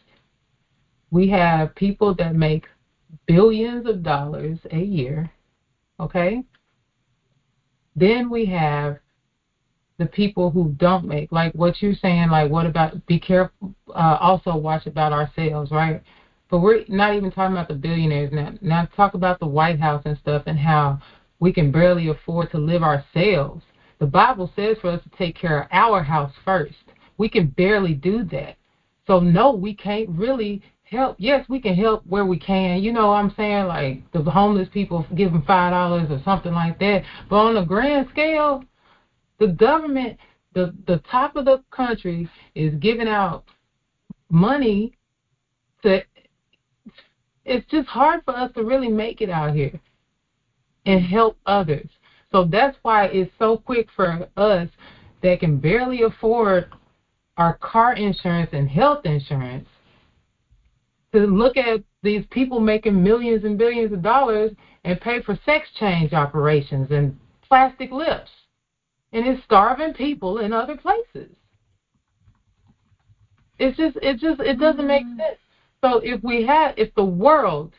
we 1.12 1.30
have 1.30 1.76
people 1.76 2.16
that 2.16 2.36
make 2.36 2.66
billions 3.28 3.86
of 3.86 4.02
dollars 4.02 4.58
a 4.72 4.80
year. 4.80 5.30
Okay? 6.00 6.44
Then 7.96 8.30
we 8.30 8.46
have 8.48 8.98
the 10.02 10.08
people 10.08 10.50
who 10.50 10.70
don't 10.80 11.06
make 11.06 11.32
like 11.32 11.54
what 11.54 11.80
you're 11.80 11.94
saying 11.94 12.28
like 12.30 12.50
what 12.50 12.66
about 12.66 13.06
be 13.06 13.20
careful 13.20 13.72
uh, 13.90 14.18
also 14.20 14.56
watch 14.56 14.88
about 14.88 15.12
ourselves 15.14 15.70
right 15.70 16.02
but 16.50 16.58
we're 16.58 16.84
not 16.88 17.14
even 17.14 17.30
talking 17.30 17.56
about 17.56 17.68
the 17.68 17.74
billionaires 17.76 18.32
now 18.34 18.52
now 18.62 18.84
talk 18.96 19.14
about 19.14 19.40
the 19.40 19.46
white 19.46 19.80
house 19.80 20.02
and 20.06 20.18
stuff 20.18 20.42
and 20.48 20.58
how 20.58 21.00
we 21.40 21.54
can 21.54 21.72
barely 21.72 22.08
afford 22.08 22.50
to 22.50 22.58
live 22.58 22.82
ourselves 22.82 23.62
the 24.00 24.06
bible 24.06 24.52
says 24.56 24.76
for 24.82 24.90
us 24.90 25.04
to 25.04 25.18
take 25.20 25.36
care 25.36 25.62
of 25.62 25.68
our 25.72 26.02
house 26.02 26.34
first 26.44 26.74
we 27.20 27.30
can 27.30 27.46
barely 27.50 27.94
do 27.94 28.24
that 28.24 28.56
so 29.06 29.20
no 29.20 29.52
we 29.52 29.72
can't 29.72 30.10
really 30.10 30.64
help 30.92 31.16
yes 31.20 31.48
we 31.48 31.60
can 31.60 31.74
help 31.74 32.06
where 32.06 32.26
we 32.26 32.38
can 32.38 32.84
you 32.84 32.92
know 32.92 33.08
what 33.08 33.14
i'm 33.14 33.34
saying 33.38 33.66
like 33.66 34.12
the 34.12 34.22
homeless 34.22 34.68
people 34.74 35.06
give 35.16 35.32
them 35.32 35.44
five 35.48 35.72
dollars 35.72 36.08
or 36.12 36.22
something 36.26 36.54
like 36.54 36.78
that 36.80 37.04
but 37.30 37.38
on 37.38 37.58
a 37.58 37.66
grand 37.66 38.08
scale 38.12 38.64
the 39.42 39.48
government, 39.48 40.20
the 40.54 40.74
the 40.86 41.02
top 41.10 41.36
of 41.36 41.46
the 41.46 41.64
country 41.72 42.30
is 42.54 42.76
giving 42.76 43.08
out 43.08 43.44
money 44.30 44.96
to. 45.82 46.04
It's 47.44 47.66
just 47.72 47.88
hard 47.88 48.22
for 48.24 48.38
us 48.38 48.52
to 48.54 48.64
really 48.64 48.88
make 48.88 49.20
it 49.20 49.32
out 49.32 49.56
here 49.56 49.82
and 50.86 51.04
help 51.04 51.38
others. 51.48 51.90
So 52.32 52.46
that's 52.46 52.78
why 52.84 53.06
it's 53.06 53.32
so 53.40 53.58
quick 53.58 53.88
for 53.96 54.28
us 54.38 54.70
that 55.24 55.40
can 55.40 55.58
barely 55.58 56.04
afford 56.04 56.72
our 57.38 57.58
car 57.58 57.94
insurance 57.94 58.52
and 58.54 58.70
health 58.70 59.06
insurance 59.06 59.68
to 61.14 61.20
look 61.28 61.58
at 61.58 61.84
these 62.04 62.26
people 62.32 62.60
making 62.60 63.02
millions 63.04 63.44
and 63.44 63.58
billions 63.58 63.92
of 63.94 64.02
dollars 64.02 64.52
and 64.84 65.00
pay 65.02 65.22
for 65.22 65.38
sex 65.46 65.68
change 65.80 66.14
operations 66.14 66.88
and 66.92 67.18
plastic 67.48 67.92
lips 67.92 68.30
and 69.14 69.28
it's 69.28 69.44
starving 69.44 69.94
people 69.94 70.40
in 70.40 70.54
other 70.54 70.78
places. 70.78 71.30
It's 73.60 73.78
just 73.78 73.98
it 74.02 74.20
just 74.20 74.40
it 74.42 74.58
doesn't 74.60 74.88
make 74.88 75.04
Mm-hmm. 75.04 75.20
sense. 75.20 75.38
So 75.84 76.00
if 76.00 76.24
we 76.24 76.46
had 76.46 76.74
if 76.78 76.94
the 76.96 77.04
world 77.04 77.74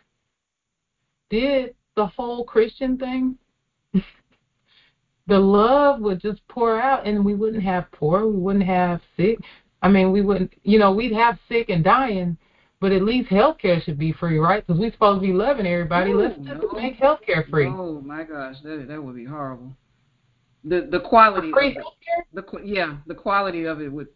did 1.31 1.75
the 1.97 2.07
whole 2.07 2.45
Christian 2.45 2.97
thing, 2.99 3.37
the 5.27 5.39
love 5.39 6.01
would 6.01 6.21
just 6.21 6.47
pour 6.49 6.79
out 6.81 7.07
and 7.07 7.25
we 7.25 7.35
wouldn't 7.35 7.63
have 7.63 7.91
poor, 7.93 8.27
we 8.27 8.39
wouldn't 8.39 8.67
have 8.67 9.01
sick. 9.17 9.39
I 9.83 9.89
mean, 9.89 10.13
we 10.13 10.21
wouldn't, 10.21 10.53
you 10.63 10.79
know, 10.79 10.93
we'd 10.93 11.13
have 11.13 11.39
sick 11.49 11.69
and 11.69 11.83
dying, 11.83 12.37
but 12.83 12.91
at 12.91 13.03
least 13.03 13.31
healthcare 13.31 13.81
should 13.83 13.97
be 13.97 14.13
free, 14.13 14.39
right? 14.41 14.67
Because 14.67 14.81
we're 14.81 14.91
supposed 14.91 15.23
to 15.23 15.27
be 15.29 15.33
loving 15.33 15.67
everybody. 15.67 16.13
Let's 16.13 16.37
Ooh, 16.37 16.45
just 16.45 16.63
no. 16.65 16.73
make 16.73 16.99
healthcare 16.99 17.49
free. 17.49 17.69
Oh 17.69 18.03
my 18.05 18.25
gosh, 18.25 18.57
that 18.65 18.87
that 18.89 19.03
would 19.03 19.15
be 19.15 19.25
horrible. 19.25 19.73
The 20.65 20.89
the 20.91 20.99
quality 20.99 21.53
Free 21.53 21.69
it, 21.69 21.77
healthcare? 21.77 22.23
the 22.35 22.45
yeah 22.65 22.97
the 23.07 23.15
quality 23.15 23.65
of 23.67 23.81
it 23.81 23.91
would. 23.91 24.09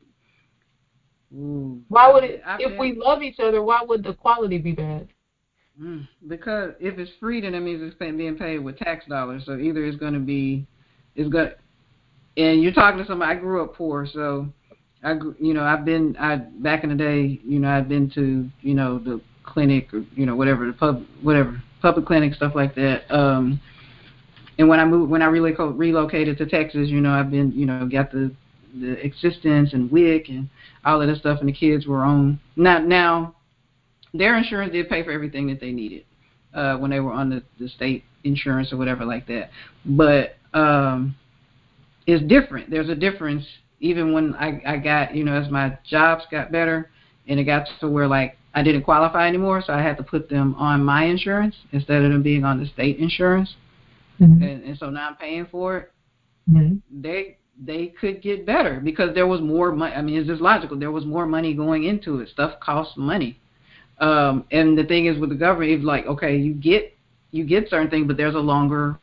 Ooh, 1.32 1.80
Why 1.88 2.12
would 2.12 2.24
it? 2.24 2.42
I've 2.44 2.60
If 2.60 2.76
we 2.78 2.94
love 2.94 3.22
each 3.22 3.38
other, 3.38 3.62
why 3.62 3.82
would 3.86 4.02
the 4.02 4.14
quality 4.14 4.58
be 4.58 4.72
bad? 4.72 5.08
Mm, 5.80 6.08
because 6.26 6.72
if 6.80 6.98
it's 6.98 7.10
free, 7.20 7.40
then 7.42 7.52
that 7.52 7.60
means 7.60 7.80
it's 7.82 7.96
being 7.96 8.36
paid 8.36 8.58
with 8.58 8.78
tax 8.78 9.06
dollars. 9.06 9.44
So 9.46 9.56
either 9.56 9.84
it's 9.84 9.96
going 9.96 10.14
to 10.14 10.20
be, 10.20 10.66
it's 11.14 11.28
going, 11.28 11.50
and 12.36 12.62
you're 12.62 12.72
talking 12.72 12.98
to 12.98 13.06
somebody. 13.06 13.36
I 13.36 13.40
grew 13.40 13.62
up 13.62 13.74
poor, 13.74 14.08
so 14.12 14.48
I, 15.06 15.14
you 15.38 15.54
know, 15.54 15.62
I've 15.62 15.84
been, 15.84 16.16
I 16.18 16.36
back 16.36 16.82
in 16.82 16.90
the 16.90 16.96
day, 16.96 17.40
you 17.44 17.60
know, 17.60 17.70
I've 17.70 17.88
been 17.88 18.10
to, 18.10 18.48
you 18.60 18.74
know, 18.74 18.98
the 18.98 19.20
clinic 19.44 19.94
or 19.94 20.04
you 20.16 20.26
know 20.26 20.34
whatever 20.34 20.66
the 20.66 20.72
pub, 20.72 21.04
whatever 21.22 21.62
public 21.80 22.04
clinic 22.04 22.34
stuff 22.34 22.54
like 22.54 22.74
that. 22.74 23.10
Um, 23.14 23.60
and 24.58 24.68
when 24.68 24.80
I 24.80 24.84
moved, 24.84 25.10
when 25.10 25.22
I 25.22 25.26
relocated 25.26 25.78
relocated 25.78 26.38
to 26.38 26.46
Texas, 26.46 26.88
you 26.88 27.00
know, 27.00 27.12
I've 27.12 27.30
been, 27.30 27.52
you 27.52 27.66
know, 27.66 27.86
got 27.86 28.10
the 28.10 28.34
the 28.78 28.92
existence 29.04 29.72
and 29.72 29.90
WIC 29.90 30.28
and 30.28 30.50
all 30.84 31.00
of 31.00 31.08
that 31.08 31.16
stuff, 31.18 31.40
and 31.40 31.48
the 31.48 31.52
kids 31.52 31.86
were 31.86 32.02
on. 32.02 32.40
Not 32.56 32.84
now, 32.84 33.36
their 34.12 34.36
insurance 34.36 34.72
did 34.72 34.88
pay 34.88 35.02
for 35.02 35.12
everything 35.12 35.46
that 35.48 35.60
they 35.60 35.72
needed 35.72 36.04
uh, 36.52 36.76
when 36.76 36.90
they 36.90 37.00
were 37.00 37.12
on 37.12 37.30
the, 37.30 37.42
the 37.58 37.68
state 37.68 38.04
insurance 38.24 38.72
or 38.72 38.76
whatever 38.76 39.04
like 39.04 39.26
that. 39.28 39.50
But 39.84 40.36
um, 40.52 41.14
it's 42.06 42.26
different. 42.26 42.70
There's 42.70 42.88
a 42.88 42.94
difference. 42.94 43.44
Even 43.80 44.12
when 44.12 44.34
I, 44.34 44.62
I 44.66 44.76
got, 44.78 45.14
you 45.14 45.24
know, 45.24 45.34
as 45.34 45.50
my 45.50 45.78
jobs 45.88 46.24
got 46.30 46.50
better, 46.50 46.90
and 47.28 47.38
it 47.38 47.44
got 47.44 47.68
to 47.80 47.88
where 47.88 48.06
like 48.06 48.38
I 48.54 48.62
didn't 48.62 48.82
qualify 48.82 49.28
anymore, 49.28 49.62
so 49.64 49.72
I 49.72 49.82
had 49.82 49.96
to 49.98 50.02
put 50.02 50.28
them 50.28 50.54
on 50.54 50.84
my 50.84 51.04
insurance 51.04 51.54
instead 51.72 52.02
of 52.02 52.10
them 52.10 52.22
being 52.22 52.44
on 52.44 52.58
the 52.58 52.66
state 52.66 52.98
insurance, 52.98 53.54
Mm-hmm. 54.20 54.42
and, 54.42 54.64
and 54.64 54.78
so 54.78 54.90
now 54.90 55.08
I'm 55.08 55.16
paying 55.16 55.46
for 55.50 55.76
it. 55.78 55.92
Mm-hmm. 56.50 57.02
They 57.02 57.38
they 57.62 57.88
could 57.88 58.22
get 58.22 58.46
better 58.46 58.80
because 58.82 59.14
there 59.14 59.26
was 59.26 59.40
more 59.40 59.72
money. 59.72 59.94
I 59.94 60.02
mean, 60.02 60.18
it's 60.18 60.28
just 60.28 60.40
logical. 60.40 60.78
There 60.78 60.90
was 60.90 61.04
more 61.04 61.26
money 61.26 61.54
going 61.54 61.84
into 61.84 62.20
it. 62.20 62.28
Stuff 62.28 62.60
costs 62.60 62.94
money. 62.96 63.38
Um, 63.98 64.44
and 64.50 64.76
the 64.76 64.84
thing 64.84 65.06
is 65.06 65.18
with 65.18 65.30
the 65.30 65.36
government, 65.36 65.70
it's 65.70 65.84
like 65.84 66.06
okay, 66.06 66.36
you 66.36 66.54
get 66.54 66.96
you 67.30 67.44
get 67.44 67.68
certain 67.68 67.90
things, 67.90 68.06
but 68.06 68.16
there's 68.16 68.34
a 68.34 68.38
longer 68.38 68.98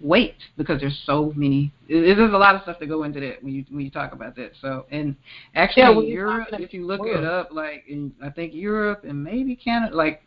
wait 0.00 0.34
because 0.56 0.80
there's 0.80 0.98
so 1.06 1.32
many. 1.36 1.72
it- 1.88 2.16
There's 2.16 2.32
a 2.32 2.38
lot 2.38 2.54
of 2.54 2.62
stuff 2.62 2.78
to 2.80 2.86
go 2.86 3.02
into 3.04 3.20
that 3.20 3.42
when 3.42 3.52
you 3.54 3.64
when 3.70 3.84
you 3.84 3.90
talk 3.90 4.12
about 4.12 4.36
that. 4.36 4.52
So 4.60 4.86
and 4.90 5.16
actually, 5.54 5.82
Yeah, 6.08 6.14
Europe, 6.14 6.48
if 6.52 6.72
you 6.74 6.86
look 6.86 7.06
it 7.06 7.24
up, 7.24 7.50
like 7.52 7.84
in 7.88 8.12
I 8.22 8.30
think 8.30 8.54
Europe 8.54 9.04
and 9.04 9.22
maybe 9.22 9.56
Canada, 9.56 9.94
like 9.96 10.22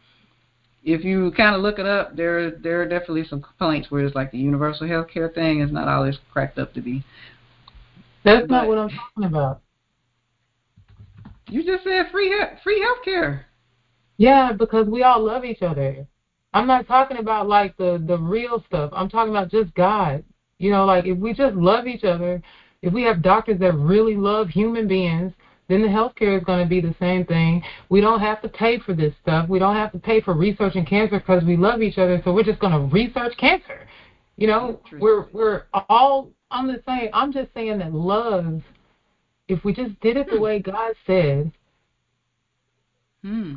if 0.83 1.03
you 1.03 1.31
kind 1.31 1.55
of 1.55 1.61
look 1.61 1.77
it 1.77 1.85
up, 1.85 2.15
there 2.15 2.51
there 2.51 2.81
are 2.81 2.87
definitely 2.87 3.25
some 3.25 3.41
complaints 3.41 3.91
where 3.91 4.05
it's 4.05 4.15
like 4.15 4.31
the 4.31 4.37
universal 4.37 4.87
health 4.87 5.07
care 5.07 5.29
thing 5.29 5.59
is 5.61 5.71
not 5.71 5.87
all 5.87 6.03
it's 6.03 6.17
cracked 6.31 6.57
up 6.57 6.73
to 6.73 6.81
be. 6.81 7.03
That's 8.23 8.41
But- 8.47 8.49
not 8.49 8.67
what 8.67 8.77
I'm 8.77 8.89
talking 8.89 9.23
about. 9.25 9.61
You 11.49 11.63
just 11.63 11.83
said 11.83 12.09
free 12.11 12.33
free 12.63 12.79
health 12.81 13.03
care. 13.03 13.45
Yeah, 14.17 14.51
because 14.51 14.87
we 14.87 15.03
all 15.03 15.23
love 15.23 15.45
each 15.45 15.61
other. 15.61 16.05
I'm 16.53 16.67
not 16.67 16.87
talking 16.87 17.17
about 17.17 17.47
like 17.47 17.77
the 17.77 18.03
the 18.05 18.17
real 18.17 18.63
stuff. 18.67 18.91
I'm 18.93 19.09
talking 19.09 19.31
about 19.31 19.51
just 19.51 19.73
God. 19.75 20.23
You 20.57 20.71
know, 20.71 20.85
like 20.85 21.05
if 21.05 21.17
we 21.17 21.33
just 21.33 21.55
love 21.55 21.87
each 21.87 22.03
other, 22.03 22.41
if 22.81 22.93
we 22.93 23.03
have 23.03 23.21
doctors 23.21 23.59
that 23.59 23.73
really 23.75 24.15
love 24.15 24.49
human 24.49 24.87
beings, 24.87 25.31
then 25.67 25.81
the 25.81 25.87
healthcare 25.87 26.37
is 26.37 26.43
going 26.43 26.63
to 26.63 26.69
be 26.69 26.81
the 26.81 26.95
same 26.99 27.25
thing. 27.25 27.63
We 27.89 28.01
don't 28.01 28.19
have 28.19 28.41
to 28.41 28.49
pay 28.49 28.79
for 28.79 28.93
this 28.93 29.13
stuff. 29.21 29.47
We 29.47 29.59
don't 29.59 29.75
have 29.75 29.91
to 29.91 29.99
pay 29.99 30.19
for 30.21 30.33
research 30.33 30.75
in 30.75 30.85
cancer 30.85 31.19
because 31.19 31.43
we 31.43 31.55
love 31.55 31.81
each 31.81 31.97
other. 31.97 32.21
So 32.25 32.33
we're 32.33 32.43
just 32.43 32.59
going 32.59 32.73
to 32.73 32.93
research 32.93 33.37
cancer. 33.37 33.87
You 34.37 34.47
know, 34.47 34.81
we're 34.99 35.27
we're 35.31 35.63
all 35.89 36.31
on 36.49 36.67
the 36.67 36.81
same. 36.87 37.09
I'm 37.13 37.31
just 37.31 37.53
saying 37.53 37.77
that 37.79 37.93
love. 37.93 38.61
If 39.47 39.63
we 39.63 39.73
just 39.73 39.99
did 40.01 40.17
it 40.17 40.29
the 40.29 40.39
way 40.39 40.59
God 40.59 40.93
said, 41.05 41.51
Hmm. 43.23 43.55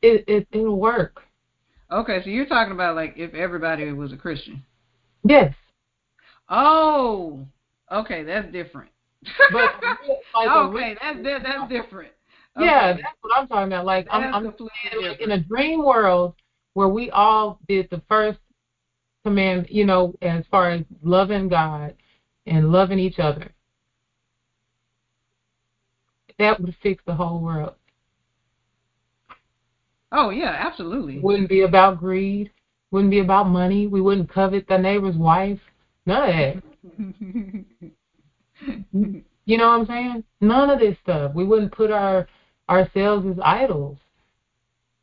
it, 0.00 0.24
it 0.26 0.48
it'll 0.52 0.78
work. 0.78 1.25
Okay, 1.90 2.22
so 2.24 2.30
you're 2.30 2.46
talking 2.46 2.72
about 2.72 2.96
like 2.96 3.14
if 3.16 3.34
everybody 3.34 3.92
was 3.92 4.12
a 4.12 4.16
Christian. 4.16 4.62
Yes. 5.24 5.54
Oh, 6.48 7.46
okay, 7.90 8.24
that's 8.24 8.50
different. 8.52 8.90
But 9.52 9.74
like 9.82 9.96
okay, 10.46 10.96
that's 11.00 11.22
that, 11.22 11.42
that's 11.42 11.68
different. 11.68 12.12
Yeah, 12.58 12.92
that's 12.94 13.16
what 13.20 13.38
I'm 13.38 13.46
talking 13.48 13.72
about. 13.72 13.84
Like 13.84 14.06
I'm, 14.10 14.34
I'm 14.34 14.54
saying, 14.58 15.10
like, 15.10 15.20
in 15.20 15.32
a 15.32 15.38
dream 15.38 15.84
world 15.84 16.34
where 16.74 16.88
we 16.88 17.10
all 17.10 17.58
did 17.68 17.88
the 17.90 18.02
first 18.08 18.38
command, 19.24 19.66
you 19.68 19.84
know, 19.84 20.14
as 20.22 20.44
far 20.50 20.70
as 20.70 20.82
loving 21.02 21.48
God 21.48 21.94
and 22.46 22.72
loving 22.72 22.98
each 22.98 23.18
other, 23.18 23.50
that 26.38 26.60
would 26.60 26.74
fix 26.82 27.02
the 27.06 27.14
whole 27.14 27.40
world. 27.40 27.74
Oh 30.12 30.30
yeah, 30.30 30.56
absolutely. 30.58 31.18
Wouldn't 31.18 31.48
be 31.48 31.62
about 31.62 31.98
greed. 31.98 32.50
Wouldn't 32.90 33.10
be 33.10 33.18
about 33.18 33.48
money. 33.48 33.86
We 33.86 34.00
wouldn't 34.00 34.32
covet 34.32 34.66
the 34.68 34.78
neighbor's 34.78 35.16
wife. 35.16 35.60
None 36.06 36.28
of 36.28 36.34
that. 36.34 36.62
You 39.48 39.58
know 39.58 39.68
what 39.68 39.80
I'm 39.80 39.86
saying? 39.86 40.24
None 40.40 40.70
of 40.70 40.80
this 40.80 40.96
stuff. 41.02 41.32
We 41.34 41.44
wouldn't 41.44 41.70
put 41.72 41.92
our 41.92 42.26
ourselves 42.68 43.26
as 43.26 43.38
idols. 43.42 43.98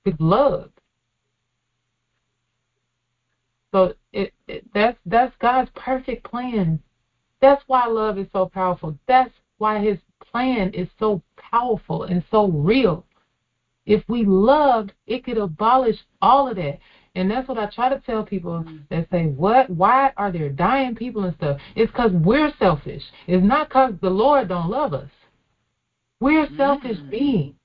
With 0.06 0.20
love. 0.20 0.70
So 3.72 3.94
it, 4.12 4.34
it 4.48 4.66
that's 4.74 4.98
that's 5.06 5.34
God's 5.40 5.72
perfect 5.76 6.30
plan. 6.30 6.82
That's 7.42 7.64
why 7.68 7.86
love 7.88 8.18
is 8.18 8.28
so 8.34 8.48
powerful. 8.48 8.98
That's 9.08 9.34
why 9.58 9.80
his 9.80 9.98
plan 10.20 10.72
is 10.74 10.90
so 11.00 11.22
powerful 11.38 12.04
and 12.04 12.24
so 12.30 12.48
real. 12.48 13.06
If 13.86 14.04
we 14.08 14.24
loved, 14.24 14.94
it 15.08 15.26
could 15.26 15.38
abolish 15.38 15.98
all 16.22 16.48
of 16.48 16.56
that. 16.56 16.80
And 17.16 17.30
that's 17.30 17.48
what 17.48 17.58
I 17.58 17.68
try 17.68 17.90
to 17.90 18.00
tell 18.06 18.24
people 18.24 18.66
that 18.90 19.08
say, 19.12 19.28
What? 19.28 19.70
Why 19.70 20.12
are 20.18 20.32
there 20.32 20.50
dying 20.50 20.96
people 20.96 21.26
and 21.26 21.36
stuff? 21.36 21.60
It's 21.76 21.92
because 21.92 22.12
we're 22.12 22.52
selfish. 22.58 23.04
It's 23.28 23.46
not 23.46 23.70
because 23.70 23.94
the 24.02 24.10
Lord 24.10 24.48
don't 24.48 24.70
love 24.70 24.94
us. 24.94 25.10
We're 26.20 26.48
selfish 26.56 26.98
Mm. 26.98 27.10
beings. 27.10 27.56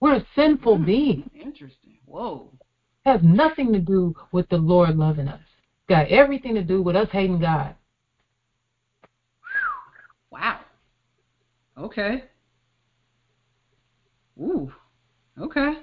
We're 0.00 0.24
sinful 0.34 0.78
beings. 0.78 1.28
Interesting. 1.34 1.98
Whoa. 2.06 2.52
It 3.04 3.10
has 3.10 3.22
nothing 3.22 3.72
to 3.72 3.80
do 3.80 4.14
with 4.32 4.48
the 4.48 4.58
Lord 4.58 4.96
loving 4.96 5.28
us. 5.28 5.40
Got 5.88 6.08
everything 6.08 6.54
to 6.54 6.62
do 6.62 6.82
with 6.82 6.96
us 6.96 7.08
hating 7.10 7.40
God. 7.40 7.74
Wow. 10.30 10.60
Okay. 11.76 12.24
Ooh. 14.40 14.72
Okay. 15.40 15.74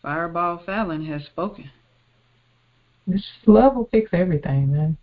Fireball 0.00 0.62
Falon 0.64 1.04
has 1.06 1.24
spoken. 1.24 1.70
This 3.06 3.24
love 3.46 3.74
will 3.74 3.88
fix 3.90 4.10
everything, 4.12 4.72
man. 4.72 4.96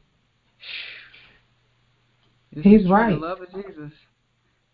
This 2.54 2.64
He's 2.64 2.90
right. 2.90 3.20
The 3.20 3.26
love 3.26 3.42
of 3.42 3.52
Jesus. 3.52 3.92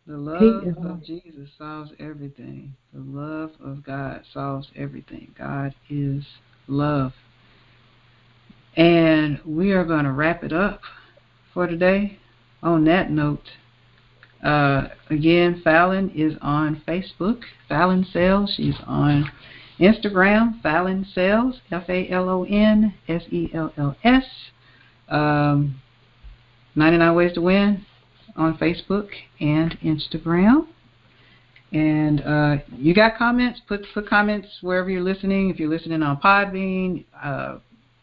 The 0.05 0.17
love 0.17 0.41
of 0.67 0.83
right. 0.83 1.03
Jesus 1.03 1.49
solves 1.57 1.91
everything. 1.99 2.73
The 2.93 2.99
love 2.99 3.51
of 3.63 3.83
God 3.83 4.21
solves 4.33 4.69
everything. 4.75 5.33
God 5.37 5.75
is 5.89 6.23
love. 6.67 7.13
And 8.75 9.39
we 9.45 9.71
are 9.71 9.83
going 9.83 10.05
to 10.05 10.11
wrap 10.11 10.43
it 10.43 10.53
up 10.53 10.81
for 11.53 11.67
today. 11.67 12.19
On 12.63 12.85
that 12.85 13.11
note, 13.11 13.49
uh, 14.43 14.89
again, 15.09 15.61
Falon 15.63 16.11
is 16.11 16.33
on 16.41 16.81
Facebook, 16.87 17.41
Falon 17.67 18.05
Sells. 18.11 18.53
She's 18.55 18.75
on 18.85 19.31
Instagram, 19.79 20.61
Falon 20.61 21.05
Sells, 21.13 21.61
F 21.71 21.89
A 21.89 22.09
L 22.09 22.29
O 22.29 22.43
N 22.43 22.93
S 23.07 23.23
E 23.31 23.49
L 23.53 23.73
L 23.77 23.95
S. 24.03 24.25
Um, 25.09 25.81
99 26.75 27.15
Ways 27.15 27.33
to 27.33 27.41
Win 27.41 27.85
on 28.35 28.57
Facebook 28.57 29.09
and 29.39 29.77
Instagram. 29.83 30.67
And 31.73 32.21
uh, 32.21 32.57
you 32.77 32.93
got 32.93 33.17
comments? 33.17 33.59
Put 33.67 33.85
put 33.93 34.07
comments 34.07 34.47
wherever 34.61 34.89
you're 34.89 35.01
listening. 35.01 35.49
If 35.49 35.59
you're 35.59 35.69
listening 35.69 36.01
on 36.01 36.17
Podbean, 36.17 37.03
uh, 37.21 37.57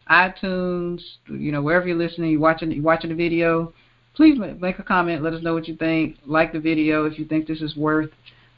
iTunes, 0.09 1.01
you 1.27 1.51
know 1.51 1.63
wherever 1.63 1.87
you're 1.87 1.97
listening, 1.97 2.31
you're 2.31 2.39
watching 2.39 2.71
you're 2.71 2.83
watching 2.83 3.09
the 3.09 3.15
video. 3.15 3.73
Please 4.15 4.39
make 4.59 4.79
a 4.79 4.83
comment. 4.83 5.23
Let 5.23 5.33
us 5.33 5.43
know 5.43 5.53
what 5.53 5.67
you 5.67 5.75
think. 5.75 6.17
Like 6.25 6.53
the 6.53 6.59
video 6.59 7.05
if 7.05 7.19
you 7.19 7.25
think 7.25 7.47
this 7.47 7.61
is 7.61 7.75
worth, 7.75 8.11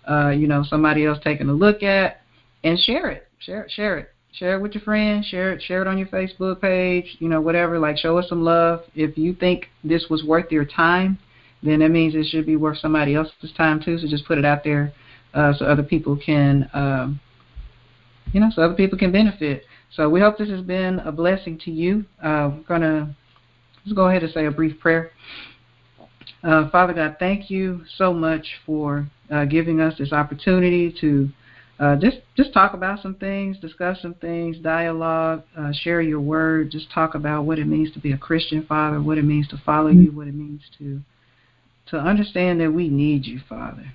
uh, 0.09 0.29
you 0.29 0.47
know, 0.47 0.63
somebody 0.63 1.05
else 1.05 1.17
taking 1.23 1.49
a 1.49 1.53
look 1.53 1.83
at, 1.83 2.21
and 2.63 2.77
share 2.79 3.09
it. 3.09 3.27
Share 3.39 3.63
it. 3.63 3.71
Share 3.71 3.97
it. 3.97 4.09
Share 4.33 4.57
it 4.57 4.61
with 4.61 4.73
your 4.73 4.83
friends. 4.83 5.25
Share 5.25 5.53
it. 5.53 5.61
Share 5.63 5.81
it 5.81 5.87
on 5.87 5.97
your 5.97 6.07
Facebook 6.07 6.61
page. 6.61 7.17
You 7.19 7.27
know, 7.27 7.41
whatever. 7.41 7.79
Like, 7.79 7.97
show 7.97 8.17
us 8.17 8.29
some 8.29 8.43
love. 8.43 8.81
If 8.93 9.17
you 9.17 9.33
think 9.33 9.67
this 9.83 10.05
was 10.09 10.23
worth 10.23 10.51
your 10.51 10.65
time, 10.65 11.17
then 11.63 11.79
that 11.79 11.89
means 11.89 12.13
it 12.13 12.27
should 12.27 12.45
be 12.45 12.55
worth 12.55 12.77
somebody 12.77 13.15
else's 13.15 13.51
time 13.57 13.81
too. 13.83 13.97
So 13.97 14.07
just 14.07 14.25
put 14.25 14.37
it 14.37 14.45
out 14.45 14.63
there 14.63 14.93
uh, 15.33 15.53
so 15.53 15.65
other 15.65 15.83
people 15.83 16.17
can, 16.17 16.69
um, 16.73 17.19
you 18.31 18.39
know, 18.39 18.49
so 18.53 18.61
other 18.61 18.75
people 18.75 18.97
can 18.97 19.11
benefit. 19.11 19.63
So 19.91 20.09
we 20.09 20.19
hope 20.19 20.37
this 20.37 20.49
has 20.49 20.61
been 20.61 20.99
a 20.99 21.11
blessing 21.11 21.59
to 21.65 21.71
you. 21.71 22.05
Uh, 22.21 22.51
we're 22.53 22.63
gonna 22.67 23.15
let's 23.87 23.95
go 23.95 24.09
ahead 24.09 24.21
and 24.21 24.33
say 24.33 24.45
a 24.45 24.51
brief 24.51 24.77
prayer. 24.81 25.11
Uh, 26.43 26.69
Father 26.69 26.93
God, 26.93 27.15
thank 27.19 27.49
you 27.49 27.83
so 27.95 28.13
much 28.13 28.45
for 28.65 29.07
uh, 29.31 29.45
giving 29.45 29.79
us 29.79 29.97
this 29.97 30.11
opportunity 30.11 30.93
to 30.99 31.29
uh, 31.79 31.95
just 31.95 32.17
just 32.35 32.51
talk 32.53 32.73
about 32.73 33.01
some 33.01 33.15
things, 33.15 33.57
discuss 33.59 34.01
some 34.01 34.13
things, 34.15 34.57
dialogue, 34.57 35.43
uh, 35.57 35.71
share 35.71 36.01
your 36.01 36.19
word, 36.19 36.69
just 36.69 36.91
talk 36.91 37.15
about 37.15 37.45
what 37.45 37.59
it 37.59 37.65
means 37.65 37.93
to 37.93 37.99
be 37.99 38.11
a 38.11 38.17
Christian, 38.17 38.65
Father, 38.65 39.01
what 39.01 39.17
it 39.17 39.23
means 39.23 39.47
to 39.49 39.57
follow 39.65 39.89
you, 39.89 40.11
what 40.11 40.27
it 40.27 40.35
means 40.35 40.61
to 40.79 40.99
to 41.89 41.97
understand 41.97 42.59
that 42.59 42.71
we 42.71 42.89
need 42.89 43.25
you, 43.25 43.39
Father. 43.47 43.93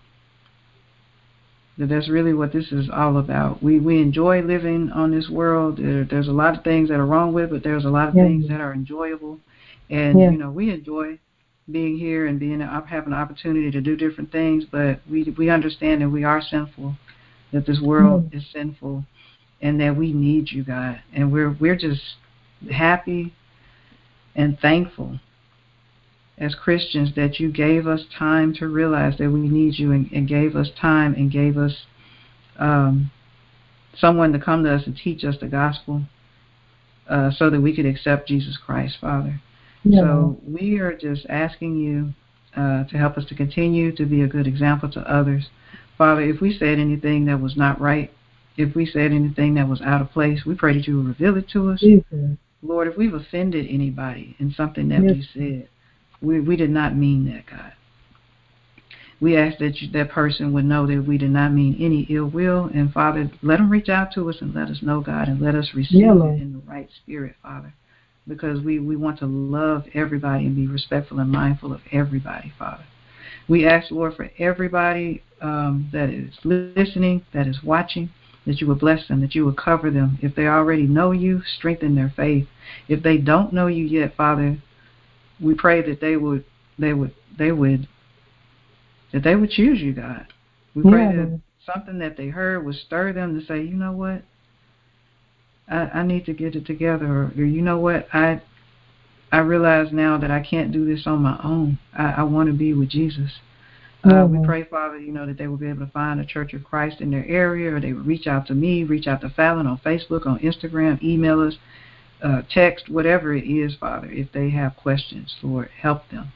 That 1.76 1.90
that's 1.90 2.08
really 2.08 2.32
what 2.32 2.52
this 2.52 2.72
is 2.72 2.88
all 2.90 3.18
about. 3.18 3.62
We 3.62 3.78
we 3.78 4.00
enjoy 4.00 4.40
living 4.40 4.90
on 4.90 5.10
this 5.10 5.28
world. 5.28 5.76
There, 5.76 6.04
there's 6.04 6.28
a 6.28 6.32
lot 6.32 6.56
of 6.56 6.64
things 6.64 6.88
that 6.88 6.98
are 6.98 7.06
wrong 7.06 7.34
with, 7.34 7.44
it, 7.46 7.50
but 7.50 7.62
there's 7.62 7.84
a 7.84 7.90
lot 7.90 8.08
of 8.08 8.14
things 8.14 8.48
that 8.48 8.60
are 8.60 8.72
enjoyable. 8.72 9.38
And 9.90 10.18
Yeah. 10.18 10.30
you 10.30 10.38
know, 10.38 10.50
we 10.50 10.70
enjoy 10.70 11.18
being 11.70 11.96
here 11.96 12.26
and 12.26 12.40
being 12.40 12.60
having 12.60 13.12
an 13.12 13.18
opportunity 13.18 13.70
to 13.70 13.80
do 13.80 13.96
different 13.96 14.32
things. 14.32 14.64
But 14.64 15.00
we 15.08 15.24
we 15.36 15.50
understand 15.50 16.02
that 16.02 16.10
we 16.10 16.24
are 16.24 16.40
sinful, 16.40 16.96
that 17.52 17.66
this 17.66 17.80
world 17.80 18.30
is 18.32 18.44
sinful, 18.52 19.04
and 19.60 19.80
that 19.80 19.96
we 19.96 20.12
need 20.12 20.50
you, 20.50 20.64
God. 20.64 21.00
And 21.12 21.32
we're 21.32 21.50
we're 21.60 21.76
just 21.76 22.02
happy 22.70 23.32
and 24.34 24.58
thankful 24.58 25.20
as 26.38 26.54
Christians 26.54 27.14
that 27.14 27.38
you 27.38 27.52
gave 27.52 27.86
us 27.86 28.00
time 28.18 28.54
to 28.54 28.66
realize 28.66 29.18
that 29.18 29.30
we 29.30 29.40
need 29.40 29.78
you 29.78 29.92
and, 29.92 30.10
and 30.12 30.26
gave 30.26 30.56
us 30.56 30.70
time 30.80 31.14
and 31.14 31.30
gave 31.30 31.56
us 31.56 31.86
um, 32.58 33.10
someone 33.96 34.32
to 34.32 34.38
come 34.38 34.64
to 34.64 34.74
us 34.74 34.86
and 34.86 34.96
teach 34.96 35.24
us 35.24 35.36
the 35.40 35.46
gospel 35.46 36.02
uh, 37.08 37.30
so 37.30 37.50
that 37.50 37.60
we 37.60 37.74
could 37.76 37.86
accept 37.86 38.28
Jesus 38.28 38.56
Christ, 38.56 38.96
Father. 39.00 39.40
So 39.90 40.38
we 40.46 40.78
are 40.78 40.96
just 40.96 41.26
asking 41.28 41.76
you 41.76 42.12
uh, 42.56 42.84
to 42.84 42.96
help 42.96 43.16
us 43.16 43.24
to 43.26 43.34
continue 43.34 43.94
to 43.96 44.04
be 44.04 44.22
a 44.22 44.26
good 44.26 44.46
example 44.46 44.90
to 44.92 45.00
others. 45.00 45.48
Father, 45.98 46.22
if 46.22 46.40
we 46.40 46.56
said 46.56 46.78
anything 46.78 47.24
that 47.26 47.40
was 47.40 47.56
not 47.56 47.80
right, 47.80 48.10
if 48.56 48.74
we 48.74 48.86
said 48.86 49.12
anything 49.12 49.54
that 49.54 49.68
was 49.68 49.80
out 49.80 50.00
of 50.00 50.10
place, 50.10 50.44
we 50.44 50.54
pray 50.54 50.74
that 50.74 50.86
you 50.86 50.96
will 50.96 51.04
reveal 51.04 51.36
it 51.36 51.48
to 51.50 51.70
us. 51.70 51.80
Jesus. 51.80 52.36
Lord, 52.62 52.86
if 52.86 52.96
we've 52.96 53.14
offended 53.14 53.66
anybody 53.68 54.36
in 54.38 54.52
something 54.52 54.88
that 54.90 55.02
Yes. 55.02 55.14
we 55.14 55.22
said, 55.34 55.68
we 56.20 56.40
we 56.40 56.56
did 56.56 56.70
not 56.70 56.96
mean 56.96 57.24
that, 57.26 57.46
God. 57.46 57.72
We 59.20 59.36
ask 59.36 59.58
that 59.58 59.80
you, 59.80 59.90
that 59.92 60.10
person 60.10 60.52
would 60.52 60.64
know 60.64 60.86
that 60.86 61.06
we 61.06 61.16
did 61.16 61.30
not 61.30 61.52
mean 61.52 61.76
any 61.80 62.02
ill 62.10 62.26
will, 62.26 62.70
and 62.74 62.92
Father, 62.92 63.30
let 63.42 63.58
them 63.58 63.70
reach 63.70 63.88
out 63.88 64.12
to 64.14 64.28
us 64.28 64.40
and 64.40 64.54
let 64.54 64.68
us 64.68 64.82
know, 64.82 65.00
God, 65.00 65.28
and 65.28 65.40
let 65.40 65.54
us 65.54 65.74
receive 65.74 66.00
Yeah, 66.00 66.14
it 66.14 66.40
in 66.40 66.52
the 66.52 66.70
right 66.70 66.88
spirit, 67.02 67.34
Father, 67.42 67.72
because 68.28 68.60
we 68.60 68.78
we 68.78 68.96
want 68.96 69.18
to 69.18 69.26
love 69.26 69.84
everybody 69.94 70.46
and 70.46 70.54
be 70.56 70.66
respectful 70.66 71.18
and 71.18 71.30
mindful 71.30 71.72
of 71.72 71.80
everybody, 71.92 72.52
Father. 72.58 72.84
We 73.48 73.66
ask, 73.66 73.90
Lord, 73.90 74.14
for 74.14 74.30
everybody 74.38 75.22
um, 75.40 75.88
that 75.92 76.08
is 76.10 76.34
listening, 76.44 77.00
that 77.10 77.26
is 77.26 77.36
watching, 77.36 77.84
that 78.24 78.38
you 78.38 78.44
would 78.44 78.60
bless 78.60 78.88
them, 78.88 79.04
that 79.04 79.18
you 79.34 79.44
would 79.44 79.56
cover 79.56 79.90
them. 79.90 80.18
If 80.20 80.34
they 80.34 80.46
already 80.46 80.82
know 80.86 81.10
you, 81.10 81.42
strengthen 81.58 81.94
their 81.94 82.12
faith. 82.14 82.46
If 82.88 83.02
they 83.02 83.18
don't 83.18 83.52
know 83.52 83.66
you 83.66 83.84
yet, 83.84 84.14
Father, 84.16 84.58
we 85.40 85.54
pray 85.54 85.82
that 85.82 86.00
they 86.00 86.16
would 86.16 86.44
they 86.78 86.92
would 86.92 87.12
they 87.38 87.52
would 87.52 87.88
that 89.12 89.22
they 89.24 89.34
would 89.34 89.50
choose 89.50 89.80
you, 89.80 89.92
God. 89.92 90.26
We 90.74 90.82
pray 90.84 91.06
Yeah, 91.06 91.12
that 91.12 91.40
something 91.66 91.98
that 91.98 92.16
they 92.16 92.28
heard 92.28 92.64
would 92.64 92.74
stir 92.76 93.12
them 93.12 93.38
to 93.38 93.46
say, 93.46 93.62
you 93.62 93.74
know 93.74 93.92
what, 93.92 94.22
I, 95.70 96.00
I 96.00 96.02
need 96.02 96.26
to 96.26 96.32
get 96.32 96.54
it 96.56 96.66
together, 96.66 97.06
or, 97.06 97.32
or 97.36 97.44
you 97.44 97.62
know 97.62 97.78
what, 97.78 98.08
I 98.12 98.40
I 99.30 99.38
realize 99.38 99.92
now 99.92 100.18
that 100.18 100.30
I 100.30 100.40
can't 100.40 100.72
do 100.72 100.84
this 100.84 101.06
on 101.06 101.22
my 101.22 101.38
own. 101.42 101.78
I, 101.96 102.12
I 102.18 102.22
want 102.22 102.48
to 102.48 102.52
be 102.52 102.74
with 102.74 102.90
Jesus. 102.90 103.30
Uh, 104.04 104.26
we 104.28 104.36
Mhm. 104.38 104.44
pray, 104.44 104.64
Father, 104.64 104.98
you 104.98 105.12
know, 105.12 105.24
that 105.26 105.38
they 105.38 105.46
will 105.46 105.56
be 105.56 105.68
able 105.68 105.86
to 105.86 105.92
find 105.92 106.20
a 106.20 106.24
Church 106.24 106.52
of 106.52 106.64
Christ 106.64 107.00
in 107.00 107.10
their 107.10 107.24
area, 107.26 107.74
or 107.74 107.80
they 107.80 107.92
would 107.92 108.06
reach 108.06 108.26
out 108.26 108.46
to 108.48 108.54
me, 108.54 108.84
reach 108.84 109.06
out 109.06 109.20
to 109.22 109.30
Falon 109.30 109.66
on 109.66 109.78
Facebook, 109.78 110.26
on 110.26 110.38
Instagram, 110.40 111.02
email 111.02 111.40
us, 111.40 111.56
uh, 112.20 112.42
text, 112.52 112.88
whatever 112.88 113.32
it 113.32 113.44
is, 113.44 113.74
Father, 113.76 114.08
if 114.10 114.30
they 114.32 114.50
have 114.50 114.76
questions, 114.76 115.34
Lord, 115.42 115.70
help 115.80 116.08
them. 116.10 116.32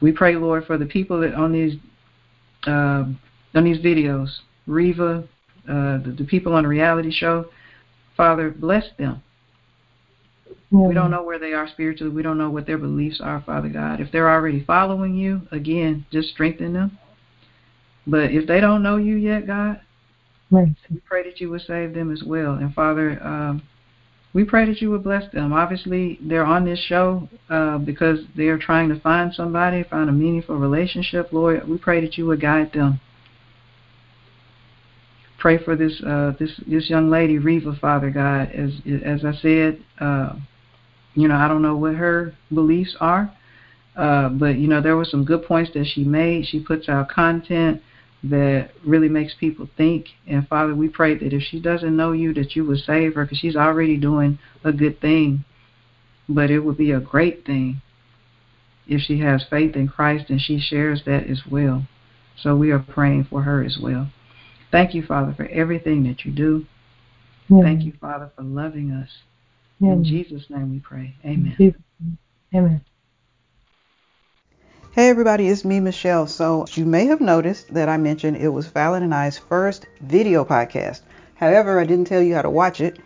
We 0.00 0.12
pray, 0.12 0.36
Lord, 0.36 0.64
for 0.66 0.78
the 0.78 0.86
people 0.86 1.20
that 1.20 1.34
on 1.34 1.52
these 1.52 1.76
uh, 2.66 3.04
on 3.54 3.64
these 3.64 3.78
videos, 3.78 4.40
Rivah, 4.68 5.24
uh, 5.68 5.98
the, 5.98 6.14
the 6.18 6.24
people 6.24 6.54
on 6.54 6.62
the 6.62 6.68
reality 6.68 7.10
show. 7.10 7.46
Father, 8.16 8.50
bless 8.50 8.84
them. 8.98 9.22
We 10.70 10.94
don't 10.94 11.10
know 11.10 11.22
where 11.22 11.38
they 11.38 11.52
are 11.52 11.68
spiritually. 11.68 12.12
We 12.12 12.22
don't 12.22 12.38
know 12.38 12.50
what 12.50 12.66
their 12.66 12.78
beliefs 12.78 13.20
are, 13.20 13.40
Father 13.40 13.68
God. 13.68 14.00
If 14.00 14.10
they're 14.10 14.28
already 14.28 14.64
following 14.64 15.14
you, 15.14 15.42
again, 15.52 16.04
just 16.10 16.30
strengthen 16.30 16.72
them. 16.72 16.98
But 18.06 18.32
if 18.32 18.46
they 18.46 18.60
don't 18.60 18.82
know 18.82 18.96
you 18.96 19.16
yet, 19.16 19.46
God, 19.46 19.80
Right. 20.50 20.68
we 20.90 21.00
pray 21.00 21.24
that 21.24 21.40
you 21.40 21.50
would 21.50 21.62
save 21.62 21.94
them 21.94 22.12
as 22.12 22.22
well. 22.22 22.54
And 22.54 22.72
Father, 22.74 23.20
um, 23.24 23.62
we 24.32 24.44
pray 24.44 24.66
that 24.66 24.80
you 24.80 24.90
would 24.90 25.02
bless 25.02 25.30
them. 25.32 25.52
Obviously, 25.52 26.18
they're 26.20 26.44
on 26.44 26.64
this 26.64 26.78
show 26.78 27.28
uh, 27.48 27.78
because 27.78 28.20
they're 28.36 28.58
trying 28.58 28.88
to 28.90 29.00
find 29.00 29.32
somebody, 29.34 29.82
find 29.82 30.10
a 30.10 30.12
meaningful 30.12 30.56
relationship. 30.56 31.32
Lord, 31.32 31.66
we 31.66 31.78
pray 31.78 32.00
that 32.00 32.18
you 32.18 32.26
would 32.26 32.40
guide 32.40 32.72
them. 32.72 33.00
Pray 35.38 35.62
for 35.62 35.76
this 35.76 36.00
uh, 36.06 36.32
this 36.38 36.52
this 36.66 36.88
young 36.88 37.10
lady, 37.10 37.38
Rivah, 37.38 37.78
Father 37.78 38.10
God. 38.10 38.50
As 38.52 38.72
as 39.04 39.24
I 39.24 39.32
said, 39.40 39.82
uh, 40.00 40.34
you 41.14 41.28
know, 41.28 41.36
I 41.36 41.48
don't 41.48 41.62
know 41.62 41.76
what 41.76 41.94
her 41.94 42.34
beliefs 42.52 42.96
are, 43.00 43.32
uh, 43.96 44.30
but 44.30 44.56
you 44.56 44.68
know, 44.68 44.80
there 44.80 44.96
were 44.96 45.04
some 45.04 45.24
good 45.24 45.44
points 45.44 45.72
that 45.74 45.86
she 45.86 46.04
made. 46.04 46.46
She 46.46 46.60
puts 46.60 46.88
out 46.88 47.08
content 47.08 47.82
that 48.24 48.70
really 48.84 49.08
makes 49.08 49.34
people 49.38 49.68
think. 49.76 50.06
And 50.26 50.46
Father, 50.48 50.74
we 50.74 50.88
pray 50.88 51.16
that 51.16 51.32
if 51.32 51.42
she 51.42 51.60
doesn't 51.60 51.96
know 51.96 52.12
you, 52.12 52.34
that 52.34 52.56
you 52.56 52.64
would 52.66 52.80
save 52.80 53.14
her 53.14 53.24
because 53.24 53.38
she's 53.38 53.56
already 53.56 53.96
doing 53.96 54.38
a 54.64 54.72
good 54.72 55.00
thing. 55.00 55.44
But 56.28 56.50
it 56.50 56.60
would 56.60 56.76
be 56.76 56.90
a 56.90 57.00
great 57.00 57.46
thing 57.46 57.82
if 58.86 59.00
she 59.02 59.20
has 59.20 59.44
faith 59.48 59.76
in 59.76 59.88
Christ 59.88 60.30
and 60.30 60.40
she 60.40 60.58
shares 60.58 61.02
that 61.06 61.28
as 61.28 61.42
well. 61.50 61.86
So 62.38 62.56
we 62.56 62.70
are 62.70 62.78
praying 62.78 63.24
for 63.30 63.42
her 63.42 63.64
as 63.64 63.78
well. 63.80 64.10
Thank 64.76 64.92
you, 64.92 65.02
Father, 65.02 65.32
for 65.32 65.46
everything 65.46 66.02
that 66.02 66.26
you 66.26 66.32
do. 66.32 66.66
Thank 67.48 67.84
you, 67.84 67.92
Father, 67.98 68.30
for 68.36 68.42
loving 68.42 68.90
us. 68.90 69.08
In 69.80 70.04
Jesus' 70.04 70.50
name 70.50 70.70
we 70.70 70.80
pray. 70.80 71.14
Amen. 71.24 71.74
Amen. 72.54 72.84
Hey 74.92 75.08
everybody, 75.08 75.48
it's 75.48 75.64
me, 75.64 75.80
Michelle. 75.80 76.26
So 76.26 76.66
you 76.74 76.84
may 76.84 77.06
have 77.06 77.22
noticed 77.22 77.72
that 77.72 77.88
I 77.88 77.96
mentioned 77.96 78.36
it 78.36 78.48
was 78.48 78.66
Falon 78.66 79.02
and 79.02 79.14
I's 79.14 79.38
first 79.38 79.86
video 80.02 80.44
podcast. 80.44 81.00
However, 81.36 81.80
I 81.80 81.84
didn't 81.84 82.06
tell 82.06 82.20
you 82.20 82.34
how 82.34 82.42
to 82.42 82.50
watch 82.50 82.82
it. 82.82 82.98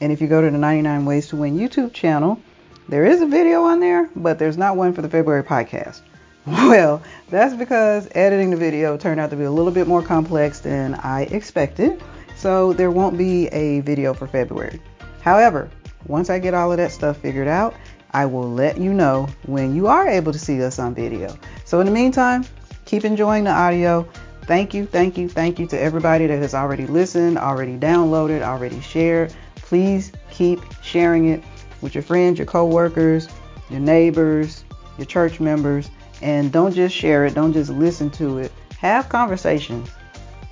And 0.00 0.10
if 0.10 0.20
you 0.20 0.26
go 0.26 0.40
to 0.40 0.50
the 0.50 0.58
99 0.58 1.04
Ways 1.04 1.28
to 1.28 1.36
Win 1.36 1.56
YouTube 1.56 1.92
channel, 1.92 2.40
there 2.88 3.06
is 3.06 3.22
a 3.22 3.26
video 3.26 3.62
on 3.62 3.78
there, 3.78 4.10
but 4.16 4.40
there's 4.40 4.58
not 4.58 4.76
one 4.76 4.92
for 4.92 5.02
the 5.02 5.08
February 5.08 5.44
podcast. 5.44 6.00
Well, 6.46 7.02
that's 7.30 7.54
because 7.54 8.08
editing 8.14 8.50
the 8.50 8.56
video 8.56 8.96
turned 8.96 9.20
out 9.20 9.30
to 9.30 9.36
be 9.36 9.44
a 9.44 9.50
little 9.50 9.70
bit 9.70 9.86
more 9.86 10.02
complex 10.02 10.58
than 10.60 10.94
I 10.94 11.22
expected. 11.24 12.02
So 12.36 12.72
there 12.72 12.90
won't 12.90 13.16
be 13.16 13.46
a 13.48 13.80
video 13.80 14.12
for 14.12 14.26
February. 14.26 14.80
However, 15.20 15.70
once 16.06 16.30
I 16.30 16.40
get 16.40 16.54
all 16.54 16.72
of 16.72 16.78
that 16.78 16.90
stuff 16.90 17.18
figured 17.18 17.46
out, 17.46 17.74
I 18.10 18.26
will 18.26 18.50
let 18.50 18.78
you 18.78 18.92
know 18.92 19.28
when 19.46 19.74
you 19.74 19.86
are 19.86 20.08
able 20.08 20.32
to 20.32 20.38
see 20.38 20.62
us 20.62 20.78
on 20.80 20.94
video. 20.94 21.36
So 21.64 21.78
in 21.78 21.86
the 21.86 21.92
meantime, 21.92 22.44
keep 22.84 23.04
enjoying 23.04 23.44
the 23.44 23.52
audio. 23.52 24.08
Thank 24.42 24.74
you, 24.74 24.86
thank 24.86 25.16
you, 25.16 25.28
thank 25.28 25.60
you 25.60 25.68
to 25.68 25.80
everybody 25.80 26.26
that 26.26 26.42
has 26.42 26.54
already 26.54 26.86
listened, 26.88 27.38
already 27.38 27.76
downloaded, 27.76 28.42
already 28.42 28.80
shared. 28.80 29.32
Please 29.54 30.10
keep 30.32 30.60
sharing 30.82 31.28
it 31.28 31.42
with 31.80 31.94
your 31.94 32.02
friends, 32.02 32.38
your 32.38 32.46
coworkers, 32.46 33.28
your 33.70 33.80
neighbors, 33.80 34.64
your 34.98 35.06
church 35.06 35.38
members, 35.38 35.88
and 36.22 36.52
don't 36.52 36.74
just 36.74 36.94
share 36.94 37.26
it, 37.26 37.34
don't 37.34 37.52
just 37.52 37.70
listen 37.70 38.10
to 38.10 38.38
it. 38.38 38.52
Have 38.78 39.08
conversations. 39.08 39.90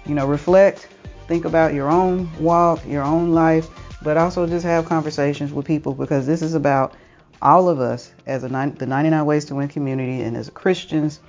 You 0.07 0.15
know, 0.15 0.27
reflect, 0.27 0.89
think 1.27 1.45
about 1.45 1.75
your 1.75 1.89
own 1.89 2.29
walk, 2.39 2.85
your 2.87 3.03
own 3.03 3.33
life, 3.33 3.69
but 4.03 4.17
also 4.17 4.47
just 4.47 4.65
have 4.65 4.87
conversations 4.87 5.53
with 5.53 5.67
people 5.67 5.95
because 5.95 6.27
this 6.27 6.43
is 6.43 6.55
about 6.55 6.95
all 7.43 7.69
of 7.69 7.81
us 7.81 8.13
as 8.27 8.45
a 8.45 8.49
the 8.49 8.87
99 8.87 9.25
Ways 9.25 9.47
to 9.47 9.55
Win 9.55 9.69
community 9.69 10.23
and 10.23 10.37
as 10.37 10.51
Christians 10.51 11.21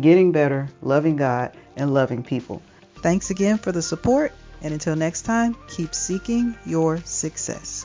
getting 0.00 0.32
better, 0.32 0.68
loving 0.82 1.16
God, 1.16 1.56
and 1.76 1.92
loving 1.92 2.22
people. 2.22 2.62
Thanks 2.96 3.30
again 3.30 3.58
for 3.58 3.72
the 3.72 3.82
support, 3.82 4.32
and 4.62 4.72
until 4.72 4.96
next 4.96 5.22
time, 5.22 5.56
keep 5.68 5.94
seeking 5.94 6.56
your 6.64 6.98
success. 6.98 7.79